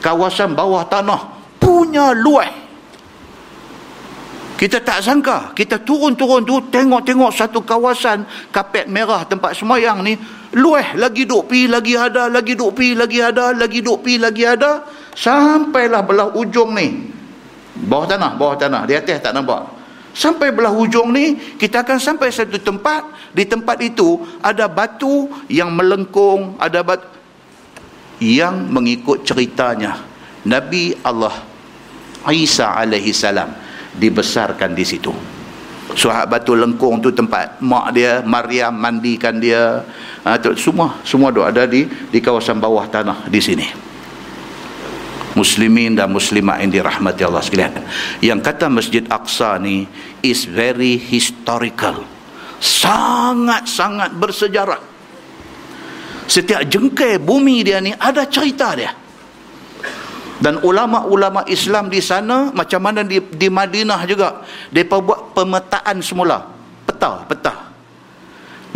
Kawasan 0.00 0.54
bawah 0.54 0.86
tanah. 0.88 1.36
Punya 1.58 2.14
luas 2.14 2.67
kita 4.58 4.82
tak 4.82 5.06
sangka. 5.06 5.54
Kita 5.54 5.78
turun-turun 5.86 6.42
tu 6.42 6.58
tengok-tengok 6.66 7.30
satu 7.30 7.62
kawasan 7.62 8.26
kapet 8.50 8.90
merah 8.90 9.22
tempat 9.22 9.54
semayang 9.54 10.02
ni. 10.02 10.18
Lueh 10.58 10.98
lagi 10.98 11.30
duk 11.30 11.46
pi 11.46 11.70
lagi 11.70 11.94
ada, 11.94 12.26
lagi 12.26 12.58
duk 12.58 12.74
pi 12.74 12.98
lagi 12.98 13.22
ada, 13.22 13.54
lagi 13.54 13.78
duk 13.78 14.02
pi 14.02 14.18
lagi 14.18 14.42
ada. 14.42 14.82
Sampailah 15.14 16.02
belah 16.02 16.34
ujung 16.34 16.74
ni. 16.74 17.06
Bawah 17.86 18.10
tanah, 18.10 18.34
bawah 18.34 18.58
tanah. 18.58 18.82
Di 18.82 18.98
atas 18.98 19.22
tak 19.22 19.30
nampak. 19.30 19.62
Sampai 20.10 20.50
belah 20.50 20.74
hujung 20.74 21.14
ni, 21.14 21.38
kita 21.54 21.86
akan 21.86 22.02
sampai 22.02 22.34
satu 22.34 22.58
tempat. 22.58 23.30
Di 23.30 23.46
tempat 23.46 23.78
itu, 23.78 24.26
ada 24.42 24.66
batu 24.66 25.30
yang 25.46 25.70
melengkung, 25.70 26.58
ada 26.58 26.82
batu 26.82 27.06
yang 28.18 28.66
mengikut 28.66 29.22
ceritanya. 29.22 30.02
Nabi 30.42 30.98
Allah 31.06 31.46
Isa 32.34 32.74
alaihi 32.74 33.14
salam 33.14 33.67
dibesarkan 33.98 34.72
di 34.72 34.86
situ. 34.86 35.10
Suhab 35.98 36.30
batu 36.30 36.54
lengkung 36.54 37.02
tu 37.02 37.10
tempat 37.10 37.58
mak 37.58 37.90
dia, 37.96 38.22
Maryam 38.22 38.70
mandikan 38.70 39.34
dia. 39.42 39.82
Ha, 40.22 40.38
tu, 40.38 40.54
semua 40.54 41.00
semua 41.02 41.34
tu 41.34 41.42
ada 41.42 41.66
di 41.66 41.88
di 41.88 42.18
kawasan 42.22 42.62
bawah 42.62 42.86
tanah 42.86 43.26
di 43.26 43.40
sini. 43.42 43.66
Muslimin 45.34 45.94
dan 45.94 46.10
muslimat 46.10 46.62
yang 46.62 46.70
dirahmati 46.70 47.22
Allah 47.22 47.42
sekalian. 47.42 47.82
Yang 48.22 48.40
kata 48.42 48.66
Masjid 48.70 49.04
Aqsa 49.06 49.58
ni 49.58 49.86
is 50.22 50.46
very 50.46 50.98
historical. 50.98 52.02
Sangat-sangat 52.58 54.18
bersejarah. 54.18 54.82
Setiap 56.26 56.66
jengkai 56.66 57.22
bumi 57.22 57.62
dia 57.64 57.78
ni 57.80 57.94
ada 57.96 58.28
cerita 58.28 58.76
dia 58.76 59.07
dan 60.38 60.62
ulama-ulama 60.62 61.42
Islam 61.50 61.90
di 61.90 61.98
sana 61.98 62.54
macam 62.54 62.78
mana 62.78 63.02
di, 63.02 63.18
di 63.18 63.50
Madinah 63.50 64.00
juga 64.06 64.46
mereka 64.70 65.02
buat 65.02 65.34
pemetaan 65.34 65.98
semula. 65.98 66.46
Peta 66.86 67.26
peta 67.26 67.68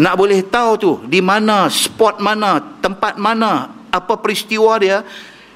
nak 0.00 0.14
boleh 0.16 0.40
tahu 0.48 0.70
tu 0.80 0.92
di 1.04 1.20
mana 1.20 1.68
spot 1.68 2.16
mana 2.18 2.58
tempat 2.80 3.20
mana 3.20 3.68
apa 3.92 4.16
peristiwa 4.16 4.80
dia 4.80 5.04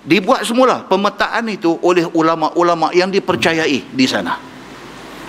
dibuat 0.05 0.45
semula 0.45 0.85
pemetaan 0.85 1.49
itu 1.49 1.75
oleh 1.81 2.05
ulama-ulama 2.13 2.93
yang 2.93 3.09
dipercayai 3.09 3.97
di 3.97 4.07
sana. 4.07 4.37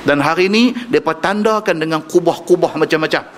Dan 0.03 0.23
hari 0.23 0.47
ini 0.47 0.71
mereka 0.87 1.19
tandakan 1.19 1.83
dengan 1.83 1.99
kubah-kubah 2.03 2.79
macam-macam 2.79 3.36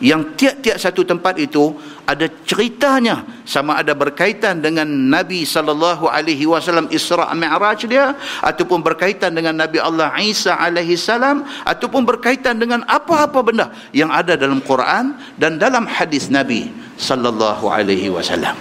yang 0.00 0.32
tiap-tiap 0.32 0.80
satu 0.80 1.04
tempat 1.04 1.36
itu 1.36 1.76
ada 2.08 2.24
ceritanya 2.48 3.20
sama 3.44 3.76
ada 3.76 3.92
berkaitan 3.92 4.64
dengan 4.64 4.88
Nabi 4.88 5.44
sallallahu 5.44 6.08
alaihi 6.08 6.48
wasallam 6.48 6.88
Isra 6.88 7.28
Mi'raj 7.36 7.84
dia 7.84 8.16
ataupun 8.40 8.80
berkaitan 8.80 9.36
dengan 9.36 9.60
Nabi 9.60 9.76
Allah 9.76 10.08
Isa 10.24 10.56
alaihi 10.56 10.96
salam 10.96 11.44
ataupun 11.68 12.08
berkaitan 12.08 12.56
dengan 12.56 12.80
apa-apa 12.88 13.44
benda 13.44 13.76
yang 13.92 14.08
ada 14.08 14.40
dalam 14.40 14.64
Quran 14.64 15.20
dan 15.36 15.60
dalam 15.60 15.84
hadis 15.84 16.32
Nabi 16.32 16.72
sallallahu 16.96 17.68
alaihi 17.68 18.08
wasallam. 18.08 18.56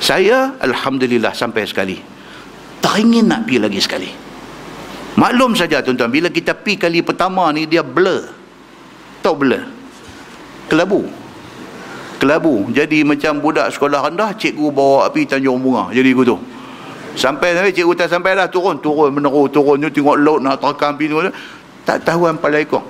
Saya 0.00 0.56
alhamdulillah 0.64 1.36
sampai 1.36 1.68
sekali. 1.68 2.00
Teringin 2.80 3.28
nak 3.28 3.44
pergi 3.44 3.58
lagi 3.60 3.80
sekali. 3.84 4.10
Maklum 5.18 5.52
saja 5.58 5.84
tuan-tuan 5.84 6.08
bila 6.08 6.32
kita 6.32 6.56
pergi 6.56 6.88
kali 6.88 6.98
pertama 7.04 7.52
ni 7.52 7.68
dia 7.68 7.84
blur. 7.84 8.32
Tahu 9.20 9.34
blur? 9.36 9.77
Kelabu. 10.68 11.08
Kelabu. 12.22 12.68
Jadi 12.70 13.02
macam 13.02 13.40
budak 13.40 13.72
sekolah 13.74 14.12
rendah 14.12 14.36
cikgu 14.36 14.68
bawa 14.70 15.08
api 15.08 15.24
Tanjung 15.24 15.58
Bunga. 15.58 15.90
Jadi 15.90 16.12
gitu. 16.14 16.36
Sampai 17.18 17.56
sampai 17.56 17.72
cikgu 17.74 17.92
tak 17.96 18.08
sampai 18.12 18.36
dah 18.36 18.46
turun. 18.46 18.78
Turun 18.78 19.10
meneru 19.10 19.48
turun. 19.48 19.80
Tu 19.82 19.98
tengok 19.98 20.20
laut 20.20 20.38
nak 20.44 20.60
terkam 20.60 20.94
pintu 20.94 21.24
tak 21.88 22.04
tahu 22.04 22.28
apa 22.28 22.52
ikut 22.60 22.84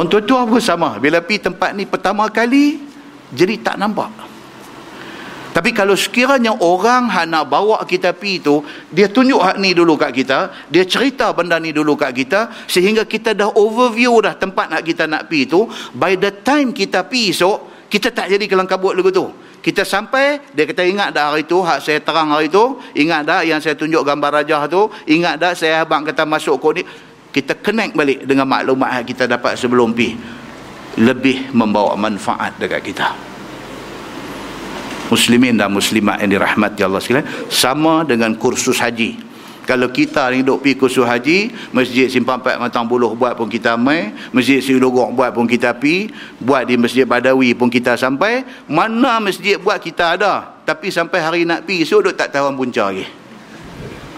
untuk 0.00 0.24
tu 0.24 0.34
apa 0.34 0.56
sama. 0.56 0.96
Bila 0.96 1.20
pergi 1.20 1.52
tempat 1.52 1.70
ni 1.76 1.84
pertama 1.84 2.26
kali 2.32 2.80
jadi 3.30 3.60
tak 3.60 3.76
nampak 3.76 4.23
tapi 5.54 5.70
kalau 5.70 5.94
sekiranya 5.94 6.50
orang 6.58 7.06
hak 7.06 7.30
nak 7.30 7.46
bawa 7.46 7.78
kita 7.86 8.10
pi 8.10 8.42
tu, 8.42 8.66
dia 8.90 9.06
tunjuk 9.06 9.38
hak 9.38 9.62
ni 9.62 9.70
dulu 9.70 9.94
kat 9.94 10.10
kita, 10.10 10.50
dia 10.66 10.82
cerita 10.82 11.30
benda 11.30 11.62
ni 11.62 11.70
dulu 11.70 11.94
kat 11.94 12.10
kita 12.10 12.66
sehingga 12.66 13.06
kita 13.06 13.38
dah 13.38 13.54
overview 13.54 14.18
dah 14.18 14.34
tempat 14.34 14.66
nak 14.66 14.82
kita 14.82 15.06
nak 15.06 15.30
pi 15.30 15.46
tu, 15.46 15.70
by 15.94 16.18
the 16.18 16.42
time 16.42 16.74
kita 16.74 17.06
pi 17.06 17.30
esok, 17.30 17.86
kita 17.86 18.10
tak 18.10 18.34
jadi 18.34 18.50
kelang 18.50 18.66
kabut 18.66 18.98
lagu 18.98 19.14
tu. 19.14 19.30
Kita 19.62 19.86
sampai, 19.86 20.42
dia 20.50 20.66
kata 20.66 20.82
ingat 20.82 21.14
dah 21.14 21.30
hari 21.30 21.46
tu, 21.46 21.62
hak 21.62 21.78
saya 21.78 22.02
terang 22.02 22.34
hari 22.34 22.50
tu, 22.50 22.82
ingat 22.98 23.22
dah 23.22 23.40
yang 23.46 23.62
saya 23.62 23.78
tunjuk 23.78 24.02
gambar 24.02 24.42
rajah 24.42 24.66
tu, 24.66 24.90
ingat 25.06 25.38
dah 25.38 25.54
saya 25.54 25.86
abang 25.86 26.02
kata 26.02 26.26
masuk 26.26 26.58
kod 26.58 26.82
ni, 26.82 26.84
kita 27.30 27.62
connect 27.62 27.94
balik 27.94 28.26
dengan 28.26 28.50
maklumat 28.50 28.90
yang 29.00 29.06
kita 29.06 29.30
dapat 29.30 29.54
sebelum 29.54 29.94
pi. 29.94 30.18
Lebih 30.98 31.54
membawa 31.54 31.94
manfaat 31.94 32.58
dekat 32.58 32.82
kita 32.82 33.33
muslimin 35.08 35.56
dan 35.58 35.72
muslimat 35.72 36.20
yang 36.22 36.38
dirahmati 36.38 36.80
Allah 36.84 37.00
sekalian 37.00 37.28
sama 37.52 38.04
dengan 38.06 38.32
kursus 38.36 38.80
haji. 38.80 39.34
Kalau 39.64 39.88
kita 39.88 40.28
ni 40.28 40.44
duduk 40.44 40.60
pergi 40.60 40.76
kursus 40.76 41.08
haji 41.08 41.48
masjid 41.72 42.04
simpang 42.12 42.36
empat 42.36 42.60
matang 42.60 42.84
buluh 42.84 43.16
buat 43.16 43.32
pun 43.32 43.48
kita 43.48 43.80
mai 43.80 44.12
masjid 44.28 44.60
silogok 44.60 45.16
buat 45.16 45.32
pun 45.32 45.48
kita 45.48 45.72
pi 45.80 46.12
buat 46.36 46.68
di 46.68 46.76
masjid 46.76 47.08
badawi 47.08 47.56
pun 47.56 47.72
kita 47.72 47.96
sampai 47.96 48.44
mana 48.68 49.16
masjid 49.24 49.56
buat 49.56 49.80
kita 49.80 50.20
ada. 50.20 50.52
Tapi 50.68 50.92
sampai 50.92 51.18
hari 51.20 51.40
nak 51.48 51.64
pi 51.64 51.80
so 51.88 52.04
duduk 52.04 52.12
tak 52.12 52.36
tahu 52.36 52.52
punca 52.52 52.92
lagi. 52.92 53.08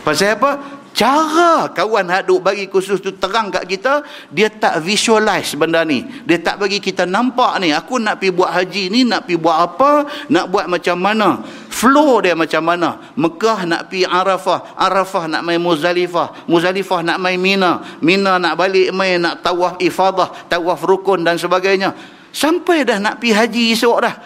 Pasal 0.02 0.34
apa 0.38 0.75
cara 0.96 1.68
kawan 1.76 2.08
hak 2.08 2.24
duk 2.24 2.40
bagi 2.40 2.72
khusus 2.72 3.04
tu 3.04 3.12
terang 3.12 3.52
kat 3.52 3.68
kita 3.68 4.00
dia 4.32 4.48
tak 4.48 4.80
visualize 4.80 5.52
benda 5.52 5.84
ni. 5.84 6.08
Dia 6.24 6.40
tak 6.40 6.56
bagi 6.56 6.80
kita 6.80 7.04
nampak 7.04 7.60
ni 7.60 7.76
aku 7.76 8.00
nak 8.00 8.16
pi 8.16 8.32
buat 8.32 8.48
haji 8.48 8.88
ni 8.88 9.04
nak 9.04 9.28
pi 9.28 9.36
buat 9.36 9.60
apa 9.60 10.08
nak 10.32 10.48
buat 10.48 10.64
macam 10.72 10.96
mana. 10.96 11.44
Flow 11.68 12.24
dia 12.24 12.32
macam 12.32 12.64
mana. 12.64 13.12
Mekah 13.12 13.68
nak 13.68 13.92
pi 13.92 14.08
Arafah 14.08 14.72
Arafah 14.72 15.28
nak 15.28 15.44
main 15.44 15.60
Muzalifah 15.60 16.48
Muzalifah 16.48 17.04
nak 17.04 17.20
main 17.20 17.36
Mina 17.36 17.84
Mina 18.00 18.40
nak 18.40 18.56
balik 18.56 18.88
main 18.96 19.20
nak 19.20 19.44
tawaf 19.44 19.76
ifadah 19.76 20.48
tawaf 20.48 20.80
rukun 20.80 21.20
dan 21.20 21.36
sebagainya. 21.36 21.92
Sampai 22.32 22.88
dah 22.88 22.96
nak 22.96 23.20
pi 23.20 23.36
haji 23.36 23.76
esok 23.76 23.96
dah 24.00 24.16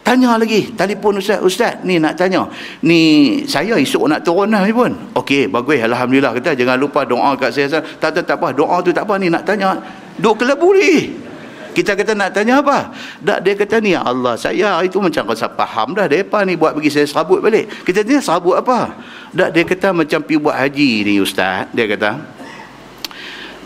Tanya 0.00 0.40
lagi, 0.40 0.72
telefon 0.72 1.20
ustaz, 1.20 1.44
ustaz 1.44 1.84
ni 1.84 2.00
nak 2.00 2.16
tanya. 2.16 2.48
Ni 2.82 3.00
saya 3.44 3.76
esok 3.76 4.08
nak 4.08 4.24
turun 4.24 4.48
lah 4.48 4.64
pun. 4.72 4.96
Okey, 5.12 5.46
bagus 5.52 5.76
alhamdulillah 5.76 6.32
kata 6.40 6.56
jangan 6.56 6.80
lupa 6.80 7.04
doa 7.04 7.36
kat 7.36 7.52
saya. 7.52 7.78
Tak 7.78 8.10
tak 8.16 8.24
tak 8.24 8.36
apa, 8.40 8.50
doa 8.56 8.80
tu 8.80 8.90
tak 8.96 9.04
apa 9.04 9.20
ni 9.20 9.28
nak 9.28 9.44
tanya. 9.44 9.76
Duk 10.16 10.40
kelebu 10.40 10.68
ni. 10.72 10.94
Kita 11.70 11.94
kata 11.94 12.18
nak 12.18 12.34
tanya 12.34 12.58
apa? 12.58 12.90
Tak 13.22 13.38
dia 13.46 13.54
kata 13.54 13.78
ni 13.78 13.94
ya 13.94 14.02
Allah, 14.02 14.34
saya 14.34 14.82
itu 14.82 14.98
macam 14.98 15.22
rasa 15.30 15.46
faham 15.46 15.94
dah 15.94 16.10
depa 16.10 16.42
ni 16.42 16.58
buat 16.58 16.74
bagi 16.74 16.90
saya 16.90 17.06
serabut 17.06 17.38
balik. 17.38 17.70
Kita 17.86 18.02
tanya 18.02 18.18
serabut 18.18 18.58
apa? 18.58 18.90
Tak 19.30 19.54
dia 19.54 19.62
kata 19.62 19.94
macam 19.94 20.18
pi 20.26 20.34
buat 20.34 20.56
haji 20.58 21.06
ni 21.06 21.14
ustaz. 21.22 21.70
Dia 21.70 21.86
kata 21.86 22.39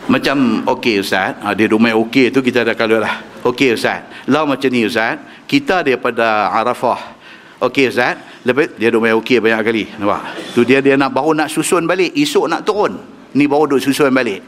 macam 0.07 0.67
okey 0.79 1.01
ustaz. 1.01 1.39
Ha, 1.41 1.55
dia 1.57 1.71
rumah 1.71 1.93
okey 2.07 2.33
tu 2.35 2.41
kita 2.45 2.65
dah 2.65 2.77
kalau 2.77 3.01
lah. 3.01 3.43
Okey 3.43 3.77
ustaz. 3.77 4.05
Lah 4.29 4.45
macam 4.45 4.69
ni 4.69 4.85
ustaz. 4.85 5.21
Kita 5.45 5.85
daripada 5.85 6.49
Arafah. 6.51 7.15
Okey 7.63 7.89
Ustaz. 7.89 8.19
Lepas 8.45 8.77
dia 8.77 8.93
main 8.93 9.17
okey 9.21 9.41
banyak 9.41 9.61
kali. 9.65 9.85
Nampak? 9.97 10.53
Tu 10.53 10.67
dia 10.69 10.85
dia 10.85 10.99
nak 10.99 11.13
baru 11.13 11.33
nak 11.33 11.49
susun 11.49 11.89
balik. 11.89 12.13
Esok 12.13 12.51
nak 12.51 12.67
turun. 12.67 13.01
Ni 13.35 13.49
baru 13.49 13.77
duk 13.77 13.81
susun 13.81 14.13
balik. 14.13 14.45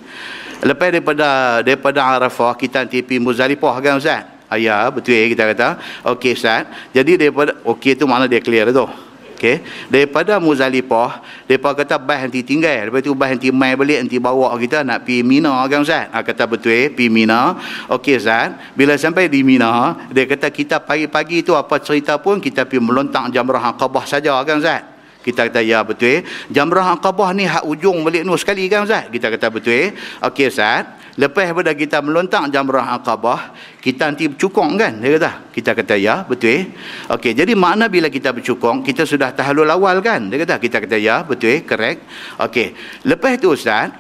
Lepas 0.65 0.89
daripada 0.93 1.61
daripada 1.61 2.01
Arafah 2.17 2.57
kita 2.57 2.89
nanti 2.89 3.05
pergi 3.05 3.21
Muzalifah 3.21 3.75
kan 3.85 4.01
Ustaz? 4.01 4.25
Ayah 4.49 4.89
betul 4.89 5.13
eh 5.13 5.29
kita 5.33 5.53
kata? 5.53 5.69
Okey 6.17 6.33
Ustaz. 6.33 6.69
Jadi 6.93 7.21
daripada 7.21 7.57
okey 7.65 7.97
tu 7.97 8.09
mana 8.09 8.25
dia 8.25 8.41
clear 8.41 8.73
tu 8.73 8.89
Okey, 9.37 9.61
daripada 9.93 10.41
Muzalifah, 10.41 11.21
depa 11.45 11.77
kata 11.77 12.01
bas 12.01 12.25
nanti 12.25 12.41
tinggal. 12.41 12.89
Lepas 12.89 13.05
tu 13.05 13.13
bas 13.13 13.29
nanti 13.29 13.53
mai 13.53 13.77
balik 13.77 14.09
nanti 14.09 14.17
bawa 14.17 14.57
kita 14.57 14.81
nak 14.81 15.05
pi 15.05 15.21
Mina 15.21 15.61
kan 15.69 15.85
Ustaz? 15.85 16.09
Ha, 16.09 16.25
kata 16.25 16.49
betul 16.49 16.73
eh, 16.73 16.89
pi 16.89 17.13
Mina. 17.13 17.53
Okey 17.93 18.17
Ustaz, 18.17 18.57
bila 18.73 18.97
sampai 18.97 19.29
di 19.29 19.45
Mina, 19.45 19.93
dia 20.09 20.25
kata 20.25 20.49
kita 20.49 20.81
pagi-pagi 20.81 21.45
tu 21.45 21.53
apa 21.53 21.77
cerita 21.85 22.17
pun 22.17 22.41
kita 22.41 22.65
pi 22.65 22.81
melontang 22.81 23.29
jamrah 23.29 23.77
Aqabah 23.77 24.09
saja 24.09 24.41
kan 24.41 24.57
Ustaz? 24.57 24.81
Kita 25.21 25.53
kata 25.53 25.61
ya 25.61 25.85
betul 25.85 26.17
eh. 26.17 26.21
Jamrah 26.49 26.97
Aqabah 26.97 27.37
ni 27.37 27.45
hak 27.45 27.69
ujung 27.69 28.09
balik 28.09 28.25
nu 28.25 28.41
sekali 28.41 28.73
kan 28.73 28.89
Ustaz? 28.89 29.13
Kita 29.13 29.29
kata 29.29 29.53
betul 29.53 29.77
eh. 29.77 29.89
Okey 30.25 30.49
Ustaz. 30.49 31.06
Lepas 31.17 31.49
pada 31.49 31.73
kita 31.73 32.05
melontak 32.05 32.53
jamrah 32.53 32.93
Aqabah, 33.01 33.57
kita 33.81 34.13
nanti 34.13 34.29
bercukong 34.29 34.77
kan? 34.77 35.01
Dia 35.01 35.17
kata. 35.17 35.33
Kita 35.49 35.71
kata 35.73 35.95
ya, 35.97 36.29
betul 36.29 36.53
eh. 36.53 36.63
Okey, 37.09 37.33
jadi 37.33 37.57
makna 37.57 37.89
bila 37.89 38.13
kita 38.13 38.37
bercukong, 38.37 38.85
kita 38.85 39.09
sudah 39.09 39.33
tahalul 39.33 39.65
awal 39.65 40.05
kan? 40.05 40.29
Dia 40.29 40.45
kata. 40.45 40.61
Kita 40.61 40.77
kata 40.77 41.01
ya, 41.01 41.25
betul 41.25 41.57
eh, 41.57 41.61
correct. 41.65 42.05
Okey. 42.37 42.77
Lepas 43.09 43.33
tu 43.41 43.49
Ustaz, 43.49 43.97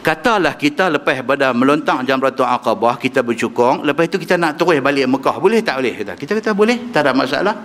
katalah 0.00 0.56
kita 0.56 0.88
lepas 0.88 1.20
pada 1.20 1.52
melontak 1.52 2.00
jamrah 2.08 2.32
Aqabah, 2.32 2.96
kita 2.96 3.20
bercukong, 3.20 3.84
lepas 3.84 4.08
itu 4.08 4.16
kita 4.16 4.40
nak 4.40 4.56
terus 4.56 4.80
balik 4.80 5.04
Mekah. 5.04 5.36
Boleh 5.36 5.60
tak 5.60 5.84
boleh? 5.84 6.00
Kita, 6.00 6.16
kita 6.16 6.32
kata 6.40 6.50
boleh, 6.56 6.88
tak 6.88 7.04
ada 7.04 7.12
masalah. 7.12 7.56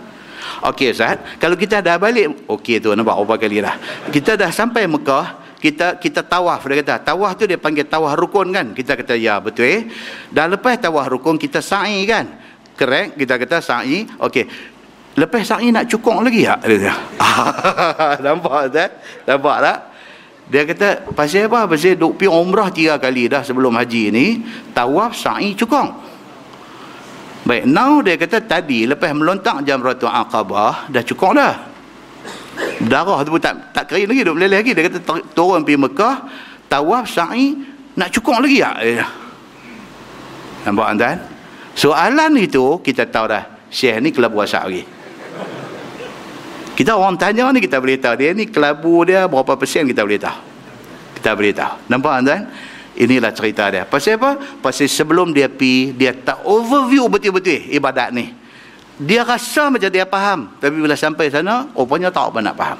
Okey 0.76 0.92
Ustaz, 0.92 1.40
kalau 1.40 1.56
kita 1.56 1.80
dah 1.80 1.96
balik, 1.96 2.36
okey 2.52 2.84
tu 2.84 2.92
nampak 2.92 3.16
berapa 3.16 3.36
kali 3.40 3.64
dah. 3.64 3.80
Kita 4.12 4.36
dah 4.36 4.52
sampai 4.52 4.92
Mekah, 4.92 5.45
kita 5.66 5.98
kita 5.98 6.22
tawaf. 6.22 6.62
Dia 6.70 6.86
kata 6.86 6.94
tawaf 7.02 7.34
tu 7.34 7.50
dia 7.50 7.58
panggil 7.58 7.90
tawaf 7.90 8.14
rukun 8.14 8.54
kan? 8.54 8.68
Kita 8.78 8.94
kata 8.94 9.18
ya 9.18 9.42
betul. 9.42 9.66
Eh 9.66 9.82
dan 10.30 10.54
lepas 10.54 10.78
tawaf 10.78 11.10
rukun 11.10 11.42
kita 11.42 11.58
sa'i 11.58 12.06
kan? 12.06 12.30
Correct? 12.78 13.18
Kita 13.18 13.42
kata 13.42 13.58
sa'i. 13.66 14.06
Okey. 14.22 14.46
Lepas 15.16 15.48
sa'i 15.48 15.74
nak 15.74 15.90
cukong 15.90 16.22
lagi 16.22 16.46
tak? 16.46 16.60
Dia 16.70 16.94
nampak 18.26 18.70
tak? 18.70 18.90
Nampak 19.26 19.58
tak? 19.64 19.80
Dia 20.46 20.62
kata, 20.62 21.10
pasal 21.18 21.50
apa? 21.50 21.66
Pasal 21.66 21.98
duk 21.98 22.22
pergi 22.22 22.30
umrah 22.30 22.70
tiga 22.70 23.02
kali 23.02 23.26
dah 23.26 23.42
sebelum 23.42 23.74
haji 23.82 24.14
ni, 24.14 24.26
tawaf 24.78 25.18
sa'i 25.18 25.58
cukong. 25.58 25.90
Baik, 27.50 27.66
now 27.66 27.98
dia 28.06 28.14
kata 28.14 28.46
tadi 28.46 28.86
lepas 28.86 29.10
melontak 29.18 29.66
jamratul 29.66 30.14
aqabah, 30.14 30.90
dah 30.94 31.02
cukong 31.02 31.34
dah. 31.34 31.75
Darah 32.86 33.26
tu 33.26 33.34
pun 33.34 33.42
tak, 33.42 33.74
tak 33.74 33.90
kering 33.90 34.08
lagi, 34.10 34.22
duk 34.22 34.36
meleleh 34.38 34.62
lagi. 34.62 34.72
Dia 34.78 34.84
kata 34.86 35.00
turun 35.34 35.66
pergi 35.66 35.80
Mekah, 35.82 36.16
tawaf 36.70 37.10
sa'i, 37.10 37.58
nak 37.98 38.10
cukong 38.14 38.44
lagi 38.46 38.62
tak? 38.62 38.78
Eh. 38.86 39.06
Nampak 40.70 40.88
tuan? 40.98 41.18
Soalan 41.76 42.32
itu, 42.38 42.80
kita 42.86 43.10
tahu 43.10 43.26
dah, 43.32 43.44
Syekh 43.74 44.00
ni 44.00 44.10
kelabu 44.14 44.40
asap 44.40 44.64
lagi. 44.70 44.84
Kita 46.76 47.00
orang 47.00 47.16
tanya 47.16 47.48
ni 47.56 47.64
kita 47.64 47.80
boleh 47.80 47.96
tahu 47.96 48.20
dia 48.20 48.36
ni 48.36 48.52
kelabu 48.52 49.08
dia 49.08 49.32
berapa 49.32 49.56
persen 49.56 49.88
kita 49.88 50.04
boleh 50.04 50.20
tahu. 50.20 50.40
Kita 51.16 51.32
boleh 51.32 51.56
tahu. 51.56 51.88
Nampak 51.88 52.14
tuan? 52.28 52.42
Inilah 52.96 53.32
cerita 53.32 53.72
dia. 53.72 53.88
Pasal 53.88 54.20
apa? 54.20 54.60
Pasal 54.60 54.92
sebelum 54.92 55.32
dia 55.32 55.48
pi 55.48 55.96
dia 55.96 56.12
tak 56.12 56.44
overview 56.44 57.08
betul-betul 57.08 57.72
ibadat 57.72 58.12
ni. 58.12 58.32
Dia 58.96 59.28
rasa 59.28 59.68
macam 59.68 59.92
dia 59.92 60.08
faham, 60.08 60.56
tapi 60.60 60.80
bila 60.80 60.96
sampai 60.96 61.28
sana, 61.28 61.68
rupanya 61.76 62.08
tak 62.08 62.32
apa 62.32 62.40
nak 62.40 62.56
faham. 62.56 62.80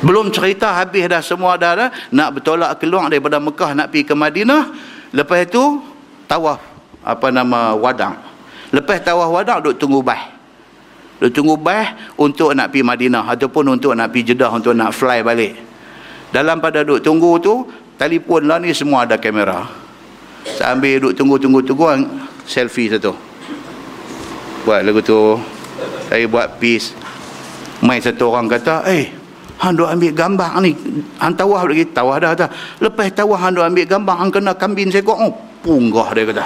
Belum 0.00 0.32
cerita 0.32 0.72
habis 0.80 1.04
dah 1.04 1.20
semua 1.20 1.60
dah, 1.60 1.76
dah 1.76 1.88
nak 2.08 2.40
bertolak 2.40 2.80
keluar 2.80 3.12
daripada 3.12 3.36
Mekah 3.36 3.76
nak 3.76 3.92
pergi 3.92 4.08
ke 4.08 4.14
Madinah. 4.16 4.72
Lepas 5.12 5.44
itu 5.44 5.84
tawaf 6.24 6.56
apa 7.04 7.28
nama 7.28 7.76
wadang. 7.76 8.16
Lepas 8.72 9.04
tawaf 9.04 9.28
wadang 9.28 9.60
duk 9.60 9.76
tunggu 9.76 10.00
baih. 10.00 10.40
Dia 11.20 11.28
tunggu 11.28 11.52
bah 11.60 12.16
untuk 12.16 12.56
nak 12.56 12.72
pergi 12.72 12.80
Madinah 12.80 13.28
ataupun 13.28 13.76
untuk 13.76 13.92
nak 13.92 14.08
pergi 14.08 14.32
Jeddah 14.32 14.48
untuk 14.56 14.72
nak 14.72 14.96
fly 14.96 15.20
balik. 15.20 15.52
Dalam 16.32 16.64
pada 16.64 16.80
duk 16.80 17.04
tunggu 17.04 17.36
tu, 17.36 17.68
telefon 18.00 18.48
lah 18.48 18.56
ni 18.56 18.72
semua 18.72 19.04
ada 19.04 19.20
kamera. 19.20 19.68
Sambil 20.56 20.96
duk 20.96 21.12
tunggu-tunggu-tunggu 21.12 22.08
selfie 22.48 22.88
satu. 22.88 23.12
Buat 24.64 24.80
lagu 24.84 25.00
tu. 25.00 25.40
Saya 26.10 26.26
buat 26.26 26.58
peace. 26.60 26.92
Mai 27.80 28.02
satu 28.02 28.28
orang 28.28 28.50
kata, 28.50 28.84
"Eh, 28.90 29.08
hang 29.56 29.72
duk 29.72 29.88
ambil 29.88 30.12
gambar 30.12 30.52
ni. 30.60 30.76
Hang 31.16 31.32
tawah 31.32 31.64
lagi, 31.64 31.88
tawah 31.88 32.16
dah 32.20 32.32
dah. 32.36 32.50
Lepas 32.82 33.08
tawah 33.16 33.40
hang 33.40 33.56
duk 33.56 33.64
ambil 33.64 33.86
gambar, 33.88 34.14
hang 34.20 34.30
kena 34.30 34.52
kambing 34.52 34.92
sekok." 34.92 35.16
Oh, 35.16 35.32
punggah 35.64 36.12
dia 36.12 36.28
kata. 36.28 36.44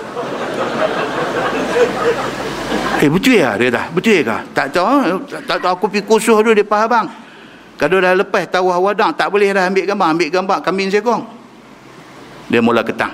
Eh 3.03 3.11
betul 3.11 3.35
ya 3.35 3.59
dia 3.59 3.69
dah. 3.75 3.85
Betul 3.91 4.23
ke? 4.23 4.37
Tak 4.55 4.67
tahu. 4.71 5.19
Tak 5.27 5.59
tahu 5.59 5.73
aku 5.75 5.85
pergi 5.91 6.03
kursus 6.07 6.39
dulu 6.39 6.55
dia 6.55 6.65
faham 6.65 6.87
bang. 6.87 7.07
Kalau 7.75 7.99
dah 7.99 8.15
lepas 8.15 8.47
tahu 8.47 8.71
wadah 8.71 9.11
tak 9.19 9.29
boleh 9.35 9.51
dah 9.51 9.67
ambil 9.67 9.85
gambar. 9.85 10.07
Ambil 10.15 10.29
gambar 10.31 10.59
kambing 10.63 10.89
sekong. 10.89 11.27
Dia 12.47 12.63
mula 12.63 12.87
ketang. 12.87 13.11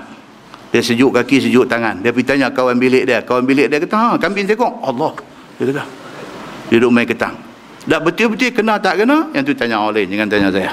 Dia 0.71 0.79
sejuk 0.79 1.11
kaki, 1.11 1.47
sejuk 1.47 1.67
tangan. 1.67 1.99
Dia 1.99 2.15
pergi 2.15 2.27
tanya 2.27 2.47
kawan 2.47 2.79
bilik 2.79 3.03
dia. 3.03 3.19
Kawan 3.19 3.43
bilik 3.43 3.67
dia 3.67 3.77
kata, 3.83 3.95
ha, 3.95 4.07
kambing 4.15 4.47
sekong. 4.47 4.79
Allah. 4.79 5.11
Dia 5.59 5.63
kata. 5.67 5.83
Dia 6.71 6.75
duduk 6.79 6.91
main 6.95 7.03
ketang. 7.03 7.35
Tak 7.83 7.99
betul-betul 8.07 8.55
kena 8.55 8.79
tak 8.79 9.03
kena? 9.03 9.27
Yang 9.35 9.51
tu 9.51 9.53
tanya 9.59 9.83
orang 9.83 9.99
lain. 9.99 10.07
Jangan 10.15 10.27
tanya 10.31 10.49
saya. 10.53 10.71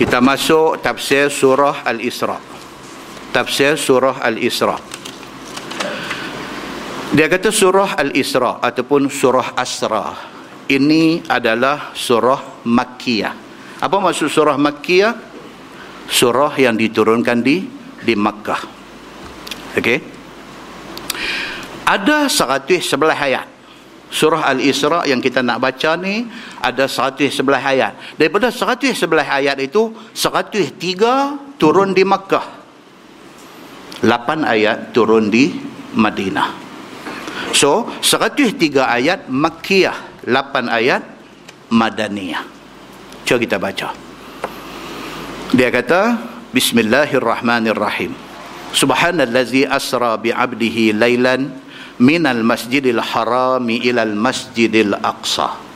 Kita 0.00 0.16
masuk 0.16 0.80
tafsir 0.80 1.28
surah 1.28 1.84
Al-Isra. 1.84 2.40
Tafsir 3.36 3.76
surah 3.76 4.24
Al-Isra. 4.24 4.80
Dia 7.12 7.28
kata 7.28 7.52
surah 7.52 8.00
Al-Isra 8.00 8.64
ataupun 8.64 9.12
surah 9.12 9.52
Asra. 9.52 10.16
Ini 10.72 11.28
adalah 11.28 11.92
surah 11.92 12.64
Makkiyah. 12.64 13.34
Apa 13.84 14.00
maksud 14.00 14.32
surah 14.32 14.56
Makkiyah? 14.56 15.12
Surah 16.08 16.56
yang 16.56 16.80
diturunkan 16.80 17.44
di 17.44 17.60
di 18.00 18.14
Makkah. 18.16 18.62
Okey. 19.76 20.00
Ada 21.84 22.24
111 22.24 22.88
ayat. 23.20 23.59
Surah 24.10 24.42
Al-Isra 24.50 25.06
yang 25.06 25.22
kita 25.22 25.38
nak 25.38 25.62
baca 25.62 25.94
ni 25.94 26.26
ada 26.58 26.90
111 26.90 27.30
ayat. 27.62 27.94
Daripada 28.18 28.50
111 28.50 28.98
ayat 29.22 29.56
itu, 29.62 29.94
103 30.10 31.54
turun 31.54 31.94
di 31.94 32.02
Makkah. 32.02 32.58
8 34.02 34.42
ayat 34.42 34.90
turun 34.90 35.30
di 35.30 35.54
Madinah. 35.94 36.50
So, 37.54 37.86
103 38.02 38.82
ayat 38.82 39.30
Makkiyah, 39.30 40.26
8 40.26 40.66
ayat 40.66 41.02
Madaniyah. 41.70 42.42
Cuba 43.22 43.38
kita 43.38 43.56
baca. 43.62 43.94
Dia 45.54 45.70
kata, 45.70 46.18
Bismillahirrahmanirrahim. 46.50 48.10
Subhanallazi 48.74 49.66
asra 49.66 50.18
bi'abdihi 50.18 50.94
laylan 50.94 51.69
minal 52.00 52.40
masjidil 52.40 52.98
harami 52.98 53.78
ilal 53.84 54.16
masjidil 54.16 54.96
aqsa. 54.98 55.70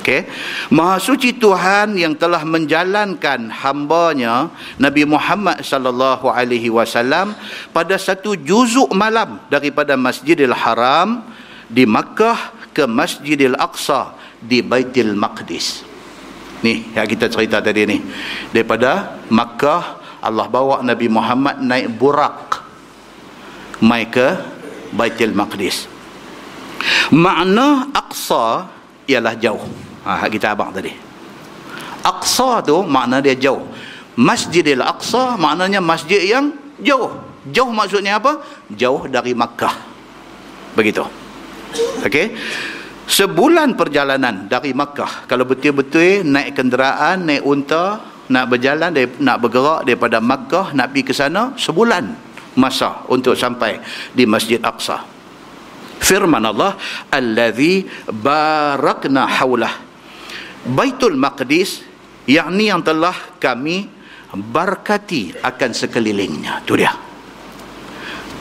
Okay. 0.00 0.24
Maha 0.72 0.96
suci 0.96 1.36
Tuhan 1.36 1.92
yang 1.92 2.16
telah 2.16 2.40
menjalankan 2.40 3.52
hambanya 3.52 4.48
Nabi 4.80 5.04
Muhammad 5.04 5.60
sallallahu 5.60 6.24
alaihi 6.32 6.72
wasallam 6.72 7.36
pada 7.76 8.00
satu 8.00 8.32
juzuk 8.32 8.88
malam 8.96 9.36
daripada 9.52 10.00
Masjidil 10.00 10.56
Haram 10.56 11.20
di 11.68 11.84
Makkah 11.84 12.72
ke 12.72 12.88
Masjidil 12.88 13.52
Aqsa 13.60 14.16
di 14.40 14.64
Baitul 14.64 15.12
Maqdis. 15.20 15.84
Ni 16.64 16.88
yang 16.96 17.04
kita 17.04 17.28
cerita 17.28 17.60
tadi 17.60 17.84
ni. 17.84 18.00
Daripada 18.56 19.20
Makkah 19.28 20.00
Allah 20.24 20.48
bawa 20.48 20.80
Nabi 20.80 21.12
Muhammad 21.12 21.60
naik 21.60 21.92
burak 22.00 22.64
mai 23.84 24.08
ke 24.08 24.59
Baitul 24.94 25.34
Maqdis. 25.34 25.86
Makna 27.14 27.90
Aqsa 27.92 28.66
ialah 29.06 29.34
jauh. 29.36 29.62
Ha, 30.06 30.26
kita 30.30 30.56
abang 30.56 30.72
tadi. 30.72 30.94
Aqsa 32.00 32.64
tu 32.64 32.80
makna 32.88 33.20
dia 33.20 33.36
jauh. 33.36 33.60
Masjidil 34.16 34.80
Aqsa 34.80 35.36
maknanya 35.36 35.84
masjid 35.84 36.24
yang 36.24 36.52
jauh. 36.80 37.12
Jauh 37.48 37.72
maksudnya 37.72 38.20
apa? 38.20 38.40
jauh 38.72 39.08
dari 39.08 39.32
Makkah. 39.36 39.74
Begitu. 40.76 41.04
Okey. 42.04 42.36
sebulan 43.10 43.74
perjalanan 43.74 44.46
dari 44.46 44.70
Makkah. 44.70 45.26
Kalau 45.26 45.42
betul-betul 45.42 46.22
naik 46.24 46.54
kenderaan 46.54 47.26
naik 47.26 47.42
unta 47.42 47.98
nak 48.30 48.46
berjalan 48.46 48.94
nak 49.18 49.36
bergerak 49.42 49.82
daripada 49.82 50.22
Makkah 50.22 50.70
nak 50.72 50.94
pergi 50.94 51.02
ke 51.02 51.12
sana 51.12 51.50
sebulan 51.58 52.29
masa 52.58 53.06
untuk 53.10 53.38
sampai 53.38 53.78
di 54.14 54.24
Masjid 54.26 54.58
Aqsa. 54.58 55.02
Firman 56.00 56.42
Allah 56.42 56.80
allazi 57.12 57.84
barakna 58.08 59.28
haulah 59.28 59.90
Baitul 60.64 61.16
Maqdis 61.16 61.80
yakni 62.28 62.68
yang 62.68 62.84
telah 62.84 63.16
kami 63.40 63.88
berkati 64.30 65.40
akan 65.40 65.70
sekelilingnya. 65.72 66.60
Tu 66.68 66.76
dia. 66.76 66.92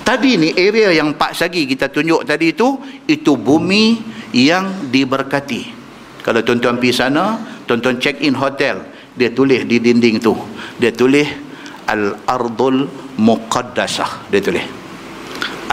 Tadi 0.03 0.41
ni 0.41 0.49
area 0.57 0.89
yang 0.89 1.13
Pak 1.13 1.37
Sagi 1.37 1.69
kita 1.69 1.87
tunjuk 1.87 2.25
tadi 2.25 2.51
itu 2.51 2.75
itu 3.05 3.37
bumi 3.37 4.01
yang 4.35 4.89
diberkati. 4.89 5.77
Kalau 6.19 6.43
tuan-tuan 6.43 6.81
pergi 6.81 6.93
sana 6.93 7.39
tuan-tuan 7.63 8.01
check 8.01 8.19
in 8.19 8.35
hotel 8.35 8.83
dia 9.15 9.31
tulis 9.31 9.63
di 9.63 9.79
dinding 9.79 10.19
tu. 10.19 10.35
Dia 10.75 10.91
tulis 10.91 11.48
al-ardul 11.89 12.85
muqaddasah. 13.17 14.29
Dia 14.29 14.41
tulis. 14.41 14.65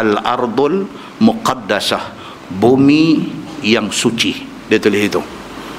Al-ardul 0.00 0.88
muqaddasah. 1.20 2.16
Bumi 2.56 3.28
yang 3.60 3.92
suci. 3.92 4.32
Dia 4.66 4.80
tulis 4.80 5.02
itu. 5.04 5.20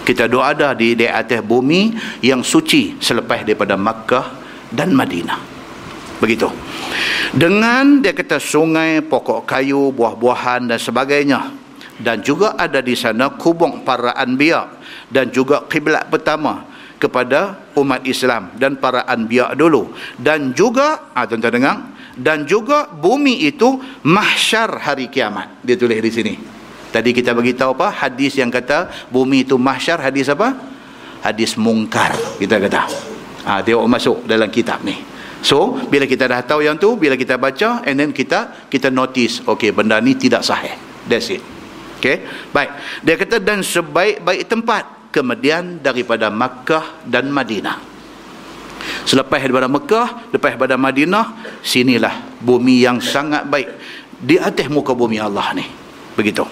Kita 0.06 0.30
doa 0.32 0.56
ada 0.56 0.72
di, 0.72 0.96
di 0.96 1.04
atas 1.04 1.44
bumi 1.44 1.92
yang 2.24 2.40
suci 2.46 2.96
selepas 3.02 3.44
daripada 3.44 3.76
Makkah 3.76 4.26
dan 4.72 4.96
Madinah. 4.96 5.40
Begitu. 6.24 6.48
Dengan 7.36 8.00
dia 8.00 8.16
kata 8.16 8.40
sungai 8.40 9.04
pokok 9.04 9.44
kayu 9.44 9.92
buah-buahan 9.92 10.72
dan 10.72 10.80
sebagainya. 10.80 11.42
Dan 11.98 12.22
juga 12.22 12.54
ada 12.54 12.78
di 12.78 12.94
sana 12.94 13.34
kubung 13.34 13.82
para 13.82 14.14
anbiya 14.14 14.70
dan 15.10 15.34
juga 15.34 15.66
kiblat 15.66 16.06
pertama 16.14 16.77
kepada 16.98 17.70
umat 17.78 18.04
Islam 18.04 18.54
dan 18.58 18.78
para 18.78 19.06
anbiya 19.06 19.54
dulu. 19.54 19.94
Dan 20.18 20.52
juga 20.52 21.14
ah 21.14 21.26
tuan-tuan 21.30 21.54
dengar 21.54 21.78
dan 22.18 22.50
juga 22.50 22.90
bumi 22.90 23.46
itu 23.46 23.78
mahsyar 24.02 24.82
hari 24.82 25.08
kiamat. 25.08 25.62
Dia 25.62 25.78
tulis 25.78 26.02
di 26.02 26.12
sini. 26.12 26.34
Tadi 26.90 27.14
kita 27.14 27.38
bagi 27.38 27.54
tahu 27.54 27.78
apa? 27.78 27.94
Hadis 27.94 28.34
yang 28.42 28.50
kata 28.50 28.90
bumi 29.14 29.46
itu 29.46 29.56
mahsyar 29.56 30.02
hadis 30.02 30.34
apa? 30.34 30.58
Hadis 31.22 31.54
mungkar 31.54 32.18
kita 32.42 32.58
kata. 32.58 32.82
Ha, 33.48 33.62
tengok 33.62 33.86
masuk 33.86 34.18
dalam 34.26 34.50
kitab 34.50 34.82
ni. 34.82 34.98
So 35.46 35.78
bila 35.78 36.10
kita 36.10 36.26
dah 36.26 36.42
tahu 36.42 36.66
yang 36.66 36.82
tu 36.82 36.98
bila 36.98 37.14
kita 37.14 37.38
baca 37.38 37.86
and 37.86 38.02
then 38.02 38.10
kita 38.10 38.68
kita 38.74 38.90
notice 38.90 39.46
okey 39.46 39.70
benda 39.70 40.02
ni 40.02 40.18
tidak 40.18 40.42
sahih. 40.42 40.74
That's 41.06 41.30
it. 41.30 41.46
Okey 42.02 42.26
baik. 42.50 42.72
Dia 43.06 43.14
kata 43.14 43.38
dan 43.38 43.62
sebaik-baik 43.62 44.50
tempat 44.50 44.97
kemudian 45.18 45.82
daripada 45.82 46.30
Makkah 46.30 47.02
dan 47.10 47.34
Madinah 47.34 47.98
Selepas 49.08 49.40
daripada 49.40 49.68
Mekah, 49.72 50.08
lepas 50.32 50.56
daripada 50.56 50.76
Madinah, 50.76 51.26
sinilah 51.64 52.40
bumi 52.44 52.84
yang 52.84 53.00
sangat 53.00 53.48
baik 53.48 53.68
di 54.20 54.36
atas 54.36 54.68
muka 54.68 54.92
bumi 54.92 55.16
Allah 55.20 55.56
ni. 55.56 55.66
Begitu. 56.18 56.44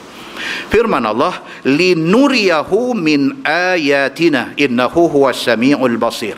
Firman 0.72 1.04
Allah, 1.04 1.40
"Linuriyahu 1.64 2.96
min 2.96 3.44
ayatina 3.44 4.56
innahu 4.60 5.08
huwas 5.08 5.48
samiul 5.48 5.96
basir." 6.00 6.36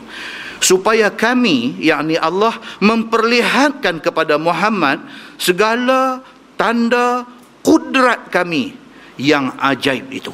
Supaya 0.58 1.14
kami, 1.14 1.78
yakni 1.86 2.18
Allah 2.18 2.58
memperlihatkan 2.82 4.02
kepada 4.02 4.42
Muhammad 4.42 5.06
segala 5.38 6.26
tanda 6.58 7.30
kudrat 7.62 8.34
kami 8.34 8.74
yang 9.22 9.54
ajaib 9.62 10.10
itu. 10.10 10.34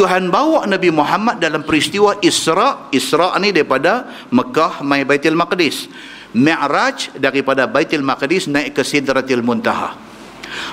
Tuhan 0.00 0.32
bawa 0.32 0.64
Nabi 0.64 0.88
Muhammad 0.88 1.44
dalam 1.44 1.60
peristiwa 1.60 2.16
Isra. 2.24 2.88
Isra 2.88 3.36
ni 3.36 3.52
daripada 3.52 4.08
Mekah 4.32 4.80
mai 4.80 5.04
Baitul 5.04 5.36
Maqdis. 5.36 5.92
Mi'raj 6.32 7.12
daripada 7.20 7.68
Baitul 7.68 8.00
Maqdis 8.00 8.48
naik 8.48 8.72
ke 8.72 8.80
Sidratil 8.80 9.44
Muntaha. 9.44 9.92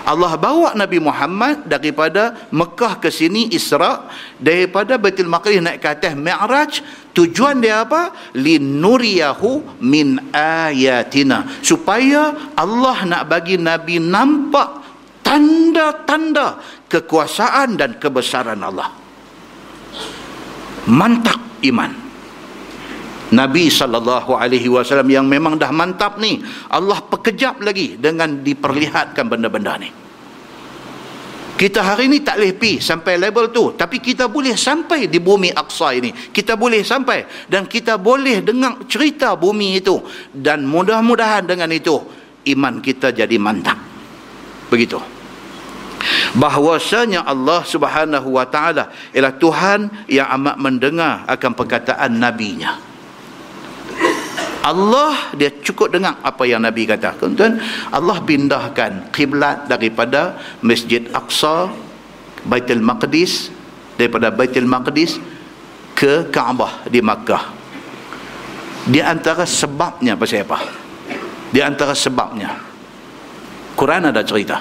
Allah 0.08 0.32
bawa 0.40 0.80
Nabi 0.80 1.04
Muhammad 1.04 1.68
daripada 1.68 2.40
Mekah 2.56 3.04
ke 3.04 3.12
sini 3.12 3.52
Isra 3.52 4.08
daripada 4.40 4.96
Baitul 4.96 5.28
Maqdis 5.28 5.60
naik 5.60 5.84
ke 5.84 5.92
atas 5.92 6.16
Mi'raj 6.16 6.80
tujuan 7.12 7.60
dia 7.60 7.84
apa 7.84 8.16
linuriyahu 8.32 9.84
min 9.84 10.24
ayatina 10.32 11.52
supaya 11.60 12.32
Allah 12.56 13.04
nak 13.04 13.28
bagi 13.28 13.60
Nabi 13.60 14.00
nampak 14.00 14.88
tanda-tanda 15.20 16.64
kekuasaan 16.88 17.76
dan 17.76 18.00
kebesaran 18.00 18.64
Allah 18.64 19.07
mantap 20.88 21.40
iman. 21.64 21.92
Nabi 23.28 23.68
sallallahu 23.68 24.40
alaihi 24.40 24.72
wasallam 24.72 25.12
yang 25.12 25.28
memang 25.28 25.60
dah 25.60 25.68
mantap 25.76 26.16
ni 26.16 26.40
Allah 26.72 27.04
perkejap 27.04 27.60
lagi 27.60 28.00
dengan 28.00 28.40
diperlihatkan 28.40 29.28
benda-benda 29.28 29.76
ni. 29.76 29.92
Kita 31.58 31.82
hari 31.82 32.06
ni 32.06 32.22
tak 32.22 32.38
boleh 32.38 32.54
pi 32.54 32.78
sampai 32.78 33.18
level 33.18 33.50
tu 33.50 33.74
tapi 33.74 33.98
kita 33.98 34.30
boleh 34.30 34.54
sampai 34.54 35.12
di 35.12 35.20
bumi 35.20 35.52
Aqsa 35.52 35.92
ini. 35.92 36.14
Kita 36.14 36.56
boleh 36.56 36.86
sampai 36.86 37.50
dan 37.52 37.68
kita 37.68 38.00
boleh 38.00 38.46
dengar 38.46 38.88
cerita 38.88 39.36
bumi 39.36 39.84
itu. 39.84 40.00
Dan 40.32 40.64
mudah-mudahan 40.64 41.44
dengan 41.44 41.68
itu 41.74 42.00
iman 42.48 42.80
kita 42.80 43.12
jadi 43.12 43.36
mantap. 43.36 43.76
Begitu 44.72 45.17
bahwasanya 46.36 47.26
Allah 47.26 47.64
Subhanahu 47.64 48.36
wa 48.36 48.46
taala 48.48 48.92
ialah 49.12 49.34
Tuhan 49.36 50.08
yang 50.12 50.28
amat 50.42 50.56
mendengar 50.60 51.28
akan 51.28 51.52
perkataan 51.56 52.18
nabinya 52.18 52.88
Allah 54.68 55.32
dia 55.32 55.48
cukup 55.64 55.96
dengar 55.96 56.20
apa 56.20 56.44
yang 56.44 56.60
Nabi 56.60 56.84
kata. 56.84 57.16
Tuan, 57.16 57.56
Allah 57.88 58.20
pindahkan 58.20 59.16
kiblat 59.16 59.72
daripada 59.72 60.36
Masjid 60.60 61.08
Aqsa, 61.16 61.72
Baitul 62.44 62.84
Maqdis, 62.84 63.48
daripada 63.96 64.28
Baitul 64.28 64.68
Maqdis 64.68 65.24
ke 65.96 66.28
Kaabah 66.28 66.84
di 66.92 67.00
Makkah. 67.00 67.56
Di 68.92 69.00
antara 69.00 69.48
sebabnya 69.48 70.20
pasal 70.20 70.44
apa? 70.44 70.60
Di 71.48 71.64
antara 71.64 71.96
sebabnya. 71.96 72.60
Quran 73.80 74.12
ada 74.12 74.20
cerita 74.26 74.60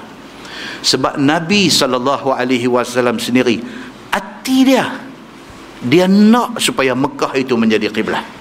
sebab 0.84 1.18
Nabi 1.20 1.68
wasallam 2.66 3.18
sendiri 3.20 3.60
hati 4.10 4.58
dia 4.66 4.86
dia 5.82 6.08
nak 6.08 6.58
supaya 6.58 6.96
Mekah 6.96 7.36
itu 7.36 7.54
menjadi 7.54 7.92
kiblat 7.92 8.36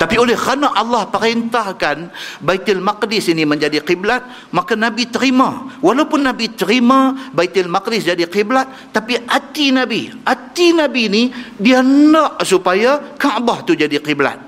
tapi 0.00 0.16
oleh 0.16 0.32
kerana 0.32 0.72
Allah 0.72 1.12
perintahkan 1.12 2.08
Baitul 2.40 2.80
Maqdis 2.80 3.28
ini 3.36 3.44
menjadi 3.44 3.84
kiblat 3.84 4.48
maka 4.48 4.72
Nabi 4.72 5.12
terima. 5.12 5.76
Walaupun 5.76 6.24
Nabi 6.24 6.56
terima 6.56 7.12
Baitul 7.36 7.68
Maqdis 7.68 8.08
jadi 8.08 8.24
kiblat 8.24 8.96
tapi 8.96 9.20
hati 9.28 9.68
Nabi 9.76 10.08
hati 10.24 10.72
Nabi 10.72 11.02
ini 11.12 11.22
dia 11.60 11.84
nak 11.84 12.40
supaya 12.48 13.12
Kaabah 13.20 13.60
tu 13.68 13.76
jadi 13.76 14.00
kiblat 14.00 14.40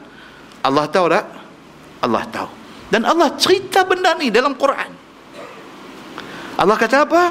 Allah 0.64 0.88
tahu 0.88 1.06
tak? 1.12 1.26
Allah 2.00 2.24
tahu. 2.32 2.50
Dan 2.88 3.04
Allah 3.04 3.36
cerita 3.36 3.84
benda 3.84 4.16
ni 4.16 4.32
dalam 4.32 4.56
Quran 4.56 5.01
Allah 6.56 6.76
kata 6.76 7.08
apa? 7.08 7.22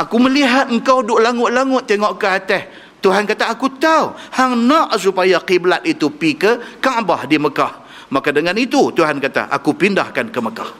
Aku 0.00 0.16
melihat 0.16 0.72
engkau 0.72 1.04
duduk 1.04 1.20
langut-langut 1.20 1.84
tengok 1.84 2.16
ke 2.16 2.26
atas. 2.26 2.62
Tuhan 3.00 3.24
kata 3.24 3.48
aku 3.48 3.80
tahu 3.80 4.12
hang 4.36 4.68
nak 4.68 4.92
supaya 5.00 5.40
kiblat 5.40 5.80
itu 5.88 6.12
pi 6.12 6.36
ke 6.36 6.80
Kaabah 6.80 7.24
di 7.24 7.40
Mekah. 7.40 7.80
Maka 8.12 8.28
dengan 8.28 8.52
itu 8.60 8.92
Tuhan 8.92 9.16
kata 9.20 9.48
aku 9.48 9.72
pindahkan 9.72 10.28
ke 10.28 10.40
Mekah. 10.40 10.70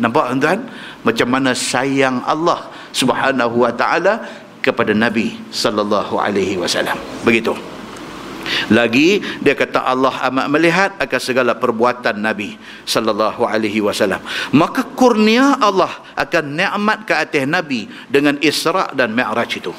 Nampak 0.00 0.36
tuan? 0.40 0.60
Macam 1.04 1.28
mana 1.28 1.52
sayang 1.52 2.24
Allah 2.24 2.68
Subhanahu 2.92 3.64
wa 3.64 3.72
taala 3.72 4.24
kepada 4.64 4.92
Nabi 4.92 5.36
sallallahu 5.52 6.16
alaihi 6.16 6.56
wasallam. 6.60 6.96
Begitu. 7.24 7.52
Lagi 8.70 9.22
dia 9.40 9.54
kata 9.54 9.82
Allah 9.82 10.12
amat 10.30 10.46
melihat 10.50 10.90
akan 10.98 11.20
segala 11.22 11.52
perbuatan 11.56 12.18
Nabi 12.18 12.56
sallallahu 12.84 13.42
alaihi 13.46 13.80
wasallam. 13.82 14.22
Maka 14.54 14.86
kurnia 14.94 15.58
Allah 15.58 15.90
akan 16.14 16.44
nikmat 16.56 16.98
ke 17.06 17.14
atas 17.14 17.44
Nabi 17.46 17.86
dengan 18.10 18.38
Isra 18.42 18.90
dan 18.92 19.14
Mi'raj 19.14 19.50
itu. 19.58 19.72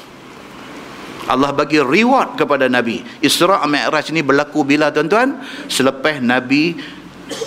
Allah 1.24 1.56
bagi 1.56 1.80
reward 1.80 2.36
kepada 2.36 2.68
Nabi. 2.68 3.00
Isra 3.24 3.64
Mi'raj 3.64 4.12
ini 4.12 4.20
berlaku 4.20 4.60
bila 4.64 4.92
tuan-tuan? 4.92 5.40
Selepas 5.68 6.20
Nabi 6.20 6.76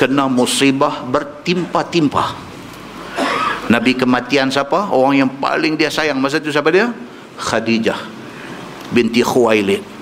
kena 0.01 0.25
musibah 0.25 1.05
bertimpa-timpa. 1.05 2.33
Nabi 3.67 3.93
kematian 3.93 4.49
siapa? 4.49 4.89
Orang 4.89 5.15
yang 5.19 5.31
paling 5.37 5.77
dia 5.77 5.91
sayang 5.91 6.17
masa 6.17 6.41
itu 6.41 6.49
siapa 6.49 6.71
dia? 6.73 6.89
Khadijah 7.37 7.99
binti 8.91 9.19
Khuwailid 9.19 9.96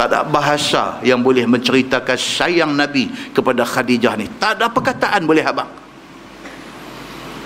tak 0.00 0.16
ada 0.16 0.24
bahasa 0.24 0.96
yang 1.04 1.20
boleh 1.20 1.44
menceritakan 1.44 2.16
sayang 2.16 2.72
Nabi 2.72 3.12
kepada 3.36 3.68
Khadijah 3.68 4.16
ni 4.16 4.32
tak 4.40 4.56
ada 4.56 4.72
perkataan 4.72 5.28
boleh 5.28 5.44
abang 5.44 5.68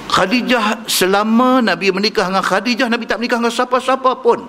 Khadijah 0.07 0.87
selama 0.87 1.59
Nabi 1.59 1.91
menikah 1.91 2.31
dengan 2.31 2.47
Khadijah 2.47 2.87
Nabi 2.87 3.11
tak 3.11 3.19
menikah 3.19 3.43
dengan 3.43 3.51
siapa-siapa 3.51 4.23
pun 4.23 4.47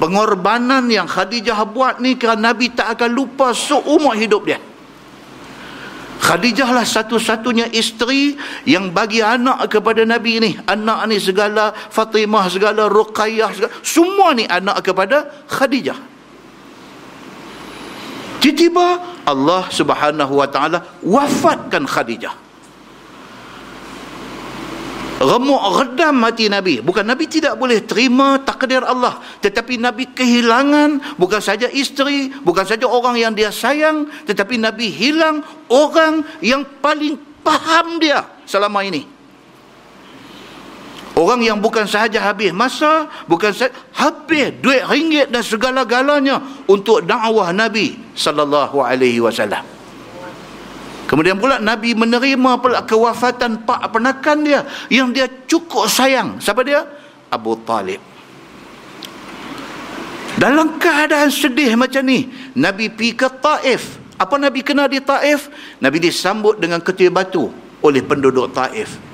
pengorbanan 0.00 0.88
yang 0.88 1.04
Khadijah 1.04 1.68
buat 1.68 2.00
ni 2.00 2.16
kerana 2.16 2.56
Nabi 2.56 2.72
tak 2.72 2.96
akan 2.96 3.10
lupa 3.12 3.52
seumur 3.52 4.16
hidup 4.16 4.48
dia 4.48 4.56
Khadijah 6.24 6.72
lah 6.72 6.88
satu-satunya 6.88 7.76
isteri 7.76 8.40
yang 8.64 8.88
bagi 8.88 9.22
anak 9.22 9.70
kepada 9.70 10.02
Nabi 10.02 10.42
ni. 10.42 10.50
Anak 10.66 11.06
ni 11.08 11.16
segala, 11.22 11.70
Fatimah 11.70 12.50
segala, 12.50 12.90
Ruqayyah 12.90 13.50
segala. 13.54 13.72
Semua 13.86 14.34
ni 14.34 14.42
anak 14.44 14.82
kepada 14.82 15.46
Khadijah. 15.46 16.17
Tiba-tiba 18.38 18.86
Allah 19.26 19.66
Subhanahu 19.66 20.38
wa 20.38 20.46
taala 20.46 20.78
wafatkan 21.02 21.84
Khadijah. 21.84 22.48
Remuk 25.18 25.58
redam 25.74 26.14
mati 26.14 26.46
Nabi. 26.46 26.78
Bukan 26.78 27.02
Nabi 27.02 27.26
tidak 27.26 27.58
boleh 27.58 27.82
terima 27.82 28.38
takdir 28.38 28.86
Allah. 28.86 29.18
Tetapi 29.42 29.74
Nabi 29.74 30.14
kehilangan 30.14 31.18
bukan 31.18 31.42
saja 31.42 31.66
isteri, 31.66 32.30
bukan 32.30 32.62
saja 32.62 32.86
orang 32.86 33.18
yang 33.18 33.34
dia 33.34 33.50
sayang. 33.50 34.06
Tetapi 34.06 34.62
Nabi 34.62 34.94
hilang 34.94 35.42
orang 35.66 36.22
yang 36.38 36.62
paling 36.78 37.18
paham 37.42 37.98
dia 37.98 38.22
selama 38.46 38.86
ini. 38.86 39.17
Orang 41.18 41.42
yang 41.42 41.58
bukan 41.58 41.82
sahaja 41.82 42.22
habis 42.22 42.54
masa, 42.54 43.10
bukan 43.26 43.50
sahaja 43.50 43.74
habis 43.90 44.54
duit 44.62 44.86
ringgit 44.86 45.34
dan 45.34 45.42
segala-galanya 45.42 46.38
untuk 46.70 47.02
dakwah 47.02 47.50
Nabi 47.50 47.98
sallallahu 48.14 48.78
alaihi 48.78 49.18
wasallam. 49.18 49.66
Kemudian 51.10 51.34
pula 51.34 51.58
Nabi 51.58 51.98
menerima 51.98 52.62
pula 52.62 52.86
kewafatan 52.86 53.66
pak 53.66 53.90
penakan 53.90 54.46
dia 54.46 54.62
yang 54.94 55.10
dia 55.10 55.26
cukup 55.26 55.90
sayang. 55.90 56.38
Siapa 56.38 56.62
dia? 56.62 56.86
Abu 57.34 57.58
Talib. 57.66 57.98
Dalam 60.38 60.78
keadaan 60.78 61.34
sedih 61.34 61.74
macam 61.74 62.06
ni, 62.06 62.30
Nabi 62.54 62.94
pergi 62.94 63.18
ke 63.18 63.26
Taif. 63.42 63.98
Apa 64.22 64.38
Nabi 64.38 64.62
kena 64.62 64.86
di 64.86 65.02
Taif? 65.02 65.50
Nabi 65.82 65.98
disambut 65.98 66.62
dengan 66.62 66.78
ketir 66.78 67.10
batu 67.10 67.50
oleh 67.82 68.06
penduduk 68.06 68.54
Taif. 68.54 69.07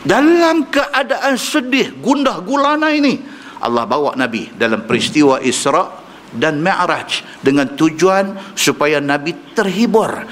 Dalam 0.00 0.72
keadaan 0.72 1.36
sedih, 1.36 2.00
gundah 2.00 2.40
gulana 2.40 2.88
ini, 2.88 3.20
Allah 3.60 3.84
bawa 3.84 4.16
Nabi 4.16 4.48
dalam 4.56 4.88
peristiwa 4.88 5.36
Isra 5.44 5.84
dan 6.32 6.64
Mi'raj 6.64 7.42
dengan 7.44 7.76
tujuan 7.76 8.56
supaya 8.56 8.96
Nabi 9.02 9.52
terhibur 9.52 10.24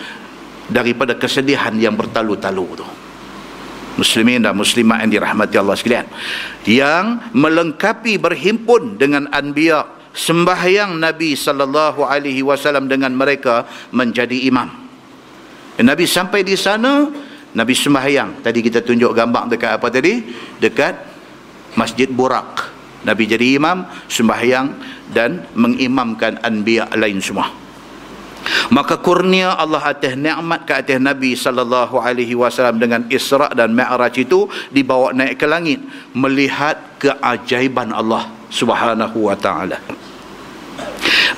daripada 0.73 1.17
kesedihan 1.21 1.77
yang 1.77 1.93
bertalu-talu 2.01 2.67
tu. 2.81 2.89
Muslimin 3.99 4.47
dan 4.47 4.55
muslimat 4.55 5.03
yang 5.05 5.11
dirahmati 5.21 5.59
Allah 5.59 5.75
sekalian. 5.75 6.07
Yang 6.63 7.35
melengkapi 7.35 8.15
berhimpun 8.17 8.95
dengan 8.95 9.27
anbiya 9.35 9.85
sembahyang 10.15 10.97
Nabi 11.03 11.35
sallallahu 11.35 12.07
alaihi 12.07 12.47
wasallam 12.47 12.87
dengan 12.87 13.11
mereka 13.13 13.67
menjadi 13.91 14.39
imam. 14.47 14.71
Nabi 15.83 16.07
sampai 16.07 16.47
di 16.47 16.55
sana 16.55 17.11
Nabi 17.57 17.73
sembahyang. 17.73 18.45
Tadi 18.45 18.59
kita 18.61 18.85
tunjuk 18.85 19.13
gambar 19.17 19.49
dekat 19.49 19.71
apa 19.81 19.89
tadi? 19.89 20.21
Dekat 20.61 20.95
Masjid 21.79 22.11
Burak. 22.11 22.77
Nabi 23.07 23.25
jadi 23.31 23.57
imam 23.57 23.87
sembahyang 24.11 24.67
dan 25.15 25.47
mengimamkan 25.55 26.43
anbiya 26.43 26.91
lain 26.99 27.23
semua. 27.23 27.69
Maka 28.73 29.01
kurnia 29.01 29.57
Allah 29.57 29.93
atas 29.93 30.17
nikmat 30.17 30.65
ke 30.65 30.73
atas 30.77 30.99
Nabi 31.01 31.37
sallallahu 31.37 32.01
alaihi 32.01 32.37
wasallam 32.37 32.81
dengan 32.81 33.05
Isra 33.09 33.53
dan 33.53 33.73
Mi'raj 33.73 34.15
itu 34.19 34.49
dibawa 34.73 35.13
naik 35.13 35.41
ke 35.41 35.47
langit 35.49 35.81
melihat 36.17 36.99
keajaiban 37.01 37.93
Allah 37.93 38.29
Subhanahu 38.49 39.29
wa 39.29 39.37
taala. 39.37 39.79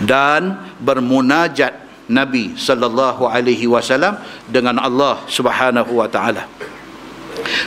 Dan 0.01 0.57
bermunajat 0.81 1.90
Nabi 2.11 2.59
sallallahu 2.59 3.31
alaihi 3.31 3.71
wasallam 3.71 4.19
dengan 4.51 4.83
Allah 4.83 5.23
Subhanahu 5.31 5.95
wa 5.95 6.11
taala. 6.11 6.51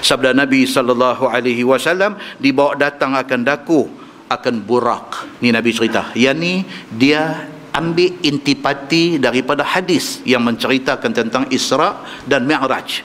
Sabda 0.04 0.36
Nabi 0.36 0.68
sallallahu 0.68 1.32
alaihi 1.32 1.64
wasallam 1.64 2.20
dibawa 2.38 2.76
datang 2.76 3.16
akan 3.16 3.42
daku 3.48 3.88
akan 4.28 4.56
burak. 4.68 5.40
Ni 5.40 5.56
Nabi 5.56 5.72
cerita. 5.72 6.12
Yang 6.14 6.38
ni 6.38 6.54
dia 6.92 7.48
ambil 7.74 8.14
intipati 8.22 9.18
daripada 9.18 9.66
hadis 9.66 10.22
yang 10.28 10.46
menceritakan 10.46 11.12
tentang 11.16 11.44
Isra 11.50 12.04
dan 12.30 12.46
Mi'raj. 12.46 13.02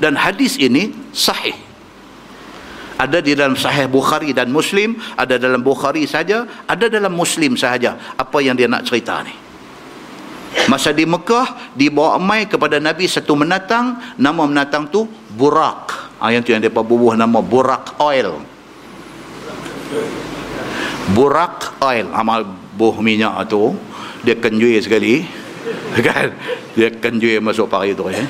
Dan 0.00 0.16
hadis 0.16 0.56
ini 0.60 0.92
sahih. 1.12 1.56
Ada 3.00 3.24
di 3.24 3.32
dalam 3.32 3.56
sahih 3.56 3.88
Bukhari 3.88 4.36
dan 4.36 4.52
Muslim, 4.52 5.00
ada 5.16 5.40
dalam 5.40 5.64
Bukhari 5.64 6.04
saja, 6.04 6.44
ada 6.68 6.84
dalam 6.84 7.16
Muslim 7.16 7.56
sahaja. 7.56 7.96
Apa 8.20 8.44
yang 8.44 8.52
dia 8.52 8.68
nak 8.68 8.84
cerita 8.84 9.24
ni? 9.24 9.49
Masa 10.66 10.90
di 10.90 11.06
Mekah, 11.06 11.74
dibawa 11.78 12.18
mai 12.18 12.46
kepada 12.46 12.82
Nabi 12.82 13.06
satu 13.06 13.38
menatang, 13.38 13.98
nama 14.18 14.46
menatang 14.46 14.90
tu 14.90 15.06
Burak. 15.34 16.14
Ha, 16.18 16.34
yang 16.34 16.42
tu 16.42 16.52
yang 16.52 16.60
dia 16.60 16.70
bubuh 16.70 17.14
nama 17.14 17.38
Burak 17.38 17.96
Oil. 18.02 18.38
Burak 21.14 21.80
Oil. 21.80 22.06
Amal 22.12 22.44
buh 22.74 22.98
minyak 22.98 23.46
tu. 23.46 23.72
Dia 24.26 24.36
kenjui 24.36 24.76
sekali. 24.82 25.24
Kan? 26.06 26.34
Dia 26.74 26.92
kenjui 26.92 27.40
masuk 27.42 27.66
pari 27.66 27.94
tu 27.94 28.06
ya 28.10 28.22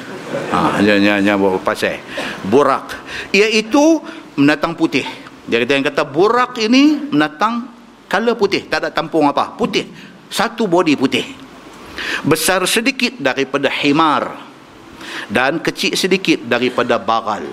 ha 0.50 0.78
hanya 0.78 1.18
hanya 1.18 1.34
pasal. 1.62 1.98
Burak. 2.46 2.94
Iaitu 3.34 4.00
menatang 4.38 4.78
putih. 4.78 5.04
Dia 5.50 5.58
kata 5.60 5.72
yang 5.74 5.86
kata 5.86 6.02
burak 6.06 6.62
ini 6.62 7.10
menatang 7.10 7.66
color 8.06 8.38
putih. 8.38 8.70
Tak 8.70 8.86
ada 8.86 8.88
tampung 8.94 9.26
apa. 9.26 9.58
Putih. 9.58 9.90
Satu 10.30 10.70
body 10.70 10.94
putih 10.94 11.49
besar 12.24 12.64
sedikit 12.68 13.16
daripada 13.18 13.68
himar 13.70 14.36
dan 15.30 15.58
kecil 15.60 15.94
sedikit 15.96 16.44
daripada 16.44 17.00
bagal. 17.00 17.48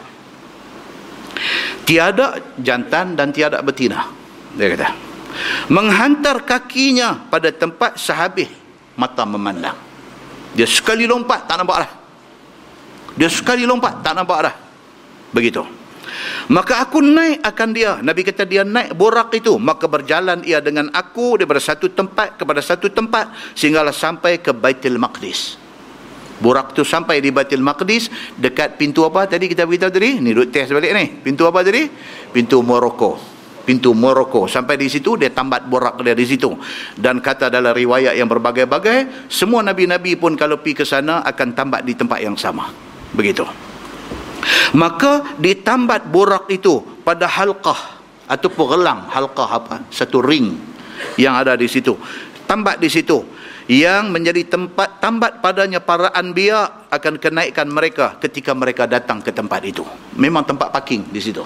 Tiada 1.87 2.41
jantan 2.59 3.15
dan 3.15 3.31
tiada 3.31 3.63
betina 3.63 4.11
dia 4.57 4.73
kata. 4.73 4.89
Menghantar 5.69 6.41
kakinya 6.43 7.29
pada 7.29 7.53
tempat 7.53 7.95
sehabis 7.95 8.49
mata 8.97 9.23
memandang. 9.23 9.77
Dia 10.57 10.65
sekali 10.65 11.05
lompat 11.05 11.45
tak 11.45 11.61
nampak 11.61 11.77
dah. 11.85 11.91
Dia 13.13 13.29
sekali 13.29 13.63
lompat 13.63 14.01
tak 14.01 14.17
nampak 14.17 14.49
dah. 14.49 14.55
Begitu 15.31 15.86
maka 16.47 16.79
aku 16.79 17.03
naik 17.03 17.43
akan 17.43 17.69
dia. 17.75 17.99
Nabi 17.99 18.23
kata 18.23 18.47
dia 18.47 18.63
naik 18.63 18.95
borak 18.95 19.35
itu. 19.35 19.59
Maka 19.59 19.85
berjalan 19.85 20.41
ia 20.47 20.63
dengan 20.63 20.87
aku 20.95 21.39
daripada 21.39 21.59
satu 21.59 21.91
tempat 21.91 22.39
kepada 22.39 22.63
satu 22.63 22.87
tempat 22.87 23.31
sehinggalah 23.53 23.91
sampai 23.91 24.39
ke 24.39 24.55
Baitul 24.55 24.95
Maqdis. 24.95 25.59
Borak 26.37 26.71
tu 26.77 26.85
sampai 26.85 27.19
di 27.19 27.33
Baitul 27.33 27.65
Maqdis 27.65 28.07
dekat 28.37 28.77
pintu 28.77 29.03
apa 29.03 29.25
tadi 29.27 29.49
kita 29.49 29.65
beritahu 29.67 29.91
tadi? 29.91 30.21
Ni 30.21 30.31
duk 30.31 30.53
test 30.53 30.71
balik 30.71 30.93
ni. 30.93 31.05
Pintu 31.25 31.43
apa 31.49 31.65
tadi? 31.65 31.89
Pintu 32.31 32.63
Morocco. 32.63 33.19
Pintu 33.67 33.91
Morocco. 33.91 34.47
Sampai 34.47 34.79
di 34.79 34.87
situ 34.87 35.19
dia 35.19 35.27
tambat 35.27 35.67
borak 35.67 35.99
dia 35.99 36.15
di 36.15 36.23
situ. 36.23 36.55
Dan 36.95 37.19
kata 37.19 37.51
dalam 37.51 37.75
riwayat 37.75 38.15
yang 38.15 38.31
berbagai-bagai 38.31 39.27
semua 39.27 39.59
nabi-nabi 39.59 40.15
pun 40.15 40.39
kalau 40.39 40.63
pergi 40.63 40.79
ke 40.79 40.85
sana 40.87 41.19
akan 41.27 41.51
tambat 41.51 41.83
di 41.83 41.91
tempat 41.91 42.23
yang 42.23 42.39
sama. 42.39 42.71
Begitu 43.11 43.76
maka 44.75 45.35
ditambat 45.39 46.07
borak 46.07 46.47
itu 46.51 46.79
pada 47.03 47.27
halqah 47.27 47.99
ataupun 48.27 48.65
gelang 48.75 49.07
halqah 49.07 49.49
apa? 49.49 49.75
Satu 49.89 50.19
ring 50.19 50.55
yang 51.15 51.37
ada 51.37 51.55
di 51.55 51.67
situ. 51.69 51.95
Tambat 52.47 52.79
di 52.79 52.91
situ. 52.91 53.23
Yang 53.67 54.15
menjadi 54.15 54.47
tempat 54.47 55.03
tambat 55.03 55.43
padanya 55.43 55.83
para 55.83 56.07
anbiya 56.15 56.87
akan 56.87 57.19
kenaikan 57.19 57.67
mereka 57.67 58.15
ketika 58.23 58.55
mereka 58.55 58.87
datang 58.87 59.19
ke 59.19 59.35
tempat 59.35 59.59
itu. 59.67 59.83
Memang 60.15 60.47
tempat 60.47 60.71
parking 60.71 61.11
di 61.11 61.19
situ. 61.19 61.43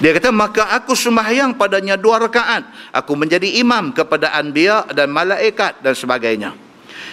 Dia 0.00 0.16
kata 0.16 0.32
maka 0.32 0.72
aku 0.72 0.96
sembahyang 0.96 1.60
padanya 1.60 2.00
dua 2.00 2.16
rakaat. 2.16 2.96
Aku 2.96 3.12
menjadi 3.12 3.60
imam 3.60 3.92
kepada 3.92 4.32
anbiya 4.32 4.88
dan 4.96 5.12
malaikat 5.12 5.84
dan 5.84 5.92
sebagainya. 5.92 6.56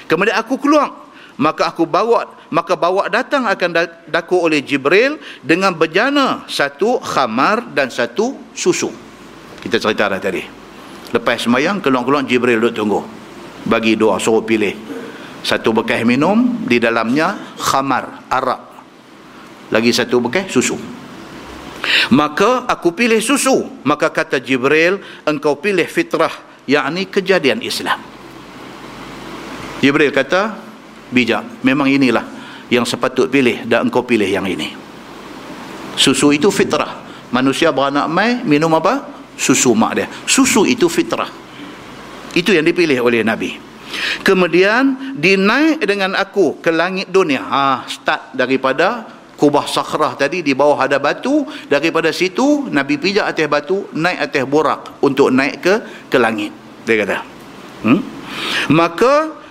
Kemudian 0.08 0.40
aku 0.40 0.56
keluar 0.56 1.03
maka 1.42 1.74
aku 1.74 1.90
bawa 1.90 2.30
maka 2.54 2.78
bawa 2.78 3.10
datang 3.10 3.50
akan 3.50 3.70
daku 4.06 4.46
oleh 4.46 4.62
Jibril 4.62 5.18
dengan 5.42 5.74
bejana 5.74 6.46
satu 6.46 7.02
khamar 7.02 7.74
dan 7.74 7.90
satu 7.90 8.54
susu. 8.54 8.94
Kita 9.58 9.82
cerita 9.82 10.06
dah 10.06 10.22
tadi. 10.22 10.44
Lepas 11.10 11.46
sembahyang 11.46 11.82
keluar-keluar 11.82 12.22
Jibril 12.30 12.62
duduk 12.62 12.74
tunggu. 12.78 13.02
Bagi 13.66 13.98
dua 13.98 14.22
suruh 14.22 14.46
pilih. 14.46 14.76
Satu 15.42 15.74
bekas 15.74 16.06
minum 16.06 16.66
di 16.70 16.78
dalamnya 16.78 17.58
khamar 17.58 18.30
arak. 18.30 18.62
Lagi 19.74 19.90
satu 19.90 20.22
bekas 20.22 20.54
susu. 20.54 20.78
Maka 22.14 22.70
aku 22.70 22.94
pilih 22.94 23.20
susu. 23.20 23.82
Maka 23.82 24.14
kata 24.14 24.38
Jibril, 24.38 25.02
engkau 25.26 25.58
pilih 25.58 25.88
fitrah. 25.90 26.32
Yakni 26.64 27.10
kejadian 27.12 27.60
Islam. 27.60 28.00
Jibril 29.84 30.16
kata, 30.16 30.56
bijak. 31.14 31.62
Memang 31.62 31.86
inilah 31.86 32.26
yang 32.74 32.84
sepatut 32.84 33.30
pilih 33.30 33.70
dan 33.70 33.86
engkau 33.86 34.02
pilih 34.02 34.26
yang 34.26 34.50
ini. 34.50 34.74
Susu 35.94 36.34
itu 36.34 36.50
fitrah. 36.50 37.06
Manusia 37.30 37.70
beranak 37.70 38.10
mai, 38.10 38.42
minum 38.42 38.74
apa? 38.74 39.06
Susu 39.38 39.74
mak 39.78 39.92
dia. 39.94 40.08
Susu 40.26 40.66
itu 40.66 40.90
fitrah. 40.90 41.30
Itu 42.34 42.50
yang 42.50 42.66
dipilih 42.66 43.02
oleh 43.06 43.22
Nabi. 43.22 43.54
Kemudian 44.26 45.14
dinaik 45.14 45.86
dengan 45.86 46.18
aku 46.18 46.58
ke 46.58 46.74
langit 46.74 47.14
dunia. 47.14 47.46
Ha, 47.46 47.86
start 47.86 48.34
daripada 48.34 49.06
kubah 49.38 49.66
sakhrah 49.68 50.16
tadi 50.16 50.46
di 50.46 50.54
bawah 50.56 50.78
ada 50.78 51.02
batu 51.02 51.44
daripada 51.68 52.14
situ 52.14 52.70
Nabi 52.72 52.96
pijak 52.96 53.28
atas 53.28 53.48
batu 53.50 53.92
naik 53.92 54.30
atas 54.30 54.44
borak 54.48 55.04
untuk 55.04 55.34
naik 55.34 55.60
ke 55.60 55.74
ke 56.08 56.18
langit 56.22 56.54
dia 56.88 57.04
kata 57.04 57.18
hmm? 57.84 58.02
maka 58.72 59.43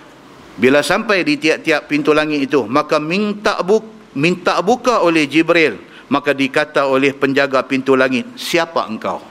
bila 0.57 0.85
sampai 0.85 1.24
di 1.24 1.41
tiap-tiap 1.41 1.89
pintu 1.89 2.12
langit 2.12 2.45
itu 2.51 2.69
maka 2.69 3.01
minta 3.01 3.57
buk, 3.65 4.12
minta 4.16 4.61
buka 4.61 5.01
oleh 5.01 5.24
Jibril 5.24 5.81
maka 6.12 6.37
dikata 6.37 6.85
oleh 6.85 7.16
penjaga 7.16 7.65
pintu 7.65 7.97
langit 7.97 8.29
siapa 8.37 8.85
engkau? 8.85 9.24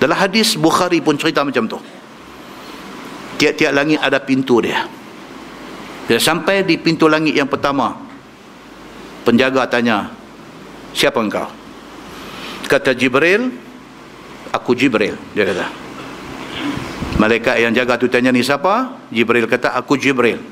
Dalam 0.00 0.16
hadis 0.16 0.56
Bukhari 0.56 0.98
pun 0.98 1.14
cerita 1.14 1.44
macam 1.44 1.68
tu. 1.68 1.78
Tiap-tiap 3.36 3.70
langit 3.70 4.00
ada 4.00 4.18
pintu 4.18 4.64
dia. 4.64 4.88
Dia 6.08 6.18
sampai 6.18 6.64
di 6.66 6.80
pintu 6.80 7.06
langit 7.06 7.36
yang 7.36 7.46
pertama 7.46 7.94
penjaga 9.28 9.68
tanya 9.68 10.08
siapa 10.96 11.20
engkau? 11.20 11.46
Kata 12.66 12.96
Jibril 12.96 13.52
aku 14.50 14.72
Jibril 14.72 15.14
dia 15.36 15.44
kata 15.44 15.68
malaikat 17.22 17.62
yang 17.62 17.70
jaga 17.70 17.94
tu 17.94 18.10
tanya 18.10 18.34
ni 18.34 18.42
siapa? 18.42 18.98
Jibril 19.14 19.46
kata 19.46 19.78
aku 19.78 19.94
Jibril. 19.94 20.42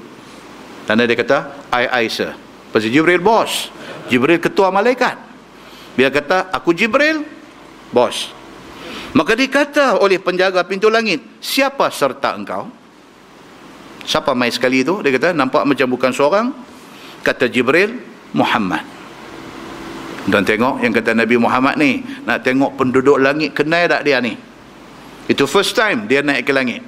Tanda 0.86 1.02
dia 1.02 1.18
kata 1.18 1.66
I 1.74 2.06
I 2.06 2.06
sir. 2.06 2.30
Pasal 2.70 2.94
Jibril 2.94 3.18
bos. 3.18 3.74
Jibril 4.06 4.38
ketua 4.38 4.70
malaikat. 4.70 5.18
Dia 5.98 6.14
kata 6.14 6.54
aku 6.54 6.70
Jibril 6.70 7.26
bos. 7.90 8.30
Maka 9.10 9.34
dikata 9.34 9.98
oleh 9.98 10.22
penjaga 10.22 10.62
pintu 10.62 10.86
langit 10.86 11.42
siapa 11.42 11.90
serta 11.90 12.38
engkau? 12.38 12.70
Siapa 14.06 14.30
mai 14.38 14.54
sekali 14.54 14.86
tu? 14.86 15.02
Dia 15.02 15.10
kata 15.10 15.34
nampak 15.34 15.66
macam 15.66 15.90
bukan 15.90 16.14
seorang. 16.14 16.46
Kata 17.26 17.50
Jibril 17.50 17.98
Muhammad. 18.30 18.86
Dan 20.30 20.46
tengok 20.46 20.78
yang 20.78 20.94
kata 20.94 21.18
Nabi 21.18 21.34
Muhammad 21.34 21.74
ni 21.74 22.06
nak 22.22 22.46
tengok 22.46 22.78
penduduk 22.78 23.18
langit 23.18 23.50
kenal 23.50 23.90
tak 23.90 24.06
dia 24.06 24.22
ni 24.22 24.49
itu 25.30 25.46
first 25.46 25.78
time 25.78 26.10
dia 26.10 26.26
naik 26.26 26.42
ke 26.42 26.50
langit. 26.50 26.82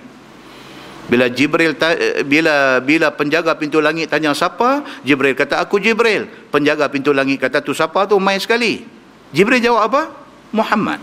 Bila 1.06 1.31
Jibril 1.31 1.78
bila 2.27 2.82
bila 2.82 3.14
penjaga 3.14 3.55
pintu 3.55 3.78
langit 3.78 4.10
tanya 4.10 4.35
siapa? 4.35 4.82
Jibril 5.06 5.39
kata 5.39 5.62
aku 5.62 5.78
Jibril. 5.78 6.27
Penjaga 6.51 6.90
pintu 6.90 7.14
langit 7.14 7.39
kata 7.39 7.62
tu 7.62 7.70
siapa 7.70 8.02
tu? 8.10 8.19
Mai 8.19 8.43
sekali. 8.43 8.82
Jibril 9.31 9.62
jawab 9.62 9.82
apa? 9.86 10.02
Muhammad. 10.51 10.98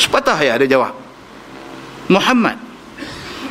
Sepatah 0.00 0.40
ya 0.40 0.56
dia 0.56 0.80
jawab. 0.80 0.96
Muhammad. 2.08 2.56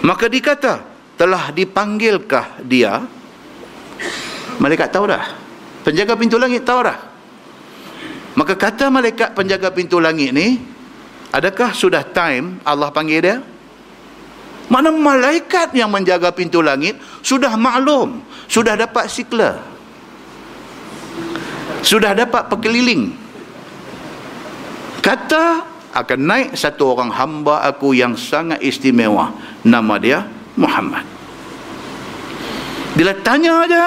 Maka 0.02 0.26
dikata 0.26 0.82
telah 1.22 1.54
dipanggilkah 1.54 2.66
dia? 2.66 3.06
Malaikat 4.58 4.90
tahu 4.90 5.06
dah. 5.06 5.38
Penjaga 5.86 6.18
pintu 6.18 6.42
langit 6.42 6.66
tahu 6.66 6.82
dah. 6.82 6.98
Maka 8.34 8.58
kata 8.58 8.90
malaikat 8.90 9.38
penjaga 9.38 9.70
pintu 9.70 10.02
langit 10.02 10.34
ni 10.34 10.79
adakah 11.34 11.74
sudah 11.74 12.06
time 12.06 12.62
Allah 12.66 12.90
panggil 12.94 13.20
dia? 13.22 13.38
Mana 14.70 14.94
malaikat 14.94 15.74
yang 15.74 15.90
menjaga 15.90 16.30
pintu 16.30 16.62
langit? 16.62 16.94
Sudah 17.26 17.58
maklum. 17.58 18.22
Sudah 18.46 18.78
dapat 18.78 19.10
sikla. 19.10 19.58
Sudah 21.82 22.14
dapat 22.14 22.46
perkeliling 22.52 23.30
kata 25.00 25.66
akan 25.90 26.20
naik 26.22 26.50
satu 26.54 26.94
orang 26.94 27.10
hamba 27.10 27.66
aku 27.66 27.98
yang 27.98 28.14
sangat 28.14 28.62
istimewa. 28.62 29.34
Nama 29.66 29.96
dia 29.98 30.20
Muhammad. 30.54 31.02
Bila 32.94 33.18
tanya 33.26 33.66
aja 33.66 33.84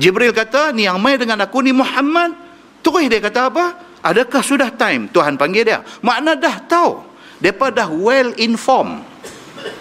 Jibril 0.00 0.32
kata 0.32 0.72
ni 0.72 0.88
yang 0.88 0.96
main 0.98 1.20
dengan 1.20 1.44
aku 1.44 1.60
ni 1.60 1.76
Muhammad. 1.76 2.32
Terus 2.80 3.12
dia 3.12 3.20
kata 3.20 3.52
apa 3.52 3.76
adakah 4.04 4.44
sudah 4.44 4.68
time? 4.76 5.08
Tuhan 5.08 5.40
panggil 5.40 5.64
dia. 5.64 5.80
Makna 6.04 6.36
dah 6.36 6.60
tahu. 6.68 7.00
Mereka 7.40 7.72
dah 7.72 7.88
well 7.92 8.32
informed 8.40 9.04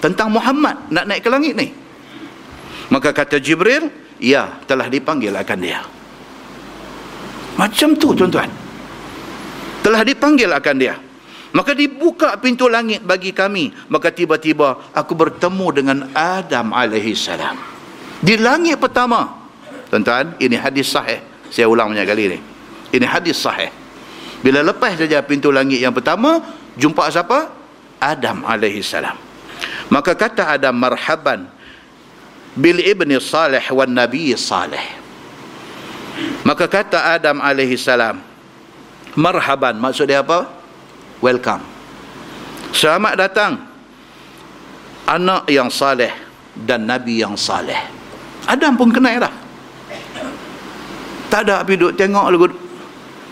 tentang 0.04 0.32
Muhammad 0.32 0.80
nak 0.92 1.04
naik 1.08 1.22
ke 1.24 1.30
langit 1.32 1.54
ni. 1.56 1.72
Maka 2.92 3.16
kata 3.16 3.40
Jibril 3.40 3.88
ya 4.20 4.60
telah 4.68 4.88
dipanggil 4.92 5.32
akan 5.32 5.60
dia. 5.60 5.80
Macam 7.56 7.96
tu 7.96 8.12
tuan-tuan. 8.12 8.50
Telah 9.80 10.02
dipanggil 10.04 10.52
akan 10.52 10.76
dia. 10.76 10.96
Maka 11.54 11.78
dibuka 11.78 12.36
pintu 12.42 12.68
langit 12.68 13.06
bagi 13.06 13.32
kami. 13.32 13.72
Maka 13.88 14.10
tiba-tiba 14.10 14.92
aku 14.92 15.14
bertemu 15.14 15.68
dengan 15.72 15.98
Adam 16.12 16.74
alaihi 16.74 17.14
salam. 17.14 17.56
Di 18.20 18.36
langit 18.36 18.82
pertama. 18.82 19.46
Tuan-tuan 19.88 20.36
ini 20.42 20.58
hadis 20.58 20.90
sahih. 20.90 21.22
Saya 21.54 21.70
ulang 21.70 21.94
banyak 21.94 22.08
kali 22.10 22.24
ni. 22.34 22.40
Ini 22.98 23.06
hadis 23.06 23.38
sahih 23.38 23.83
bila 24.44 24.60
lepas 24.60 25.00
saja 25.00 25.24
pintu 25.24 25.56
langit 25.56 25.80
yang 25.80 25.96
pertama, 25.96 26.44
jumpa 26.76 27.08
siapa? 27.08 27.48
Adam 28.04 28.44
alaihi 28.44 28.84
salam. 28.84 29.16
Maka 29.88 30.12
kata 30.20 30.52
Adam 30.52 30.76
marhaban 30.76 31.48
bil 32.60 32.84
ibni 32.84 33.16
salih 33.24 33.64
wan 33.72 33.96
nabi 33.96 34.36
salih. 34.36 34.84
Maka 36.44 36.68
kata 36.68 37.16
Adam 37.16 37.40
alaihi 37.40 37.80
salam 37.80 38.20
marhaban 39.16 39.80
maksud 39.80 40.12
dia 40.12 40.20
apa? 40.20 40.52
Welcome. 41.24 41.64
Selamat 42.76 43.16
datang 43.16 43.64
anak 45.08 45.48
yang 45.48 45.72
saleh 45.72 46.12
dan 46.52 46.84
nabi 46.84 47.24
yang 47.24 47.40
saleh. 47.40 47.80
Adam 48.44 48.76
pun 48.76 48.92
kenal 48.92 49.24
dah. 49.24 49.34
Tak 51.32 51.48
ada 51.48 51.64
pergi 51.64 51.80
duduk 51.80 51.96
tengok 51.96 52.28
lagu 52.28 52.48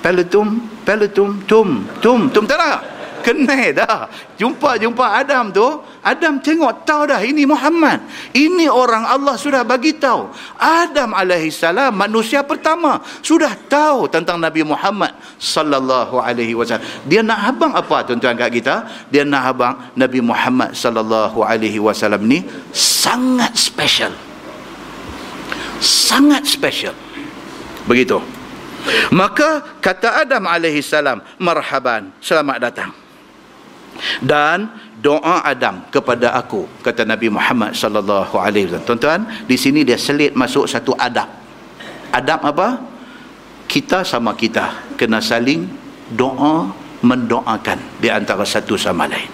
Pelotum 0.01 0.70
Pelotum 0.81 1.41
tum 1.45 1.85
tum 2.01 2.29
tum. 2.29 2.43
Tak 2.45 2.57
nak 2.57 2.79
kenal 3.21 3.69
dah. 3.71 4.09
Jumpa 4.35 4.81
jumpa 4.81 5.05
Adam 5.21 5.53
tu 5.53 5.63
Adam 6.01 6.41
tengok 6.41 6.81
tahu 6.83 7.13
dah 7.13 7.21
ini 7.21 7.45
Muhammad. 7.45 8.01
Ini 8.33 8.67
orang 8.67 9.05
Allah 9.05 9.37
sudah 9.37 9.61
bagi 9.61 9.95
tahu. 9.95 10.33
Adam 10.57 11.13
alaihi 11.13 11.53
salam 11.53 11.93
manusia 11.93 12.41
pertama 12.41 12.99
sudah 13.21 13.53
tahu 13.69 14.09
tentang 14.09 14.41
Nabi 14.41 14.65
Muhammad 14.65 15.13
sallallahu 15.37 16.17
alaihi 16.17 16.57
wasallam. 16.57 16.83
Dia 17.05 17.21
nak 17.21 17.39
habang 17.45 17.71
apa 17.77 18.01
tuan-tuan 18.03 18.33
kat 18.35 18.49
kita? 18.49 18.75
Dia 19.13 19.21
nak 19.23 19.53
habang 19.53 19.73
Nabi 19.93 20.19
Muhammad 20.19 20.73
sallallahu 20.73 21.45
alaihi 21.45 21.77
wasallam 21.77 22.25
ni 22.25 22.41
sangat 22.73 23.53
special. 23.53 24.11
Sangat 25.81 26.45
special. 26.45 26.93
Begitu 27.85 28.40
Maka 29.13 29.79
kata 29.83 30.25
Adam 30.25 30.47
alaihi 30.49 30.81
salam, 30.81 31.21
"Marhaban, 31.37 32.15
selamat 32.23 32.57
datang." 32.57 32.91
Dan 34.23 34.71
doa 34.97 35.45
Adam 35.45 35.85
kepada 35.93 36.33
aku, 36.33 36.65
kata 36.81 37.05
Nabi 37.05 37.29
Muhammad 37.29 37.77
sallallahu 37.77 38.33
alaihi 38.39 38.69
wasallam. 38.71 38.87
Tuan-tuan, 38.87 39.21
di 39.45 39.57
sini 39.59 39.85
dia 39.85 39.99
selit 39.99 40.33
masuk 40.33 40.65
satu 40.65 40.95
adab. 40.97 41.27
Adab 42.09 42.41
apa? 42.41 42.67
Kita 43.69 44.03
sama 44.03 44.35
kita 44.35 44.95
kena 44.99 45.23
saling 45.23 45.63
doa 46.11 46.67
mendoakan 47.01 48.01
di 48.01 48.11
antara 48.11 48.43
satu 48.43 48.75
sama 48.75 49.07
lain. 49.07 49.29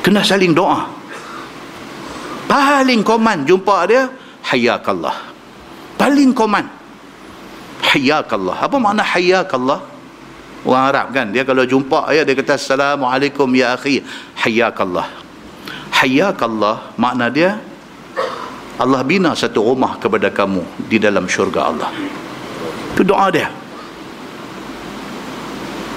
Kena 0.00 0.24
saling 0.24 0.54
doa. 0.56 0.88
Paling 2.48 3.04
koman 3.04 3.44
jumpa 3.44 3.76
dia, 3.84 4.08
hayakallah. 4.48 5.28
Paling 6.00 6.32
koman 6.32 6.77
hayakallah 7.82 8.56
apa 8.58 8.76
makna 8.76 9.02
hayakallah 9.06 9.80
orang 10.66 10.84
Arab 10.90 11.06
kan 11.14 11.26
dia 11.30 11.46
kalau 11.46 11.62
jumpa 11.64 12.10
ya 12.12 12.26
dia 12.26 12.34
kata 12.34 12.58
assalamualaikum 12.58 13.48
ya 13.54 13.78
akhi. 13.78 14.02
Hayakallah 14.36 15.06
hayakallah 15.94 16.94
makna 16.98 17.30
dia 17.30 17.58
Allah 18.78 19.02
bina 19.02 19.34
satu 19.34 19.74
rumah 19.74 19.98
kepada 19.98 20.30
kamu 20.30 20.62
di 20.86 21.02
dalam 21.02 21.26
syurga 21.26 21.66
Allah. 21.66 21.90
Itu 22.94 23.02
doa 23.02 23.26
dia. 23.26 23.50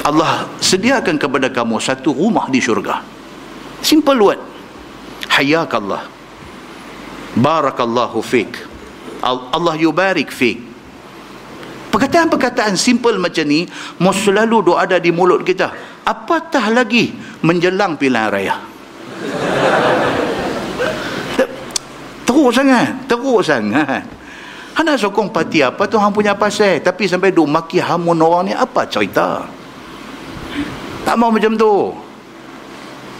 Allah 0.01 0.49
sediakan 0.57 1.21
kepada 1.21 1.53
kamu 1.53 1.77
satu 1.77 2.09
rumah 2.09 2.49
di 2.49 2.57
syurga. 2.57 3.05
Simple 3.85 4.17
word. 4.17 4.41
Hayakallah 5.29 6.09
barakallahu 7.37 8.17
fik. 8.25 8.65
Allah 9.21 9.77
yubarik 9.77 10.33
fik 10.33 10.70
Perkataan-perkataan 11.91 12.79
simple 12.79 13.19
macam 13.19 13.43
ni 13.43 13.67
mau 13.99 14.15
selalu 14.15 14.71
duk 14.71 14.79
ada 14.79 14.95
di 14.95 15.11
mulut 15.11 15.43
kita. 15.43 15.75
Apatah 16.07 16.71
lagi 16.71 17.11
menjelang 17.43 17.99
pilihan 17.99 18.31
raya. 18.31 18.55
Teruk 22.23 22.49
sangat, 22.55 22.95
teruk 23.11 23.43
sangat. 23.43 24.07
Hana 24.71 24.95
sokong 24.95 25.35
parti 25.35 25.59
apa 25.59 25.83
tu 25.83 25.99
hang 25.99 26.15
punya 26.15 26.31
pasal 26.31 26.79
tapi 26.79 27.03
sampai 27.03 27.35
duk 27.35 27.43
maki 27.43 27.83
hamun 27.83 28.15
orang 28.23 28.47
ni 28.47 28.53
apa 28.55 28.87
cerita? 28.87 29.43
Tak 31.03 31.15
mau 31.19 31.27
macam 31.27 31.59
tu. 31.59 31.91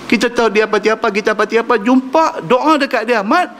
Kita 0.07 0.31
tahu 0.31 0.51
dia 0.51 0.67
parti 0.67 0.91
apa, 0.91 1.07
kita 1.07 1.31
parti 1.35 1.55
apa, 1.59 1.79
jumpa 1.79 2.43
doa 2.43 2.75
dekat 2.75 3.07
dia. 3.07 3.23
Mat, 3.23 3.51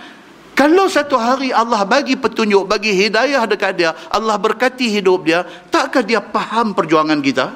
kalau 0.51 0.85
satu 0.91 1.15
hari 1.15 1.49
Allah 1.55 1.87
bagi 1.87 2.19
petunjuk, 2.19 2.67
bagi 2.67 2.91
hidayah 2.91 3.47
dekat 3.47 3.71
dia, 3.79 3.95
Allah 4.11 4.35
berkati 4.35 4.91
hidup 4.91 5.23
dia, 5.23 5.47
takkah 5.71 6.03
dia 6.03 6.19
faham 6.19 6.75
perjuangan 6.75 7.17
kita? 7.23 7.55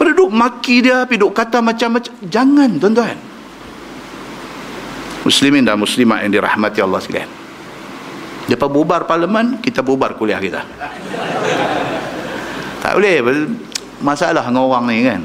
Pada 0.00 0.10
duk 0.10 0.32
maki 0.32 0.84
dia, 0.84 1.04
duk 1.06 1.32
kata 1.32 1.60
macam-macam. 1.60 2.12
Jangan, 2.24 2.70
tuan-tuan. 2.80 3.16
Muslimin 5.24 5.64
dan 5.64 5.80
muslimat 5.80 6.20
yang 6.24 6.32
dirahmati 6.40 6.84
Allah 6.84 7.00
sekalian. 7.00 7.30
Lepas 8.44 8.68
bubar 8.68 9.08
parlimen, 9.08 9.56
kita 9.64 9.80
bubar 9.80 10.20
kuliah 10.20 10.36
kita. 10.36 10.60
tak 12.84 12.92
boleh. 12.92 13.24
Masalah 14.04 14.44
dengan 14.44 14.68
orang 14.68 14.84
ni 14.92 15.00
kan. 15.00 15.22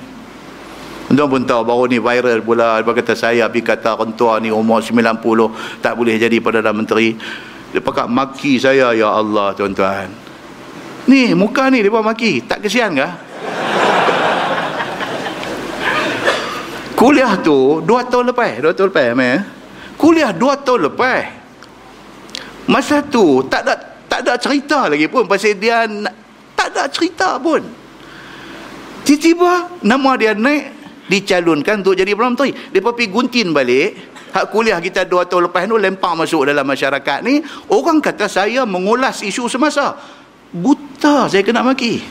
Tuan 1.10 1.26
pun 1.26 1.42
tahu 1.42 1.66
baru 1.66 1.90
ni 1.90 1.98
viral 1.98 2.46
pula. 2.46 2.86
Dia 2.86 2.94
kata 2.94 3.14
saya 3.18 3.50
Habis 3.50 3.66
kata 3.66 3.98
rentua 3.98 4.38
ni 4.38 4.54
umur 4.54 4.78
90 4.78 5.10
Tak 5.82 5.94
boleh 5.98 6.22
jadi 6.22 6.38
Perdana 6.38 6.70
Menteri. 6.70 7.18
Dia 7.74 7.82
pakat 7.82 8.06
maki 8.06 8.62
saya 8.62 8.94
Ya 8.94 9.10
Allah 9.10 9.50
tuan-tuan. 9.58 10.14
Ni 11.10 11.34
muka 11.34 11.74
ni 11.74 11.82
dia 11.82 11.90
maki. 11.90 12.46
Tak 12.46 12.62
kesian 12.62 12.94
kah? 12.94 13.18
Kuliah 16.94 17.34
tu 17.42 17.82
Dua 17.82 18.06
tahun 18.06 18.30
lepas. 18.30 18.62
Dua 18.62 18.74
tahun 18.78 18.94
lepas 18.94 19.08
man. 19.18 19.26
Eh? 19.26 19.40
Kuliah 19.98 20.30
dua 20.30 20.62
tahun 20.62 20.94
lepas. 20.94 21.26
Masa 22.70 23.02
tu 23.02 23.42
Tak 23.50 23.66
ada 23.66 23.74
Tak 24.06 24.20
ada 24.30 24.38
cerita 24.38 24.86
lagi 24.86 25.10
pun 25.10 25.26
Pasal 25.26 25.58
dia 25.58 25.90
Tak 26.54 26.70
ada 26.70 26.86
cerita 26.86 27.42
pun. 27.42 27.66
Tiba-tiba 29.02 29.82
Nama 29.82 30.12
dia 30.22 30.38
naik 30.38 30.79
dicalonkan 31.10 31.82
untuk 31.82 31.98
jadi 31.98 32.14
Perdana 32.14 32.38
Menteri 32.38 32.52
dia 32.54 32.80
pergi 32.86 33.06
guntin 33.10 33.50
balik 33.50 33.90
hak 34.30 34.46
kuliah 34.54 34.78
kita 34.78 35.10
dua 35.10 35.26
tahun 35.26 35.50
lepas 35.50 35.66
tu 35.66 35.78
lempar 35.82 36.14
masuk 36.14 36.42
dalam 36.46 36.66
masyarakat 36.66 37.20
ni 37.26 37.42
orang 37.74 37.98
kata 37.98 38.30
saya 38.30 38.64
mengulas 38.64 39.26
isu 39.26 39.50
semasa. 39.50 39.98
Buta 40.50 41.30
saya 41.30 41.46
kena 41.46 41.62
maki. 41.62 42.02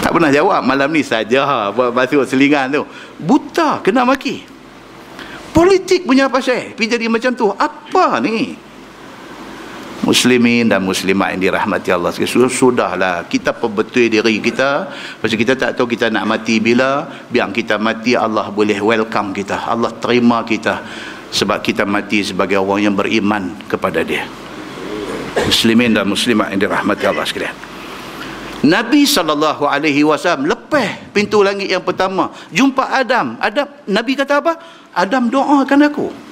Tak 0.00 0.12
pernah 0.12 0.30
jawab 0.32 0.64
malam 0.64 0.88
ni 0.92 1.04
saja 1.04 1.72
buat 1.72 1.92
masuk 1.92 2.24
selingan 2.24 2.72
tu. 2.72 2.82
Buta 3.20 3.80
kena 3.84 4.04
maki. 4.08 4.44
Politik 5.52 6.04
punya 6.04 6.28
pasal 6.28 6.76
pergi 6.76 7.00
jadi 7.00 7.06
macam 7.08 7.32
tu. 7.32 7.48
Apa 7.48 8.20
ni 8.20 8.65
muslimin 10.06 10.70
dan 10.70 10.86
muslimat 10.86 11.34
yang 11.34 11.50
dirahmati 11.50 11.90
Allah 11.90 12.14
sudah 12.14 12.46
sudahlah 12.46 13.16
kita 13.26 13.50
perbetul 13.50 14.06
diri 14.06 14.38
kita 14.38 14.86
pasal 15.18 15.34
kita 15.34 15.58
tak 15.58 15.74
tahu 15.74 15.90
kita 15.90 16.14
nak 16.14 16.24
mati 16.30 16.62
bila 16.62 17.10
biar 17.26 17.50
kita 17.50 17.74
mati 17.76 18.14
Allah 18.14 18.46
boleh 18.54 18.78
welcome 18.78 19.34
kita 19.34 19.66
Allah 19.66 19.90
terima 19.98 20.46
kita 20.46 20.86
sebab 21.34 21.58
kita 21.58 21.82
mati 21.82 22.22
sebagai 22.22 22.62
orang 22.62 22.86
yang 22.86 22.94
beriman 22.94 23.50
kepada 23.66 24.06
dia 24.06 24.30
muslimin 25.42 25.90
dan 25.90 26.06
muslimat 26.06 26.54
yang 26.54 26.70
dirahmati 26.70 27.04
Allah 27.10 27.26
sekalian 27.26 27.56
Nabi 28.62 29.04
sallallahu 29.04 29.66
alaihi 29.66 30.06
wasallam 30.06 30.48
lepas 30.48 31.12
pintu 31.14 31.44
langit 31.44 31.70
yang 31.70 31.84
pertama 31.84 32.34
jumpa 32.50 32.82
Adam. 32.88 33.38
Adam 33.38 33.68
Nabi 33.86 34.12
kata 34.18 34.42
apa? 34.42 34.58
Adam 34.90 35.28
doakan 35.30 35.80
aku. 35.86 36.25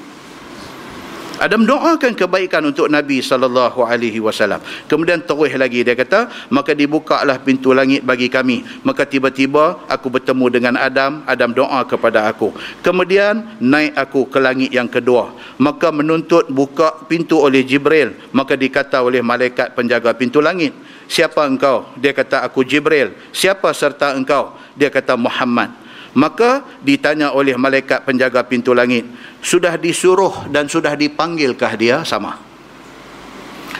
Adam 1.44 1.68
doakan 1.68 2.16
kebaikan 2.16 2.64
untuk 2.64 2.88
Nabi 2.88 3.20
sallallahu 3.20 3.84
alaihi 3.84 4.16
wasallam. 4.16 4.64
Kemudian 4.88 5.20
terus 5.28 5.52
lagi 5.52 5.84
dia 5.84 5.92
kata, 5.92 6.48
maka 6.48 6.72
dibukalah 6.72 7.36
pintu 7.44 7.76
langit 7.76 8.00
bagi 8.00 8.32
kami. 8.32 8.64
Maka 8.80 9.04
tiba-tiba 9.04 9.84
aku 9.84 10.08
bertemu 10.08 10.46
dengan 10.48 10.74
Adam, 10.80 11.20
Adam 11.28 11.52
doa 11.52 11.84
kepada 11.84 12.32
aku. 12.32 12.56
Kemudian 12.80 13.60
naik 13.60 13.92
aku 13.92 14.24
ke 14.32 14.40
langit 14.40 14.72
yang 14.72 14.88
kedua. 14.88 15.36
Maka 15.60 15.92
menuntut 15.92 16.48
buka 16.48 17.04
pintu 17.12 17.44
oleh 17.44 17.60
Jibril, 17.60 18.16
maka 18.32 18.56
dikata 18.56 19.04
oleh 19.04 19.20
malaikat 19.20 19.76
penjaga 19.76 20.16
pintu 20.16 20.40
langit, 20.40 20.72
siapa 21.12 21.44
engkau? 21.44 21.92
Dia 22.00 22.16
kata 22.16 22.40
aku 22.40 22.64
Jibril. 22.64 23.12
Siapa 23.36 23.68
serta 23.76 24.16
engkau? 24.16 24.56
Dia 24.80 24.88
kata 24.88 25.12
Muhammad. 25.20 25.83
Maka 26.14 26.62
ditanya 26.80 27.34
oleh 27.34 27.58
malaikat 27.58 28.06
penjaga 28.06 28.46
pintu 28.46 28.70
langit, 28.70 29.02
sudah 29.42 29.74
disuruh 29.74 30.46
dan 30.50 30.70
sudah 30.70 30.94
dipanggilkah 30.94 31.74
dia 31.74 32.06
sama? 32.06 32.38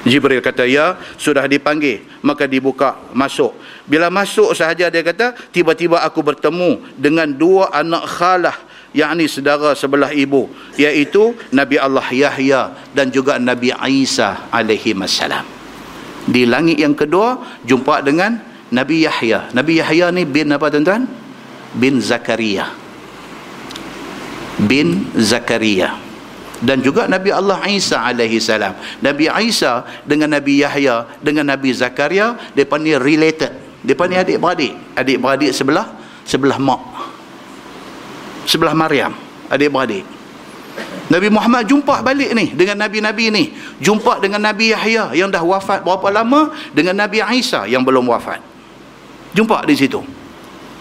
Jibril 0.05 0.45
kata 0.45 0.69
ya, 0.69 1.01
sudah 1.17 1.49
dipanggil. 1.49 2.05
Maka 2.21 2.45
dibuka, 2.45 2.99
masuk. 3.15 3.57
Bila 3.89 4.13
masuk 4.13 4.53
sahaja 4.53 4.93
dia 4.93 5.01
kata, 5.01 5.33
tiba-tiba 5.55 6.03
aku 6.03 6.21
bertemu 6.21 6.83
dengan 6.99 7.31
dua 7.31 7.73
anak 7.73 8.05
khalah 8.05 8.59
yakni 8.95 9.27
saudara 9.27 9.75
sebelah 9.75 10.15
ibu 10.15 10.47
iaitu 10.79 11.35
Nabi 11.51 11.77
Allah 11.83 12.07
Yahya 12.07 12.95
dan 12.95 13.11
juga 13.11 13.43
Nabi 13.43 13.75
Isa 13.91 14.47
alaihi 14.55 14.95
salam 15.11 15.43
di 16.31 16.47
langit 16.47 16.79
yang 16.79 16.95
kedua 16.95 17.59
jumpa 17.67 18.01
dengan 18.07 18.39
Nabi 18.71 19.03
Yahya 19.03 19.51
Nabi 19.51 19.83
Yahya 19.83 20.15
ni 20.15 20.23
bin 20.23 20.55
apa 20.55 20.71
tuan-tuan 20.71 21.11
bin 21.75 21.99
Zakaria 21.99 22.71
bin 24.59 25.11
Zakaria 25.19 25.99
dan 26.65 26.81
juga 26.81 27.05
Nabi 27.05 27.29
Allah 27.29 27.61
Isa 27.69 28.01
alaihi 28.01 28.41
salam. 28.41 28.73
Nabi 29.05 29.29
Isa 29.45 29.85
dengan 30.09 30.33
Nabi 30.33 30.65
Yahya 30.65 31.05
dengan 31.21 31.53
Nabi 31.53 31.77
Zakaria 31.77 32.41
depa 32.57 32.81
ni 32.81 32.97
related. 32.97 33.53
Depa 33.85 34.09
ni 34.09 34.17
adik-beradik. 34.17 34.73
Adik-beradik 34.97 35.53
sebelah 35.53 35.93
sebelah 36.25 36.57
mak. 36.57 36.81
Sebelah 38.49 38.73
Maryam 38.73 39.13
adik-beradik. 39.53 40.09
Nabi 41.13 41.29
Muhammad 41.29 41.69
jumpa 41.69 42.01
balik 42.01 42.33
ni 42.33 42.57
dengan 42.57 42.81
Nabi-Nabi 42.81 43.25
ni. 43.29 43.45
Jumpa 43.85 44.25
dengan 44.25 44.41
Nabi 44.41 44.73
Yahya 44.73 45.13
yang 45.13 45.29
dah 45.29 45.45
wafat 45.45 45.85
berapa 45.85 46.09
lama 46.09 46.49
dengan 46.73 46.97
Nabi 46.97 47.21
Isa 47.37 47.69
yang 47.69 47.85
belum 47.85 48.09
wafat. 48.09 48.41
Jumpa 49.37 49.69
di 49.69 49.77
situ. 49.77 50.01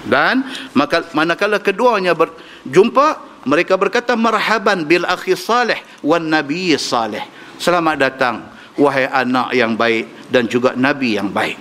Dan 0.04 0.44
maka 0.76 1.08
manakala 1.16 1.60
keduanya 1.64 2.12
berjumpa 2.12 3.34
mereka 3.48 3.76
berkata 3.76 4.16
marhaban 4.16 4.88
bil 4.88 5.08
akhi 5.08 5.36
salih 5.36 5.80
wan 6.04 6.28
nabi 6.28 6.76
salih. 6.80 7.24
Selamat 7.60 7.96
datang 8.00 8.36
wahai 8.80 9.08
anak 9.08 9.54
yang 9.56 9.76
baik 9.78 10.32
dan 10.32 10.48
juga 10.48 10.76
nabi 10.76 11.16
yang 11.16 11.32
baik. 11.32 11.60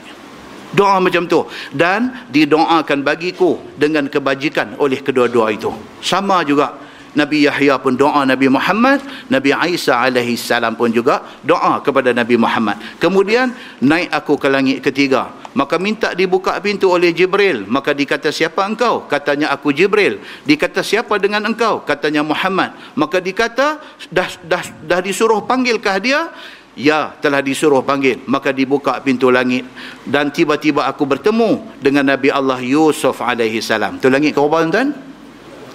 Doa 0.73 0.97
macam 1.05 1.29
tu 1.29 1.45
dan 1.77 2.27
didoakan 2.33 3.05
bagiku 3.05 3.61
dengan 3.77 4.09
kebajikan 4.09 4.81
oleh 4.81 5.05
kedua-dua 5.05 5.53
itu. 5.53 5.69
Sama 6.01 6.41
juga 6.49 6.81
Nabi 7.13 7.45
Yahya 7.45 7.77
pun 7.77 7.93
doa 7.93 8.25
Nabi 8.25 8.49
Muhammad 8.49 9.05
Nabi 9.29 9.53
Isa 9.73 10.01
alaihi 10.01 10.37
salam 10.41 10.73
pun 10.73 10.89
juga 10.89 11.21
doa 11.45 11.81
kepada 11.85 12.17
Nabi 12.17 12.41
Muhammad. 12.41 12.81
Kemudian 12.97 13.53
naik 13.85 14.09
aku 14.09 14.41
ke 14.41 14.49
langit 14.49 14.81
ketiga. 14.81 15.29
Maka 15.53 15.77
minta 15.77 16.17
dibuka 16.17 16.57
pintu 16.65 16.89
oleh 16.89 17.13
Jibril. 17.13 17.69
Maka 17.69 17.93
dikata 17.93 18.33
siapa 18.33 18.65
engkau? 18.65 19.05
Katanya 19.05 19.53
aku 19.53 19.69
Jibril. 19.69 20.25
Dikata 20.49 20.81
siapa 20.81 21.21
dengan 21.21 21.45
engkau? 21.45 21.85
Katanya 21.85 22.25
Muhammad. 22.25 22.73
Maka 22.97 23.21
dikata 23.21 23.77
dah 24.09 24.29
dah 24.49 24.65
dah 24.89 25.01
disuruh 25.05 25.45
panggilkah 25.45 26.01
dia? 26.01 26.33
Ya 26.73 27.13
telah 27.21 27.45
disuruh 27.45 27.85
panggil. 27.85 28.25
Maka 28.25 28.49
dibuka 28.49 28.97
pintu 29.05 29.29
langit 29.29 29.69
Dan 30.09 30.33
tiba-tiba 30.33 30.89
aku 30.89 31.05
bertemu 31.05 31.61
Dengan 31.85 32.17
Nabi 32.17 32.33
Allah 32.33 32.57
Yusuf 32.65 33.21
alaihi 33.21 33.61
salam. 33.61 34.01
Itu 34.01 34.09
langit 34.09 34.33
ke 34.33 34.41
berapa 34.41 34.73
tuan? 34.73 34.97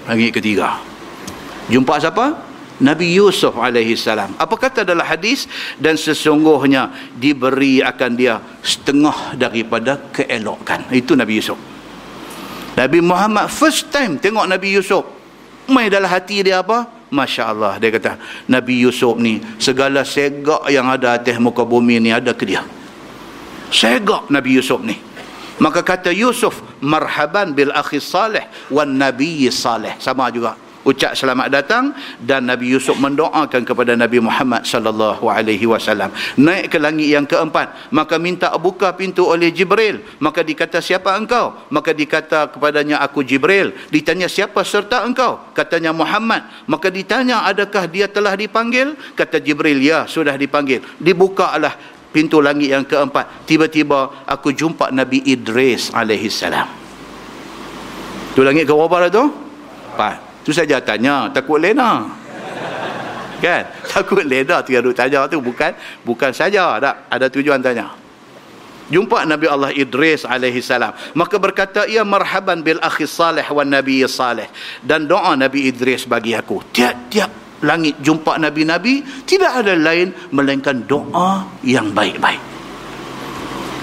Langit 0.10 0.34
ketiga 0.34 0.97
Jumpa 1.68 2.00
siapa? 2.00 2.48
Nabi 2.78 3.18
Yusuf 3.18 3.58
alaihi 3.58 3.98
salam. 3.98 4.38
Apa 4.38 4.54
kata 4.54 4.86
dalam 4.86 5.02
hadis 5.02 5.50
dan 5.82 5.98
sesungguhnya 5.98 6.94
diberi 7.18 7.82
akan 7.82 8.12
dia 8.14 8.38
setengah 8.62 9.34
daripada 9.34 9.98
keelokan. 10.14 10.86
Itu 10.94 11.18
Nabi 11.18 11.42
Yusuf. 11.42 11.58
Nabi 12.78 13.02
Muhammad 13.02 13.50
first 13.50 13.90
time 13.90 14.22
tengok 14.22 14.46
Nabi 14.46 14.78
Yusuf. 14.78 15.04
Mai 15.68 15.90
dalam 15.90 16.08
hati 16.08 16.46
dia 16.46 16.62
apa? 16.62 16.86
Masya 17.08 17.44
Allah 17.56 17.80
dia 17.80 17.92
kata 17.92 18.20
Nabi 18.52 18.84
Yusuf 18.84 19.16
ni 19.18 19.40
segala 19.58 20.04
segak 20.04 20.68
yang 20.68 20.88
ada 20.92 21.16
atas 21.18 21.40
muka 21.42 21.66
bumi 21.66 21.98
ni 21.98 22.14
ada 22.14 22.32
ke 22.38 22.46
dia. 22.46 22.62
Segak 23.74 24.30
Nabi 24.30 24.54
Yusuf 24.54 24.80
ni. 24.86 24.96
Maka 25.58 25.82
kata 25.82 26.14
Yusuf 26.14 26.62
marhaban 26.78 27.58
bil 27.58 27.74
akhi 27.74 27.98
salih 27.98 28.46
wan 28.70 28.94
nabi 29.02 29.50
salih 29.50 29.98
sama 29.98 30.30
juga 30.30 30.54
ucap 30.88 31.12
selamat 31.12 31.52
datang 31.52 31.92
dan 32.24 32.48
Nabi 32.48 32.72
Yusuf 32.72 32.96
mendoakan 32.96 33.68
kepada 33.68 34.00
Nabi 34.00 34.24
Muhammad 34.24 34.64
sallallahu 34.64 35.28
alaihi 35.28 35.68
wasallam. 35.68 36.16
Naik 36.40 36.72
ke 36.72 36.80
langit 36.80 37.12
yang 37.12 37.28
keempat 37.28 37.92
maka 37.92 38.16
minta 38.16 38.56
buka 38.56 38.96
pintu 38.96 39.28
oleh 39.28 39.52
Jibril. 39.52 40.00
Maka 40.24 40.48
dikata 40.48 40.80
siapa 40.80 41.12
engkau? 41.20 41.68
Maka 41.68 41.92
dikata 41.92 42.48
kepadanya 42.56 43.04
aku 43.04 43.28
Jibril. 43.28 43.76
Ditanya 43.92 44.32
siapa 44.32 44.64
serta 44.64 45.04
engkau? 45.04 45.52
Katanya 45.52 45.92
Muhammad. 45.92 46.48
Maka 46.64 46.88
ditanya 46.88 47.44
adakah 47.44 47.84
dia 47.92 48.08
telah 48.08 48.40
dipanggil? 48.40 48.96
Kata 49.20 49.44
Jibril 49.44 49.84
ya 49.84 50.08
sudah 50.08 50.40
dipanggil. 50.40 50.80
Dibukalah 51.04 51.76
pintu 52.16 52.40
langit 52.40 52.72
yang 52.72 52.88
keempat. 52.88 53.44
Tiba-tiba 53.44 54.24
aku 54.24 54.56
jumpa 54.56 54.96
Nabi 54.96 55.20
Idris 55.28 55.92
alaihi 55.92 56.32
salam. 56.32 56.72
Tu 58.32 58.46
langit 58.46 58.64
ke 58.64 58.72
berapa 58.72 59.12
tu? 59.12 59.48
empat 59.98 60.27
Tu 60.48 60.56
saja 60.56 60.80
tanya, 60.80 61.28
takut 61.28 61.60
lena. 61.60 62.08
Kan? 63.44 63.68
Takut 63.92 64.24
lena 64.24 64.64
yang 64.64 64.80
duk 64.80 64.96
tanya 64.96 65.28
tu 65.28 65.44
bukan 65.44 65.76
bukan 66.08 66.32
saja 66.32 66.80
tak 66.80 66.96
ada 67.12 67.28
tujuan 67.28 67.60
tanya. 67.60 67.92
Jumpa 68.88 69.28
Nabi 69.28 69.46
Allah 69.52 69.76
Idris 69.76 70.24
alaihi 70.24 70.64
salam. 70.64 70.96
Maka 71.20 71.36
berkata 71.36 71.84
ia 71.84 72.08
marhaban 72.08 72.64
bil 72.64 72.80
akhi 72.80 73.04
salih 73.04 73.44
wan 73.52 73.68
nabi 73.68 74.08
salih. 74.08 74.48
Dan 74.80 75.12
doa 75.12 75.36
Nabi 75.36 75.68
Idris 75.68 76.08
bagi 76.08 76.32
aku. 76.32 76.64
Tiap-tiap 76.72 77.60
langit 77.68 78.00
jumpa 78.00 78.40
nabi-nabi 78.40 79.04
tidak 79.28 79.52
ada 79.52 79.76
lain 79.76 80.16
melainkan 80.32 80.88
doa 80.88 81.44
yang 81.68 81.92
baik-baik. 81.92 82.40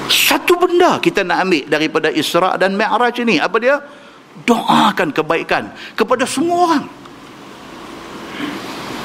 Satu 0.08 0.56
benda 0.56 0.96
kita 0.96 1.20
nak 1.20 1.44
ambil 1.44 1.68
daripada 1.68 2.08
Isra 2.08 2.56
dan 2.56 2.72
Mi'raj 2.72 3.20
ini 3.20 3.36
apa 3.36 3.56
dia? 3.60 3.76
Doakan 4.42 5.14
kebaikan 5.14 5.70
kepada 5.94 6.26
semua 6.26 6.56
orang 6.66 6.84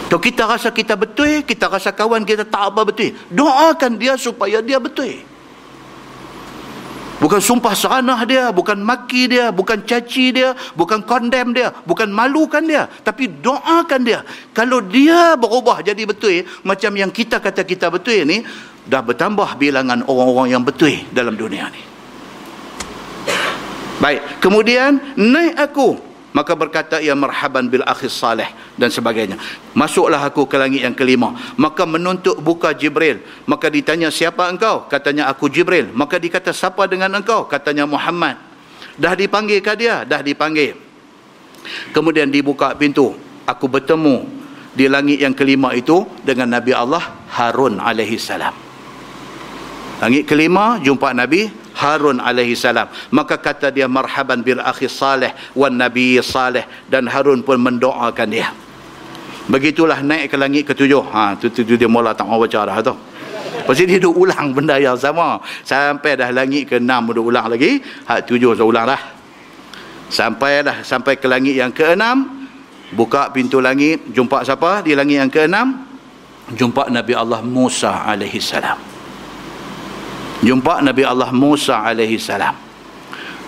kalau 0.10 0.22
kita 0.26 0.49
rasa 0.49 0.73
kita 0.73 0.97
betul 0.97 1.45
kita 1.45 1.69
rasa 1.69 1.93
kawan 1.93 2.26
kita 2.26 2.41
tak 2.49 2.73
apa 2.73 2.81
betul 2.81 3.14
doakan 3.30 4.01
dia 4.01 4.18
supaya 4.18 4.57
dia 4.65 4.81
betul 4.81 5.30
Bukan 7.19 7.43
sumpah 7.43 7.76
seranah 7.76 8.23
dia, 8.23 8.47
bukan 8.47 8.80
maki 8.80 9.27
dia, 9.27 9.51
bukan 9.51 9.84
caci 9.84 10.31
dia, 10.31 10.56
bukan 10.72 11.03
condemn 11.03 11.51
dia, 11.51 11.68
bukan 11.84 12.07
malukan 12.07 12.64
dia, 12.64 12.88
tapi 13.03 13.27
doakan 13.27 14.07
dia. 14.07 14.23
Kalau 14.56 14.80
dia 14.80 15.35
berubah 15.35 15.84
jadi 15.84 15.99
betul 16.07 16.47
macam 16.64 16.95
yang 16.95 17.11
kita 17.11 17.43
kata 17.43 17.68
kita 17.68 17.91
betul 17.91 18.23
ni, 18.23 18.39
dah 18.88 19.03
bertambah 19.03 19.60
bilangan 19.60 20.07
orang-orang 20.07 20.47
yang 20.56 20.64
betul 20.64 20.95
dalam 21.11 21.35
dunia 21.35 21.68
ni. 21.68 21.98
Baik, 23.99 24.39
kemudian 24.39 24.99
naik 25.19 25.59
aku 25.59 26.09
Maka 26.30 26.53
berkata 26.53 27.01
ia 27.01 27.17
marhaban 27.17 27.65
bil 27.73 27.81
akhis 27.89 28.13
salih 28.13 28.45
dan 28.77 28.93
sebagainya. 28.93 29.41
Masuklah 29.73 30.21
aku 30.21 30.45
ke 30.45 30.61
langit 30.61 30.85
yang 30.85 30.93
kelima. 30.93 31.34
Maka 31.57 31.89
menuntut 31.89 32.38
buka 32.38 32.69
Jibril. 32.69 33.26
Maka 33.49 33.65
ditanya 33.73 34.13
siapa 34.13 34.45
engkau? 34.45 34.85
Katanya 34.85 35.26
aku 35.26 35.49
Jibril. 35.49 35.89
Maka 35.89 36.21
dikata 36.21 36.53
siapa 36.53 36.85
dengan 36.85 37.17
engkau? 37.17 37.49
Katanya 37.49 37.89
Muhammad. 37.89 38.38
Dah 38.93 39.17
dipanggil 39.17 39.57
ke 39.57 39.73
dia? 39.73 40.05
Dah 40.05 40.21
dipanggil. 40.21 40.77
Kemudian 41.97 42.30
dibuka 42.30 42.77
pintu. 42.77 43.17
Aku 43.49 43.65
bertemu 43.65 44.30
di 44.77 44.85
langit 44.85 45.26
yang 45.26 45.34
kelima 45.34 45.73
itu 45.73 46.05
dengan 46.21 46.53
Nabi 46.53 46.77
Allah 46.77 47.09
Harun 47.34 47.81
alaihi 47.81 48.21
salam. 48.21 48.53
Langit 49.97 50.30
kelima 50.30 50.77
jumpa 50.77 51.09
Nabi 51.09 51.49
Harun 51.80 52.19
alaihi 52.19 52.60
salam. 52.60 52.91
Maka 53.15 53.39
kata 53.39 53.72
dia 53.72 53.88
marhaban 53.88 54.43
bil 54.43 54.60
akhi 54.60 54.91
salih 54.91 55.31
wan 55.56 55.80
nabi 55.80 56.19
salih. 56.19 56.68
Dan 56.91 57.07
Harun 57.07 57.39
pun 57.39 57.56
mendoakan 57.56 58.27
dia. 58.27 58.51
Begitulah 59.47 60.03
naik 60.03 60.30
ke 60.30 60.35
langit 60.35 60.68
ketujuh. 60.68 61.07
Ha 61.15 61.39
tu 61.39 61.47
tu, 61.47 61.64
tu 61.64 61.80
dia 61.80 61.88
mula 61.88 62.11
tak 62.11 62.27
mau 62.27 62.38
baca 62.38 62.68
dah 62.68 62.77
tu. 62.84 62.93
Pasti 63.64 63.88
dia 63.88 63.97
duk 63.97 64.14
ulang 64.19 64.51
benda 64.51 64.76
yang 64.76 64.99
sama. 64.99 65.39
Sampai 65.64 66.19
dah 66.19 66.30
langit 66.35 66.68
ke 66.68 66.84
enam 66.84 67.10
duk 67.15 67.31
ulang 67.31 67.47
lagi. 67.47 67.80
Hak 68.06 68.27
tujuh 68.27 68.60
saya 68.60 68.68
ulang 68.68 68.85
dah. 68.85 69.01
Sampai 70.11 70.61
dah 70.65 70.84
sampai 70.84 71.15
ke 71.15 71.26
langit 71.31 71.56
yang 71.56 71.72
ke 71.72 71.95
enam 71.95 72.39
buka 72.93 73.30
pintu 73.30 73.61
langit 73.61 74.01
jumpa 74.10 74.41
siapa 74.41 74.81
di 74.81 74.97
langit 74.97 75.18
yang 75.22 75.30
ke 75.30 75.45
enam 75.45 75.85
jumpa 76.49 76.89
Nabi 76.89 77.14
Allah 77.14 77.45
Musa 77.45 78.10
alaihi 78.10 78.41
salam 78.41 78.89
jumpa 80.44 80.80
Nabi 80.84 81.03
Allah 81.03 81.32
Musa 81.36 81.84
alaihi 81.84 82.20
salam. 82.20 82.56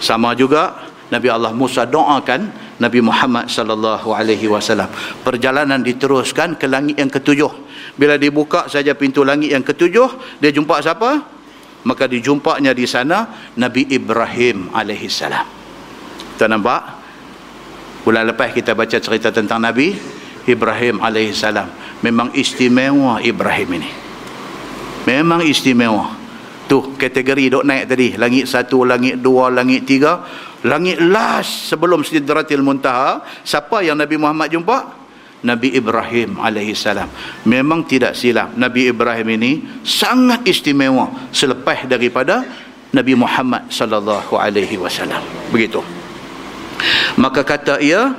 Sama 0.02 0.34
juga 0.34 0.92
Nabi 1.12 1.28
Allah 1.28 1.52
Musa 1.52 1.84
doakan 1.86 2.50
Nabi 2.82 3.00
Muhammad 3.04 3.46
sallallahu 3.52 4.10
alaihi 4.16 4.50
wasallam. 4.50 4.90
Perjalanan 5.22 5.86
diteruskan 5.86 6.58
ke 6.58 6.66
langit 6.66 6.98
yang 6.98 7.12
ketujuh. 7.12 7.52
Bila 7.94 8.18
dibuka 8.18 8.66
saja 8.66 8.98
pintu 8.98 9.22
langit 9.22 9.54
yang 9.54 9.62
ketujuh 9.62 10.40
dia 10.42 10.50
jumpa 10.50 10.82
siapa? 10.82 11.22
Maka 11.82 12.06
dijumpanya 12.10 12.74
di 12.74 12.86
sana 12.86 13.30
Nabi 13.58 13.86
Ibrahim 13.90 14.74
alaihi 14.74 15.10
salam. 15.12 15.46
Kita 16.38 16.50
nampak 16.50 16.82
bulan 18.02 18.26
lepas 18.34 18.50
kita 18.54 18.74
baca 18.74 18.98
cerita 18.98 19.30
tentang 19.30 19.62
Nabi 19.62 19.94
Ibrahim 20.50 21.04
alaihi 21.06 21.36
salam. 21.38 21.70
Memang 22.02 22.34
istimewa 22.34 23.22
Ibrahim 23.22 23.78
ini. 23.78 23.92
Memang 25.06 25.46
istimewa 25.46 26.21
tu 26.72 26.96
kategori 26.96 27.52
dok 27.52 27.68
naik 27.68 27.92
tadi. 27.92 28.16
Langit 28.16 28.48
satu 28.48 28.88
langit 28.88 29.20
dua 29.20 29.52
langit 29.52 29.84
tiga. 29.84 30.24
Langit 30.64 31.04
last 31.04 31.68
sebelum 31.68 32.00
sidratil 32.00 32.64
muntaha. 32.64 33.20
Siapa 33.44 33.84
yang 33.84 34.00
Nabi 34.00 34.16
Muhammad 34.16 34.48
jumpa? 34.48 35.04
Nabi 35.44 35.76
Ibrahim 35.76 36.40
alaihi 36.40 36.72
salam. 36.72 37.12
Memang 37.44 37.84
tidak 37.84 38.16
silap. 38.16 38.56
Nabi 38.56 38.88
Ibrahim 38.88 39.28
ini 39.36 39.52
sangat 39.84 40.48
istimewa 40.48 41.12
selepas 41.36 41.84
daripada 41.90 42.48
Nabi 42.96 43.20
Muhammad 43.20 43.68
sallallahu 43.68 44.40
alaihi 44.40 44.80
wasallam. 44.80 45.20
Begitu. 45.52 45.84
Maka 47.20 47.44
kata 47.44 47.84
ia 47.84 48.16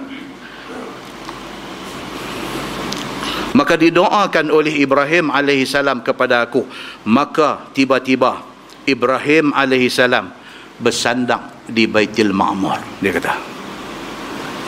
maka 3.52 3.76
didoakan 3.76 4.48
oleh 4.48 4.80
Ibrahim 4.80 5.28
alaihi 5.28 5.68
salam 5.68 6.00
kepada 6.00 6.48
aku. 6.48 6.64
Maka 7.04 7.68
tiba-tiba 7.76 8.40
Ibrahim 8.88 9.52
alaihi 9.52 9.92
salam 9.92 10.32
bersandang 10.80 11.52
di 11.68 11.84
Baitul 11.84 12.32
Ma'mur. 12.32 12.80
Dia 13.04 13.12
kata 13.12 13.32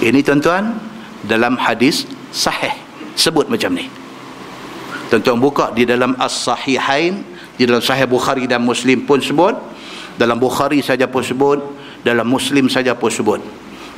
ini 0.04 0.20
tuan-tuan 0.20 0.76
dalam 1.24 1.56
hadis 1.56 2.04
sahih. 2.28 2.74
Sebut 3.14 3.46
macam 3.46 3.72
ni. 3.72 3.86
Tuan-tuan 5.08 5.38
buka 5.38 5.70
di 5.70 5.86
dalam 5.86 6.18
as-sahihain 6.18 7.22
di 7.54 7.64
dalam 7.64 7.78
sahih 7.78 8.10
Bukhari 8.10 8.50
dan 8.50 8.66
Muslim 8.66 9.06
pun 9.06 9.22
sebut 9.22 9.54
dalam 10.18 10.42
Bukhari 10.42 10.82
saja 10.82 11.06
pun 11.06 11.22
sebut 11.22 11.62
dalam 12.02 12.26
Muslim 12.26 12.66
saja 12.66 12.92
pun 12.98 13.08
sebut. 13.08 13.38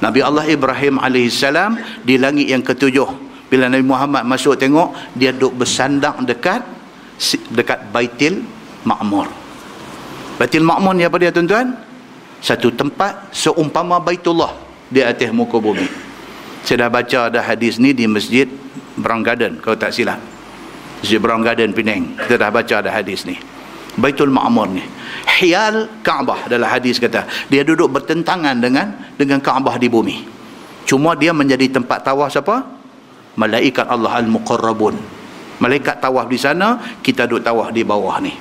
Nabi 0.05 0.21
Allah 0.21 0.45
Ibrahim 0.45 1.01
alaihi 1.01 1.33
salam 1.33 1.81
di 2.05 2.21
langit 2.21 2.53
yang 2.53 2.61
ketujuh 2.61 3.26
bila 3.47 3.71
Nabi 3.71 3.87
Muhammad 3.87 4.27
masuk 4.27 4.59
tengok 4.59 4.95
dia 5.15 5.31
duduk 5.31 5.63
bersandang 5.63 6.27
dekat 6.27 6.63
dekat 7.55 7.79
Baitul 7.95 8.43
Ma'mur. 8.83 9.31
Baitul 10.37 10.67
Ma'mur 10.67 10.93
ni 10.93 11.07
apa 11.07 11.17
dia 11.17 11.33
tuan-tuan? 11.33 11.73
Satu 12.43 12.69
tempat 12.75 13.33
seumpama 13.33 13.97
Baitullah 14.03 14.53
di 14.93 15.01
atas 15.01 15.33
muka 15.33 15.57
bumi. 15.57 15.89
Saya 16.67 16.87
dah 16.87 16.91
baca 16.91 17.19
ada 17.31 17.41
hadis 17.41 17.79
ni 17.79 17.95
di 17.95 18.05
masjid 18.11 18.51
Brown 18.99 19.23
Garden 19.23 19.63
kalau 19.63 19.79
tak 19.79 19.95
silap. 19.95 20.19
Masjid 21.01 21.23
Brown 21.23 21.41
Garden 21.41 21.71
Penang. 21.73 22.19
Kita 22.19 22.37
dah 22.37 22.51
baca 22.51 22.75
ada 22.83 22.91
hadis 22.91 23.25
ni. 23.25 23.39
Baitul 23.97 24.29
Ma'mur 24.29 24.69
ni. 24.69 24.85
Hiyal 25.41 25.89
Kaabah 26.05 26.51
adalah 26.51 26.77
hadis 26.77 27.01
kata. 27.01 27.25
Dia 27.49 27.65
duduk 27.65 27.89
bertentangan 27.95 28.59
dengan 28.61 29.15
dengan 29.17 29.41
Kaabah 29.41 29.81
di 29.81 29.89
bumi. 29.89 30.27
Cuma 30.85 31.17
dia 31.17 31.33
menjadi 31.33 31.81
tempat 31.81 32.05
tawaf 32.05 32.31
siapa 32.31 32.76
malaikat 33.37 33.87
Allah 33.87 34.21
al-muqarrabun. 34.21 34.97
Malaikat 35.57 36.05
tawaf 36.05 36.29
di 36.29 36.37
sana 36.37 36.77
kita 37.01 37.25
duduk 37.25 37.45
tawaf 37.45 37.73
di 37.73 37.81
bawah 37.81 38.21
ni. 38.21 38.35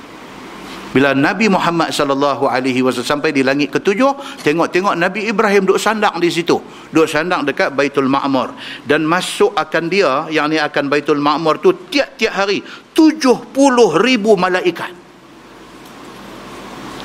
Bila 0.95 1.11
Nabi 1.11 1.51
Muhammad 1.51 1.91
sallallahu 1.91 2.47
alaihi 2.47 2.79
wasallam 2.79 3.19
sampai 3.19 3.35
di 3.35 3.43
langit 3.43 3.67
ketujuh 3.67 4.39
tengok-tengok 4.47 4.95
Nabi 4.95 5.27
Ibrahim 5.27 5.67
duduk 5.67 5.75
sandang 5.75 6.15
di 6.23 6.31
situ. 6.31 6.55
Duduk 6.87 7.11
sandang 7.11 7.43
dekat 7.43 7.75
Baitul 7.75 8.07
Ma'mur. 8.07 8.55
Dan 8.87 9.03
masuk 9.03 9.51
akan 9.59 9.91
dia 9.91 10.23
yang 10.31 10.47
ni 10.47 10.55
akan 10.55 10.87
Baitul 10.87 11.19
Ma'mur 11.19 11.59
tu 11.59 11.75
tiap-tiap 11.91 12.31
hari 12.31 12.63
70 12.95 13.51
ribu 13.99 14.39
malaikat. 14.39 14.91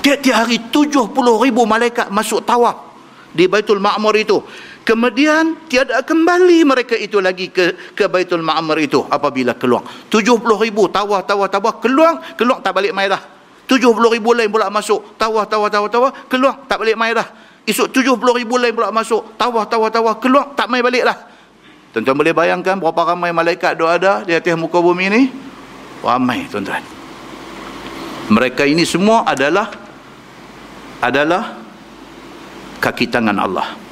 Tiap-tiap 0.06 0.36
hari 0.46 0.70
70 0.70 1.10
ribu 1.42 1.66
malaikat 1.66 2.14
masuk 2.14 2.46
tawaf 2.46 2.94
di 3.34 3.50
Baitul 3.50 3.82
Ma'mur 3.82 4.14
itu 4.14 4.38
Kemudian 4.90 5.70
tiada 5.70 6.02
kembali 6.02 6.66
mereka 6.66 6.98
itu 6.98 7.22
lagi 7.22 7.54
ke 7.54 7.94
ke 7.94 8.10
Baitul 8.10 8.42
Ma'mar 8.42 8.74
itu 8.82 9.06
apabila 9.06 9.54
keluar. 9.54 9.86
70 10.10 10.42
ribu 10.58 10.90
tawah 10.90 11.22
tawah 11.22 11.46
tawah 11.46 11.78
keluar, 11.78 12.18
keluar 12.34 12.58
tak 12.58 12.74
balik 12.74 12.90
mai 12.90 13.06
dah. 13.06 13.22
70 13.70 13.86
ribu 13.86 14.34
lain 14.34 14.50
pula 14.50 14.66
masuk, 14.66 15.14
tawah 15.14 15.46
tawah 15.46 15.70
tawah 15.70 15.86
tawah 15.86 16.10
keluar 16.26 16.66
tak 16.66 16.82
balik 16.82 16.98
mai 16.98 17.14
dah. 17.14 17.22
Esok 17.62 17.86
70 18.02 18.18
ribu 18.42 18.58
lain 18.58 18.74
pula 18.74 18.90
masuk, 18.90 19.38
tawah 19.38 19.62
tawah 19.62 19.94
tawah 19.94 20.18
keluar 20.18 20.58
tak 20.58 20.66
mai 20.66 20.82
balik 20.82 21.06
dah. 21.06 21.18
Tuan-tuan 21.94 22.26
boleh 22.26 22.34
bayangkan 22.34 22.74
berapa 22.74 23.14
ramai 23.14 23.30
malaikat 23.30 23.78
doa 23.78 23.94
ada 23.94 24.26
di 24.26 24.34
atas 24.34 24.58
muka 24.58 24.82
bumi 24.82 25.06
ini? 25.06 25.22
Ramai 26.02 26.50
tuan-tuan. 26.50 26.82
Mereka 28.26 28.66
ini 28.66 28.82
semua 28.82 29.22
adalah 29.22 29.70
adalah 30.98 31.62
kaki 32.82 33.06
tangan 33.06 33.38
Allah 33.38 33.89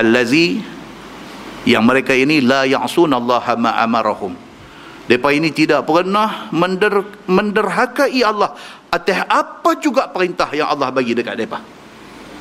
allazi 0.00 0.64
yang 1.68 1.84
mereka 1.84 2.16
ini 2.16 2.40
la 2.40 2.64
ya'sunallaha 2.64 3.52
ma 3.60 3.76
amarahum. 3.84 4.32
Depa 5.04 5.34
ini 5.34 5.50
tidak 5.50 5.84
pernah 5.84 6.48
mender, 6.54 7.02
menderhakai 7.26 8.22
Allah 8.22 8.54
atas 8.88 9.26
apa 9.28 9.76
juga 9.76 10.08
perintah 10.08 10.48
yang 10.54 10.70
Allah 10.70 10.88
bagi 10.94 11.18
dekat 11.18 11.34
depa 11.34 11.60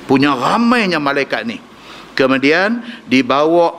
punya 0.09 0.33
ramainya 0.33 0.97
malaikat 0.97 1.45
ni. 1.45 1.61
Kemudian 2.17 2.81
dibawa 3.05 3.77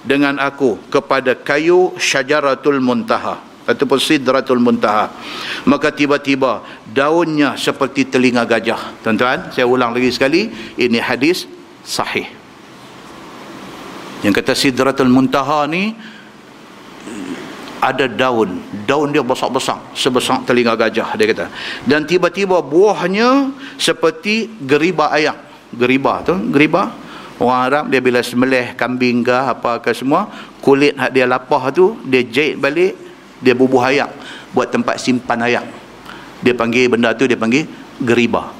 dengan 0.00 0.40
aku 0.40 0.80
kepada 0.88 1.36
kayu 1.36 1.92
syajaratul 2.00 2.80
muntaha 2.80 3.36
ataupun 3.68 4.00
sidratul 4.00 4.64
muntaha. 4.64 5.12
Maka 5.68 5.92
tiba-tiba 5.92 6.64
daunnya 6.88 7.60
seperti 7.60 8.08
telinga 8.08 8.48
gajah. 8.48 9.04
Tuan-tuan 9.04 9.52
saya 9.52 9.68
ulang 9.68 9.92
lagi 9.92 10.08
sekali 10.08 10.48
ini 10.80 10.96
hadis 10.96 11.44
sahih 11.84 12.37
yang 14.22 14.34
kata 14.34 14.50
sidratul 14.54 15.10
muntaha 15.10 15.62
ni 15.70 15.94
ada 17.78 18.10
daun. 18.10 18.58
Daun 18.82 19.14
dia 19.14 19.22
besar-besar 19.22 19.78
sebesar 19.94 20.42
telinga 20.42 20.74
gajah 20.74 21.14
dia 21.14 21.26
kata. 21.30 21.46
Dan 21.86 22.02
tiba-tiba 22.02 22.58
buahnya 22.58 23.54
seperti 23.78 24.50
geriba 24.66 25.14
ayam. 25.14 25.38
Geriba 25.70 26.26
tu 26.26 26.34
geriba. 26.50 26.90
Orang 27.38 27.60
Arab 27.70 27.84
dia 27.86 28.02
bila 28.02 28.18
semelih 28.18 28.74
kambing 28.74 29.22
ke 29.22 29.30
apa 29.30 29.78
ke 29.78 29.94
semua 29.94 30.26
kulit 30.58 30.98
hak 30.98 31.14
dia 31.14 31.22
lapah 31.22 31.70
tu 31.70 31.94
dia 32.02 32.26
jahit 32.26 32.58
balik 32.58 32.98
dia 33.38 33.54
bubuh 33.54 33.86
ayam. 33.86 34.10
Buat 34.50 34.74
tempat 34.74 34.98
simpan 34.98 35.38
ayam. 35.46 35.62
Dia 36.42 36.58
panggil 36.58 36.90
benda 36.90 37.14
tu 37.14 37.30
dia 37.30 37.38
panggil 37.38 37.62
geriba. 38.02 38.50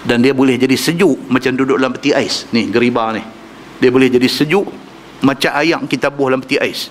Dan 0.00 0.24
dia 0.24 0.32
boleh 0.32 0.56
jadi 0.56 0.72
sejuk 0.72 1.28
macam 1.28 1.52
duduk 1.52 1.76
dalam 1.76 1.92
peti 1.92 2.16
ais. 2.16 2.48
Ni 2.56 2.72
geriba 2.72 3.12
ni 3.12 3.35
dia 3.76 3.88
boleh 3.92 4.08
jadi 4.08 4.28
sejuk 4.28 4.66
macam 5.20 5.52
ayam 5.52 5.84
kita 5.84 6.08
buah 6.12 6.32
dalam 6.32 6.42
peti 6.44 6.56
ais. 6.60 6.88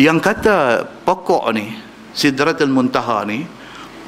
Yang 0.00 0.18
kata 0.24 0.56
pokok 1.04 1.44
ni 1.52 1.76
sidratul 2.14 2.72
muntaha 2.72 3.22
ni 3.28 3.44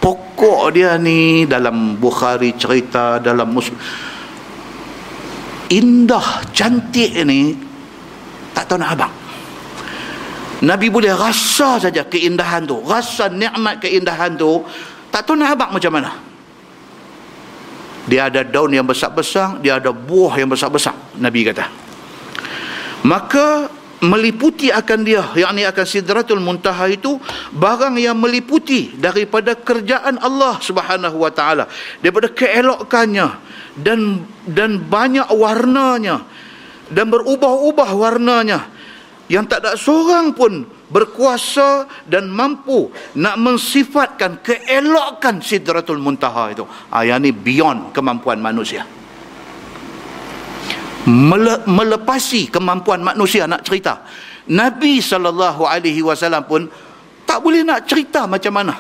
pokok 0.02 0.72
dia 0.74 0.96
ni 0.96 1.44
dalam 1.44 2.00
Bukhari 2.00 2.56
cerita 2.56 3.20
dalam 3.22 3.52
Muslim 3.52 3.76
indah 5.72 6.44
cantik 6.52 7.12
ni 7.24 7.56
tak 8.52 8.68
tahu 8.68 8.80
nak 8.80 8.92
abang. 8.96 9.14
Nabi 10.62 10.86
boleh 10.94 11.10
rasa 11.10 11.82
saja 11.82 12.06
keindahan 12.06 12.62
tu 12.62 12.78
rasa 12.86 13.26
nikmat 13.26 13.82
keindahan 13.82 14.38
tu 14.38 14.62
tak 15.10 15.26
tahu 15.26 15.34
nak 15.34 15.58
abang 15.58 15.74
macam 15.74 15.92
mana 15.92 16.31
dia 18.06 18.26
ada 18.26 18.42
daun 18.42 18.74
yang 18.74 18.86
besar-besar 18.86 19.62
dia 19.62 19.78
ada 19.78 19.94
buah 19.94 20.34
yang 20.38 20.50
besar-besar 20.50 20.94
Nabi 21.18 21.46
kata. 21.46 21.66
Maka 23.02 23.66
meliputi 24.02 24.70
akan 24.74 24.98
dia 25.06 25.22
yakni 25.38 25.62
akan 25.62 25.86
sidratul 25.86 26.42
muntaha 26.42 26.90
itu 26.90 27.22
barang 27.54 27.94
yang 28.02 28.18
meliputi 28.18 28.94
daripada 28.98 29.54
kerjaan 29.54 30.18
Allah 30.18 30.58
Subhanahu 30.58 31.22
wa 31.22 31.30
taala 31.30 31.70
daripada 32.02 32.26
keelokannya 32.26 33.30
dan 33.78 34.26
dan 34.46 34.82
banyak 34.82 35.30
warnanya 35.30 36.26
dan 36.92 37.08
berubah-ubah 37.08 37.90
warnanya. 37.96 38.68
Yang 39.32 39.44
tak 39.48 39.58
ada 39.64 39.72
seorang 39.80 40.36
pun 40.36 40.68
berkuasa 40.92 41.88
dan 42.04 42.28
mampu 42.28 42.92
nak 43.16 43.40
mensifatkan 43.40 44.44
keelokan 44.44 45.40
sidratul 45.40 45.98
muntaha 45.98 46.52
itu. 46.52 46.68
Ah, 46.92 47.02
yang 47.02 47.24
ni 47.24 47.32
beyond 47.32 47.96
kemampuan 47.96 48.36
manusia. 48.38 48.84
Mele- 51.08 51.64
melepasi 51.66 52.52
kemampuan 52.52 53.00
manusia 53.02 53.48
nak 53.48 53.64
cerita. 53.64 54.04
Nabi 54.52 55.00
saw 55.00 55.18
pun 56.44 56.62
tak 57.24 57.38
boleh 57.40 57.64
nak 57.64 57.88
cerita 57.88 58.28
macam 58.28 58.52
mana. 58.52 58.74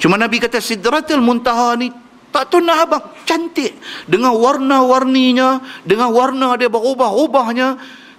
Cuma 0.00 0.16
Nabi 0.16 0.40
kata 0.40 0.58
sidratul 0.64 1.20
muntaha 1.20 1.76
ni 1.76 1.92
tak 2.30 2.46
tahu 2.48 2.62
nak 2.62 2.78
abang 2.86 3.04
cantik 3.26 3.74
dengan 4.06 4.32
warna-warninya, 4.38 5.82
dengan 5.82 6.14
warna 6.14 6.54
dia 6.54 6.70
berubah-ubahnya. 6.70 7.68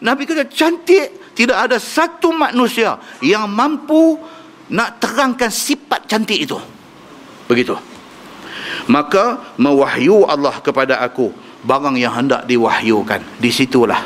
Nabi 0.03 0.27
kata 0.27 0.51
cantik 0.51 1.20
tidak 1.31 1.57
ada 1.69 1.77
satu 1.79 2.35
manusia 2.35 2.99
yang 3.23 3.47
mampu 3.47 4.19
nak 4.71 4.99
terangkan 4.99 5.51
sifat 5.51 6.07
cantik 6.07 6.39
itu. 6.47 6.59
Begitu. 7.47 7.75
Maka 8.87 9.55
mewahyu 9.59 10.27
Allah 10.27 10.59
kepada 10.59 10.99
aku 11.03 11.31
barang 11.63 11.95
yang 11.99 12.15
hendak 12.15 12.47
diwahyukan. 12.47 13.23
Di 13.39 13.51
situlah 13.51 14.01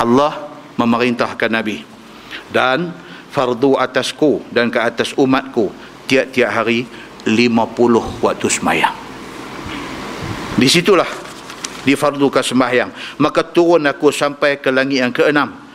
Allah 0.00 0.52
memerintahkan 0.76 1.50
Nabi 1.52 1.84
dan 2.52 2.92
fardu 3.32 3.80
atasku 3.80 4.44
dan 4.52 4.68
ke 4.68 4.80
atas 4.80 5.16
umatku 5.16 5.72
tiap-tiap 6.08 6.50
hari 6.52 6.84
50 7.24 8.20
waktu 8.20 8.48
semayang. 8.48 8.94
Di 10.56 10.68
situlah 10.68 11.08
difardukan 11.82 12.44
sembahyang. 12.44 13.18
Maka 13.18 13.42
turun 13.46 13.88
aku 13.88 14.12
sampai 14.12 14.60
ke 14.60 14.70
langit 14.70 15.02
yang 15.02 15.12
keenam 15.14 15.71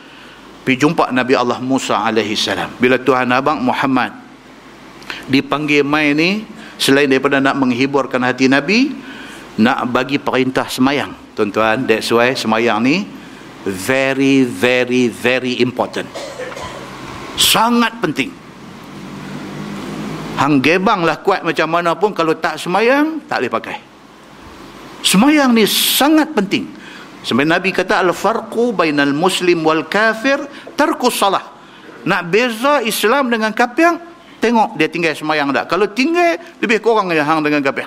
pergi 0.68 0.84
jumpa 0.84 1.08
Nabi 1.16 1.32
Allah 1.32 1.64
Musa 1.64 1.96
alaihi 1.96 2.36
salam. 2.36 2.68
Bila 2.76 3.00
Tuhan 3.00 3.32
abang 3.32 3.56
Muhammad 3.64 4.12
dipanggil 5.24 5.80
mai 5.80 6.12
ni 6.12 6.44
selain 6.76 7.08
daripada 7.08 7.40
nak 7.40 7.56
menghiburkan 7.56 8.20
hati 8.20 8.52
Nabi 8.52 8.92
nak 9.56 9.88
bagi 9.88 10.20
perintah 10.20 10.68
semayang. 10.68 11.16
Tuan-tuan 11.32 11.88
that's 11.88 12.12
why 12.12 12.36
semayang 12.36 12.84
ni 12.84 13.08
very 13.64 14.44
very 14.44 15.08
very 15.08 15.56
important. 15.64 16.04
Sangat 17.40 17.96
penting. 18.04 18.28
Hang 20.36 20.60
gebang 20.60 21.00
lah 21.00 21.16
kuat 21.24 21.48
macam 21.48 21.64
mana 21.64 21.96
pun 21.96 22.12
kalau 22.12 22.36
tak 22.36 22.60
semayang 22.60 23.24
tak 23.24 23.40
boleh 23.40 23.52
pakai. 23.56 23.76
Semayang 25.00 25.56
ni 25.56 25.64
sangat 25.64 26.28
penting 26.36 26.76
Sampai 27.28 27.44
Nabi 27.44 27.76
kata 27.76 28.00
al-farqu 28.00 28.72
bainal 28.72 29.12
muslim 29.12 29.60
wal 29.60 29.84
kafir 29.84 30.40
tarkus 30.72 31.20
salah. 31.20 31.44
Nak 32.08 32.24
beza 32.32 32.80
Islam 32.80 33.28
dengan 33.28 33.52
kafir, 33.52 34.00
tengok 34.40 34.80
dia 34.80 34.88
tinggal 34.88 35.12
semayang 35.12 35.52
tak. 35.52 35.68
Kalau 35.68 35.92
tinggal, 35.92 36.40
lebih 36.56 36.80
kurang 36.80 37.12
dia 37.12 37.20
hang 37.20 37.44
dengan 37.44 37.60
kafir. 37.60 37.84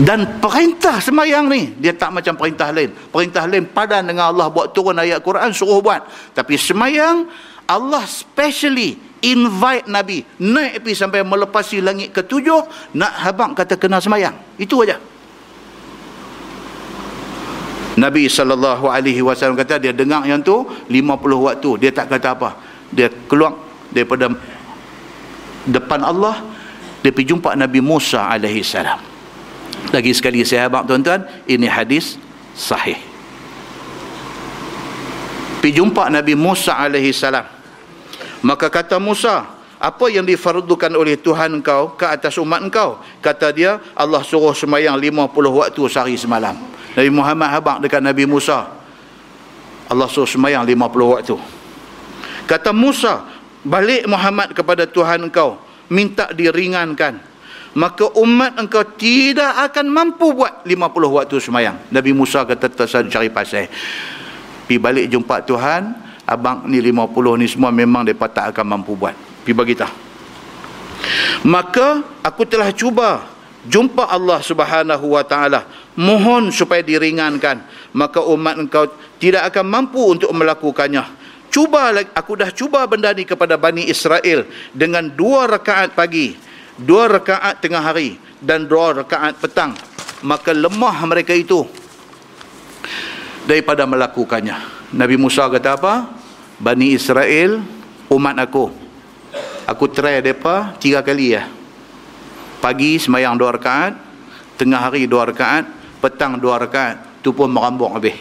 Dan 0.00 0.40
perintah 0.40 0.96
semayang 0.96 1.52
ni, 1.52 1.76
dia 1.76 1.92
tak 1.92 2.08
macam 2.08 2.40
perintah 2.40 2.72
lain. 2.72 2.88
Perintah 3.12 3.44
lain 3.44 3.68
padan 3.68 4.08
dengan 4.08 4.32
Allah 4.32 4.48
buat 4.48 4.72
turun 4.72 4.96
ayat 4.96 5.20
Quran, 5.20 5.52
suruh 5.52 5.84
buat. 5.84 6.08
Tapi 6.32 6.56
semayang, 6.56 7.28
Allah 7.68 8.08
specially 8.08 8.96
invite 9.20 9.92
Nabi 9.92 10.24
naik 10.40 10.88
pergi 10.88 10.96
sampai 10.96 11.20
melepasi 11.20 11.84
langit 11.84 12.16
ketujuh, 12.16 12.64
nak 12.96 13.12
habang 13.28 13.52
kata 13.52 13.76
kena 13.76 14.00
semayang. 14.00 14.32
Itu 14.56 14.80
aja. 14.80 15.11
Nabi 17.92 18.24
sallallahu 18.24 18.88
alaihi 18.88 19.20
wasallam 19.20 19.56
kata 19.58 19.76
dia 19.76 19.92
dengar 19.92 20.24
yang 20.24 20.40
tu 20.40 20.64
50 20.88 20.92
waktu 21.44 21.70
dia 21.76 21.90
tak 21.92 22.08
kata 22.08 22.32
apa. 22.32 22.50
Dia 22.88 23.12
keluar 23.28 23.56
daripada 23.92 24.32
depan 25.68 26.00
Allah 26.00 26.40
dia 27.04 27.12
pergi 27.12 27.36
jumpa 27.36 27.52
Nabi 27.52 27.84
Musa 27.84 28.24
alaihi 28.30 28.64
salam. 28.64 29.00
Lagi 29.92 30.14
sekali 30.16 30.40
sahabat 30.46 30.88
tuan-tuan 30.88 31.26
ini 31.44 31.68
hadis 31.68 32.16
sahih. 32.56 32.96
Pergi 35.60 35.78
jumpa 35.78 36.08
Nabi 36.08 36.32
Musa 36.32 36.78
alaihi 36.78 37.12
salam. 37.12 37.44
Maka 38.42 38.72
kata 38.72 38.96
Musa 38.98 39.46
apa 39.82 40.06
yang 40.06 40.22
difardukan 40.22 40.94
oleh 40.94 41.18
Tuhan 41.18 41.58
engkau 41.58 41.98
ke 41.98 42.06
atas 42.06 42.38
umat 42.38 42.62
engkau 42.62 43.02
kata 43.18 43.50
dia 43.50 43.82
Allah 43.98 44.22
suruh 44.22 44.54
semayang 44.54 44.94
50 44.94 45.26
waktu 45.34 45.82
sehari 45.90 46.14
semalam 46.14 46.54
Nabi 46.92 47.10
Muhammad 47.10 47.48
habaq 47.48 47.76
dekat 47.80 48.04
Nabi 48.04 48.28
Musa. 48.28 48.68
Allah 49.88 50.08
suruh 50.08 50.28
semayang 50.28 50.64
50 50.64 51.12
waktu. 51.16 51.36
Kata 52.44 52.70
Musa, 52.72 53.24
balik 53.64 54.04
Muhammad 54.04 54.52
kepada 54.52 54.84
Tuhan 54.84 55.28
engkau, 55.28 55.56
minta 55.88 56.28
diringankan. 56.32 57.32
Maka 57.72 58.12
umat 58.20 58.60
engkau 58.60 58.84
tidak 59.00 59.72
akan 59.72 59.88
mampu 59.88 60.36
buat 60.36 60.60
50 60.68 61.16
waktu 61.16 61.36
semayang. 61.40 61.76
Nabi 61.88 62.12
Musa 62.12 62.44
kata 62.44 62.68
tersadu 62.68 63.08
cari 63.08 63.32
pasal. 63.32 63.72
Pergi 64.68 64.76
balik 64.76 65.08
jumpa 65.08 65.40
Tuhan, 65.48 65.96
abang 66.28 66.68
ni 66.68 66.76
50 66.84 67.40
ni 67.40 67.46
semua 67.48 67.72
memang 67.72 68.04
mereka 68.04 68.28
tak 68.28 68.44
akan 68.52 68.76
mampu 68.76 68.92
buat. 68.92 69.31
Pergi 69.42 69.54
bagi 69.54 69.74
tahu. 69.74 69.94
Maka 71.42 72.06
aku 72.22 72.46
telah 72.46 72.70
cuba 72.70 73.26
jumpa 73.66 74.06
Allah 74.06 74.38
Subhanahu 74.38 75.18
wa 75.18 75.26
taala. 75.26 75.66
Mohon 75.98 76.54
supaya 76.54 76.80
diringankan. 76.80 77.66
Maka 77.92 78.22
umat 78.22 78.56
engkau 78.56 78.86
tidak 79.18 79.50
akan 79.50 79.66
mampu 79.66 80.00
untuk 80.14 80.30
melakukannya. 80.30 81.20
Cuba 81.52 81.92
aku 82.16 82.32
dah 82.38 82.48
cuba 82.54 82.86
benda 82.88 83.12
ni 83.12 83.28
kepada 83.28 83.60
Bani 83.60 83.84
Israel 83.84 84.48
dengan 84.72 85.04
dua 85.04 85.44
rakaat 85.44 85.92
pagi 85.92 86.32
dua 86.80 87.12
rakaat 87.12 87.60
tengah 87.60 87.84
hari 87.84 88.16
dan 88.40 88.64
dua 88.64 89.04
rakaat 89.04 89.36
petang. 89.36 89.76
Maka 90.22 90.54
lemah 90.54 90.96
mereka 91.04 91.34
itu 91.34 91.66
daripada 93.44 93.84
melakukannya. 93.84 94.54
Nabi 94.94 95.18
Musa 95.18 95.50
kata 95.50 95.76
apa? 95.76 95.94
Bani 96.62 96.94
Israel 96.94 97.58
umat 98.06 98.38
aku 98.38 98.81
aku 99.66 99.88
try 99.88 100.20
mereka 100.20 100.76
tiga 100.78 101.00
kali 101.00 101.36
ya. 101.36 101.48
Pagi 102.62 102.98
semayang 103.00 103.34
dua 103.34 103.54
rakaat 103.58 103.98
tengah 104.54 104.78
hari 104.78 105.10
dua 105.10 105.26
rakaat 105.26 105.66
petang 105.98 106.38
dua 106.38 106.62
rakaat 106.62 107.22
tu 107.24 107.34
pun 107.34 107.50
merambung 107.50 107.94
habis. 107.94 108.14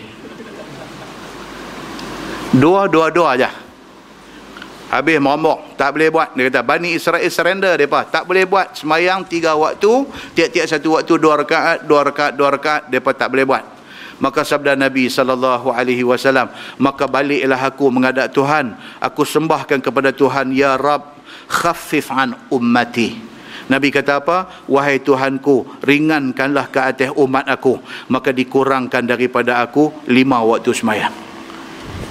Dua 2.51 2.89
dua 2.89 3.13
dua 3.13 3.37
aja. 3.37 3.49
Habis 4.91 5.17
merambung 5.23 5.77
tak 5.79 5.95
boleh 5.95 6.09
buat. 6.11 6.35
Dia 6.35 6.51
kata 6.51 6.61
Bani 6.65 6.97
Israel 6.97 7.23
surrender 7.31 7.77
mereka 7.77 8.07
tak 8.09 8.23
boleh 8.25 8.43
buat. 8.43 8.75
Semayang 8.75 9.23
tiga 9.23 9.53
waktu 9.55 10.09
tiap-tiap 10.35 10.65
satu 10.67 10.99
waktu 10.99 11.13
dua 11.21 11.39
rakaat 11.41 11.85
dua 11.85 12.01
rakaat 12.07 12.33
dua 12.33 12.49
rakaat 12.55 12.81
mereka 12.89 13.11
tak 13.13 13.29
boleh 13.31 13.45
buat 13.45 13.80
maka 14.21 14.45
sabda 14.45 14.77
Nabi 14.77 15.09
sallallahu 15.09 15.73
alaihi 15.73 16.05
wasallam 16.05 16.53
maka 16.77 17.09
baliklah 17.09 17.57
aku 17.57 17.89
menghadap 17.89 18.29
Tuhan 18.29 18.77
aku 19.01 19.25
sembahkan 19.25 19.81
kepada 19.81 20.13
Tuhan 20.13 20.53
ya 20.53 20.77
rab 20.77 21.17
khaffif 21.49 22.13
an 22.13 22.37
ummati 22.53 23.31
Nabi 23.71 23.87
kata 23.87 24.19
apa? 24.19 24.67
Wahai 24.67 24.99
Tuhanku, 24.99 25.79
ringankanlah 25.79 26.67
ke 26.67 26.79
atas 26.83 27.09
umat 27.15 27.47
aku. 27.47 27.79
Maka 28.11 28.35
dikurangkan 28.35 29.07
daripada 29.07 29.63
aku 29.63 29.95
lima 30.11 30.43
waktu 30.43 30.75
semayang. 30.75 31.15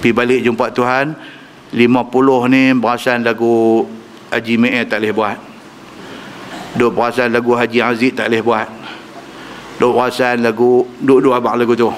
Pergi 0.01 0.09
balik 0.09 0.41
jumpa 0.41 0.73
Tuhan. 0.73 1.13
Lima 1.77 2.01
puluh 2.09 2.49
ni 2.49 2.73
berasan 2.73 3.21
lagu 3.21 3.85
Haji 4.33 4.55
Me'er 4.57 4.89
tak 4.89 5.05
boleh 5.05 5.13
buat. 5.13 5.37
Duk 6.81 6.97
perasan 6.97 7.29
lagu 7.29 7.53
Haji 7.53 7.79
Aziz 7.85 8.11
tak 8.17 8.33
boleh 8.33 8.41
buat. 8.41 8.67
Duk 9.81 9.97
perasan 9.97 10.45
lagu, 10.45 10.85
duk-duk 11.01 11.33
abang 11.33 11.57
lagu 11.57 11.73
tu. 11.73 11.89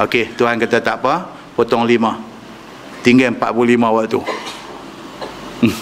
Okey, 0.00 0.32
Tuhan 0.40 0.56
kata 0.56 0.80
tak 0.80 1.04
apa, 1.04 1.28
potong 1.52 1.84
lima. 1.84 2.16
Tinggal 3.04 3.36
empat 3.36 3.52
puluh 3.52 3.76
lima 3.76 3.92
waktu. 3.92 4.16
Hmm. 5.60 5.76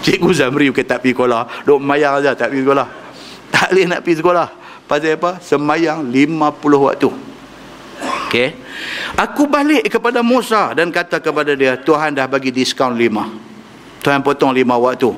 Cikgu 0.00 0.32
Zamri 0.32 0.72
bukan 0.72 0.88
tak 0.88 1.04
pergi 1.04 1.12
sekolah. 1.12 1.68
Duk 1.68 1.76
mayang 1.84 2.24
saja 2.24 2.32
tak 2.32 2.56
pergi 2.56 2.64
sekolah. 2.64 2.88
Tak 3.52 3.68
boleh 3.76 3.84
nak 3.92 4.00
pergi 4.00 4.16
sekolah. 4.24 4.48
Pasal 4.88 5.20
apa? 5.20 5.30
Semayang 5.44 6.08
lima 6.08 6.48
puluh 6.48 6.88
waktu. 6.88 7.12
Okey. 8.32 8.48
Aku 9.20 9.44
balik 9.44 9.84
kepada 9.92 10.24
Musa 10.24 10.72
dan 10.72 10.88
kata 10.88 11.20
kepada 11.20 11.52
dia, 11.52 11.76
Tuhan 11.76 12.16
dah 12.16 12.24
bagi 12.24 12.48
diskaun 12.48 12.96
lima. 12.96 13.28
Tuhan 14.00 14.24
potong 14.24 14.56
lima 14.56 14.80
waktu. 14.80 15.12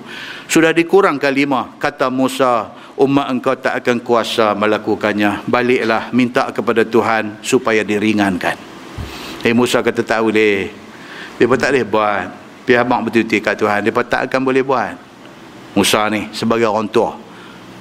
Sudah 0.50 0.74
dikurangkan 0.74 1.30
lima. 1.30 1.78
Kata 1.78 2.10
Musa, 2.10 2.74
umat 3.02 3.26
engkau 3.28 3.58
tak 3.58 3.82
akan 3.82 3.98
kuasa 4.00 4.54
melakukannya. 4.54 5.44
Baliklah 5.50 6.14
minta 6.14 6.46
kepada 6.54 6.86
Tuhan 6.86 7.42
supaya 7.42 7.82
diringankan. 7.82 8.56
Eh 9.42 9.50
Musa 9.50 9.82
kata 9.82 10.06
tak 10.06 10.22
boleh. 10.22 10.70
Pun 11.42 11.58
tak 11.58 11.74
boleh 11.74 11.86
buat. 11.86 12.24
Pihak 12.62 12.86
abang 12.86 13.02
betul-betul 13.02 13.42
kat 13.42 13.58
Tuhan. 13.58 13.82
Pun 13.90 14.06
tak 14.06 14.30
akan 14.30 14.40
boleh 14.46 14.62
buat. 14.62 14.94
Musa 15.74 16.06
ni 16.06 16.30
sebagai 16.30 16.70
orang 16.70 16.86
tua. 16.86 17.18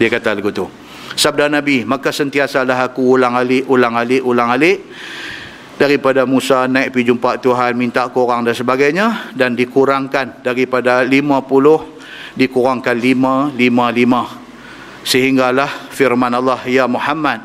Dia 0.01 0.09
kata 0.09 0.33
lagu 0.33 0.49
tu. 0.49 0.65
Sabda 1.13 1.51
Nabi, 1.51 1.85
maka 1.85 2.09
sentiasalah 2.09 2.89
aku 2.89 3.19
ulang 3.19 3.37
alik, 3.37 3.67
ulang 3.69 3.93
alik, 3.99 4.23
ulang 4.25 4.49
alik 4.49 4.81
daripada 5.75 6.29
Musa 6.29 6.69
naik 6.69 6.93
pergi 6.93 7.09
jumpa 7.09 7.41
Tuhan 7.41 7.73
minta 7.73 8.05
kurang 8.13 8.45
dan 8.45 8.53
sebagainya 8.53 9.33
dan 9.33 9.57
dikurangkan 9.57 10.45
daripada 10.45 11.01
50 11.01 12.37
dikurangkan 12.37 12.95
5 12.95 13.57
5 13.57 13.57
5 13.57 14.40
sehinggalah 15.01 15.89
firman 15.89 16.31
Allah 16.31 16.61
ya 16.65 16.85
Muhammad 16.85 17.41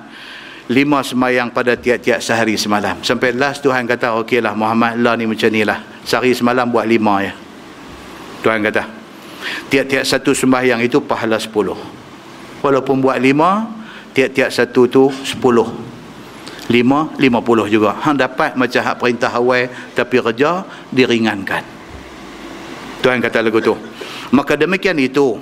lima 0.66 1.00
semayang 1.00 1.48
pada 1.54 1.78
tiap-tiap 1.78 2.18
sehari 2.18 2.58
semalam 2.58 2.98
sampai 3.00 3.32
last 3.32 3.62
Tuhan 3.62 3.86
kata 3.86 4.18
okeylah 4.20 4.52
Muhammad 4.52 4.98
lah 4.98 5.14
ni 5.14 5.24
macam 5.24 5.48
ni 5.48 5.62
lah 5.62 5.80
sehari 6.02 6.34
semalam 6.34 6.66
buat 6.68 6.84
lima 6.84 7.22
ya 7.22 7.32
Tuhan 8.42 8.60
kata 8.66 8.82
tiap-tiap 9.70 10.02
satu 10.02 10.34
sembahyang 10.34 10.82
itu 10.82 10.98
pahala 11.02 11.38
sepuluh 11.38 11.78
walaupun 12.60 12.98
buat 12.98 13.16
lima 13.22 13.70
tiap-tiap 14.10 14.50
satu 14.50 14.90
tu 14.90 15.04
sepuluh 15.22 15.86
lima, 16.66 17.14
lima 17.22 17.38
puluh 17.38 17.70
juga. 17.70 17.94
Hang 18.02 18.18
dapat 18.18 18.58
macam 18.58 18.82
hak 18.82 18.98
perintah 18.98 19.30
awal 19.30 19.70
tapi 19.94 20.18
kerja 20.18 20.66
diringankan. 20.90 21.62
Tuhan 23.06 23.22
kata 23.22 23.38
lagu 23.38 23.62
tu. 23.62 23.78
Maka 24.34 24.58
demikian 24.58 24.98
itu 24.98 25.38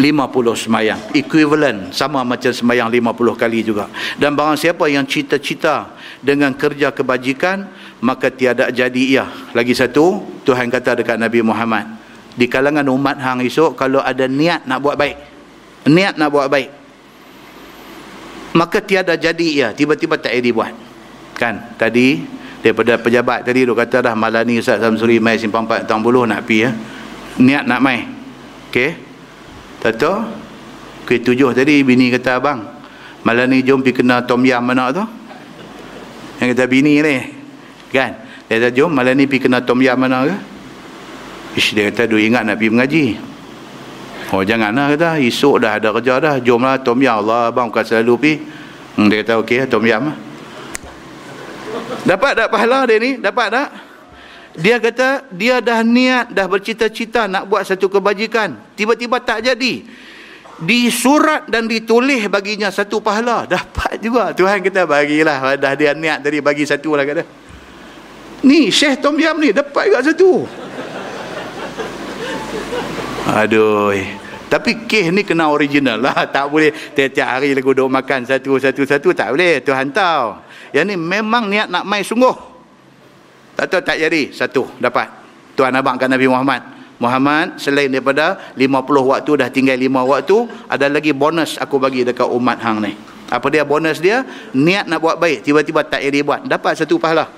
lima 0.00 0.26
puluh 0.32 0.56
semayang. 0.56 0.98
Equivalent 1.12 1.92
sama 1.92 2.24
macam 2.24 2.48
semayang 2.48 2.88
lima 2.88 3.12
puluh 3.12 3.36
kali 3.36 3.60
juga. 3.60 3.92
Dan 4.16 4.32
barang 4.32 4.56
siapa 4.56 4.88
yang 4.88 5.04
cita-cita 5.04 5.92
dengan 6.24 6.56
kerja 6.56 6.88
kebajikan 6.90 7.68
maka 8.00 8.32
tiada 8.32 8.72
jadi 8.72 9.02
ia. 9.04 9.28
Lagi 9.52 9.76
satu, 9.76 10.24
Tuhan 10.48 10.72
kata 10.72 11.04
dekat 11.04 11.20
Nabi 11.20 11.44
Muhammad. 11.44 12.00
Di 12.32 12.48
kalangan 12.48 12.88
umat 12.88 13.20
hang 13.20 13.44
esok 13.44 13.76
kalau 13.76 14.00
ada 14.00 14.24
niat 14.24 14.64
nak 14.64 14.80
buat 14.80 14.96
baik. 14.96 15.16
Niat 15.84 16.16
nak 16.16 16.32
buat 16.32 16.48
baik 16.48 16.80
maka 18.54 18.82
tiada 18.82 19.14
jadi 19.14 19.48
ya 19.54 19.68
tiba-tiba 19.70 20.18
tak 20.18 20.34
jadi 20.34 20.50
buat 20.50 20.74
kan 21.38 21.74
tadi 21.78 22.26
daripada 22.60 22.98
pejabat 22.98 23.46
tadi 23.46 23.64
dia 23.64 23.74
kata 23.74 24.10
dah 24.10 24.14
malam 24.18 24.42
ni 24.44 24.58
Ustaz 24.58 24.82
Samsuri 24.82 25.22
mai 25.22 25.38
simpang 25.38 25.64
4 25.64 25.86
tahun 25.86 26.02
buluh 26.02 26.26
nak 26.26 26.44
pi 26.44 26.66
ya 26.66 26.70
niat 27.38 27.64
nak 27.64 27.80
mai 27.80 28.04
okey 28.68 29.09
tahu 29.80 30.16
ke 31.08 31.24
tujuh 31.24 31.56
tadi 31.56 31.80
bini 31.80 32.12
kata 32.12 32.36
abang 32.36 32.60
malam 33.24 33.48
ni 33.48 33.64
jom 33.64 33.80
pi 33.80 33.96
kena 33.96 34.22
tom 34.24 34.44
yam 34.44 34.60
mana 34.60 34.92
tu 34.92 35.04
yang 36.40 36.48
kata 36.52 36.64
bini 36.68 37.00
ni 37.00 37.16
kan 37.92 38.12
dia 38.48 38.60
kata 38.60 38.68
jom 38.76 38.92
malam 38.92 39.16
ni 39.16 39.24
pi 39.24 39.40
kena 39.40 39.64
tom 39.64 39.80
yam 39.80 39.96
mana 39.96 40.28
ke 40.28 40.36
Ish, 41.50 41.74
dia 41.74 41.90
kata 41.90 42.06
dia 42.06 42.30
ingat 42.30 42.46
nak 42.46 42.62
pi 42.62 42.70
mengaji 42.70 43.18
Oh 44.30 44.46
janganlah 44.46 44.94
kata 44.94 45.18
esok 45.18 45.58
dah 45.58 45.82
ada 45.82 45.90
kerja 45.90 46.14
dah 46.22 46.34
jomlah 46.38 46.78
tom 46.78 47.02
yam 47.02 47.26
Allah 47.26 47.50
abang 47.50 47.66
bukan 47.66 47.82
selalu 47.82 48.14
pi. 48.14 48.32
Hmm, 48.94 49.10
dia 49.10 49.26
kata 49.26 49.42
okey 49.42 49.66
tom 49.66 49.82
yam 49.82 50.06
lah. 50.06 50.16
Dapat 52.06 52.32
tak 52.38 52.48
pahala 52.54 52.86
dia 52.86 53.02
ni? 53.02 53.18
Dapat 53.18 53.46
tak? 53.50 53.68
Dia 54.58 54.82
kata 54.82 55.30
dia 55.30 55.62
dah 55.62 55.86
niat 55.86 56.34
dah 56.34 56.50
bercita-cita 56.50 57.30
nak 57.30 57.46
buat 57.46 57.62
satu 57.62 57.86
kebajikan. 57.86 58.58
Tiba-tiba 58.74 59.22
tak 59.22 59.46
jadi. 59.46 59.86
Disurat 60.60 61.46
dan 61.46 61.70
ditulis 61.70 62.26
baginya 62.26 62.68
satu 62.68 62.98
pahala. 62.98 63.46
Dapat 63.54 64.02
juga. 64.02 64.34
Tuhan 64.34 64.58
kata 64.58 64.90
bagilah. 64.90 65.54
Dah 65.54 65.72
dia 65.78 65.94
niat 65.94 66.26
tadi 66.26 66.42
bagi 66.42 66.66
satu 66.66 66.98
lah 66.98 67.06
kata. 67.06 67.22
Ni 68.40 68.72
Syekh 68.72 69.04
Tom 69.04 69.20
Yam 69.20 69.36
ni 69.36 69.52
dapat 69.52 69.92
juga 69.92 70.00
satu. 70.00 70.48
Aduh. 73.30 73.94
Tapi 74.50 74.90
kes 74.90 75.14
ni 75.14 75.22
kena 75.22 75.46
original 75.46 76.02
lah. 76.02 76.26
Tak 76.34 76.50
boleh 76.50 76.74
tiap-tiap 76.74 77.38
hari 77.38 77.54
lagu 77.54 77.70
duduk 77.70 77.86
makan 77.86 78.26
satu-satu-satu. 78.26 79.14
Tak 79.14 79.28
boleh. 79.30 79.62
Tuhan 79.62 79.94
tahu. 79.94 80.42
Yang 80.74 80.84
ni 80.90 80.96
memang 80.98 81.46
niat 81.46 81.70
nak 81.70 81.86
main 81.86 82.02
sungguh. 82.02 82.49
Tak 83.60 83.68
tahu 83.68 83.82
tak 83.84 84.00
jadi. 84.00 84.32
Satu. 84.32 84.72
Dapat. 84.80 85.12
Tuhan 85.52 85.76
abangkan 85.76 86.08
Nabi 86.08 86.32
Muhammad. 86.32 86.64
Muhammad 86.96 87.60
selain 87.60 87.92
daripada 87.92 88.40
50 88.56 88.72
waktu 89.12 89.30
dah 89.36 89.48
tinggal 89.52 89.76
5 89.76 90.00
waktu. 90.16 90.36
Ada 90.64 90.88
lagi 90.88 91.12
bonus 91.12 91.60
aku 91.60 91.76
bagi 91.76 92.00
dekat 92.00 92.24
umat 92.24 92.56
hang 92.64 92.80
ni. 92.80 92.96
Apa 93.28 93.52
dia 93.52 93.68
bonus 93.68 94.00
dia? 94.00 94.24
Niat 94.56 94.88
nak 94.88 95.04
buat 95.04 95.20
baik. 95.20 95.44
Tiba-tiba 95.44 95.84
tak 95.84 96.00
jadi 96.00 96.24
buat. 96.24 96.48
Dapat 96.48 96.80
satu 96.80 96.96
pahala 96.96 97.28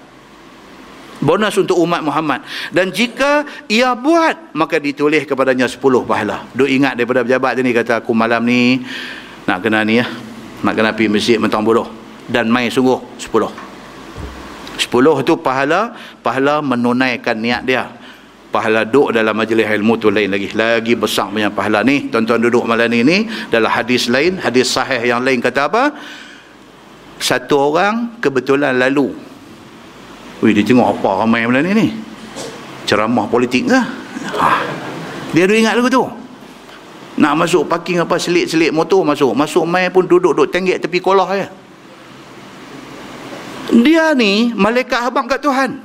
bonus 1.23 1.55
untuk 1.55 1.79
umat 1.79 2.03
Muhammad 2.03 2.43
dan 2.75 2.91
jika 2.91 3.47
ia 3.71 3.95
buat 3.95 4.51
maka 4.59 4.83
ditulis 4.83 5.23
kepadanya 5.23 5.71
10 5.71 5.79
pahala 6.03 6.51
duk 6.51 6.67
ingat 6.67 6.99
daripada 6.99 7.23
pejabat 7.23 7.63
ni 7.63 7.71
kata 7.71 8.03
aku 8.03 8.11
malam 8.11 8.43
ni 8.43 8.83
nak 9.47 9.63
kena 9.63 9.87
ni 9.87 10.03
ya 10.03 10.07
nak 10.67 10.75
kena 10.75 10.91
pergi 10.91 11.07
masjid 11.07 11.39
mentang 11.39 11.63
bodoh 11.63 11.87
dan 12.27 12.51
main 12.51 12.75
sungguh 12.75 12.99
10 13.23 13.72
10 14.77 15.27
tu 15.27 15.35
pahala 15.41 15.93
pahala 16.25 16.65
menunaikan 16.65 17.37
niat 17.37 17.63
dia 17.65 17.89
pahala 18.53 18.85
duduk 18.85 19.17
dalam 19.17 19.33
majlis 19.33 19.65
ilmu 19.65 19.97
tu 19.97 20.13
lain 20.13 20.29
lagi 20.29 20.53
lagi 20.53 20.93
besar 20.93 21.33
punya 21.33 21.49
pahala 21.49 21.81
ni 21.81 22.13
tuan-tuan 22.13 22.41
duduk 22.41 22.69
malam 22.69 22.93
ni 22.93 23.01
ni 23.01 23.25
dalam 23.49 23.73
hadis 23.73 24.13
lain 24.13 24.37
hadis 24.37 24.69
sahih 24.69 25.01
yang 25.01 25.25
lain 25.25 25.41
kata 25.41 25.73
apa 25.73 25.97
satu 27.17 27.73
orang 27.73 28.21
kebetulan 28.21 28.77
lalu 28.77 29.33
Wih, 30.43 30.51
dia 30.51 30.67
tengok 30.67 30.99
apa 30.99 31.23
ramai 31.23 31.47
malam 31.47 31.63
ni 31.63 31.71
ni? 31.71 31.87
Ceramah 32.83 33.31
politik 33.31 33.71
ke? 33.71 33.79
Ha. 34.43 34.51
Dia 35.31 35.47
ada 35.47 35.55
ingat 35.55 35.79
lagu 35.79 35.87
tu. 35.87 36.03
Nak 37.23 37.47
masuk 37.47 37.71
parking 37.71 38.03
apa 38.03 38.19
selit-selit 38.19 38.75
motor 38.75 39.07
masuk. 39.07 39.39
Masuk 39.39 39.63
main 39.63 39.87
pun 39.95 40.03
duduk-duduk 40.03 40.51
tenggek 40.51 40.83
tepi 40.83 40.99
kolah 40.99 41.31
ya. 41.31 41.47
Dia 43.71 44.17
ni 44.17 44.51
malaikat 44.51 44.99
habang 44.99 45.31
kat 45.31 45.39
Tuhan. 45.39 45.79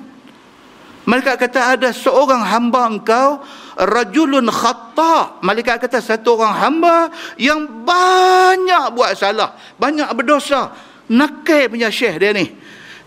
Malaikat 1.08 1.40
kata 1.40 1.78
ada 1.78 1.90
seorang 1.94 2.44
hamba 2.44 2.90
engkau 2.90 3.46
rajulun 3.78 4.50
khata. 4.50 5.40
Malaikat 5.46 5.86
kata 5.86 6.02
satu 6.02 6.36
orang 6.42 6.56
hamba 6.58 6.96
yang 7.40 7.64
banyak 7.86 8.92
buat 8.92 9.16
salah, 9.16 9.56
banyak 9.78 10.10
berdosa. 10.18 10.74
Nakai 11.08 11.72
punya 11.72 11.88
syekh 11.88 12.20
dia 12.20 12.36
ni 12.36 12.52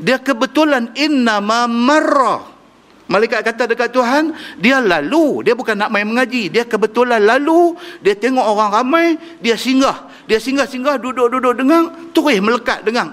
dia 0.01 0.17
kebetulan 0.17 0.97
inna 0.97 1.45
ma 1.45 1.69
marra 1.69 2.41
malaikat 3.07 3.45
kata 3.45 3.69
dekat 3.69 3.93
Tuhan 3.93 4.33
dia 4.57 4.81
lalu 4.81 5.45
dia 5.45 5.53
bukan 5.53 5.77
nak 5.77 5.93
main 5.93 6.09
mengaji 6.09 6.49
dia 6.49 6.65
kebetulan 6.65 7.21
lalu 7.21 7.77
dia 8.01 8.17
tengok 8.17 8.41
orang 8.41 8.71
ramai 8.73 9.07
dia 9.45 9.61
singgah 9.61 10.09
dia 10.25 10.41
singgah-singgah 10.41 10.97
duduk-duduk 10.97 11.53
dengang 11.53 11.93
terus 12.17 12.41
melekat 12.41 12.81
dengang 12.81 13.13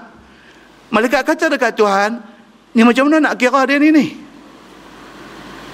malaikat 0.88 1.22
kata 1.24 1.52
dekat 1.52 1.76
Tuhan 1.76 2.20
ni 2.72 2.82
macam 2.84 3.08
mana 3.08 3.30
nak 3.30 3.34
kira 3.40 3.64
dia 3.68 3.78
ni 3.80 3.88
ni 3.92 4.06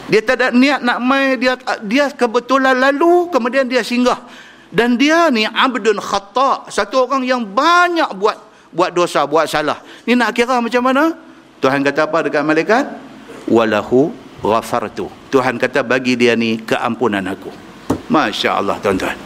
dia 0.04 0.20
tak 0.20 0.36
ada 0.36 0.46
niat 0.52 0.84
nak 0.84 0.98
main 1.00 1.38
dia 1.40 1.56
dia 1.84 2.12
kebetulan 2.12 2.76
lalu 2.76 3.32
kemudian 3.32 3.64
dia 3.64 3.80
singgah 3.80 4.20
dan 4.74 4.98
dia 4.98 5.30
ni 5.30 5.46
abdun 5.46 6.02
khata 6.02 6.68
satu 6.68 7.06
orang 7.06 7.22
yang 7.22 7.40
banyak 7.46 8.10
buat 8.18 8.54
buat 8.74 8.90
dosa, 8.90 9.22
buat 9.24 9.46
salah. 9.46 9.78
Ni 10.02 10.18
nak 10.18 10.34
kira 10.34 10.58
macam 10.58 10.82
mana? 10.82 11.14
Tuhan 11.62 11.80
kata 11.86 12.10
apa 12.10 12.26
dekat 12.26 12.42
malaikat? 12.42 12.84
Walahu 13.46 14.10
ghafartu. 14.42 15.06
Tuhan 15.30 15.56
kata 15.56 15.86
bagi 15.86 16.18
dia 16.18 16.34
ni 16.34 16.58
keampunan 16.58 17.22
aku. 17.22 17.54
Masya 18.10 18.58
Allah 18.60 18.76
tuan-tuan. 18.82 19.16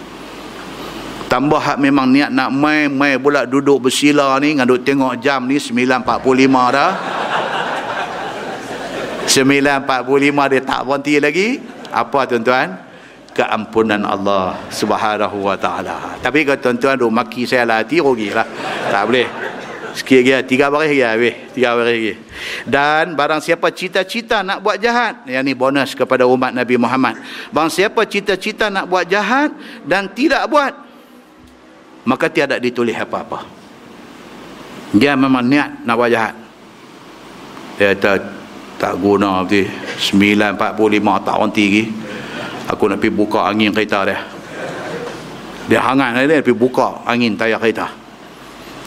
Tambah 1.29 1.61
hak 1.61 1.77
memang 1.77 2.09
niat 2.09 2.33
nak 2.33 2.49
main, 2.57 2.89
main 2.89 3.21
pula 3.21 3.45
duduk 3.45 3.89
bersila 3.89 4.41
ni, 4.41 4.57
ngaduk 4.57 4.81
tengok 4.81 5.21
jam 5.21 5.45
ni 5.45 5.61
9.45 5.61 6.09
dah. 6.73 6.93
9.45 9.29 10.53
dia 10.53 10.61
tak 10.65 10.81
berhenti 10.89 11.15
lagi. 11.21 11.49
Apa 11.93 12.25
tuan-tuan? 12.25 12.89
keampunan 13.39 14.03
Allah 14.03 14.59
Subhanahu 14.67 15.47
wa 15.47 15.55
taala. 15.55 16.19
Tapi 16.19 16.43
kalau 16.43 16.59
tuan-tuan 16.59 16.99
duk 16.99 17.15
maki 17.15 17.47
saya 17.47 17.63
lah 17.63 17.87
hati 17.87 18.03
rugilah. 18.03 18.43
Tak 18.91 19.03
boleh. 19.07 19.31
Sikit 19.95 20.27
lagi, 20.27 20.59
tiga 20.59 20.67
baris 20.75 20.91
lagi 20.91 21.07
habis. 21.07 21.35
Tiga 21.55 21.79
baris 21.79 21.95
lagi. 21.95 22.15
Dan 22.67 23.15
barang 23.15 23.39
siapa 23.39 23.71
cita-cita 23.71 24.43
nak 24.43 24.59
buat 24.67 24.83
jahat, 24.83 25.23
yang 25.31 25.47
ni 25.47 25.55
bonus 25.55 25.95
kepada 25.95 26.27
umat 26.27 26.51
Nabi 26.51 26.75
Muhammad. 26.75 27.23
Barang 27.55 27.71
siapa 27.71 28.03
cita-cita 28.11 28.75
nak 28.75 28.91
buat 28.91 29.07
jahat 29.07 29.55
dan 29.87 30.11
tidak 30.11 30.51
buat, 30.51 30.75
maka 32.09 32.33
tiada 32.33 32.57
ditulis 32.57 32.97
apa-apa. 32.97 33.45
Dia 34.97 35.13
memang 35.13 35.45
niat 35.45 35.85
nak 35.85 35.95
buat 36.01 36.09
jahat. 36.09 36.33
Dia 37.77 37.93
kata, 37.93 38.13
tak 38.81 38.97
guna 38.97 39.45
nanti 39.45 39.69
9.45 39.69 40.57
tak 41.21 41.37
nanti 41.37 41.65
lagi. 41.69 41.85
Aku 42.73 42.89
nak 42.89 42.97
pergi 42.97 43.13
buka 43.13 43.45
angin 43.45 43.77
kereta 43.77 44.09
dia. 44.09 44.19
Dia 45.69 45.85
hangat 45.85 46.17
dia, 46.25 46.41
dia 46.41 46.45
pergi 46.45 46.57
buka 46.57 47.05
angin 47.05 47.37
tayar 47.37 47.61
kereta. 47.61 47.93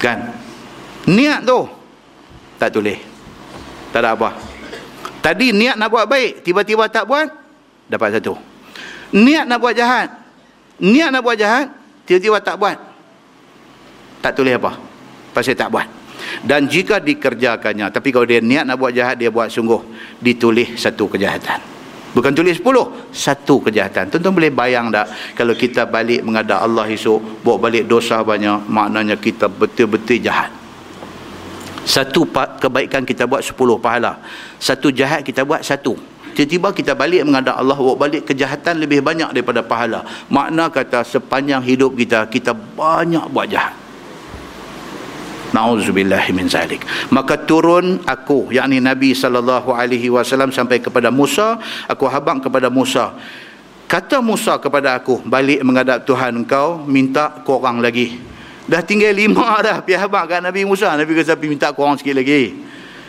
Kan? 0.02 0.34
Niat 1.06 1.46
tu 1.46 1.70
tak 2.58 2.74
tulis. 2.74 2.98
Tak 3.94 4.02
ada 4.02 4.18
apa. 4.18 4.34
Tadi 5.22 5.54
niat 5.54 5.78
nak 5.78 5.94
buat 5.94 6.10
baik, 6.10 6.42
tiba-tiba 6.42 6.90
tak 6.90 7.06
buat, 7.06 7.30
dapat 7.86 8.18
satu. 8.18 8.34
Niat 9.14 9.46
nak 9.46 9.62
buat 9.62 9.78
jahat. 9.78 10.10
Niat 10.82 11.14
nak 11.14 11.22
buat 11.22 11.38
jahat, 11.38 11.70
tiba-tiba 12.10 12.42
tak 12.42 12.58
buat. 12.58 12.91
Tak 14.22 14.38
tulis 14.38 14.54
apa. 14.54 14.78
Pasal 15.34 15.58
tak 15.58 15.74
buat. 15.74 15.88
Dan 16.46 16.70
jika 16.70 17.02
dikerjakannya, 17.02 17.90
tapi 17.90 18.14
kalau 18.14 18.30
dia 18.30 18.40
niat 18.40 18.64
nak 18.70 18.78
buat 18.78 18.94
jahat, 18.94 19.18
dia 19.18 19.34
buat 19.34 19.50
sungguh, 19.50 19.82
ditulis 20.22 20.78
satu 20.78 21.10
kejahatan. 21.10 21.58
Bukan 22.12 22.36
tulis 22.36 22.60
sepuluh, 22.60 23.10
satu 23.10 23.64
kejahatan. 23.64 24.12
Tuan-tuan 24.12 24.36
boleh 24.36 24.52
bayang 24.52 24.92
tak 24.92 25.10
kalau 25.34 25.56
kita 25.56 25.88
balik 25.88 26.22
menghadap 26.22 26.60
Allah 26.60 26.86
esok, 26.92 27.42
bawa 27.42 27.58
balik 27.72 27.88
dosa 27.88 28.20
banyak, 28.22 28.68
maknanya 28.68 29.16
kita 29.16 29.48
betul-betul 29.48 30.20
jahat. 30.20 30.52
Satu 31.88 32.28
kebaikan 32.62 33.08
kita 33.08 33.26
buat 33.26 33.42
sepuluh 33.42 33.82
pahala. 33.82 34.22
Satu 34.62 34.94
jahat 34.94 35.26
kita 35.26 35.42
buat 35.42 35.66
satu. 35.66 35.98
Tiba-tiba 36.38 36.70
kita 36.72 36.94
balik 36.94 37.26
menghadap 37.26 37.58
Allah, 37.58 37.76
bawa 37.80 37.96
balik 37.98 38.30
kejahatan 38.30 38.78
lebih 38.78 39.02
banyak 39.02 39.34
daripada 39.34 39.66
pahala. 39.66 40.06
Makna 40.30 40.70
kata 40.70 41.02
sepanjang 41.02 41.66
hidup 41.66 41.98
kita, 41.98 42.30
kita 42.30 42.54
banyak 42.54 43.26
buat 43.34 43.50
jahat. 43.50 43.81
Nauzubillah 45.52 46.24
min 46.32 46.48
zalik. 46.48 46.88
Maka 47.12 47.36
turun 47.36 48.00
aku, 48.08 48.56
yakni 48.56 48.80
Nabi 48.80 49.12
sallallahu 49.12 49.76
alaihi 49.76 50.08
wasallam 50.08 50.56
sampai 50.56 50.80
kepada 50.80 51.12
Musa, 51.12 51.60
aku 51.92 52.08
habang 52.08 52.40
kepada 52.40 52.72
Musa. 52.72 53.12
Kata 53.92 54.24
Musa 54.24 54.56
kepada 54.56 54.96
aku, 54.96 55.20
balik 55.28 55.60
menghadap 55.68 56.08
Tuhan 56.08 56.40
engkau, 56.40 56.80
minta 56.88 57.44
korang 57.44 57.84
lagi. 57.84 58.32
Dah 58.72 58.80
tinggal 58.80 59.12
lima 59.12 59.58
dah 59.66 59.84
Pergi 59.84 59.98
habak 59.98 60.24
kat 60.32 60.40
Nabi 60.40 60.64
Musa 60.64 60.94
Nabi 60.94 61.12
kata 61.18 61.36
minta 61.44 61.76
kurang 61.76 61.98
sikit 61.98 62.16
lagi 62.16 62.56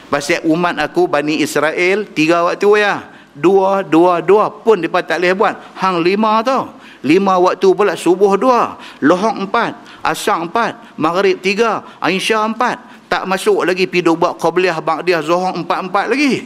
Pasal 0.09 0.45
umat 0.49 0.75
aku 0.81 1.07
Bani 1.07 1.39
Israel 1.39 2.09
Tiga 2.11 2.43
waktu 2.49 2.83
ya 2.83 2.95
Dua, 3.33 3.81
dua, 3.81 4.21
dua 4.21 4.53
pun 4.53 4.77
mereka 4.77 5.01
tak 5.01 5.25
boleh 5.25 5.33
buat 5.33 5.55
Hang 5.81 6.05
lima 6.05 6.45
tau 6.45 6.77
Lima 7.01 7.41
waktu 7.41 7.69
pula 7.73 7.97
subuh 7.97 8.37
dua 8.37 8.77
Lohong 9.01 9.49
empat 9.49 9.73
Asang 10.03 10.51
empat 10.51 10.99
Maghrib 10.99 11.39
tiga 11.39 11.87
Aisyah 12.03 12.51
empat. 12.51 13.07
Tak 13.07 13.23
masuk 13.31 13.63
lagi 13.63 13.87
Pidu 13.87 14.19
buat 14.19 14.35
Qabliyah 14.37 14.83
Ba'diyah 14.83 15.23
Zohong 15.23 15.63
empat-empat 15.63 16.11
lagi. 16.11 16.43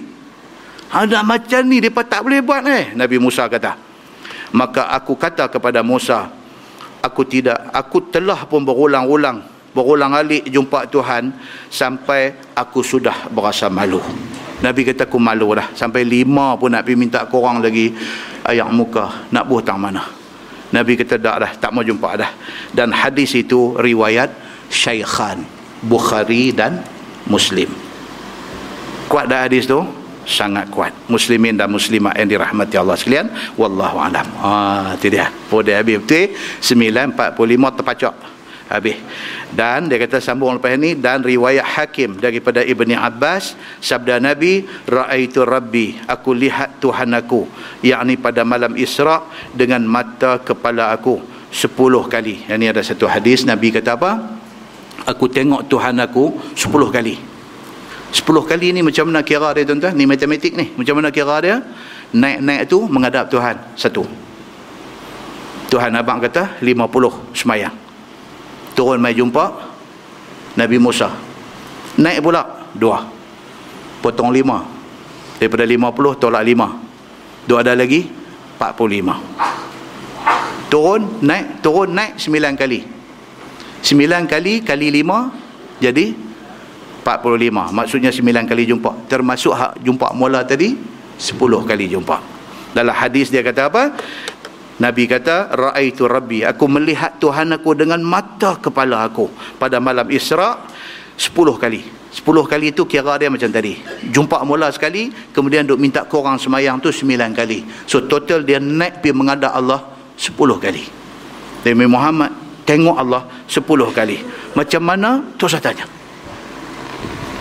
Ada 0.92 1.24
macam 1.24 1.62
ni 1.66 1.80
Mereka 1.82 2.04
tak 2.06 2.22
boleh 2.22 2.44
buat 2.44 2.62
eh 2.62 2.94
Nabi 2.94 3.18
Musa 3.18 3.50
kata 3.50 3.74
Maka 4.54 4.86
aku 4.94 5.18
kata 5.18 5.50
kepada 5.50 5.82
Musa 5.82 6.30
aku 7.02 7.22
tidak 7.26 7.70
aku 7.74 8.10
telah 8.10 8.46
pun 8.46 8.66
berulang-ulang 8.66 9.42
berulang 9.70 10.16
alik 10.16 10.48
jumpa 10.48 10.88
Tuhan 10.88 11.36
sampai 11.68 12.32
aku 12.56 12.80
sudah 12.80 13.28
berasa 13.28 13.68
malu. 13.68 14.00
Nabi 14.64 14.88
kata 14.88 15.04
aku 15.04 15.20
malu 15.20 15.52
dah. 15.52 15.68
Sampai 15.76 16.00
lima 16.08 16.56
pun 16.56 16.72
nak 16.72 16.88
pergi 16.88 16.96
minta 16.96 17.28
korang 17.28 17.60
lagi 17.60 17.92
ayat 18.48 18.72
muka. 18.72 19.28
Nak 19.28 19.44
buh 19.44 19.60
tang 19.60 19.76
mana 19.76 20.26
Nabi 20.77 20.93
kata 21.01 21.16
tak 21.16 21.36
dah 21.40 21.53
tak 21.57 21.70
mau 21.73 21.81
jumpa 21.81 22.20
dah. 22.20 22.31
Dan 22.77 22.93
hadis 22.93 23.32
itu 23.32 23.73
riwayat 23.81 24.28
Syaikhan 24.69 25.40
Bukhari 25.81 26.53
dan 26.53 26.85
Muslim. 27.24 27.73
Kuat 29.09 29.32
dah 29.32 29.48
hadis 29.48 29.65
tu? 29.65 29.81
Sangat 30.27 30.66
kuat. 30.74 30.90
Muslimin 31.07 31.55
dan 31.55 31.70
muslimat 31.70 32.19
yang 32.19 32.27
dirahmati 32.27 32.74
Allah 32.77 32.98
sekalian. 32.98 33.31
Wallahu 33.55 33.97
alam. 34.03 34.27
Ha 34.43 34.53
itu 34.98 35.09
dia. 35.09 35.31
Pada 35.31 35.73
habis. 35.78 36.03
Betul? 36.03 36.35
945 36.61 37.78
terpacak 37.78 38.35
habis 38.66 38.98
dan 39.55 39.86
dia 39.86 40.02
kata 40.02 40.18
sambung 40.18 40.59
lepas 40.59 40.74
ini 40.74 40.98
dan 40.98 41.22
riwayat 41.22 41.64
hakim 41.78 42.18
daripada 42.18 42.66
Ibni 42.66 42.98
Abbas 42.98 43.55
sabda 43.78 44.18
Nabi 44.18 44.66
raaitu 44.90 45.47
rabbi 45.47 45.94
aku 46.06 46.34
lihat 46.34 46.82
Tuhan 46.82 47.14
aku 47.14 47.47
yakni 47.86 48.18
pada 48.18 48.43
malam 48.43 48.74
Isra 48.74 49.22
dengan 49.55 49.86
mata 49.86 50.43
kepala 50.43 50.90
aku 50.90 51.22
10 51.55 51.72
kali 52.10 52.51
yang 52.51 52.59
ini 52.59 52.74
ada 52.74 52.82
satu 52.82 53.06
hadis 53.06 53.47
Nabi 53.47 53.70
kata 53.70 53.94
apa 53.94 54.18
aku 55.06 55.30
tengok 55.30 55.70
Tuhan 55.70 56.02
aku 56.02 56.55
10 56.59 56.66
kali 56.90 57.36
Sepuluh 58.16 58.48
kali 58.48 58.72
ni 58.72 58.80
macam 58.80 59.12
mana 59.12 59.20
kira 59.20 59.52
dia 59.52 59.68
tuan-tuan? 59.68 59.93
Ni 59.93 60.09
matematik 60.09 60.56
ni. 60.56 60.72
Macam 60.72 60.97
mana 60.97 61.12
kira 61.12 61.36
dia? 61.43 61.60
Naik-naik 62.16 62.64
tu 62.64 62.86
menghadap 62.88 63.28
Tuhan. 63.28 63.76
Satu. 63.76 64.09
Tuhan 65.68 65.93
abang 65.93 66.22
kata 66.22 66.62
lima 66.64 66.88
puluh 66.88 67.12
semayang. 67.36 67.85
Turun 68.77 69.01
mai 69.01 69.16
jumpa 69.16 69.44
Nabi 70.61 70.77
Musa. 70.77 71.09
Naik 71.97 72.20
pula 72.20 72.69
dua. 72.77 73.09
Potong 74.05 74.31
lima. 74.31 74.62
Daripada 75.40 75.65
lima 75.65 75.89
puluh 75.97 76.12
tolak 76.20 76.44
lima. 76.44 76.77
Dua 77.48 77.65
ada 77.65 77.73
lagi 77.73 78.05
empat 78.57 78.77
puluh 78.77 79.01
lima. 79.01 79.16
Turun, 80.66 81.23
naik, 81.23 81.65
turun, 81.65 81.94
naik 81.94 82.20
sembilan 82.20 82.53
kali. 82.59 82.81
Sembilan 83.81 84.28
kali 84.28 84.61
kali 84.61 84.93
lima 84.93 85.31
jadi 85.81 86.27
45 87.07 87.70
maksudnya 87.70 88.11
9 88.11 88.51
kali 88.51 88.62
jumpa 88.66 89.07
termasuk 89.07 89.55
hak 89.55 89.73
jumpa 89.86 90.11
mula 90.11 90.43
tadi 90.43 90.74
10 90.74 91.39
kali 91.39 91.86
jumpa 91.86 92.19
dalam 92.74 92.90
hadis 92.90 93.31
dia 93.31 93.47
kata 93.47 93.70
apa 93.70 93.94
Nabi 94.77 95.09
kata 95.09 95.57
raaitu 95.57 96.05
rabbi. 96.05 96.44
Aku 96.44 96.69
melihat 96.69 97.16
Tuhan 97.16 97.48
aku 97.57 97.73
dengan 97.73 98.01
mata 98.05 98.61
kepala 98.61 99.09
aku. 99.09 99.32
Pada 99.57 99.81
malam 99.81 100.05
Isra 100.12 100.61
10 101.16 101.32
kali. 101.57 101.81
10 102.12 102.24
kali 102.44 102.73
itu 102.73 102.85
kira 102.85 103.16
dia 103.16 103.32
macam 103.32 103.48
tadi. 103.48 103.81
Jumpa 104.09 104.44
mula 104.44 104.69
sekali 104.69 105.09
kemudian 105.32 105.65
duk 105.65 105.81
minta 105.81 106.05
korang 106.05 106.36
semayang 106.36 106.77
tu 106.81 106.93
9 106.93 107.09
kali. 107.32 107.65
So 107.89 108.05
total 108.05 108.44
dia 108.44 108.61
naik 108.61 109.01
pergi 109.01 109.16
menghadap 109.16 109.53
Allah 109.57 109.81
10 110.20 110.36
kali. 110.36 110.85
Nabi 111.65 111.86
Muhammad 111.89 112.31
tengok 112.69 112.97
Allah 113.01 113.24
10 113.48 113.65
kali. 113.97 114.20
Macam 114.53 114.82
mana? 114.85 115.24
Tu 115.40 115.48
saya 115.48 115.65
tanya. 115.65 115.89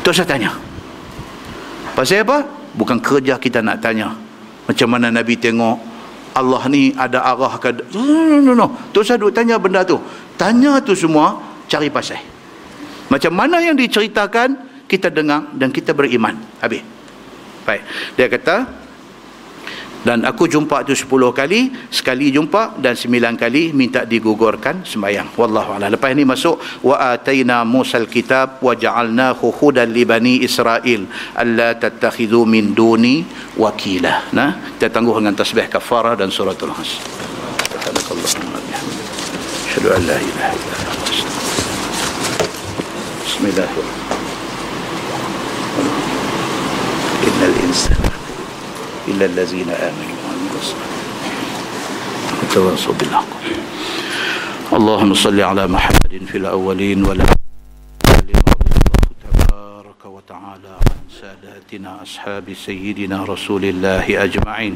Tu 0.04 0.12
saya 0.16 0.28
tanya. 0.28 0.56
Pasal 1.96 2.24
apa? 2.24 2.44
Bukan 2.76 3.00
kerja 3.00 3.40
kita 3.40 3.60
nak 3.60 3.80
tanya. 3.84 4.12
Macam 4.68 4.88
mana 4.92 5.12
Nabi 5.12 5.40
tengok 5.40 5.95
Allah 6.36 6.68
ni 6.68 6.92
ada 7.00 7.24
arah 7.24 7.56
ke... 7.58 7.72
No, 7.96 8.04
no, 8.04 8.38
no, 8.44 8.52
no. 8.52 8.68
Tu 8.92 9.00
saya 9.08 9.16
duk 9.16 9.32
tanya 9.32 9.56
benda 9.56 9.88
tu. 9.88 9.96
Tanya 10.36 10.84
tu 10.84 10.92
semua, 10.92 11.40
cari 11.72 11.88
pasal. 11.88 12.20
Macam 13.08 13.32
mana 13.32 13.64
yang 13.64 13.80
diceritakan, 13.80 14.84
kita 14.86 15.08
dengar 15.10 15.50
dan 15.56 15.72
kita 15.72 15.96
beriman. 15.96 16.36
Habis. 16.60 16.84
Baik. 17.64 17.82
Dia 18.20 18.28
kata, 18.28 18.56
dan 20.06 20.22
aku 20.22 20.46
jumpa 20.46 20.86
tu 20.86 20.94
10 20.94 21.10
kali 21.34 21.74
sekali 21.90 22.30
jumpa 22.30 22.78
dan 22.78 22.94
9 22.94 23.42
kali 23.42 23.74
minta 23.74 24.06
digugurkan 24.06 24.86
sembahyang. 24.86 25.34
Wallahu 25.34 25.74
a'lam. 25.74 25.98
Lepas 25.98 26.14
ini 26.14 26.22
masuk 26.22 26.62
wa 26.86 27.18
ataina 27.18 27.66
musal 27.66 28.06
kitab 28.06 28.62
wa 28.62 28.78
ja'alnahu 28.78 29.50
hudan 29.58 29.90
li 29.90 30.06
bani 30.06 30.46
israil 30.46 31.10
alla 31.34 31.74
tattakhidhu 31.74 32.46
min 32.46 32.78
duni 32.78 33.26
wakila. 33.58 34.30
Nah 34.38 34.78
kita 34.78 34.94
tangguh 34.94 35.18
dengan 35.18 35.34
tasbih 35.34 35.66
kafarah 35.74 36.14
dan 36.14 36.30
suratul 36.30 36.70
has 36.78 37.02
subhanakallahumma 37.66 38.62
bihamdika 38.62 39.10
asyhadu 39.74 39.90
an 39.90 40.02
la 40.06 40.18
ilaha 40.22 40.54
illa 40.54 40.78
bismillahirrahmanirrahim. 43.26 44.24
Innal 47.26 47.58
insana 47.66 48.15
إلا 49.08 49.26
الذين 49.26 49.70
آمنوا 49.70 50.18
وعملوا 50.24 50.60
الصالحات. 50.62 51.06
وتواصوا 52.44 52.94
بالحق. 52.94 53.34
اللهم 54.74 55.14
صل 55.14 55.42
على 55.42 55.68
محمد 55.68 56.22
في 56.32 56.38
الأولين 56.38 57.06
الله 57.06 57.26
تبارك 59.24 60.06
وتعالى. 60.06 60.26
تعالى 60.36 60.74
عن 60.82 61.05
ساداتنا 61.06 62.02
أصحاب 62.02 62.44
سيدنا 62.66 63.24
رسول 63.30 63.66
الله 63.66 64.06
أجمعين. 64.24 64.76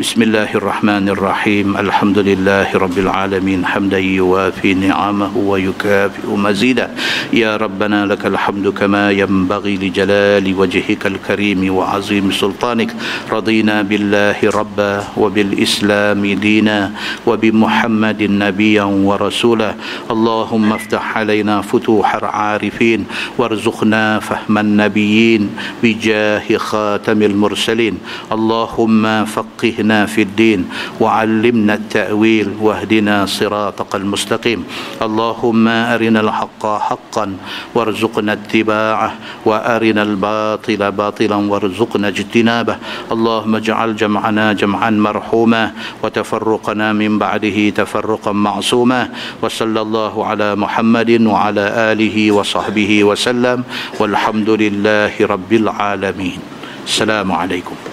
بسم 0.00 0.22
الله 0.22 0.50
الرحمن 0.54 1.08
الرحيم. 1.08 1.76
الحمد 1.76 2.18
لله 2.18 2.68
رب 2.76 2.98
العالمين. 2.98 3.66
حمدا 3.66 3.98
يوافي 3.98 4.74
نعمه 4.74 5.32
ويكافئ 5.36 6.26
مزيدا 6.28 6.90
يا 7.32 7.56
ربنا 7.56 8.06
لك 8.06 8.26
الحمد 8.26 8.68
كما 8.68 9.10
ينبغي 9.10 9.76
لجلال 9.76 10.44
وجهك 10.54 11.06
الكريم 11.06 11.60
وعظيم 11.72 12.30
سلطانك. 12.30 12.90
رضينا 13.32 13.82
بالله 13.82 14.36
ربا 14.44 15.04
وبالإسلام 15.16 16.20
دينا 16.26 16.92
وبمحمد 17.26 18.20
نبيا 18.22 18.84
ورسولا. 18.84 19.74
اللهم 20.10 20.72
افتح 20.72 21.04
علينا 21.18 21.60
فتوح 21.62 22.14
العارفين. 22.14 23.00
وارزقنا 23.38 24.18
فهم 24.20 24.58
النبيين. 24.58 25.69
بجاه 25.82 26.56
خاتم 26.56 27.22
المرسلين. 27.22 27.98
اللهم 28.32 29.24
فقهنا 29.24 30.06
في 30.06 30.22
الدين 30.22 30.60
وعلمنا 31.00 31.74
التأويل 31.74 32.48
واهدنا 32.60 33.26
صراطك 33.26 33.94
المستقيم. 33.94 34.64
اللهم 35.02 35.68
أرنا 35.68 36.20
الحق 36.20 36.62
حقا 36.66 37.26
وارزقنا 37.74 38.32
اتباعه 38.32 39.10
وأرنا 39.44 40.02
الباطل 40.02 40.92
باطلا 40.92 41.36
وارزقنا 41.36 42.08
اجتنابه. 42.08 42.76
اللهم 43.12 43.54
اجعل 43.54 43.96
جمعنا 43.96 44.52
جمعا 44.52 44.90
مرحوما 44.90 45.72
وتفرقنا 46.02 46.92
من 46.92 47.18
بعده 47.18 47.70
تفرقا 47.70 48.32
معصوما. 48.32 49.08
وصلى 49.42 49.80
الله 49.80 50.26
على 50.26 50.48
محمد 50.56 51.10
وعلى 51.26 51.64
آله 51.92 52.32
وصحبه 52.32 53.04
وسلم. 53.04 53.64
والحمد 54.00 54.50
لله 54.50 55.12
رب 55.20 55.52
العالمين 55.60 56.40
السلام 56.84 57.32
عليكم. 57.32 57.89